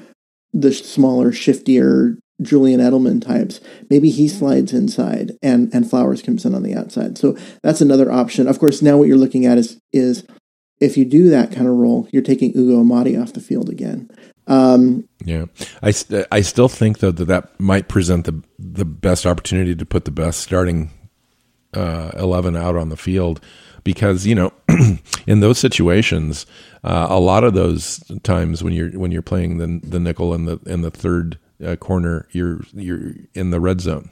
the 0.52 0.72
smaller, 0.72 1.30
shiftier 1.30 2.18
Julian 2.42 2.80
Edelman 2.80 3.24
types. 3.24 3.60
Maybe 3.88 4.10
he 4.10 4.26
slides 4.28 4.72
inside 4.72 5.32
and 5.42 5.72
and 5.74 5.88
Flowers 5.88 6.22
comes 6.22 6.44
in 6.44 6.54
on 6.54 6.62
the 6.62 6.74
outside. 6.74 7.18
So 7.18 7.36
that's 7.62 7.80
another 7.80 8.10
option. 8.10 8.48
Of 8.48 8.58
course, 8.58 8.82
now 8.82 8.96
what 8.96 9.08
you're 9.08 9.18
looking 9.18 9.46
at 9.46 9.58
is 9.58 9.78
is 9.92 10.26
if 10.80 10.96
you 10.96 11.04
do 11.04 11.28
that 11.28 11.52
kind 11.52 11.66
of 11.66 11.74
role, 11.74 12.08
you're 12.10 12.22
taking 12.22 12.56
Ugo 12.56 12.82
Amadi 12.82 13.20
off 13.20 13.34
the 13.34 13.40
field 13.40 13.68
again. 13.68 14.10
Um, 14.46 15.06
yeah, 15.24 15.44
I, 15.82 15.92
I 16.32 16.40
still 16.40 16.68
think 16.68 16.98
though 16.98 17.12
that 17.12 17.26
that 17.26 17.60
might 17.60 17.88
present 17.88 18.24
the 18.24 18.42
the 18.58 18.86
best 18.86 19.26
opportunity 19.26 19.74
to 19.74 19.86
put 19.86 20.06
the 20.06 20.10
best 20.10 20.40
starting 20.40 20.90
uh, 21.74 22.10
eleven 22.16 22.56
out 22.56 22.76
on 22.76 22.88
the 22.88 22.96
field 22.96 23.40
because 23.84 24.26
you 24.26 24.34
know 24.34 24.52
in 25.26 25.40
those 25.40 25.58
situations 25.58 26.46
uh, 26.84 27.06
a 27.10 27.20
lot 27.20 27.44
of 27.44 27.54
those 27.54 27.98
times 28.22 28.62
when 28.62 28.72
you're 28.72 28.90
when 28.90 29.10
you're 29.10 29.22
playing 29.22 29.58
the 29.58 29.80
the 29.86 30.00
nickel 30.00 30.34
in 30.34 30.44
the 30.44 30.58
in 30.66 30.82
the 30.82 30.90
third 30.90 31.38
uh, 31.64 31.76
corner 31.76 32.26
you're 32.32 32.60
you're 32.72 33.12
in 33.34 33.50
the 33.50 33.60
red 33.60 33.80
zone. 33.80 34.10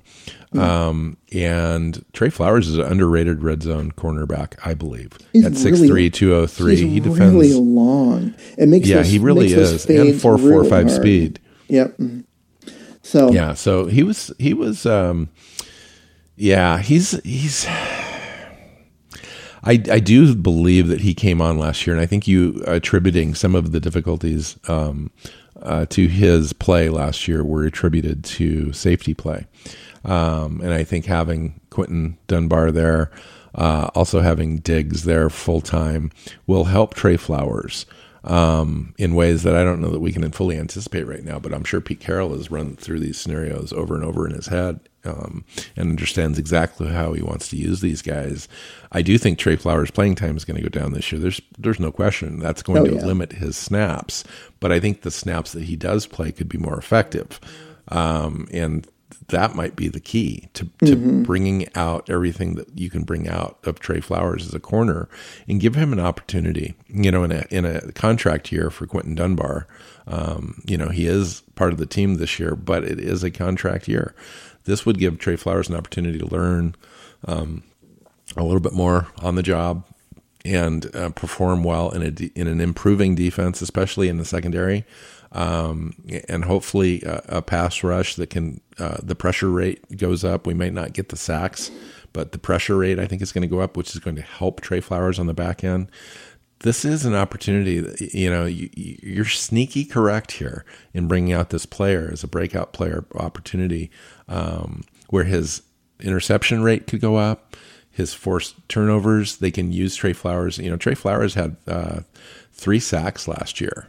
Mm. 0.53 0.61
um, 0.61 1.17
and 1.33 2.05
Trey 2.13 2.31
Flowers 2.31 2.69
is 2.69 2.79
an 2.79 2.85
underrated 2.85 3.43
red 3.43 3.63
zone 3.63 3.93
cornerback 3.93 4.55
I 4.65 4.75
believe. 4.75 5.13
He's 5.33 5.45
at 5.45 5.53
6'3 5.53 5.81
really, 5.81 6.11
203 6.11 6.77
he 6.89 7.01
defends 7.01 7.35
really 7.35 7.55
long. 7.55 8.35
It 8.57 8.69
makes 8.69 8.89
yeah 8.89 9.03
he 9.03 9.19
really 9.19 9.53
is 9.53 9.87
and 9.87 10.21
445 10.21 10.71
really 10.71 10.97
speed. 10.97 11.41
Yep. 11.69 12.01
So 13.03 13.31
yeah 13.31 13.55
so 13.55 13.87
he 13.87 14.03
was 14.03 14.33
he 14.39 14.55
was 14.55 14.85
um, 14.87 15.29
yeah 16.39 16.79
he's 16.79 17.21
he's 17.23 17.67
I, 19.65 19.73
I 19.91 20.01
do 20.01 20.35
believe 20.35 20.89
that 20.89 21.01
he 21.01 21.13
came 21.13 21.43
on 21.43 21.59
last 21.59 21.87
year, 21.87 21.95
and 21.95 22.03
I 22.03 22.07
think 22.07 22.29
you 22.29 22.63
attributing 22.67 23.35
some 23.35 23.55
of 23.55 23.73
the 23.73 23.81
difficulties 23.81 24.59
um, 24.69 25.11
uh, 25.61 25.87
to 25.87 26.07
his 26.07 26.53
play 26.53 26.89
last 26.89 27.29
year 27.29 27.45
were 27.45 27.65
attributed 27.65 28.25
to 28.25 28.73
safety 28.73 29.15
play. 29.15 29.47
Um, 30.05 30.61
and 30.61 30.73
I 30.73 30.85
think 30.85 31.07
having 31.07 31.61
Quinton 31.71 32.17
Dunbar 32.29 32.71
there, 32.71 33.11
uh, 33.55 33.91
also 33.95 34.21
having 34.21 34.59
Diggs 34.59 35.05
there 35.05 35.29
full 35.29 35.61
time, 35.61 36.13
will 36.47 36.65
help 36.65 36.95
Trey 36.95 37.17
Flowers 37.17 37.85
um, 38.25 38.95
in 38.97 39.15
ways 39.15 39.43
that 39.43 39.57
I 39.57 39.65
don't 39.65 39.81
know 39.81 39.91
that 39.91 40.01
we 40.01 40.13
can 40.13 40.31
fully 40.31 40.57
anticipate 40.57 41.07
right 41.07 41.25
now. 41.25 41.39
But 41.39 41.53
I'm 41.53 41.65
sure 41.65 41.81
Pete 41.81 42.01
Carroll 42.01 42.35
has 42.35 42.51
run 42.51 42.77
through 42.77 43.01
these 43.01 43.19
scenarios 43.19 43.73
over 43.73 43.95
and 43.95 44.05
over 44.05 44.27
in 44.27 44.35
his 44.35 44.47
head 44.47 44.81
um, 45.09 45.45
and 45.77 45.91
understands 45.91 46.39
exactly 46.39 46.89
how 46.89 47.13
he 47.13 47.23
wants 47.23 47.49
to 47.49 47.57
use 47.57 47.81
these 47.81 48.03
guys. 48.03 48.49
I 48.93 49.03
do 49.03 49.19
think 49.19 49.39
Trey 49.39 49.57
Flowers' 49.57 49.91
playing 49.91 50.15
time 50.15 50.37
is 50.37 50.45
going 50.45 50.57
to 50.57 50.69
go 50.69 50.69
down 50.69 50.93
this 50.93 51.11
year. 51.11 51.21
There's 51.21 51.41
there's 51.59 51.81
no 51.81 51.93
question 51.93 52.39
that's 52.39 52.63
going 52.63 52.83
oh, 52.83 52.87
to 52.87 52.95
yeah. 52.97 53.05
limit 53.05 53.33
his 53.33 53.57
snaps, 53.57 54.25
but 54.61 54.73
I 54.73 54.81
think 54.81 55.03
the 55.03 55.11
snaps 55.11 55.53
that 55.53 55.65
he 55.65 55.77
does 55.77 56.07
play 56.07 56.33
could 56.33 56.49
be 56.49 56.59
more 56.59 56.79
effective. 56.79 57.41
Um, 57.89 58.49
and 58.53 58.87
that 59.29 59.55
might 59.55 59.77
be 59.77 59.89
the 59.89 60.01
key 60.01 60.49
to, 60.55 60.65
to 60.85 60.97
mm-hmm. 60.97 61.23
bringing 61.23 61.69
out 61.75 62.09
everything 62.09 62.55
that 62.55 62.79
you 62.79 62.91
can 62.91 63.03
bring 63.03 63.29
out 63.29 63.59
of 63.65 63.79
Trey 63.79 64.01
Flowers 64.01 64.47
as 64.47 64.55
a 64.55 64.61
corner 64.61 65.09
and 65.47 65.61
give 65.61 65.75
him 65.75 65.93
an 65.93 66.01
opportunity. 66.01 66.75
You 66.89 67.11
know, 67.11 67.25
in 67.25 67.33
a 67.33 67.45
in 67.51 67.65
a 67.65 67.93
contract 67.93 68.51
year 68.53 68.71
for 68.71 68.87
Quinton 68.87 69.15
Dunbar, 69.15 69.67
um, 70.07 70.63
you 70.67 70.77
know 70.77 70.89
he 70.89 71.07
is 71.07 71.43
part 71.57 71.73
of 71.73 71.79
the 71.79 71.87
team 71.87 72.15
this 72.15 72.39
year, 72.39 72.55
but 72.55 72.85
it 72.85 72.99
is 72.99 73.23
a 73.23 73.31
contract 73.31 73.89
year. 73.89 74.15
This 74.69 74.87
would 74.87 74.99
give 74.99 75.19
Trey 75.19 75.37
Flowers 75.37 75.69
an 75.69 75.75
opportunity 75.75 76.19
to 76.19 76.27
learn 76.27 76.77
um, 77.25 77.65
a 78.37 78.45
little 78.45 78.61
bit 78.61 78.73
more 78.73 79.09
on 79.23 79.35
the 79.35 79.43
job 79.43 79.85
and 80.45 80.95
uh, 80.95 81.11
perform 81.11 81.65
well 81.65 81.91
in 81.91 82.03
a 82.03 82.39
in 82.39 82.47
an 82.47 82.61
improving 82.61 83.15
defense, 83.15 83.61
especially 83.61 84.09
in 84.09 84.19
the 84.19 84.25
secondary 84.25 84.85
um, 85.33 85.95
and 86.29 86.45
hopefully 86.45 87.03
a, 87.03 87.23
a, 87.29 87.43
pass 87.43 87.83
rush 87.83 88.15
that 88.15 88.31
can 88.31 88.61
uh, 88.79 88.97
the 89.03 89.15
pressure 89.15 89.51
rate 89.51 89.97
goes 89.97 90.25
up. 90.25 90.47
We 90.47 90.55
might 90.55 90.73
not 90.73 90.95
get 90.95 91.11
the 91.11 91.17
sacks, 91.17 91.71
but 92.13 92.33
the 92.33 92.39
pressure 92.39 92.77
rate 92.77 92.99
I 92.99 93.07
think 93.07 93.21
is 93.21 93.33
going 93.33 93.43
to 93.43 93.49
go 93.49 93.61
up, 93.61 93.77
which 93.77 93.95
is 93.95 94.01
going 94.01 94.17
to 94.17 94.23
help 94.23 94.61
Trey 94.61 94.81
Flowers 94.81 95.19
on 95.19 95.27
the 95.27 95.35
back 95.35 95.63
end. 95.63 95.91
This 96.61 96.85
is 96.85 97.05
an 97.05 97.15
opportunity. 97.15 97.81
That, 97.81 98.01
you 98.01 98.31
know, 98.31 98.45
you, 98.45 98.69
you're 98.75 99.25
sneaky 99.25 99.85
correct 99.85 100.33
here 100.33 100.65
in 100.93 101.07
bringing 101.07 101.33
out 101.33 101.51
this 101.51 101.67
player 101.67 102.11
as 102.13 102.25
a 102.25 102.29
breakout 102.29 102.73
player 102.73 103.05
opportunity, 103.15 103.91
um, 104.29 104.83
where 105.09 105.25
his 105.25 105.63
interception 106.01 106.63
rate 106.63 106.87
could 106.87 107.01
go 107.01 107.17
up, 107.17 107.57
his 107.91 108.13
forced 108.13 108.57
turnovers. 108.69 109.37
They 109.37 109.51
can 109.51 109.73
use 109.73 109.95
Trey 109.95 110.13
Flowers. 110.13 110.59
You 110.59 110.71
know, 110.71 110.77
Trey 110.77 110.95
Flowers 110.95 111.35
had 111.35 111.57
uh, 111.67 112.01
three 112.53 112.81
sacks 112.81 113.29
last 113.29 113.61
year. 113.61 113.89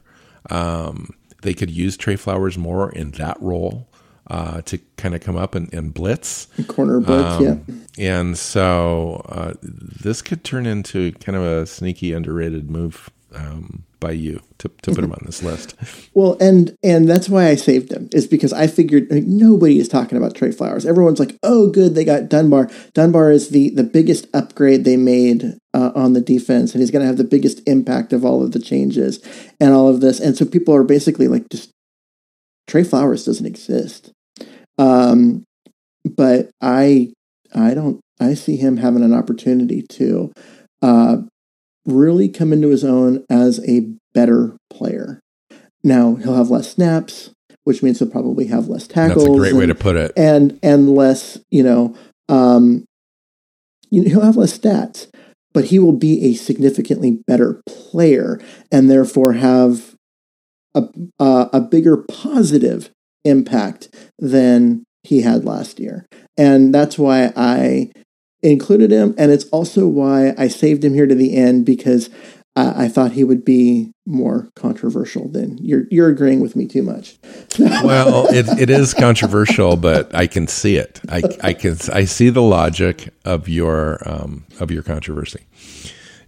Um, 0.50 1.16
they 1.42 1.54
could 1.54 1.72
use 1.72 1.98
Trey 1.98 2.16
Flowers 2.16 2.58
more 2.58 2.92
in 2.92 3.12
that 3.12 3.42
role 3.42 3.89
uh, 4.30 4.62
to 4.62 4.78
kind 4.98 5.16
of 5.16 5.22
come 5.22 5.36
up 5.36 5.56
and, 5.56 5.74
and 5.74 5.94
blitz. 5.94 6.48
Corner 6.68 7.00
blitz, 7.00 7.30
um, 7.30 7.66
yeah. 7.98 8.12
And 8.12 8.38
so 8.38 9.26
uh, 9.30 9.54
this 9.62 10.22
could 10.22 10.44
turn 10.44 10.66
into 10.66 11.12
kind 11.14 11.36
of 11.36 11.44
a 11.44 11.66
sneaky, 11.66 12.14
underrated 12.14 12.70
move 12.70 13.10
um, 13.34 13.84
by 14.00 14.12
you 14.12 14.42
to, 14.60 14.70
to 14.82 14.92
put 14.92 15.04
him 15.04 15.12
on 15.12 15.22
this 15.26 15.44
list. 15.44 15.76
Well, 16.16 16.38
and 16.42 16.76
and 16.84 17.08
that's 17.08 17.30
why 17.30 17.48
I 17.48 17.56
saved 17.56 17.94
him 17.94 18.10
is 18.12 18.28
because 18.28 18.52
I 18.52 18.68
figured 18.68 19.08
like, 19.10 19.24
nobody 19.24 19.80
is 19.80 19.88
talking 19.88 20.18
about 20.18 20.36
Trey 20.36 20.52
Flowers. 20.52 20.86
Everyone's 20.86 21.20
like, 21.20 21.38
"Oh, 21.44 21.70
good, 21.70 21.96
they 21.96 22.04
got 22.04 22.28
Dunbar. 22.28 22.70
Dunbar 22.94 23.32
is 23.32 23.50
the 23.50 23.70
the 23.70 23.84
biggest 23.84 24.28
upgrade 24.34 24.84
they 24.84 24.98
made 24.98 25.58
uh, 25.74 25.92
on 25.96 26.14
the 26.14 26.20
defense, 26.20 26.74
and 26.74 26.82
he's 26.82 26.92
going 26.92 27.04
to 27.04 27.08
have 27.08 27.18
the 27.18 27.24
biggest 27.24 27.62
impact 27.68 28.12
of 28.12 28.26
all 28.26 28.44
of 28.44 28.52
the 28.52 28.60
changes 28.60 29.22
and 29.62 29.74
all 29.74 29.88
of 29.88 30.02
this." 30.02 30.20
And 30.20 30.36
so 30.36 30.46
people 30.46 30.76
are 30.76 30.84
basically 30.84 31.30
like, 31.30 31.48
"Just 31.50 31.72
Trey 32.68 32.84
Flowers 32.84 33.24
doesn't 33.24 33.46
exist." 33.46 34.12
Um, 34.80 35.44
but 36.06 36.50
I 36.62 37.14
I 37.54 37.74
don't 37.74 38.00
I 38.20 38.34
see 38.34 38.56
him 38.56 38.78
having 38.78 39.04
an 39.04 39.14
opportunity 39.14 39.84
to 39.90 40.32
uh, 40.82 41.18
really 41.86 42.30
come 42.30 42.54
into 42.54 42.70
his 42.70 42.84
own 42.84 43.26
as 43.30 43.60
a 43.68 43.92
better 44.14 44.58
player. 44.72 45.20
Now 45.84 46.16
he'll 46.16 46.36
have 46.36 46.50
less 46.50 46.72
snaps, 46.72 47.32
which 47.64 47.84
means 47.84 48.00
he'll 48.00 48.10
probably 48.10 48.48
have 48.48 48.68
less 48.68 48.88
tackles. 48.88 49.26
That's 49.26 49.36
a 49.36 49.40
great 49.40 49.50
and, 49.52 49.60
way 49.60 49.66
to 49.66 49.76
put 49.76 49.96
it. 49.96 50.12
And 50.18 50.58
and 50.64 50.96
less, 50.96 51.38
you 51.52 51.64
know, 51.64 51.96
um, 52.30 52.86
you 53.92 54.04
know, 54.04 54.10
he'll 54.10 54.22
have 54.22 54.38
less 54.38 54.58
stats, 54.58 55.10
but 55.54 55.66
he 55.66 55.80
will 55.80 55.94
be 55.94 56.26
a 56.26 56.34
significantly 56.34 57.20
better 57.28 57.62
player, 57.68 58.40
and 58.72 58.90
therefore 58.90 59.34
have 59.34 59.96
a 60.74 60.88
uh, 61.20 61.50
a 61.52 61.60
bigger 61.60 61.98
positive 61.98 62.92
impact 63.24 63.90
than 64.18 64.84
he 65.04 65.22
had 65.22 65.46
last 65.46 65.80
year. 65.80 66.06
And 66.38 66.74
that's 66.74 66.98
why 66.98 67.34
I 67.36 67.92
included 68.42 68.92
him. 68.92 69.16
And 69.18 69.32
it's 69.32 69.46
also 69.46 69.88
why 69.88 70.34
I 70.38 70.48
saved 70.48 70.84
him 70.84 70.94
here 70.94 71.08
to 71.08 71.16
the 71.16 71.36
end 71.36 71.66
because 71.66 72.10
I, 72.56 72.86
I 72.86 72.88
thought 72.88 73.12
he 73.12 73.24
would 73.24 73.44
be 73.44 73.92
more 74.06 74.50
controversial 74.56 75.30
than 75.30 75.58
you're. 75.60 75.86
You're 75.92 76.10
agreeing 76.10 76.40
with 76.40 76.56
me 76.56 76.68
too 76.68 76.82
much. 76.82 77.18
well, 77.60 78.28
it, 78.28 78.48
it 78.60 78.70
is 78.70 78.94
controversial, 78.94 79.78
but 79.78 80.14
I 80.16 80.28
can 80.28 80.48
see 80.48 80.78
it. 80.78 81.00
I, 81.10 81.22
I 81.42 81.54
can 81.54 81.78
I 81.94 82.06
see 82.06 82.30
the 82.30 82.42
logic 82.42 83.14
of 83.26 83.48
your 83.48 84.00
um, 84.10 84.46
of 84.60 84.72
your 84.72 84.84
controversy. 84.84 85.46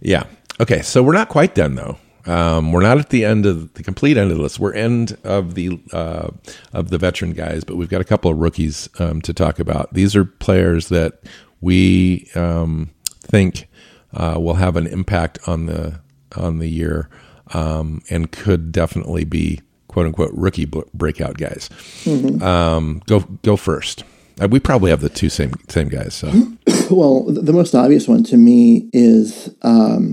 Yeah. 0.00 0.24
Okay. 0.60 0.82
So 0.82 1.02
we're 1.02 1.12
not 1.12 1.28
quite 1.28 1.54
done 1.54 1.74
though. 1.74 1.98
Um, 2.26 2.72
we're 2.72 2.82
not 2.82 2.98
at 2.98 3.10
the 3.10 3.24
end 3.24 3.46
of 3.46 3.74
the 3.74 3.82
complete 3.82 4.16
end 4.16 4.30
of 4.30 4.36
the 4.36 4.42
list. 4.42 4.58
We're 4.58 4.74
end 4.74 5.18
of 5.24 5.54
the 5.54 5.80
uh, 5.92 6.30
of 6.72 6.90
the 6.90 6.98
veteran 6.98 7.32
guys, 7.32 7.64
but 7.64 7.76
we've 7.76 7.88
got 7.88 8.00
a 8.00 8.04
couple 8.04 8.30
of 8.30 8.38
rookies 8.38 8.88
um, 8.98 9.20
to 9.22 9.34
talk 9.34 9.58
about. 9.58 9.92
These 9.94 10.14
are 10.14 10.24
players 10.24 10.88
that 10.88 11.22
we 11.60 12.28
um, 12.34 12.90
think 13.20 13.68
uh, 14.14 14.36
will 14.38 14.54
have 14.54 14.76
an 14.76 14.86
impact 14.86 15.38
on 15.46 15.66
the 15.66 16.00
on 16.36 16.58
the 16.58 16.68
year 16.68 17.08
um, 17.54 18.02
and 18.10 18.30
could 18.30 18.72
definitely 18.72 19.24
be 19.24 19.60
quote 19.88 20.06
unquote 20.06 20.32
rookie 20.34 20.66
breakout 20.94 21.38
guys. 21.38 21.68
Mm-hmm. 22.04 22.42
Um, 22.42 23.02
go 23.06 23.20
go 23.42 23.56
first. 23.56 24.04
Uh, 24.40 24.48
we 24.48 24.58
probably 24.58 24.90
have 24.90 25.00
the 25.00 25.08
two 25.08 25.28
same 25.28 25.54
same 25.68 25.88
guys. 25.88 26.14
So. 26.14 26.28
well, 26.90 27.24
the 27.24 27.52
most 27.52 27.74
obvious 27.74 28.08
one 28.08 28.24
to 28.24 28.36
me 28.36 28.88
is 28.92 29.54
um, 29.62 30.11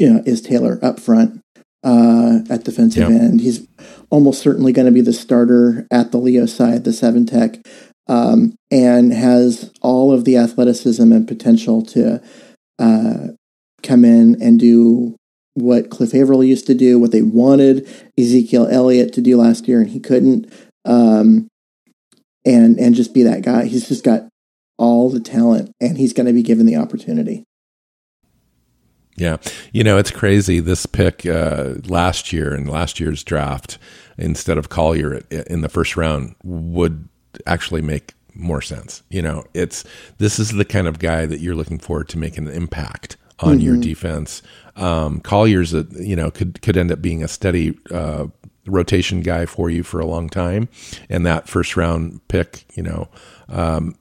you 0.00 0.10
know, 0.10 0.22
is 0.24 0.40
Taylor 0.40 0.78
up 0.82 0.98
front 0.98 1.42
uh, 1.84 2.38
at 2.48 2.64
defensive 2.64 3.10
yep. 3.10 3.20
end. 3.20 3.42
He's 3.42 3.68
almost 4.08 4.40
certainly 4.40 4.72
going 4.72 4.86
to 4.86 4.92
be 4.92 5.02
the 5.02 5.12
starter 5.12 5.86
at 5.90 6.10
the 6.10 6.16
Leo 6.16 6.46
side, 6.46 6.84
the 6.84 6.92
seven 6.92 7.26
tech, 7.26 7.58
um, 8.08 8.54
and 8.70 9.12
has 9.12 9.70
all 9.82 10.12
of 10.12 10.24
the 10.24 10.38
athleticism 10.38 11.12
and 11.12 11.28
potential 11.28 11.82
to 11.82 12.22
uh, 12.78 13.28
come 13.82 14.04
in 14.04 14.40
and 14.42 14.58
do 14.58 15.16
what 15.54 15.90
Cliff 15.90 16.14
Avril 16.14 16.42
used 16.42 16.66
to 16.66 16.74
do, 16.74 16.98
what 16.98 17.12
they 17.12 17.22
wanted 17.22 17.86
Ezekiel 18.18 18.68
Elliott 18.70 19.12
to 19.12 19.20
do 19.20 19.36
last 19.36 19.68
year, 19.68 19.80
and 19.80 19.90
he 19.90 20.00
couldn't. 20.00 20.50
Um, 20.86 21.46
and 22.46 22.78
and 22.80 22.94
just 22.94 23.12
be 23.12 23.22
that 23.24 23.42
guy. 23.42 23.66
He's 23.66 23.86
just 23.86 24.02
got 24.02 24.22
all 24.78 25.10
the 25.10 25.20
talent, 25.20 25.72
and 25.78 25.98
he's 25.98 26.14
going 26.14 26.26
to 26.26 26.32
be 26.32 26.42
given 26.42 26.64
the 26.64 26.76
opportunity. 26.76 27.44
Yeah. 29.16 29.36
You 29.72 29.84
know, 29.84 29.98
it's 29.98 30.10
crazy. 30.10 30.60
This 30.60 30.86
pick 30.86 31.26
uh, 31.26 31.74
last 31.86 32.32
year 32.32 32.54
in 32.54 32.66
last 32.66 33.00
year's 33.00 33.22
draft, 33.22 33.78
instead 34.16 34.58
of 34.58 34.68
Collier 34.68 35.22
in 35.30 35.60
the 35.60 35.68
first 35.68 35.96
round, 35.96 36.34
would 36.42 37.08
actually 37.46 37.82
make 37.82 38.14
more 38.34 38.62
sense. 38.62 39.02
You 39.10 39.22
know, 39.22 39.44
it's 39.54 39.84
this 40.18 40.38
is 40.38 40.52
the 40.52 40.64
kind 40.64 40.86
of 40.86 40.98
guy 40.98 41.26
that 41.26 41.40
you're 41.40 41.54
looking 41.54 41.78
for 41.78 42.04
to 42.04 42.18
make 42.18 42.38
an 42.38 42.48
impact 42.48 43.16
on 43.40 43.56
mm-hmm. 43.56 43.66
your 43.66 43.76
defense. 43.76 44.42
Um, 44.76 45.20
Collier's 45.20 45.74
a 45.74 45.86
you 45.98 46.16
know 46.16 46.30
could 46.30 46.62
could 46.62 46.76
end 46.76 46.92
up 46.92 47.02
being 47.02 47.22
a 47.22 47.28
steady 47.28 47.78
uh, 47.90 48.26
rotation 48.66 49.20
guy 49.20 49.46
for 49.46 49.70
you 49.70 49.82
for 49.82 50.00
a 50.00 50.06
long 50.06 50.28
time, 50.28 50.68
and 51.08 51.26
that 51.26 51.48
first 51.48 51.76
round 51.76 52.26
pick, 52.28 52.64
you 52.74 52.82
know, 52.82 53.08
um, 53.48 53.94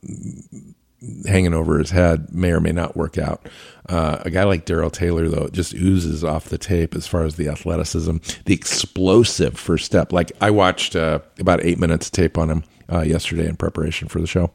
hanging 1.26 1.54
over 1.54 1.80
his 1.80 1.92
head 1.92 2.34
may 2.34 2.52
or 2.52 2.60
may 2.60 2.72
not 2.72 2.98
work 2.98 3.18
out. 3.18 3.48
Uh, 3.88 4.18
a 4.22 4.30
guy 4.30 4.44
like 4.44 4.66
Darrell 4.66 4.90
Taylor, 4.90 5.28
though, 5.28 5.48
just 5.48 5.74
oozes 5.74 6.24
off 6.24 6.50
the 6.50 6.58
tape 6.58 6.96
as 6.96 7.08
far 7.08 7.24
as 7.24 7.36
the 7.36 7.48
athleticism, 7.48 8.18
the 8.46 8.54
explosive 8.54 9.58
first 9.58 9.86
step. 9.86 10.12
Like 10.12 10.32
I 10.42 10.52
watched 10.52 10.96
uh, 10.96 11.20
about 11.40 11.64
eight 11.64 11.80
minutes 11.80 12.10
tape 12.10 12.38
on 12.38 12.50
him 12.50 12.64
uh, 12.92 13.02
yesterday 13.02 13.48
in 13.48 13.56
preparation 13.56 14.08
for 14.08 14.20
the 14.20 14.28
show. 14.28 14.52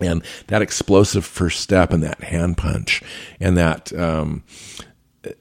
And 0.00 0.22
that 0.48 0.62
explosive 0.62 1.24
first 1.24 1.60
step 1.60 1.92
and 1.92 2.02
that 2.02 2.22
hand 2.22 2.58
punch 2.58 3.02
and 3.40 3.56
that 3.56 3.92
um, 3.98 4.44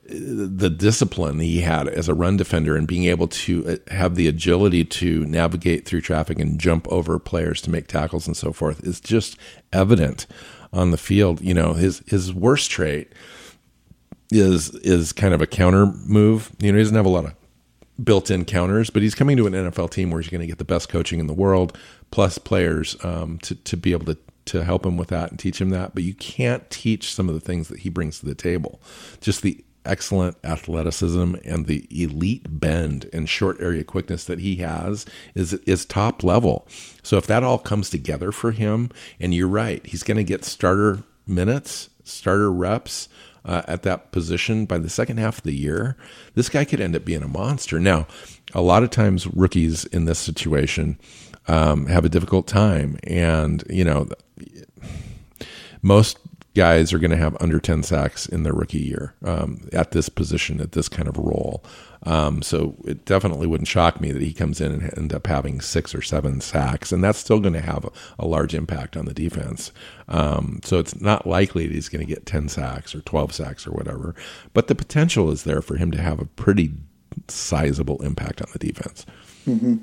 the 0.03 0.70
discipline 0.70 1.40
he 1.40 1.62
had 1.62 1.88
as 1.88 2.07
a 2.07 2.14
run 2.14 2.38
defender 2.38 2.76
and 2.76 2.88
being 2.88 3.06
able 3.06 3.28
to 3.28 3.68
uh, 3.68 3.94
have 3.94 4.16
the 4.16 4.28
agility 4.28 4.84
to 4.86 5.26
navigate 5.26 5.86
through 5.86 6.02
traffic 6.02 6.40
and 6.40 6.60
jump 6.60 6.88
over 6.90 7.20
players 7.20 7.62
to 7.62 7.70
make 7.70 7.88
tackles 7.88 8.28
and 8.28 8.38
so 8.38 8.52
forth 8.53 8.84
is 8.84 8.99
just 8.99 9.38
evident 9.74 10.26
on 10.72 10.91
the 10.91 10.98
field. 10.98 11.41
You 11.41 11.53
know, 11.53 11.74
his 11.74 12.03
his 12.07 12.34
worst 12.34 12.72
trait 12.72 13.12
is 14.32 14.70
is 14.76 15.14
kind 15.14 15.34
of 15.34 15.41
a 15.41 15.48
counter 15.48 15.86
move. 15.86 16.52
You 16.60 16.72
know, 16.72 16.78
he 16.78 16.84
doesn't 16.84 16.95
have 16.95 17.06
a 17.06 17.10
lot 17.10 17.26
of 17.26 17.36
built-in 18.03 18.45
counters, 18.45 18.90
but 18.90 19.02
he's 19.02 19.16
coming 19.16 19.38
to 19.38 19.48
an 19.48 19.53
NFL 19.53 19.90
team 19.90 20.12
where 20.12 20.22
he's 20.22 20.30
going 20.30 20.41
to 20.41 20.48
get 20.48 20.57
the 20.57 20.66
best 20.66 20.90
coaching 20.90 21.20
in 21.20 21.28
the 21.28 21.34
world, 21.34 21.78
plus 22.12 22.38
players 22.38 22.98
um, 23.03 23.40
to 23.40 23.56
to 23.56 23.78
be 23.78 23.91
able 23.91 24.06
to 24.06 24.18
to 24.45 24.64
help 24.64 24.86
him 24.86 24.95
with 24.95 25.10
that 25.10 25.32
and 25.32 25.40
teach 25.40 25.60
him 25.60 25.70
that. 25.72 25.95
But 25.95 26.03
you 26.03 26.14
can't 26.14 26.70
teach 26.70 27.14
some 27.14 27.28
of 27.28 27.36
the 27.36 27.41
things 27.41 27.68
that 27.70 27.80
he 27.80 27.90
brings 27.90 28.20
to 28.20 28.26
the 28.26 28.36
table. 28.36 28.80
Just 29.22 29.41
the 29.41 29.65
excellent 29.86 30.38
athleticism 30.44 31.36
and 31.45 31.66
the 31.66 31.88
elite 31.90 32.60
bend 32.60 33.10
and 33.14 33.30
short 33.30 33.60
area 33.62 33.84
quickness 33.84 34.26
that 34.26 34.40
he 34.40 34.57
has 34.57 35.06
is 35.34 35.53
is 35.53 35.86
top 35.86 36.24
level. 36.24 36.68
So 37.03 37.18
if 37.18 37.28
that 37.28 37.44
all 37.44 37.60
comes 37.60 37.90
together 37.90 38.32
for 38.32 38.52
him, 38.52 38.90
and 39.20 39.34
you're 39.34 39.48
right, 39.48 39.86
he's 39.86 40.03
going 40.03 40.18
to 40.18 40.24
get 40.24 40.44
starter 40.44 41.03
minutes, 41.28 41.90
starter 42.03 42.52
reps. 42.52 43.10
Uh, 43.48 43.62
at 43.68 43.84
that 43.84 44.12
position 44.12 44.66
by 44.66 44.80
the 44.80 44.90
second 44.90 45.18
half 45.18 45.38
of 45.38 45.44
the 45.44 45.53
year, 45.53 45.95
this 46.34 46.49
guy 46.49 46.66
could 46.66 46.82
end 46.82 46.95
up 46.95 47.06
being 47.06 47.22
a 47.22 47.28
monster. 47.28 47.80
Now, 47.80 48.07
a 48.56 48.62
lot 48.64 48.82
of 48.82 48.90
times 48.90 49.28
rookies 49.28 49.86
in 49.86 50.06
this 50.06 50.18
situation 50.18 50.98
um, 51.48 51.86
have 51.86 52.06
a 52.06 52.10
difficult 52.10 52.48
time, 52.48 52.98
and 53.03 53.64
you 53.70 53.84
know, 53.84 54.07
most 55.84 56.18
guys 56.56 56.94
are 56.94 56.99
going 56.99 57.11
to 57.11 57.18
have 57.18 57.38
under 57.40 57.60
10 57.60 57.84
sacks 57.84 58.26
in 58.26 58.44
their 58.44 58.53
rookie 58.53 58.80
year 58.80 59.14
um, 59.23 59.68
at 59.73 59.91
this 59.91 60.10
position, 60.10 60.61
at 60.61 60.72
this 60.72 60.90
kind 60.90 61.07
of 61.07 61.18
role. 61.18 61.64
Um, 62.03 62.41
so 62.41 62.76
it 62.86 63.06
definitely 63.06 63.45
wouldn't 63.45 63.68
shock 63.68 63.99
me 63.99 64.11
that 64.11 64.22
he 64.22 64.34
comes 64.34 64.61
in 64.61 64.72
and 64.72 64.98
end 64.98 65.14
up 65.14 65.27
having 65.27 65.60
six 65.60 65.94
or 65.94 66.02
seven 66.02 66.40
sacks, 66.40 66.91
and 66.91 67.03
that's 67.03 67.19
still 67.19 67.40
going 67.40 67.53
to 67.53 67.61
have 67.61 67.86
a, 67.86 67.91
a, 68.19 68.27
large 68.27 68.53
impact 68.53 68.95
on 68.95 69.06
the 69.06 69.14
defense. 69.14 69.72
Um, 70.07 70.61
so 70.64 70.80
it's 70.80 70.99
not 71.02 71.27
likely 71.27 71.68
that 71.68 71.73
he's 71.73 71.90
going 71.90 72.06
to 72.06 72.14
get 72.14 72.26
10 72.26 72.48
sacks 72.49 72.95
or 72.95 73.02
12 73.02 73.34
sacks 73.34 73.68
or 73.68 73.72
whatever, 73.72 74.15
but 74.53 74.68
the 74.68 74.76
potential 74.76 75.32
is 75.32 75.44
there 75.44 75.61
for 75.61 75.77
him 75.77 75.91
to 75.91 76.02
have 76.02 76.19
a 76.19 76.26
pretty 76.26 76.73
sizable 77.27 78.02
impact 78.03 78.41
on 78.41 78.49
the 78.53 78.60
defense. 78.60 79.06
Mm-hmm. 79.48 79.77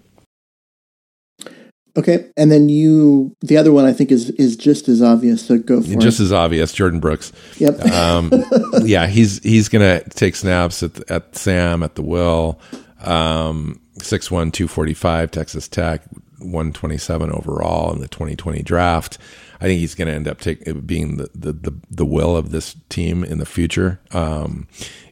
Okay, 1.95 2.31
and 2.39 2.51
then 2.51 2.71
you, 2.71 3.37
the 3.43 3.59
other 3.59 3.71
one 3.71 3.85
I 3.85 3.93
think 3.93 4.11
is 4.11 4.31
is 4.31 4.57
just 4.57 4.89
as 4.89 5.03
obvious. 5.03 5.45
So 5.47 5.59
go 5.59 5.83
for 5.83 5.95
just 5.97 6.21
it. 6.21 6.25
as 6.25 6.33
obvious. 6.33 6.75
Jordyn 6.75 7.01
Brooks. 7.01 7.33
Yep. 7.59 7.85
Um, 7.87 8.33
yeah, 8.83 9.07
he's 9.07 9.43
he's 9.43 9.69
gonna 9.69 10.03
take 10.11 10.35
snaps 10.35 10.83
at 10.83 11.11
at 11.11 11.37
Sam 11.37 11.83
at 11.83 11.95
the 11.95 12.03
will. 12.03 12.59
Um, 13.03 13.81
six 13.99 14.31
one 14.31 14.51
two 14.51 14.69
forty 14.69 14.95
five 14.95 15.31
Texas 15.31 15.69
Tech, 15.69 16.03
one 16.39 16.73
twenty 16.73 16.97
seven 16.97 17.31
overall 17.31 17.93
in 17.93 18.01
the 18.01 18.09
twenty 18.09 18.37
twenty 18.37 18.63
draft. 18.63 19.19
I 19.63 19.67
think 19.67 19.79
he's 19.79 19.95
going 19.95 20.09
to 20.09 20.15
end 20.15 20.27
up 20.27 20.41
take, 20.41 20.65
being 20.85 21.19
the, 21.19 21.31
the, 21.37 21.53
the 21.53 21.73
the 21.89 22.05
will 22.05 22.37
of 22.37 22.51
this 22.51 22.75
team 22.89 23.23
in 23.23 23.39
the 23.39 23.47
future. 23.47 24.01
Um, 24.11 24.67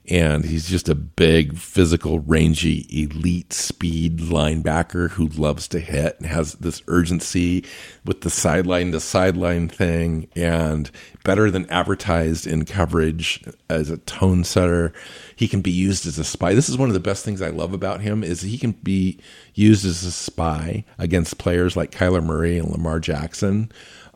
and 0.08 0.44
he's 0.44 0.68
just 0.68 0.88
a 0.88 0.94
big, 0.96 1.56
physical, 1.56 2.18
rangy, 2.18 2.84
elite 2.90 3.52
speed 3.52 4.18
linebacker 4.18 5.10
who 5.10 5.28
loves 5.28 5.68
to 5.68 5.78
hit 5.78 6.16
and 6.18 6.26
has 6.26 6.54
this 6.54 6.82
urgency 6.88 7.64
with 8.04 8.22
the 8.22 8.30
sideline 8.30 8.90
to 8.90 8.98
sideline 8.98 9.68
thing, 9.68 10.26
and 10.34 10.90
better 11.22 11.48
than 11.48 11.70
advertised 11.70 12.44
in 12.44 12.64
coverage 12.64 13.44
as 13.68 13.88
a 13.88 13.98
tone 13.98 14.42
setter. 14.42 14.92
He 15.36 15.46
can 15.46 15.60
be 15.60 15.70
used 15.70 16.06
as 16.06 16.18
a 16.18 16.24
spy. 16.24 16.54
This 16.54 16.68
is 16.68 16.76
one 16.76 16.88
of 16.88 16.94
the 16.94 16.98
best 16.98 17.24
things 17.24 17.40
I 17.40 17.50
love 17.50 17.72
about 17.72 18.00
him 18.00 18.24
is 18.24 18.40
he 18.40 18.58
can 18.58 18.72
be 18.72 19.20
used 19.54 19.86
as 19.86 20.02
a 20.02 20.10
spy 20.10 20.84
against 20.98 21.38
players 21.38 21.76
like 21.76 21.92
Kyler 21.92 22.24
Murray 22.24 22.58
and 22.58 22.68
Lamar 22.68 22.98
Jackson 22.98 23.70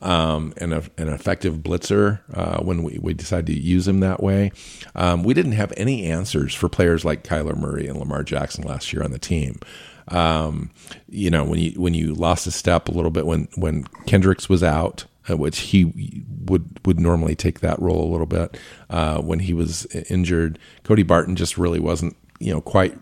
um, 0.04 0.52
and 0.58 0.74
a, 0.74 0.82
an 0.98 1.08
effective 1.08 1.56
blitzer 1.56 2.20
uh, 2.34 2.62
when 2.62 2.82
we, 2.82 2.98
we 3.00 3.14
decided 3.14 3.46
to 3.46 3.58
use 3.58 3.88
him 3.88 4.00
that 4.00 4.22
way. 4.22 4.52
Um, 4.94 5.24
we 5.24 5.34
didn't 5.34 5.52
have 5.52 5.72
any 5.76 6.04
answers 6.04 6.54
for 6.54 6.68
players 6.68 7.04
like 7.04 7.24
Kyler 7.24 7.56
Murray 7.56 7.88
and 7.88 7.98
Lamar 7.98 8.22
Jackson 8.22 8.64
last 8.64 8.92
year 8.92 9.02
on 9.02 9.10
the 9.10 9.18
team. 9.18 9.58
Um, 10.08 10.70
you 11.08 11.30
know, 11.30 11.44
when 11.44 11.58
you 11.58 11.80
when 11.80 11.94
you 11.94 12.14
lost 12.14 12.46
a 12.46 12.50
step 12.50 12.88
a 12.88 12.92
little 12.92 13.10
bit 13.10 13.24
when 13.24 13.48
when 13.56 13.84
Kendricks 14.06 14.50
was 14.50 14.62
out, 14.62 15.06
uh, 15.30 15.36
which 15.38 15.58
he 15.60 16.26
would 16.44 16.78
would 16.84 17.00
normally 17.00 17.34
take 17.34 17.60
that 17.60 17.80
role 17.80 18.04
a 18.04 18.12
little 18.12 18.26
bit 18.26 18.58
uh, 18.90 19.22
when 19.22 19.38
he 19.38 19.54
was 19.54 19.86
injured. 20.10 20.58
Cody 20.82 21.02
Barton 21.02 21.36
just 21.36 21.56
really 21.56 21.80
wasn't 21.80 22.14
you 22.38 22.52
know 22.52 22.60
quite 22.60 22.98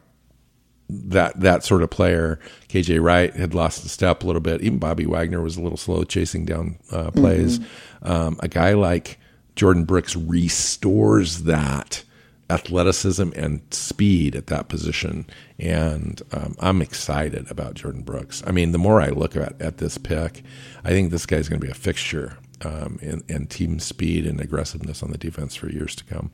that 0.89 1.41
that 1.41 1.65
sort 1.65 1.83
of 1.83 1.91
player. 1.91 2.39
KJ 2.69 3.03
Wright 3.03 3.35
had 3.35 3.55
lost 3.55 3.85
a 3.85 3.89
step 3.89 4.23
a 4.23 4.27
little 4.27 4.41
bit. 4.41 4.63
Even 4.63 4.79
Bobby 4.79 5.07
Wagner 5.07 5.41
was 5.41 5.57
a 5.57 5.61
little 5.61 5.79
slow 5.79 6.05
chasing 6.05 6.45
down 6.45 6.79
uh, 6.91 7.11
plays. 7.11 7.59
Mm-hmm. 7.59 8.13
Um, 8.13 8.41
a 8.41 8.49
guy 8.49 8.73
like 8.75 9.19
Jordyn 9.57 9.87
Brooks 9.87 10.17
restores 10.17 11.45
that 11.45 12.05
athleticism 12.51 13.31
and 13.35 13.63
speed 13.71 14.37
at 14.37 14.49
that 14.49 14.69
position, 14.69 15.27
and 15.59 16.21
um, 16.33 16.55
I'm 16.59 16.83
excited 16.83 17.51
about 17.51 17.75
Jordyn 17.75 18.05
Brooks. 18.05 18.43
I 18.47 18.53
mean, 18.53 18.73
the 18.73 18.79
more 18.79 19.01
I 19.01 19.09
look 19.09 19.37
at 19.37 19.61
at 19.61 19.79
this 19.79 19.99
pick, 19.99 20.43
I 20.85 20.91
think 20.91 21.11
this 21.11 21.27
guy's 21.27 21.49
going 21.49 21.61
to 21.61 21.67
be 21.67 21.71
a 21.71 21.75
fixture 21.75 22.39
um, 22.65 22.99
in, 23.03 23.23
in 23.29 23.47
team 23.47 23.79
speed 23.79 24.27
and 24.27 24.41
aggressiveness 24.41 25.03
on 25.03 25.11
the 25.11 25.19
defense 25.19 25.55
for 25.55 25.69
years 25.69 25.95
to 25.97 26.05
come. 26.05 26.31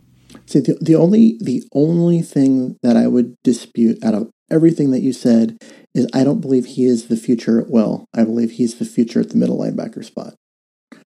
See, 0.46 0.60
the, 0.60 0.76
the 0.80 0.94
only 0.94 1.38
the 1.40 1.62
only 1.72 2.22
thing 2.22 2.76
that 2.82 2.96
I 2.96 3.06
would 3.06 3.36
dispute 3.42 4.02
out 4.04 4.14
of 4.14 4.30
everything 4.50 4.90
that 4.90 5.00
you 5.00 5.12
said 5.12 5.56
is 5.94 6.06
I 6.14 6.24
don't 6.24 6.40
believe 6.40 6.66
he 6.66 6.84
is 6.84 7.08
the 7.08 7.16
future 7.16 7.60
at 7.60 7.70
Will. 7.70 8.04
I 8.14 8.24
believe 8.24 8.52
he's 8.52 8.76
the 8.78 8.84
future 8.84 9.20
at 9.20 9.30
the 9.30 9.36
middle 9.36 9.58
linebacker 9.58 10.04
spot. 10.04 10.34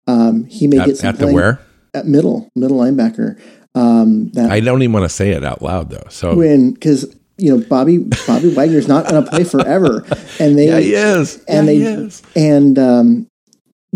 Um, 0.07 0.45
he 0.45 0.67
may 0.67 0.79
At, 0.79 0.87
get 0.87 1.05
at 1.05 1.19
the 1.19 1.33
where? 1.33 1.61
at 1.95 2.07
middle 2.07 2.49
middle 2.57 2.79
linebacker. 2.79 3.41
Um, 3.75 4.31
that 4.31 4.51
I 4.51 4.61
don't 4.61 4.83
even 4.83 4.93
want 4.93 5.05
to 5.05 5.09
say 5.09 5.31
it 5.31 5.45
out 5.45 5.63
loud 5.63 5.91
though. 5.91 6.07
So 6.09 6.35
when 6.35 6.73
because 6.73 7.15
you 7.39 7.57
know 7.57 7.65
Bobby 7.69 7.99
Bobby 8.27 8.53
Wagner's 8.55 8.89
not 8.89 9.09
going 9.09 9.23
to 9.25 9.31
play 9.31 9.45
forever, 9.45 10.05
and 10.39 10.59
they 10.59 10.67
yeah, 10.69 10.81
he 10.81 10.95
is. 10.95 11.37
and 11.47 11.67
yeah, 11.67 11.73
they 11.73 11.77
he 11.77 11.85
is. 11.85 12.23
and 12.35 12.79
um, 12.79 13.27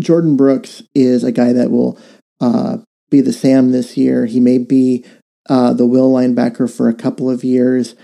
Jordyn 0.01 0.37
Brooks 0.37 0.83
is 0.93 1.23
a 1.23 1.31
guy 1.31 1.53
that 1.53 1.71
will 1.71 1.99
uh, 2.39 2.77
be 3.09 3.21
the 3.21 3.33
Sam 3.33 3.71
this 3.71 3.97
year. 3.97 4.25
He 4.25 4.39
may 4.39 4.57
be 4.57 5.03
uh, 5.49 5.73
the 5.73 5.85
Will 5.85 6.11
linebacker 6.11 6.73
for 6.73 6.87
a 6.89 6.93
couple 6.93 7.29
of 7.29 7.43
years 7.43 7.95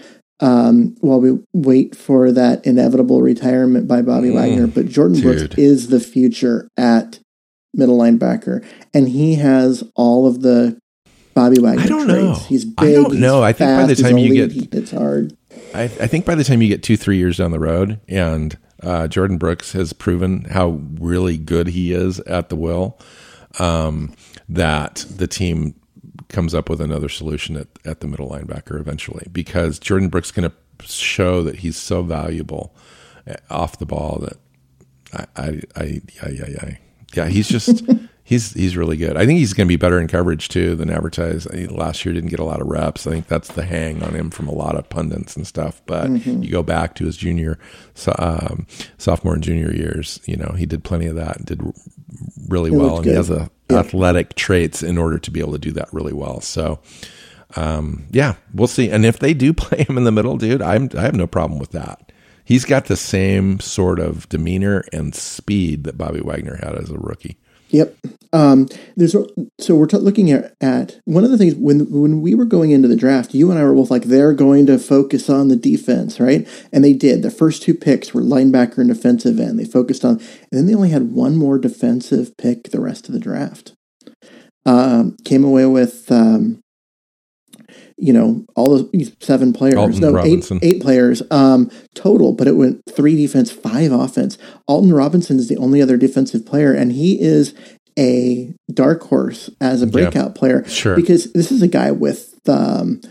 um, 0.42 0.96
while 1.02 1.20
we 1.22 1.38
wait 1.54 1.96
for 1.96 2.32
that 2.32 2.66
inevitable 2.66 3.22
retirement 3.22 3.88
by 3.88 4.02
Bobby 4.02 4.30
Mm, 4.30 4.36
Wagner. 4.36 4.68
But 4.68 4.86
Jordyn 4.88 5.22
Brooks 5.22 5.56
is 5.56 5.88
the 5.88 6.00
future 6.00 6.68
at 6.78 7.20
middle 7.74 7.98
linebacker, 7.98 8.66
and 8.94 9.08
he 9.08 9.36
has 9.36 9.84
all 9.96 10.28
of 10.28 10.42
the 10.42 10.78
Bobby 11.34 11.62
Wagner 11.62 11.84
I 11.84 11.86
don't 11.88 12.06
traits. 12.08 12.22
know. 12.22 12.34
He's 12.50 12.66
I 12.78 12.84
big. 12.86 12.96
don't 12.96 13.12
he's 13.12 13.20
know. 13.22 13.42
I 13.44 13.54
think 13.54 13.70
by 13.70 13.76
fast, 13.78 13.88
the 13.88 13.94
he's 13.96 14.02
time 14.04 14.18
you 14.18 14.26
elite, 14.34 14.50
get- 14.54 14.74
he 14.74 14.78
hits 14.80 14.92
hard. 14.92 15.38
I, 15.74 15.84
I 15.84 16.08
think 16.08 16.26
by 16.26 16.36
the 16.36 16.44
time 16.44 16.62
you 16.62 16.68
get 16.68 16.84
two, 16.84 16.98
three 16.98 17.18
years 17.18 17.38
down 17.38 17.52
the 17.52 17.60
road, 17.60 18.00
and 18.10 18.58
uh, 18.84 19.08
Jordyn 19.10 19.38
Brooks 19.40 19.72
has 19.74 19.94
proven 19.94 20.46
how 20.46 20.82
really 21.00 21.38
good 21.38 21.68
he 21.68 21.94
is 21.94 22.20
at 22.22 22.50
the 22.50 22.56
will, 22.58 23.00
um, 23.60 24.14
that 24.50 25.06
the 25.10 25.28
team 25.28 25.76
comes 26.32 26.54
up 26.56 26.70
with 26.70 26.82
another 26.82 27.10
solution 27.10 27.56
at, 27.58 27.68
at 27.86 28.00
the 28.00 28.08
middle 28.08 28.30
linebacker 28.30 28.80
eventually, 28.80 29.28
because 29.32 29.80
Jordyn 29.80 30.10
Brooks 30.10 30.32
going 30.32 30.50
to 30.50 30.88
show 30.88 31.44
that 31.44 31.58
he's 31.58 31.78
so 31.78 32.02
valuable 32.04 32.76
uh, 33.28 33.36
off 33.50 33.78
the 33.80 33.86
ball 33.86 34.20
that 34.22 34.38
I, 35.14 35.42
I, 35.42 35.62
I, 35.76 36.02
I, 36.24 36.28
I, 36.28 36.56
I 36.62 36.80
yeah, 37.14 37.28
he's 37.28 37.48
just. 37.48 37.84
He's 38.24 38.54
he's 38.54 38.78
really 38.78 38.96
good. 38.96 39.18
I 39.18 39.26
think 39.26 39.40
he's 39.40 39.52
going 39.52 39.68
to 39.68 39.70
be 39.70 39.76
better 39.76 40.00
in 40.00 40.08
coverage 40.08 40.48
too 40.48 40.74
than 40.76 40.90
advertised. 40.90 41.50
I 41.52 41.56
think 41.56 41.72
last 41.72 42.06
year 42.06 42.14
didn't 42.14 42.30
get 42.30 42.40
a 42.40 42.46
lot 42.46 42.62
of 42.62 42.68
reps. 42.68 43.06
I 43.06 43.10
think 43.12 43.28
that's 43.28 43.50
the 43.50 43.66
hang 43.66 44.02
on 44.04 44.14
him 44.14 44.30
from 44.30 44.48
a 44.48 44.54
lot 44.54 44.76
of 44.78 44.88
pundits 44.88 45.36
and 45.36 45.46
stuff. 45.46 45.82
But 45.86 46.08
Mm-hmm. 46.08 46.42
you 46.42 46.50
go 46.50 46.64
back 46.64 46.96
to 46.96 47.06
his 47.06 47.18
junior, 47.18 47.60
so, 47.94 48.16
um, 48.20 48.68
sophomore 48.98 49.34
and 49.34 49.44
junior 49.44 49.74
years. 49.74 50.22
You 50.28 50.38
know, 50.38 50.54
he 50.56 50.66
did 50.66 50.86
plenty 50.86 51.08
of 51.08 51.16
that 51.18 51.38
and 51.38 51.46
did 51.46 51.62
really 52.48 52.70
He 52.70 52.78
well. 52.78 52.98
And 52.98 53.06
he 53.06 53.12
has 53.12 53.30
a 53.30 53.50
Yeah. 53.72 53.80
athletic 53.80 54.36
traits 54.36 54.84
in 54.84 54.98
order 54.98 55.18
to 55.20 55.32
be 55.32 55.40
able 55.40 55.54
to 55.54 55.60
do 55.60 55.72
that 55.74 55.94
really 55.94 56.14
well. 56.14 56.42
So, 56.42 56.80
um, 57.56 58.06
yeah, 58.12 58.36
we'll 58.54 58.68
see. 58.68 58.90
And 58.90 59.06
if 59.06 59.20
they 59.20 59.34
do 59.34 59.54
play 59.54 59.84
him 59.84 59.98
in 59.98 60.04
the 60.04 60.12
middle, 60.12 60.38
dude, 60.38 60.62
I'm 60.62 60.90
I 60.98 61.02
have 61.02 61.16
no 61.16 61.28
problem 61.28 61.60
with 61.60 61.72
that. 61.72 62.12
He's 62.44 62.66
got 62.66 62.86
the 62.86 62.98
same 62.98 63.60
sort 63.60 64.00
of 64.00 64.28
demeanor 64.30 64.84
and 64.92 65.16
speed 65.16 65.84
that 65.86 65.98
Bobby 65.98 66.22
Wagner 66.22 66.58
had 66.58 66.76
as 66.76 66.90
a 66.90 66.98
rookie. 66.98 67.38
Yep. 67.72 67.96
Um, 68.34 68.68
there's 68.96 69.16
so 69.60 69.76
we're 69.76 69.88
t- 69.88 69.98
looking 69.98 70.32
at, 70.32 70.54
at 70.62 71.00
one 71.06 71.24
of 71.24 71.32
the 71.32 71.38
things 71.38 71.56
when 71.56 71.90
when 71.92 72.22
we 72.22 72.36
were 72.36 72.46
going 72.46 72.72
into 72.72 72.88
the 72.88 72.96
draft, 72.96 73.34
you 73.34 73.50
and 73.50 73.60
I 73.60 73.64
were 73.64 73.74
both 73.74 73.92
like 73.92 74.04
they're 74.04 74.34
going 74.34 74.66
to 74.68 74.78
focus 74.78 75.30
on 75.30 75.48
the 75.48 75.56
defense, 75.56 76.20
right? 76.20 76.48
And 76.72 76.84
they 76.84 76.94
did. 76.94 77.24
The 77.24 77.32
first 77.32 77.64
two 77.64 77.74
picks 77.74 78.14
were 78.14 78.22
linebacker 78.22 78.78
and 78.78 78.90
defensive 78.90 79.40
end. 79.40 79.60
They 79.60 79.66
focused 79.66 80.06
on, 80.06 80.20
and 80.20 80.52
then 80.52 80.68
they 80.68 80.76
only 80.76 80.90
had 80.90 81.12
one 81.12 81.36
more 81.36 81.58
defensive 81.58 82.36
pick 82.38 82.70
the 82.70 82.82
rest 82.82 83.08
of 83.08 83.14
the 83.14 83.20
draft. 83.20 83.74
Um, 84.66 85.18
came 85.26 85.44
away 85.44 85.66
with 85.66 86.12
um, 86.12 86.62
you 88.02 88.12
know 88.12 88.44
all 88.56 88.70
those 88.78 89.12
seven 89.22 89.54
players, 89.54 89.76
Alton 89.76 90.00
no 90.02 90.10
eight 90.10 90.14
Robinson. 90.14 90.60
eight 90.62 90.82
players 90.82 91.22
um, 91.32 91.70
total, 91.96 92.34
but 92.34 92.48
it 92.48 92.56
went 92.58 92.82
three 92.90 93.16
defense, 93.16 93.52
five 93.52 93.92
offense. 93.92 94.38
Alton 94.68 94.94
Robinson 94.94 95.38
is 95.38 95.48
the 95.48 95.58
only 95.58 95.82
other 95.82 95.98
defensive 95.98 96.46
player, 96.46 96.74
and 96.74 96.92
he 96.92 97.22
is 97.22 97.54
a 98.00 98.54
dark 98.74 99.04
horse 99.04 99.50
as 99.60 99.82
a 99.82 99.88
breakout 99.88 100.34
player 100.34 100.64
Sure. 100.68 100.96
because 100.96 101.32
this 101.34 101.52
is 101.52 101.62
a 101.62 101.68
guy 101.68 101.92
with 101.92 102.34
um, 102.48 103.02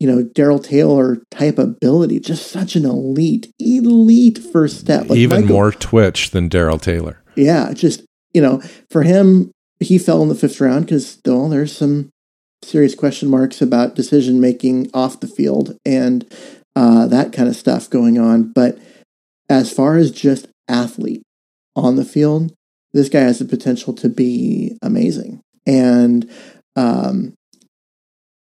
you 0.00 0.06
know 0.08 0.22
Darrell 0.22 0.60
Taylor 0.60 1.18
type 1.30 1.58
ability, 1.58 2.20
just 2.20 2.50
such 2.50 2.74
an 2.76 2.84
elite, 2.84 3.52
elite 3.58 4.38
first 4.38 4.78
step. 4.78 5.08
Like 5.10 5.18
Even 5.18 5.42
Michael- 5.42 5.56
more 5.56 5.72
twitch 5.72 6.30
than 6.30 6.48
Darrell 6.48 6.78
Taylor. 6.78 7.20
yeah, 7.36 7.72
just 7.72 8.02
you 8.32 8.40
know, 8.40 8.62
for 8.90 9.02
him, 9.02 9.50
he 9.80 9.98
fell 9.98 10.22
in 10.22 10.28
the 10.28 10.34
fifth 10.34 10.60
round 10.60 10.86
because 10.86 11.06
still 11.08 11.48
there's 11.48 11.76
some 11.76 12.10
serious 12.62 12.94
question 12.94 13.28
marks 13.28 13.62
about 13.62 13.94
decision 13.94 14.40
making 14.40 14.90
off 14.92 15.20
the 15.20 15.28
field 15.28 15.76
and 15.84 16.26
uh, 16.76 17.06
that 17.06 17.32
kind 17.32 17.48
of 17.48 17.56
stuff 17.56 17.88
going 17.88 18.18
on. 18.18 18.52
But 18.52 18.78
as 19.48 19.72
far 19.72 19.96
as 19.96 20.10
just 20.10 20.48
athlete 20.68 21.22
on 21.74 21.96
the 21.96 22.04
field, 22.04 22.52
this 22.92 23.08
guy 23.08 23.20
has 23.20 23.38
the 23.38 23.44
potential 23.44 23.92
to 23.94 24.08
be 24.08 24.76
amazing, 24.82 25.40
and 25.66 26.30
um, 26.76 27.34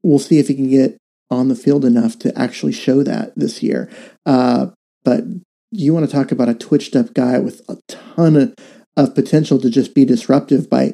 we'll 0.04 0.20
see 0.20 0.40
if 0.40 0.48
he 0.48 0.56
can 0.56 0.70
get 0.70 0.98
on 1.32 1.48
the 1.48 1.56
field 1.56 1.86
enough 1.86 2.20
to 2.20 2.38
actually 2.38 2.74
show 2.74 3.04
that 3.04 3.34
this 3.36 3.64
year. 3.64 3.90
Uh, 4.26 4.68
but 5.04 5.24
you 5.72 5.94
want 5.94 6.06
to 6.06 6.12
talk 6.12 6.32
about 6.32 6.50
a 6.50 6.54
twitched 6.54 6.96
up 6.96 7.14
guy 7.14 7.40
with 7.40 7.62
a 7.68 7.78
ton 7.88 8.36
of, 8.36 8.54
of 8.96 9.16
potential 9.16 9.60
to 9.60 9.70
just 9.70 9.96
be 9.96 10.06
disruptive 10.06 10.70
by 10.70 10.94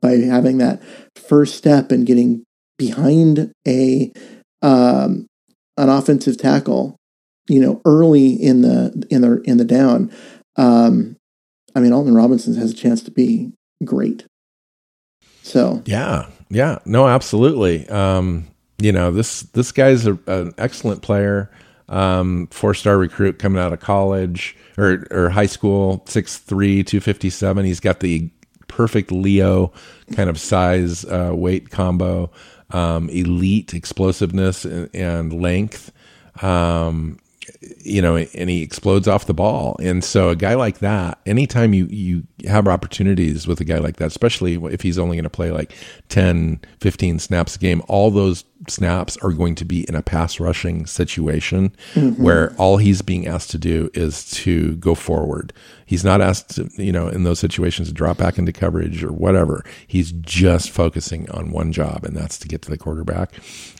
by 0.00 0.16
having 0.16 0.58
that 0.58 0.82
first 1.16 1.56
step 1.56 1.90
and 1.90 2.06
getting 2.06 2.44
behind 2.78 3.52
a 3.66 4.12
um, 4.62 5.26
an 5.76 5.88
offensive 5.88 6.36
tackle, 6.36 6.96
you 7.48 7.60
know, 7.60 7.80
early 7.84 8.32
in 8.32 8.62
the 8.62 9.06
in 9.10 9.20
the 9.20 9.40
in 9.42 9.56
the 9.56 9.64
down. 9.64 10.10
Um, 10.56 11.16
I 11.74 11.80
mean, 11.80 11.92
Alton 11.92 12.14
Robinson 12.14 12.54
has 12.54 12.70
a 12.70 12.76
chance 12.76 13.02
to 13.02 13.10
be 13.10 13.52
great. 13.84 14.24
So 15.42 15.82
Yeah, 15.84 16.28
yeah, 16.48 16.78
no, 16.84 17.06
absolutely. 17.06 17.88
Um, 17.88 18.46
you 18.78 18.92
know 18.92 19.10
this 19.10 19.42
this 19.42 19.72
guy's 19.72 20.06
a, 20.06 20.18
an 20.26 20.52
excellent 20.58 21.02
player, 21.02 21.50
um, 21.88 22.48
four 22.48 22.74
star 22.74 22.98
recruit 22.98 23.38
coming 23.38 23.62
out 23.62 23.72
of 23.72 23.80
college 23.80 24.56
or 24.76 25.06
or 25.10 25.30
high 25.30 25.46
school, 25.46 26.02
6'3", 26.06 26.86
257. 26.86 27.64
He's 27.64 27.80
got 27.80 28.00
the 28.00 28.30
perfect 28.74 29.12
Leo 29.12 29.72
kind 30.14 30.28
of 30.28 30.38
size 30.38 31.04
uh, 31.04 31.30
weight 31.32 31.70
combo, 31.70 32.30
um, 32.70 33.08
elite 33.10 33.72
explosiveness 33.72 34.64
and, 34.64 34.90
and 34.94 35.32
length. 35.32 35.92
Um, 36.42 37.18
you 37.80 38.00
know, 38.00 38.16
and 38.16 38.50
he 38.50 38.62
explodes 38.62 39.08
off 39.08 39.26
the 39.26 39.34
ball. 39.34 39.76
And 39.80 40.02
so 40.02 40.30
a 40.30 40.36
guy 40.36 40.54
like 40.54 40.78
that, 40.78 41.18
anytime 41.26 41.74
you, 41.74 41.86
you 41.86 42.26
have 42.46 42.66
opportunities 42.68 43.46
with 43.46 43.60
a 43.60 43.64
guy 43.64 43.78
like 43.78 43.96
that, 43.96 44.06
especially 44.06 44.54
if 44.72 44.80
he's 44.80 44.98
only 44.98 45.16
going 45.16 45.24
to 45.24 45.30
play 45.30 45.50
like 45.50 45.72
10, 46.08 46.60
15 46.80 47.18
snaps 47.18 47.56
a 47.56 47.58
game, 47.58 47.82
all 47.88 48.10
those 48.10 48.44
snaps 48.68 49.16
are 49.18 49.32
going 49.32 49.54
to 49.54 49.64
be 49.64 49.86
in 49.88 49.94
a 49.94 50.02
pass 50.02 50.40
rushing 50.40 50.86
situation 50.86 51.74
where 52.16 52.54
all 52.54 52.78
he's 52.78 53.02
being 53.02 53.26
asked 53.26 53.50
to 53.50 53.58
do 53.58 53.90
is 53.94 54.30
to 54.30 54.76
go 54.76 54.94
forward. 54.94 55.52
He's 55.86 56.04
not 56.04 56.20
asked 56.20 56.56
to, 56.56 56.70
you 56.76 56.92
know, 56.92 57.08
in 57.08 57.24
those 57.24 57.38
situations 57.38 57.88
to 57.88 57.94
drop 57.94 58.16
back 58.16 58.38
into 58.38 58.52
coverage 58.52 59.04
or 59.04 59.12
whatever. 59.12 59.64
He's 59.86 60.12
just 60.12 60.70
focusing 60.70 61.30
on 61.30 61.50
one 61.50 61.72
job, 61.72 62.04
and 62.04 62.16
that's 62.16 62.38
to 62.38 62.48
get 62.48 62.62
to 62.62 62.70
the 62.70 62.78
quarterback. 62.78 63.32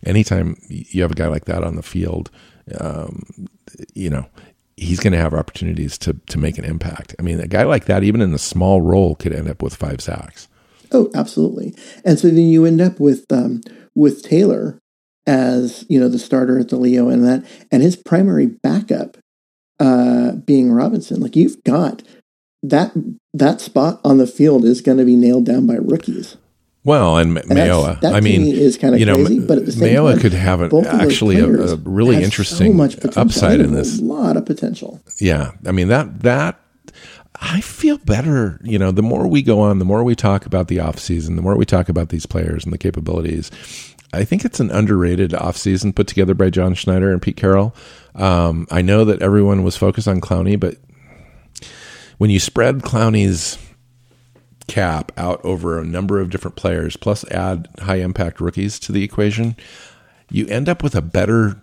Anytime 0.04 0.56
you 0.68 1.00
have 1.02 1.12
a 1.12 1.16
guy 1.16 1.28
like 1.28 1.46
that 1.46 1.64
on 1.64 1.76
the 1.76 1.82
field, 1.82 2.30
um, 2.78 3.48
you 3.94 4.10
know, 4.10 4.26
he's 4.76 5.00
going 5.00 5.12
to 5.12 5.18
have 5.18 5.34
opportunities 5.34 5.98
to 5.98 6.14
to 6.14 6.38
make 6.38 6.58
an 6.58 6.64
impact. 6.64 7.14
I 7.18 7.22
mean, 7.22 7.40
a 7.40 7.46
guy 7.46 7.64
like 7.64 7.86
that, 7.86 8.02
even 8.04 8.20
in 8.20 8.34
a 8.34 8.38
small 8.38 8.80
role, 8.80 9.14
could 9.14 9.32
end 9.32 9.48
up 9.48 9.62
with 9.62 9.74
five 9.74 10.00
sacks. 10.00 10.48
Oh, 10.92 11.10
absolutely. 11.14 11.74
And 12.04 12.18
so 12.18 12.28
then 12.28 12.48
you 12.48 12.64
end 12.64 12.80
up 12.80 13.00
with 13.00 13.24
um, 13.30 13.60
with 13.94 14.22
Taylor 14.22 14.78
as 15.26 15.86
you 15.88 15.98
know 15.98 16.08
the 16.08 16.18
starter 16.18 16.58
at 16.58 16.68
the 16.68 16.76
Leo 16.76 17.08
and 17.08 17.24
that, 17.24 17.44
and 17.70 17.82
his 17.82 17.96
primary 17.96 18.46
backup 18.46 19.16
uh, 19.80 20.32
being 20.32 20.72
Robinson. 20.72 21.20
Like 21.20 21.36
you've 21.36 21.62
got 21.64 22.02
that 22.62 22.92
that 23.32 23.60
spot 23.60 24.00
on 24.04 24.18
the 24.18 24.26
field 24.26 24.64
is 24.64 24.80
going 24.80 24.98
to 24.98 25.04
be 25.04 25.16
nailed 25.16 25.46
down 25.46 25.66
by 25.66 25.74
rookies. 25.74 26.36
Well, 26.84 27.16
and, 27.16 27.38
And 27.38 27.48
Mayowa. 27.48 28.00
that 28.00 28.14
I 28.14 28.20
mean, 28.20 28.42
me 28.42 28.60
is 28.60 28.76
kind 28.76 28.94
of 28.94 29.00
you 29.00 29.06
know, 29.06 29.14
crazy, 29.14 29.40
but 29.40 29.58
at 29.58 29.66
the 29.66 29.72
same 29.72 29.94
Mayowa 29.96 30.12
time, 30.12 30.20
could 30.20 30.32
have 30.34 30.60
an, 30.60 30.68
both 30.68 30.86
of 30.86 30.92
those 30.92 31.00
actually 31.00 31.38
a, 31.38 31.46
a 31.46 31.76
really 31.76 32.22
interesting 32.22 32.76
so 32.76 33.10
upside 33.16 33.60
in 33.60 33.72
this. 33.72 33.98
A 33.98 34.04
lot 34.04 34.36
of 34.36 34.44
potential. 34.44 35.00
Yeah, 35.18 35.52
I 35.66 35.72
mean 35.72 35.88
that 35.88 36.20
that 36.20 36.60
I 37.40 37.60
feel 37.62 37.98
better. 37.98 38.60
You 38.62 38.78
know, 38.78 38.90
the 38.90 39.02
more 39.02 39.26
we 39.26 39.42
go 39.42 39.60
on, 39.60 39.78
the 39.78 39.84
more 39.84 40.04
we 40.04 40.14
talk 40.14 40.46
about 40.46 40.68
the 40.68 40.80
off 40.80 40.98
season, 40.98 41.36
the 41.36 41.42
more 41.42 41.56
we 41.56 41.64
talk 41.64 41.88
about 41.88 42.10
these 42.10 42.26
players 42.26 42.64
and 42.64 42.72
the 42.72 42.78
capabilities. 42.78 43.50
I 44.12 44.24
think 44.24 44.44
it's 44.44 44.60
an 44.60 44.70
underrated 44.70 45.34
off 45.34 45.56
season 45.56 45.92
put 45.92 46.06
together 46.06 46.34
by 46.34 46.48
John 46.50 46.74
Schneider 46.74 47.10
and 47.12 47.20
Pete 47.20 47.36
Carroll. 47.36 47.74
Um, 48.14 48.68
I 48.70 48.80
know 48.80 49.04
that 49.06 49.22
everyone 49.22 49.64
was 49.64 49.76
focused 49.76 50.06
on 50.06 50.20
Clowney, 50.20 50.58
but 50.58 50.76
when 52.18 52.30
you 52.30 52.38
spread 52.38 52.78
Clowney's 52.78 53.58
cap 54.66 55.12
out 55.16 55.44
over 55.44 55.78
a 55.78 55.84
number 55.84 56.20
of 56.20 56.30
different 56.30 56.56
players, 56.56 56.96
plus 56.96 57.24
add 57.30 57.68
high 57.80 57.96
impact 57.96 58.40
rookies 58.40 58.78
to 58.80 58.92
the 58.92 59.04
equation, 59.04 59.56
you 60.30 60.46
end 60.48 60.68
up 60.68 60.82
with 60.82 60.94
a 60.94 61.02
better 61.02 61.60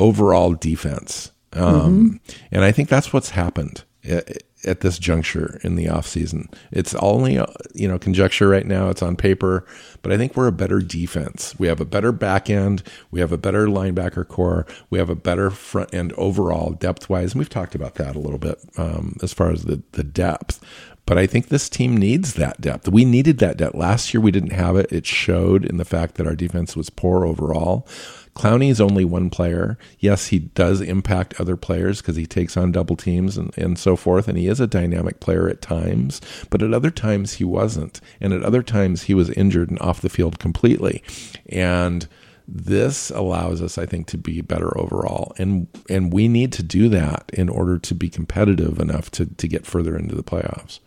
overall 0.00 0.54
defense. 0.54 1.32
Um, 1.52 2.20
mm-hmm. 2.28 2.34
And 2.52 2.64
I 2.64 2.72
think 2.72 2.88
that's 2.88 3.12
what's 3.12 3.30
happened 3.30 3.84
at, 4.04 4.42
at 4.64 4.80
this 4.80 4.98
juncture 4.98 5.60
in 5.62 5.76
the 5.76 5.86
offseason. 5.86 6.52
It's 6.70 6.94
only, 6.96 7.38
uh, 7.38 7.46
you 7.74 7.88
know, 7.88 7.98
conjecture 7.98 8.48
right 8.48 8.66
now. 8.66 8.90
It's 8.90 9.02
on 9.02 9.16
paper, 9.16 9.66
but 10.02 10.12
I 10.12 10.16
think 10.16 10.36
we're 10.36 10.46
a 10.46 10.52
better 10.52 10.80
defense. 10.80 11.58
We 11.58 11.66
have 11.68 11.80
a 11.80 11.84
better 11.84 12.12
back 12.12 12.50
end. 12.50 12.82
We 13.10 13.20
have 13.20 13.32
a 13.32 13.38
better 13.38 13.66
linebacker 13.66 14.26
corps. 14.26 14.66
We 14.90 14.98
have 14.98 15.10
a 15.10 15.16
better 15.16 15.50
front 15.50 15.94
end 15.94 16.12
overall 16.16 16.72
depth 16.72 17.08
wise. 17.08 17.32
And 17.32 17.38
we've 17.38 17.48
talked 17.48 17.74
about 17.74 17.94
that 17.96 18.16
a 18.16 18.20
little 18.20 18.38
bit 18.38 18.58
um, 18.76 19.16
as 19.22 19.32
far 19.32 19.50
as 19.50 19.64
the, 19.64 19.82
the 19.92 20.04
depth. 20.04 20.60
But 21.08 21.16
I 21.16 21.26
think 21.26 21.48
this 21.48 21.70
team 21.70 21.96
needs 21.96 22.34
that 22.34 22.60
depth. 22.60 22.86
We 22.86 23.06
needed 23.06 23.38
that 23.38 23.56
depth. 23.56 23.74
Last 23.74 24.12
year 24.12 24.20
we 24.20 24.30
didn't 24.30 24.52
have 24.52 24.76
it. 24.76 24.92
It 24.92 25.06
showed 25.06 25.64
in 25.64 25.78
the 25.78 25.86
fact 25.86 26.16
that 26.16 26.26
our 26.26 26.36
defense 26.36 26.76
was 26.76 26.90
poor 26.90 27.24
overall. 27.24 27.88
Clowney 28.34 28.68
is 28.68 28.78
only 28.78 29.06
one 29.06 29.30
player. 29.30 29.78
Yes, 29.98 30.26
he 30.26 30.38
does 30.38 30.82
impact 30.82 31.40
other 31.40 31.56
players 31.56 32.02
because 32.02 32.16
he 32.16 32.26
takes 32.26 32.58
on 32.58 32.72
double 32.72 32.94
teams 32.94 33.38
and, 33.38 33.56
and 33.56 33.78
so 33.78 33.96
forth. 33.96 34.28
And 34.28 34.36
he 34.36 34.48
is 34.48 34.60
a 34.60 34.66
dynamic 34.66 35.18
player 35.18 35.48
at 35.48 35.62
times, 35.62 36.20
but 36.50 36.62
at 36.62 36.74
other 36.74 36.90
times 36.90 37.32
he 37.32 37.44
wasn't. 37.44 38.02
And 38.20 38.34
at 38.34 38.42
other 38.42 38.62
times 38.62 39.04
he 39.04 39.14
was 39.14 39.30
injured 39.30 39.70
and 39.70 39.80
off 39.80 40.02
the 40.02 40.10
field 40.10 40.38
completely. 40.38 41.02
And 41.48 42.06
this 42.46 43.08
allows 43.08 43.62
us, 43.62 43.78
I 43.78 43.86
think, 43.86 44.08
to 44.08 44.18
be 44.18 44.42
better 44.42 44.76
overall. 44.78 45.32
And 45.38 45.68
and 45.88 46.12
we 46.12 46.28
need 46.28 46.52
to 46.52 46.62
do 46.62 46.90
that 46.90 47.30
in 47.32 47.48
order 47.48 47.78
to 47.78 47.94
be 47.94 48.10
competitive 48.10 48.78
enough 48.78 49.10
to, 49.12 49.24
to 49.24 49.48
get 49.48 49.64
further 49.64 49.96
into 49.96 50.14
the 50.14 50.22
playoffs. 50.22 50.80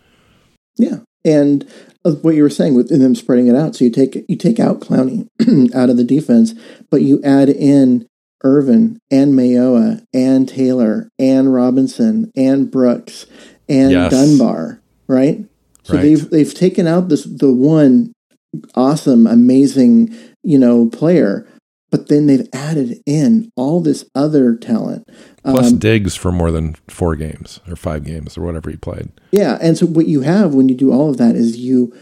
Yeah, 0.77 0.99
and 1.23 1.67
what 2.03 2.35
you 2.35 2.43
were 2.43 2.49
saying 2.49 2.75
with 2.75 2.89
them 2.89 3.15
spreading 3.15 3.47
it 3.47 3.55
out, 3.55 3.75
so 3.75 3.85
you 3.85 3.91
take 3.91 4.25
you 4.27 4.35
take 4.35 4.59
out 4.59 4.79
Clowney 4.79 5.27
out 5.75 5.89
of 5.89 5.97
the 5.97 6.03
defense, 6.03 6.53
but 6.89 7.01
you 7.01 7.21
add 7.23 7.49
in 7.49 8.07
Irvin 8.43 8.99
and 9.11 9.33
Mayowa 9.33 10.03
and 10.13 10.47
Taylor 10.49 11.09
and 11.19 11.53
Robinson 11.53 12.31
and 12.35 12.71
Brooks 12.71 13.25
and 13.69 13.91
yes. 13.91 14.11
Dunbar, 14.11 14.81
right? 15.07 15.45
So 15.83 15.95
right. 15.95 16.01
they've 16.01 16.29
they've 16.29 16.53
taken 16.53 16.87
out 16.87 17.09
this 17.09 17.23
the 17.23 17.53
one 17.53 18.13
awesome, 18.75 19.27
amazing, 19.27 20.15
you 20.43 20.57
know, 20.57 20.89
player, 20.89 21.47
but 21.91 22.07
then 22.07 22.25
they've 22.25 22.47
added 22.53 23.01
in 23.05 23.51
all 23.55 23.81
this 23.81 24.05
other 24.15 24.55
talent. 24.55 25.07
Plus 25.43 25.71
um, 25.71 25.77
Diggs 25.77 26.15
for 26.15 26.31
more 26.31 26.51
than 26.51 26.75
four 26.87 27.15
games 27.15 27.59
or 27.67 27.75
five 27.75 28.05
games 28.05 28.37
or 28.37 28.41
whatever 28.41 28.71
he 28.71 28.77
played. 28.77 29.11
Yeah, 29.31 29.57
and 29.61 29.77
so 29.77 29.85
what 29.85 30.07
you 30.07 30.21
have 30.21 30.55
when 30.55 30.69
you 30.69 30.75
do 30.75 30.91
all 30.91 31.09
of 31.09 31.17
that 31.17 31.35
is 31.35 31.57
you 31.57 31.93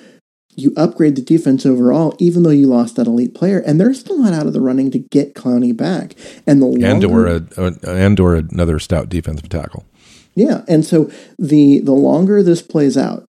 you 0.56 0.74
upgrade 0.76 1.16
the 1.16 1.22
defense 1.22 1.66
overall, 1.66 2.16
even 2.20 2.44
though 2.44 2.50
you 2.50 2.68
lost 2.68 2.98
that 2.98 3.08
elite 3.08 3.34
player, 3.34 3.60
and 3.60 3.80
they're 3.80 3.94
still 3.94 4.18
not 4.18 4.34
out 4.34 4.46
of 4.46 4.54
the 4.54 4.62
running 4.62 4.92
to 4.92 5.00
get 5.00 5.34
Clowney 5.34 5.76
back. 5.76 6.16
And 6.46 6.62
the 6.62 6.66
longer, 6.66 6.86
and 6.86 7.04
or 7.06 7.28
a, 7.28 7.90
and 7.90 8.20
or 8.20 8.36
another 8.36 8.78
stout 8.80 9.10
defensive 9.10 9.50
tackle. 9.50 9.86
Yeah, 10.36 10.64
and 10.68 10.86
so 10.86 11.12
the 11.38 11.80
the 11.80 11.94
longer 11.94 12.44
this 12.44 12.62
plays 12.62 12.98
out 12.98 13.26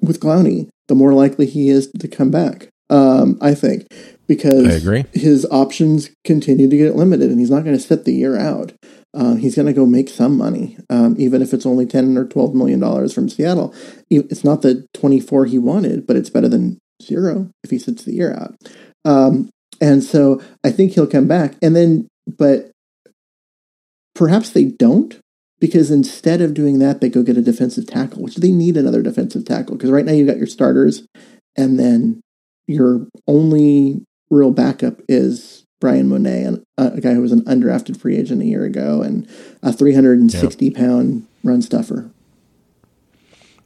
with 0.00 0.20
Clowney, 0.20 0.68
the 0.88 0.94
more 0.94 1.14
likely 1.14 1.46
he 1.46 1.68
is 1.68 1.90
to 1.98 2.08
come 2.08 2.30
back. 2.30 2.68
Um, 2.90 3.38
I 3.40 3.54
think 3.54 3.86
because 4.26 4.66
I 4.66 4.76
agree. 4.76 5.04
his 5.12 5.46
options 5.50 6.10
continue 6.24 6.68
to 6.68 6.76
get 6.76 6.96
limited, 6.96 7.30
and 7.30 7.38
he's 7.38 7.50
not 7.50 7.64
going 7.64 7.76
to 7.76 7.82
sit 7.82 8.04
the 8.04 8.14
year 8.14 8.38
out. 8.38 8.72
Uh, 9.14 9.34
he's 9.34 9.54
going 9.54 9.66
to 9.66 9.72
go 9.72 9.84
make 9.84 10.08
some 10.08 10.36
money, 10.38 10.78
um, 10.88 11.14
even 11.18 11.42
if 11.42 11.52
it's 11.52 11.66
only 11.66 11.86
ten 11.86 12.16
or 12.16 12.26
twelve 12.26 12.54
million 12.54 12.80
dollars 12.80 13.12
from 13.12 13.28
Seattle. 13.28 13.74
It's 14.10 14.44
not 14.44 14.62
the 14.62 14.86
twenty 14.94 15.20
four 15.20 15.44
he 15.46 15.58
wanted, 15.58 16.06
but 16.06 16.16
it's 16.16 16.30
better 16.30 16.48
than 16.48 16.78
zero 17.02 17.50
if 17.62 17.70
he 17.70 17.78
sits 17.78 18.04
the 18.04 18.14
year 18.14 18.34
out. 18.34 18.54
Um, 19.04 19.50
and 19.80 20.02
so 20.02 20.40
I 20.64 20.70
think 20.70 20.92
he'll 20.92 21.06
come 21.06 21.28
back, 21.28 21.56
and 21.60 21.74
then, 21.76 22.08
but 22.26 22.70
perhaps 24.14 24.50
they 24.50 24.66
don't 24.66 25.18
because 25.60 25.92
instead 25.92 26.40
of 26.40 26.54
doing 26.54 26.80
that, 26.80 27.00
they 27.00 27.08
go 27.08 27.22
get 27.22 27.36
a 27.36 27.42
defensive 27.42 27.86
tackle, 27.86 28.20
which 28.22 28.36
they 28.36 28.50
need 28.50 28.76
another 28.76 29.00
defensive 29.00 29.44
tackle 29.44 29.76
because 29.76 29.92
right 29.92 30.04
now 30.04 30.12
you 30.12 30.26
got 30.26 30.36
your 30.36 30.46
starters, 30.46 31.06
and 31.56 31.78
then 31.78 32.20
your 32.66 33.06
only 33.26 34.04
real 34.32 34.50
backup 34.50 35.00
is 35.08 35.66
Bryan 35.78 36.08
Mone, 36.08 36.26
an, 36.26 36.64
a 36.78 37.00
guy 37.00 37.12
who 37.12 37.20
was 37.20 37.32
an 37.32 37.42
undrafted 37.42 38.00
free 38.00 38.16
agent 38.16 38.40
a 38.40 38.46
year 38.46 38.64
ago 38.64 39.02
and 39.02 39.28
a 39.62 39.72
360 39.72 40.64
yep. 40.64 40.74
pound 40.74 41.26
run 41.44 41.60
stuffer. 41.60 42.10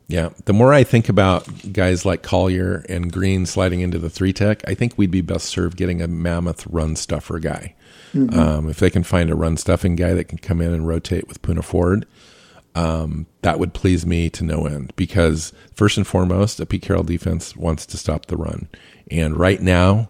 Yeah, 0.08 0.30
the 0.44 0.52
more 0.52 0.72
I 0.72 0.84
think 0.84 1.08
about 1.08 1.72
guys 1.72 2.04
like 2.04 2.22
Collier 2.22 2.84
and 2.88 3.12
Green 3.12 3.44
sliding 3.44 3.80
into 3.80 3.98
the 3.98 4.10
three 4.10 4.32
tech, 4.32 4.62
I 4.68 4.74
think 4.74 4.96
we'd 4.96 5.10
be 5.10 5.20
best 5.20 5.46
served 5.46 5.76
getting 5.76 6.00
a 6.00 6.06
mammoth 6.06 6.66
run 6.68 6.94
stuffer 6.94 7.40
guy. 7.40 7.74
Mm-hmm. 8.12 8.38
Um, 8.38 8.68
if 8.68 8.78
they 8.78 8.90
can 8.90 9.02
find 9.02 9.30
a 9.30 9.34
run 9.34 9.56
stuffing 9.56 9.96
guy 9.96 10.14
that 10.14 10.28
can 10.28 10.38
come 10.38 10.60
in 10.60 10.72
and 10.72 10.86
rotate 10.86 11.26
with 11.26 11.42
Poona 11.42 11.64
Ford, 11.64 12.06
um, 12.76 13.26
that 13.42 13.58
would 13.58 13.74
please 13.74 14.06
me 14.06 14.30
to 14.30 14.44
no 14.44 14.66
end 14.66 14.92
because 14.96 15.52
first 15.74 15.96
and 15.96 16.06
foremost, 16.06 16.60
a 16.60 16.66
Pete 16.66 16.82
Carroll 16.82 17.02
defense 17.02 17.56
wants 17.56 17.84
to 17.86 17.96
stop 17.96 18.26
the 18.26 18.36
run, 18.36 18.68
and 19.10 19.36
right 19.36 19.60
now 19.60 20.08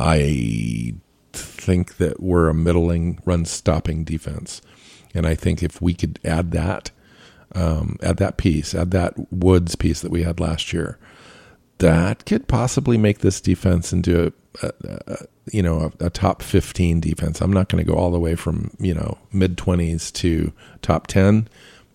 I 0.00 0.94
think 1.32 1.98
that 1.98 2.20
we're 2.20 2.48
a 2.48 2.54
middling 2.54 3.20
run 3.26 3.44
stopping 3.44 4.02
defense. 4.02 4.62
And 5.14 5.26
I 5.26 5.34
think 5.34 5.62
if 5.62 5.82
we 5.82 5.92
could 5.92 6.18
add 6.24 6.52
that, 6.52 6.90
um, 7.54 7.98
add 8.02 8.16
that 8.16 8.38
piece, 8.38 8.74
add 8.74 8.92
that 8.92 9.14
Woods 9.30 9.76
piece 9.76 10.00
that 10.00 10.10
we 10.10 10.22
had 10.22 10.40
last 10.40 10.72
year, 10.72 10.98
that 11.78 12.24
could 12.24 12.48
possibly 12.48 12.96
make 12.96 13.18
this 13.18 13.40
defense 13.40 13.92
into 13.92 14.32
a, 14.62 14.66
a, 14.66 15.00
a 15.06 15.16
you 15.52 15.62
know 15.62 15.92
a, 16.00 16.06
a, 16.06 16.10
top 16.10 16.42
15 16.42 17.00
defense. 17.00 17.40
I'm 17.40 17.52
not 17.52 17.68
going 17.68 17.84
to 17.84 17.90
go 17.90 17.98
all 17.98 18.10
the 18.10 18.20
way 18.20 18.36
from 18.36 18.70
you 18.78 18.94
know 18.94 19.18
mid 19.32 19.56
20s 19.56 20.12
to 20.14 20.52
top 20.80 21.08
10, 21.08 21.48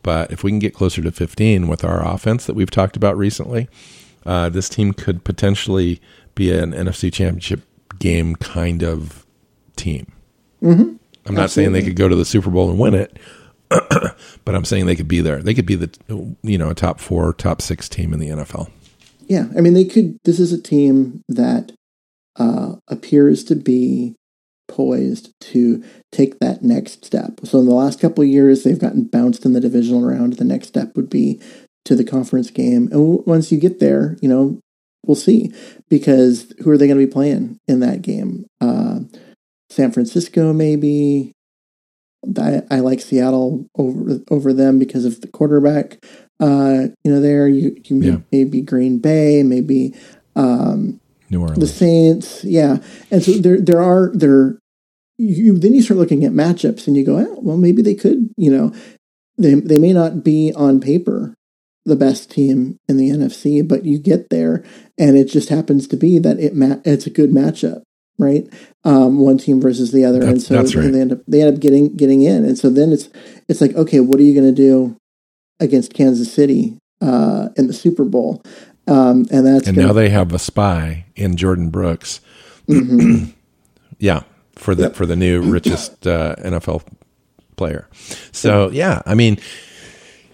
but 0.04 0.32
if 0.32 0.44
we 0.44 0.52
can 0.52 0.60
get 0.60 0.74
closer 0.74 1.02
to 1.02 1.12
15 1.12 1.68
with 1.68 1.84
our 1.84 2.06
offense 2.06 2.46
that 2.46 2.56
we've 2.56 2.72
talked 2.72 2.98
about 2.98 3.18
recently, 3.18 3.68
uh, 4.26 4.50
this 4.50 4.70
team 4.70 4.94
could 4.94 5.24
potentially 5.24 6.02
be 6.34 6.52
an 6.52 6.72
NFC 6.72 7.14
Championship 7.14 7.62
game 8.00 8.36
kind 8.36 8.84
of 8.84 9.26
team. 9.76 10.12
Mm-hmm. 10.62 10.96
I'm 11.28 11.36
not 11.36 11.50
saying 11.50 11.72
they 11.72 11.84
could 11.84 11.96
go 11.96 12.08
to 12.08 12.16
the 12.16 12.26
Super 12.26 12.50
Bowl 12.50 12.70
and 12.70 12.80
win 12.80 12.94
it, 12.94 13.18
but 13.70 14.56
I'm 14.56 14.66
saying 14.66 14.86
they 14.86 14.96
could 14.96 15.08
be 15.08 15.22
there. 15.22 15.42
They 15.42 15.54
could 15.54 15.66
be 15.66 15.76
the 15.76 16.36
you 16.44 16.58
know 16.58 16.70
a 16.70 16.76
top 16.76 17.00
four, 17.00 17.34
top 17.34 17.62
six 17.62 17.90
team 17.90 18.14
in 18.14 18.20
the 18.20 18.30
NFL. 18.30 18.70
Yeah, 19.28 19.48
I 19.58 19.62
mean 19.62 19.74
they 19.74 19.86
could. 19.86 20.18
This 20.24 20.40
is 20.40 20.54
a 20.54 20.62
team 20.62 21.22
that 21.28 21.72
uh, 22.38 22.76
appears 22.88 23.44
to 23.46 23.56
be 23.56 24.16
poised 24.68 25.32
to 25.40 25.84
take 26.12 26.40
that 26.40 26.64
next 26.64 27.06
step. 27.06 27.40
So 27.44 27.60
in 27.60 27.66
the 27.66 27.74
last 27.74 28.00
couple 28.00 28.24
of 28.24 28.30
years, 28.30 28.64
they've 28.64 28.80
gotten 28.80 29.06
bounced 29.06 29.46
in 29.46 29.54
the 29.54 29.62
divisional 29.62 30.04
round. 30.04 30.34
The 30.34 30.44
next 30.44 30.68
step 30.68 30.96
would 30.96 31.10
be 31.10 31.42
to 31.86 31.96
the 31.96 32.04
conference 32.04 32.52
game, 32.52 32.90
and 32.92 33.26
once 33.26 33.52
you 33.52 33.60
get 33.60 33.80
there, 33.80 34.18
you 34.22 34.30
know 34.30 34.60
we'll 35.08 35.16
see 35.16 35.52
because 35.90 36.54
who 36.64 36.72
are 36.72 36.78
they 36.78 36.88
going 36.88 37.00
to 37.00 37.06
be 37.06 37.12
playing 37.12 37.60
in 37.68 37.80
that 37.82 38.02
game? 38.02 38.46
Uh, 38.62 39.00
San 39.70 39.92
Francisco, 39.92 40.54
maybe. 40.54 41.32
I, 42.40 42.64
I, 42.72 42.80
like 42.80 43.02
Seattle 43.02 43.68
over 43.78 44.20
over 44.32 44.52
them 44.52 44.80
because 44.80 45.06
of 45.06 45.22
the 45.22 45.28
quarterback. 45.28 46.04
Uh, 46.40 46.88
you 47.04 47.12
know, 47.12 47.22
there 47.22 47.48
you, 47.48 47.78
you 47.86 48.02
yeah. 48.02 48.18
maybe 48.32 48.62
Green 48.62 48.98
Bay, 48.98 49.44
maybe 49.44 49.94
um, 50.36 51.00
New 51.30 51.42
Orleans, 51.42 51.60
the 51.60 51.68
Saints, 51.68 52.44
yeah. 52.44 52.78
And 53.12 53.22
so 53.22 53.34
there 53.34 53.62
there 53.62 53.82
are 53.82 54.12
there. 54.16 54.58
You 55.18 55.58
then 55.58 55.76
you 55.76 55.84
start 55.84 56.00
looking 56.00 56.26
at 56.26 56.32
matchups 56.32 56.88
and 56.88 56.98
you 56.98 57.06
go, 57.06 57.18
oh, 57.20 57.40
well, 57.42 57.58
maybe 57.58 57.84
they 57.84 57.96
could. 57.96 58.30
You 58.38 58.52
know, 58.52 58.74
they 59.38 59.54
they 59.54 59.78
may 59.78 59.94
not 59.94 60.24
be 60.24 60.52
on 60.56 60.80
paper 60.80 61.36
the 61.86 61.96
best 61.96 62.32
team 62.32 62.80
in 62.88 62.98
the 62.98 63.10
NFC, 63.10 63.66
but 63.66 63.86
you 63.86 64.00
get 64.00 64.30
there 64.30 64.64
and 64.98 65.18
it 65.18 65.26
just 65.26 65.50
happens 65.50 65.88
to 65.88 65.98
be 65.98 66.20
that 66.20 66.40
it 66.40 66.56
ma- 66.56 66.82
it's 66.84 67.06
a 67.06 67.12
good 67.12 67.32
matchup, 67.32 67.84
right? 68.18 68.48
Um, 68.84 69.20
one 69.20 69.38
team 69.38 69.62
versus 69.62 69.92
the 69.92 70.04
other, 70.04 70.20
that's, 70.20 70.50
and 70.50 70.68
so 70.70 70.80
right. 70.82 70.92
they 70.92 71.02
end 71.02 71.12
up 71.12 71.20
they 71.28 71.42
end 71.42 71.56
up 71.56 71.62
getting 71.62 71.96
getting 71.96 72.22
in, 72.22 72.44
and 72.46 72.58
so 72.58 72.70
then 72.70 72.92
it's 72.92 73.10
it's 73.48 73.62
like 73.62 73.76
okay, 73.76 74.00
what 74.00 74.20
are 74.20 74.24
you 74.24 74.34
going 74.34 74.48
to 74.48 74.62
do 74.62 74.98
against 75.60 75.94
Kansas 75.94 76.32
City 76.32 76.78
uh, 77.02 77.50
in 77.56 77.68
the 77.68 77.74
Super 77.74 78.04
Bowl? 78.04 78.42
Um, 78.88 79.26
and 79.32 79.46
that's 79.46 79.68
and 79.68 79.76
gonna, 79.76 79.88
now 79.88 79.94
they 79.94 80.10
have 80.10 80.34
a 80.34 80.40
spy 80.40 81.06
in 81.16 81.36
Jordyn 81.36 81.72
Brooks. 81.72 82.22
Mm-hmm. 82.68 83.32
yeah, 84.00 84.24
for 84.56 84.76
the 84.76 84.84
yep. 84.84 84.96
for 84.96 85.06
the 85.06 85.16
new 85.16 85.42
richest 85.52 86.08
uh, 86.08 86.36
NFL 86.38 86.84
player. 87.58 87.88
So 88.32 88.70
yeah, 88.72 89.02
I 89.06 89.16
mean 89.16 89.40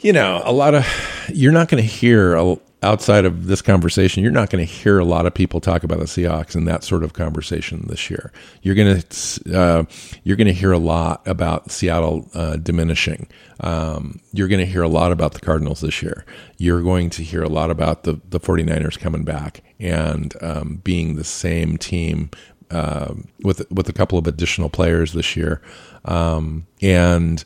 you 0.02 0.14
know, 0.14 0.42
a 0.46 0.52
lot 0.52 0.74
of 0.74 0.86
you're 1.30 1.52
not 1.52 1.70
going 1.70 1.82
to 1.82 1.88
hear 1.90 2.36
a, 2.36 2.58
outside 2.84 3.26
of 3.26 3.46
this 3.46 3.62
conversation, 3.62 4.24
you're 4.24 4.32
not 4.32 4.50
going 4.50 4.66
to 4.66 4.72
hear 4.72 4.98
a 4.98 5.06
lot 5.06 5.26
of 5.26 5.34
people 5.34 5.62
talk 5.62 5.84
about 5.84 6.00
the 6.00 6.06
Seahawks 6.06 6.56
in 6.56 6.66
that 6.66 6.84
sort 6.84 7.04
of 7.04 7.14
conversation 7.14 7.86
this 7.88 8.10
year. 8.10 8.32
You're 8.64 8.76
going 8.76 9.00
to 9.02 9.58
uh, 9.58 9.84
you're 10.24 10.38
going 10.38 10.48
to 10.48 10.54
hear 10.54 10.72
a 10.72 10.80
lot 10.80 11.22
about 11.28 11.72
Seattle 11.72 12.30
uh, 12.34 12.58
diminishing. 12.58 13.28
Um, 13.60 14.20
you're 14.34 14.48
going 14.48 14.60
to 14.60 14.66
hear 14.66 14.82
a 14.82 14.88
lot 14.90 15.12
about 15.12 15.34
the 15.34 15.40
Cardinals 15.40 15.82
this 15.82 16.02
year. 16.02 16.26
You're 16.58 16.82
going 16.82 17.12
to 17.12 17.24
hear 17.24 17.44
a 17.44 17.50
lot 17.50 17.70
about 17.70 18.04
the 18.04 18.20
the 18.30 18.40
49ers 18.40 19.00
coming 19.00 19.24
back 19.24 19.64
and 19.80 20.34
um, 20.42 20.82
being 20.84 21.16
the 21.16 21.24
same 21.24 21.78
team 21.78 22.32
uh, 22.72 23.14
with 23.44 23.70
with 23.72 23.88
a 23.88 23.94
couple 23.94 24.18
of 24.18 24.26
additional 24.26 24.70
players 24.70 25.14
this 25.14 25.36
year, 25.36 25.62
um, 26.06 26.66
and 26.82 27.46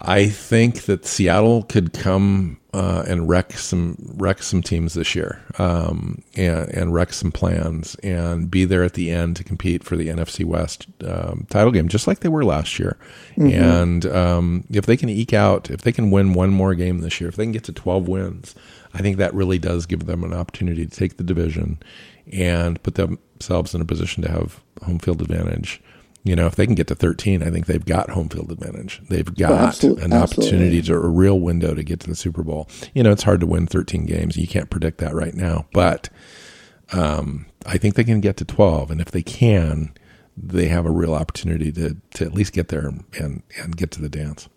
I 0.00 0.28
think 0.28 0.82
that 0.82 1.04
Seattle 1.04 1.64
could 1.64 1.92
come 1.92 2.60
uh, 2.72 3.02
and 3.08 3.28
wreck 3.28 3.52
some 3.54 3.96
wreck 4.14 4.42
some 4.42 4.62
teams 4.62 4.94
this 4.94 5.16
year, 5.16 5.42
um, 5.58 6.22
and 6.36 6.68
and 6.70 6.94
wreck 6.94 7.12
some 7.12 7.32
plans, 7.32 7.96
and 7.96 8.48
be 8.48 8.64
there 8.64 8.84
at 8.84 8.94
the 8.94 9.10
end 9.10 9.34
to 9.36 9.44
compete 9.44 9.82
for 9.82 9.96
the 9.96 10.06
NFC 10.06 10.44
West 10.44 10.86
um, 11.04 11.46
title 11.50 11.72
game, 11.72 11.88
just 11.88 12.06
like 12.06 12.20
they 12.20 12.28
were 12.28 12.44
last 12.44 12.78
year. 12.78 12.96
Mm-hmm. 13.36 13.60
And 13.60 14.06
um, 14.06 14.64
if 14.70 14.86
they 14.86 14.96
can 14.96 15.08
eke 15.08 15.32
out, 15.32 15.68
if 15.68 15.80
they 15.80 15.92
can 15.92 16.12
win 16.12 16.32
one 16.32 16.50
more 16.50 16.76
game 16.76 17.00
this 17.00 17.20
year, 17.20 17.28
if 17.28 17.34
they 17.34 17.44
can 17.44 17.52
get 17.52 17.64
to 17.64 17.72
twelve 17.72 18.06
wins, 18.06 18.54
I 18.94 18.98
think 18.98 19.16
that 19.16 19.34
really 19.34 19.58
does 19.58 19.86
give 19.86 20.06
them 20.06 20.22
an 20.22 20.32
opportunity 20.32 20.86
to 20.86 20.96
take 20.96 21.16
the 21.16 21.24
division 21.24 21.82
and 22.32 22.80
put 22.84 22.94
themselves 22.94 23.74
in 23.74 23.80
a 23.80 23.84
position 23.84 24.22
to 24.22 24.30
have 24.30 24.60
home 24.84 25.00
field 25.00 25.22
advantage 25.22 25.80
you 26.24 26.36
know, 26.36 26.46
if 26.46 26.56
they 26.56 26.66
can 26.66 26.74
get 26.74 26.88
to 26.88 26.94
13, 26.94 27.42
I 27.42 27.50
think 27.50 27.66
they've 27.66 27.84
got 27.84 28.10
home 28.10 28.28
field 28.28 28.50
advantage. 28.50 29.00
They've 29.08 29.34
got 29.34 29.50
well, 29.50 29.66
absolutely, 29.66 30.04
an 30.04 30.12
opportunity 30.12 30.82
to 30.82 30.94
a 30.94 31.08
real 31.08 31.38
window 31.40 31.74
to 31.74 31.82
get 31.82 32.00
to 32.00 32.08
the 32.08 32.16
Super 32.16 32.42
Bowl. 32.42 32.68
You 32.94 33.02
know, 33.02 33.12
it's 33.12 33.22
hard 33.22 33.40
to 33.40 33.46
win 33.46 33.66
13 33.66 34.04
games. 34.04 34.36
You 34.36 34.48
can't 34.48 34.70
predict 34.70 34.98
that 34.98 35.14
right 35.14 35.34
now, 35.34 35.66
but 35.72 36.08
um, 36.92 37.46
I 37.66 37.78
think 37.78 37.94
they 37.94 38.04
can 38.04 38.20
get 38.20 38.36
to 38.38 38.44
12. 38.44 38.90
And 38.90 39.00
if 39.00 39.10
they 39.10 39.22
can, 39.22 39.94
they 40.36 40.66
have 40.66 40.86
a 40.86 40.90
real 40.90 41.14
opportunity 41.14 41.72
to, 41.72 41.96
to 42.14 42.24
at 42.24 42.34
least 42.34 42.52
get 42.52 42.68
there 42.68 42.86
and, 42.86 43.42
and 43.58 43.76
get 43.76 43.90
to 43.92 44.02
the 44.02 44.08
dance. 44.08 44.48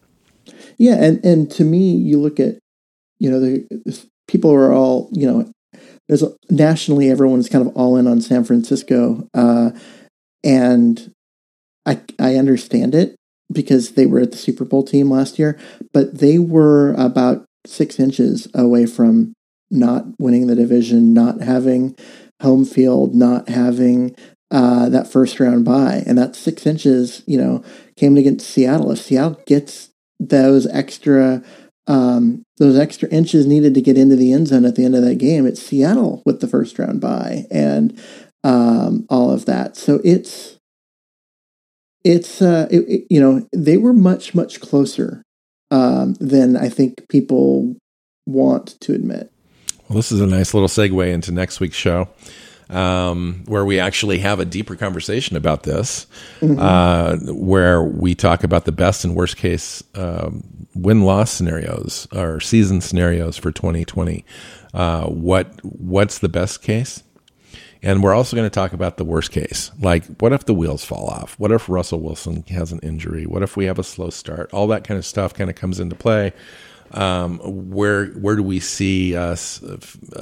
Yeah. 0.78 0.96
And, 0.96 1.24
and 1.24 1.52
to 1.52 1.64
me, 1.64 1.92
you 1.96 2.20
look 2.20 2.40
at, 2.40 2.58
you 3.20 3.30
know, 3.30 3.40
the 3.40 4.06
people 4.28 4.52
are 4.52 4.74
all, 4.74 5.10
you 5.12 5.28
know, 5.28 5.52
there's 6.08 6.24
a, 6.24 6.34
nationally, 6.50 7.10
everyone's 7.10 7.50
kind 7.50 7.66
of 7.66 7.76
all 7.76 7.96
in 7.98 8.08
on 8.08 8.20
San 8.20 8.44
Francisco. 8.44 9.28
Uh, 9.34 9.72
and 10.44 11.14
I 11.86 12.02
I 12.20 12.36
understand 12.36 12.96
it 12.96 13.16
because 13.52 13.92
they 13.92 14.06
were 14.06 14.20
at 14.20 14.32
the 14.32 14.38
Super 14.38 14.66
Bowl 14.66 14.84
team 14.84 15.10
last 15.10 15.38
year, 15.38 15.60
but 15.94 16.20
they 16.20 16.40
were 16.40 16.94
about 16.94 17.46
six 17.66 18.00
inches 18.00 18.48
away 18.54 18.86
from 18.86 19.34
not 19.70 20.06
winning 20.20 20.48
the 20.48 20.56
division, 20.56 21.14
not 21.14 21.42
having 21.42 21.96
home 22.42 22.66
field, 22.66 23.16
not 23.16 23.50
having 23.50 24.16
uh, 24.52 24.90
that 24.90 25.12
first 25.12 25.40
round 25.40 25.64
bye, 25.64 26.04
and 26.06 26.18
that 26.18 26.36
six 26.36 26.66
inches, 26.66 27.24
you 27.26 27.38
know, 27.38 27.64
came 27.96 28.18
against 28.18 28.50
Seattle. 28.50 28.92
If 28.92 29.00
Seattle 29.00 29.42
gets 29.46 29.90
those 30.20 30.68
extra 30.68 31.44
um, 31.88 32.44
those 32.58 32.78
extra 32.78 33.10
inches 33.10 33.48
needed 33.48 33.74
to 33.74 33.82
get 33.82 33.98
into 33.98 34.16
the 34.16 34.32
end 34.32 34.48
zone 34.48 34.66
at 34.66 34.76
the 34.76 34.86
end 34.86 34.96
of 34.96 35.04
that 35.04 35.18
game, 35.18 35.46
it's 35.46 35.62
Seattle 35.62 36.22
with 36.26 36.40
the 36.40 36.48
first 36.48 36.78
round 36.78 37.02
bye 37.02 37.46
and 37.50 38.00
um, 38.44 39.06
all 39.10 39.32
of 39.32 39.46
that. 39.46 39.76
So 39.76 40.00
it's 40.04 40.58
it's 42.04 42.42
uh, 42.42 42.68
it, 42.72 42.80
it, 42.88 43.08
you 43.10 43.20
know 43.20 43.48
they 43.54 43.78
were 43.78 43.94
much 43.94 44.34
much 44.34 44.60
closer 44.60 45.24
um, 45.70 46.14
than 46.20 46.58
I 46.58 46.70
think 46.70 47.08
people 47.10 47.76
want 48.26 48.80
to 48.82 48.94
admit. 48.94 49.32
Well, 49.88 49.98
this 49.98 50.12
is 50.12 50.22
a 50.22 50.28
nice 50.28 50.54
little 50.54 50.70
segue 50.70 51.12
into 51.12 51.32
next 51.32 51.60
week's 51.60 51.78
show. 51.78 52.08
Um, 52.70 53.44
where 53.48 53.66
we 53.66 53.82
actually 53.82 54.20
have 54.20 54.40
a 54.40 54.46
deeper 54.46 54.78
conversation 54.78 55.36
about 55.36 55.64
this, 55.64 56.08
mm-hmm. 56.40 56.58
uh, 56.58 57.18
where 57.34 57.84
we 57.84 58.16
talk 58.16 58.46
about 58.46 58.64
the 58.64 58.72
best 58.72 59.04
and 59.04 59.14
worst 59.14 59.36
case 59.36 59.84
um, 59.96 60.62
win 60.74 61.02
loss 61.02 61.32
scenarios 61.32 62.08
or 62.14 62.40
season 62.40 62.80
scenarios 62.80 63.36
for 63.36 63.52
2020. 63.52 64.24
Uh, 64.74 65.04
what 65.08 65.54
what's 65.64 66.20
the 66.20 66.30
best 66.30 66.62
case? 66.62 67.04
And 67.84 68.04
we're 68.04 68.14
also 68.14 68.36
going 68.36 68.46
to 68.46 68.54
talk 68.54 68.74
about 68.74 68.98
the 68.98 69.06
worst 69.06 69.32
case. 69.32 69.72
Like, 69.80 70.06
what 70.20 70.34
if 70.34 70.46
the 70.46 70.54
wheels 70.54 70.86
fall 70.86 71.08
off? 71.08 71.34
What 71.40 71.52
if 71.52 71.68
Russell 71.68 72.00
Wilson 72.00 72.44
has 72.50 72.72
an 72.72 72.80
injury? 72.80 73.26
What 73.26 73.42
if 73.42 73.58
we 73.58 73.66
have 73.66 73.80
a 73.80 73.84
slow 73.84 74.12
start? 74.12 74.54
All 74.54 74.68
that 74.68 74.84
kind 74.84 74.98
of 74.98 75.06
stuff 75.06 75.34
kind 75.34 75.50
of 75.50 75.56
comes 75.56 75.80
into 75.80 75.96
play. 75.96 76.34
Um, 76.94 77.40
where 77.72 78.08
where 78.08 78.36
do 78.36 78.44
we 78.44 78.60
see 78.60 79.16
us 79.16 79.64
uh, 79.64 79.78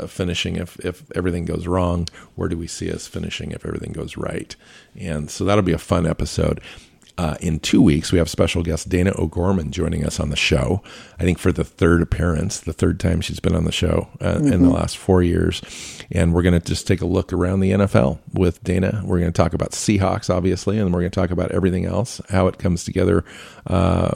finishing 0.07 0.55
if, 0.55 0.79
if 0.85 1.03
everything 1.15 1.45
goes 1.45 1.65
wrong? 1.65 2.07
Where 2.35 2.47
do 2.47 2.57
we 2.57 2.67
see 2.67 2.91
us 2.91 3.07
finishing 3.07 3.51
if 3.51 3.65
everything 3.65 3.91
goes 3.91 4.15
right? 4.15 4.55
And 4.95 5.31
so 5.31 5.45
that'll 5.45 5.63
be 5.63 5.73
a 5.73 5.79
fun 5.79 6.05
episode. 6.05 6.61
Uh, 7.19 7.35
in 7.41 7.59
two 7.59 7.81
weeks, 7.81 8.13
we 8.13 8.17
have 8.17 8.29
special 8.29 8.63
guest 8.63 8.87
Dana 8.87 9.11
O'Gorman 9.17 9.71
joining 9.71 10.05
us 10.05 10.21
on 10.21 10.29
the 10.29 10.37
show. 10.37 10.81
I 11.19 11.23
think 11.25 11.37
for 11.37 11.51
the 11.51 11.65
third 11.65 12.01
appearance, 12.01 12.61
the 12.61 12.71
third 12.71 12.97
time 12.97 13.19
she's 13.19 13.41
been 13.41 13.57
on 13.57 13.65
the 13.65 13.73
show 13.73 14.07
uh, 14.21 14.35
mm-hmm. 14.35 14.45
in 14.45 14.61
the 14.61 14.69
mm-hmm. 14.69 14.77
last 14.77 14.97
four 14.97 15.21
years. 15.21 15.61
And 16.13 16.33
we're 16.33 16.43
going 16.43 16.57
to 16.57 16.65
just 16.65 16.87
take 16.87 17.01
a 17.01 17.05
look 17.05 17.33
around 17.33 17.59
the 17.59 17.71
NFL 17.71 18.19
with 18.31 18.63
Dana. 18.63 19.01
We're 19.03 19.19
going 19.19 19.33
to 19.33 19.35
talk 19.35 19.53
about 19.53 19.71
Seahawks, 19.71 20.33
obviously, 20.33 20.79
and 20.79 20.93
we're 20.93 21.01
going 21.01 21.11
to 21.11 21.19
talk 21.19 21.31
about 21.31 21.51
everything 21.51 21.85
else, 21.85 22.21
how 22.29 22.47
it 22.47 22.57
comes 22.57 22.85
together 22.85 23.25
uh, 23.67 24.13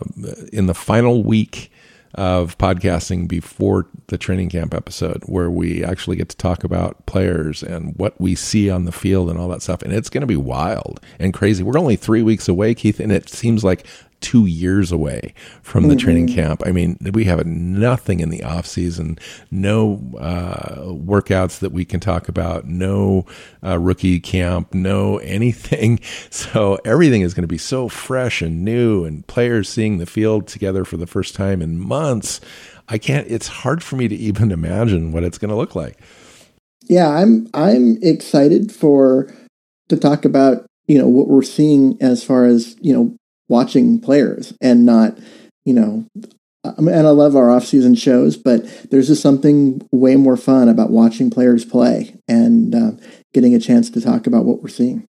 in 0.54 0.68
the 0.68 0.74
final 0.74 1.26
week 1.26 1.74
of 2.16 2.58
podcasting 2.58 3.28
before 3.28 3.88
the 4.08 4.18
training 4.18 4.50
camp 4.50 4.74
episode 4.74 5.24
where 5.26 5.50
we 5.50 5.84
actually 5.84 6.16
get 6.16 6.30
to 6.30 6.38
talk 6.38 6.64
about 6.64 7.06
players 7.06 7.64
and 7.64 7.96
what 7.98 8.20
we 8.22 8.36
see 8.36 8.70
on 8.70 8.86
the 8.86 8.92
field 8.92 9.30
and 9.30 9.40
all 9.40 9.48
that 9.48 9.62
stuff. 9.62 9.82
And 9.82 9.92
it's 9.92 10.10
going 10.10 10.22
to 10.22 10.28
be 10.28 10.38
wild 10.38 11.00
and 11.20 11.34
crazy. 11.34 11.64
We're 11.64 11.80
only 11.80 11.96
three 11.96 12.22
weeks 12.22 12.48
away, 12.48 12.76
Keith, 12.76 13.00
and 13.00 13.12
it 13.12 13.30
seems 13.30 13.64
like 13.64 13.88
two 14.24 14.46
years 14.46 14.92
away 14.92 15.34
from 15.62 15.84
the 15.84 15.96
mm-hmm. 15.96 16.00
training 16.00 16.28
camp. 16.28 16.64
I 16.66 16.72
mean, 16.72 16.98
we 17.14 17.26
have 17.26 17.46
nothing 17.46 18.22
in 18.22 18.30
the 18.30 18.42
off 18.42 18.66
season, 18.66 19.20
no 19.52 20.02
uh, 20.18 20.86
workouts 20.86 21.60
that 21.60 21.74
we 21.74 21.84
can 21.84 22.00
talk 22.00 22.30
about, 22.30 22.66
no 22.66 23.26
uh, 23.64 23.78
rookie 23.78 24.20
camp, 24.20 24.74
no 24.74 25.18
anything. 25.20 26.00
So 26.30 26.78
everything 26.86 27.22
is 27.22 27.34
going 27.34 27.44
to 27.44 27.48
be 27.48 27.58
so 27.58 27.90
fresh 27.90 28.42
and 28.42 28.64
new, 28.64 29.04
and 29.04 29.26
players 29.28 29.68
seeing 29.68 29.98
the 29.98 30.06
field 30.06 30.48
together 30.48 30.86
for 30.86 30.96
the 30.96 31.06
first 31.06 31.36
time 31.36 31.62
in 31.62 31.78
months. 31.78 32.40
I 32.88 32.98
can't. 32.98 33.28
It's 33.30 33.48
hard 33.48 33.84
for 33.84 33.96
me 33.96 34.08
to 34.08 34.16
even 34.16 34.52
imagine 34.52 35.12
what 35.12 35.24
it's 35.24 35.38
going 35.38 35.50
to 35.50 35.56
look 35.56 35.76
like. 35.76 36.00
Yeah, 36.84 37.10
I'm. 37.10 37.50
I'm 37.54 37.98
excited 38.02 38.72
for 38.72 39.34
to 39.90 39.98
talk 39.98 40.26
about 40.26 40.66
you 40.88 40.98
know 40.98 41.08
what 41.08 41.28
we're 41.28 41.44
seeing 41.44 41.98
as 42.02 42.24
far 42.24 42.46
as 42.46 42.76
you 42.80 42.94
know 42.94 43.16
watching 43.54 44.00
players 44.00 44.52
and 44.62 44.84
not, 44.84 45.16
you 45.64 45.74
know, 45.76 46.08
and 46.64 46.90
I 46.90 47.12
love 47.12 47.36
our 47.36 47.52
off-season 47.52 47.94
shows, 47.94 48.36
but 48.36 48.66
there's 48.90 49.08
just 49.08 49.22
something 49.22 49.88
way 49.92 50.16
more 50.16 50.38
fun 50.38 50.70
about 50.70 50.90
watching 50.90 51.30
players 51.30 51.64
play 51.64 52.16
and 52.28 52.74
uh, 52.74 52.92
getting 53.32 53.54
a 53.54 53.60
chance 53.60 53.92
to 53.92 54.02
talk 54.02 54.26
about 54.26 54.46
what 54.46 54.64
we're 54.64 54.70
seeing. 54.70 55.06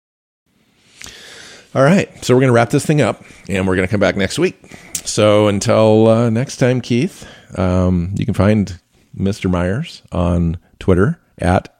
All 1.74 1.82
right, 1.82 2.08
so 2.22 2.34
we're 2.34 2.40
going 2.40 2.48
to 2.48 2.54
wrap 2.54 2.70
this 2.70 2.84
thing 2.84 3.00
up, 3.00 3.24
and 3.48 3.66
we're 3.66 3.76
going 3.76 3.88
to 3.88 3.90
come 3.90 3.98
back 3.98 4.14
next 4.14 4.38
week. 4.38 4.56
So 5.04 5.48
until 5.48 6.06
uh, 6.06 6.28
next 6.30 6.58
time, 6.58 6.82
Keith, 6.82 7.26
um, 7.56 8.14
you 8.16 8.26
can 8.26 8.34
find 8.34 8.78
Mr. 9.16 9.50
Myers 9.50 10.02
on 10.12 10.58
Twitter 10.78 11.18
at 11.38 11.74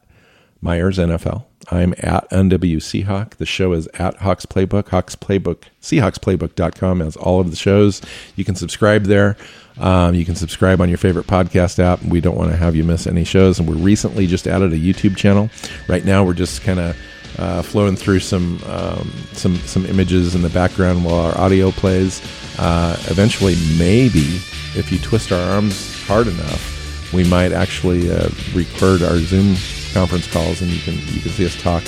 Myers 0.62 0.98
NFL. 0.98 1.44
I'm 1.70 1.94
at 1.98 2.28
NW 2.30 2.76
Seahawk. 2.76 3.30
The 3.36 3.46
show 3.46 3.72
is 3.72 3.86
at 3.94 4.16
Hawks 4.16 4.46
Playbook. 4.46 4.88
Hawks 4.88 5.16
Playbook, 5.16 5.64
SeahawksPlaybook.com 5.82 7.00
has 7.00 7.16
all 7.16 7.40
of 7.40 7.50
the 7.50 7.56
shows. 7.56 8.02
You 8.36 8.44
can 8.44 8.54
subscribe 8.54 9.04
there. 9.04 9.36
Um, 9.78 10.14
you 10.14 10.24
can 10.24 10.36
subscribe 10.36 10.80
on 10.80 10.88
your 10.88 10.98
favorite 10.98 11.26
podcast 11.26 11.78
app. 11.78 12.02
We 12.02 12.20
don't 12.20 12.36
want 12.36 12.50
to 12.50 12.56
have 12.56 12.76
you 12.76 12.84
miss 12.84 13.06
any 13.06 13.24
shows. 13.24 13.58
And 13.58 13.68
we 13.68 13.76
recently 13.76 14.26
just 14.26 14.46
added 14.46 14.72
a 14.72 14.78
YouTube 14.78 15.16
channel. 15.16 15.50
Right 15.88 16.04
now, 16.04 16.24
we're 16.24 16.34
just 16.34 16.62
kind 16.62 16.78
of 16.80 16.96
uh, 17.38 17.62
flowing 17.62 17.96
through 17.96 18.20
some 18.20 18.62
um, 18.66 19.10
some 19.32 19.56
some 19.56 19.84
images 19.86 20.34
in 20.34 20.42
the 20.42 20.50
background 20.50 21.04
while 21.04 21.16
our 21.16 21.38
audio 21.38 21.70
plays. 21.72 22.20
Uh, 22.58 22.96
eventually, 23.08 23.56
maybe 23.76 24.40
if 24.76 24.90
you 24.92 24.98
twist 24.98 25.32
our 25.32 25.50
arms 25.54 26.00
hard 26.04 26.28
enough, 26.28 27.12
we 27.12 27.24
might 27.28 27.52
actually 27.52 28.10
uh, 28.10 28.28
record 28.54 29.02
our 29.02 29.18
Zoom 29.18 29.56
conference 29.94 30.30
calls, 30.30 30.60
and 30.60 30.70
you 30.70 30.80
can 30.80 30.94
you 31.14 31.20
can 31.20 31.30
see 31.30 31.46
us 31.46 31.60
talk 31.60 31.82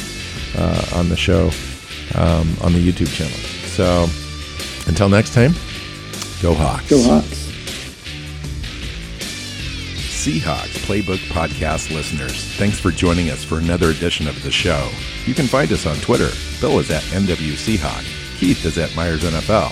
uh, 0.56 0.86
on 0.94 1.08
the 1.10 1.16
show 1.16 1.50
um, 2.14 2.56
on 2.62 2.72
the 2.72 2.80
YouTube 2.80 3.12
channel. 3.12 3.36
So 3.66 4.06
until 4.88 5.08
next 5.08 5.34
time, 5.34 5.52
go 6.40 6.54
Hawks. 6.54 6.88
Go 6.88 7.02
Hawks. 7.02 7.46
Seahawks 10.26 10.74
Playbook 10.86 11.18
Podcast 11.28 11.94
listeners, 11.94 12.44
thanks 12.56 12.80
for 12.80 12.90
joining 12.90 13.30
us 13.30 13.44
for 13.44 13.58
another 13.58 13.90
edition 13.90 14.26
of 14.26 14.42
the 14.42 14.50
show. 14.50 14.90
You 15.24 15.34
can 15.34 15.46
find 15.46 15.70
us 15.70 15.86
on 15.86 15.94
Twitter. 15.98 16.30
Bill 16.60 16.80
is 16.80 16.90
at 16.90 17.04
NW 17.04 17.52
Seahawk. 17.52 18.04
Keith 18.36 18.64
is 18.64 18.76
at 18.76 18.94
Myers 18.96 19.22
NFL. 19.22 19.70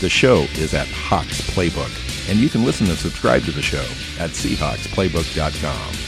The 0.00 0.08
show 0.08 0.42
is 0.54 0.74
at 0.74 0.86
Hawks 0.88 1.40
Playbook. 1.50 1.90
And 2.30 2.38
you 2.38 2.48
can 2.48 2.64
listen 2.64 2.86
and 2.86 2.96
subscribe 2.96 3.42
to 3.46 3.50
the 3.50 3.62
show 3.62 3.84
at 4.20 4.30
SeahawksPlaybook.com. 4.30 6.05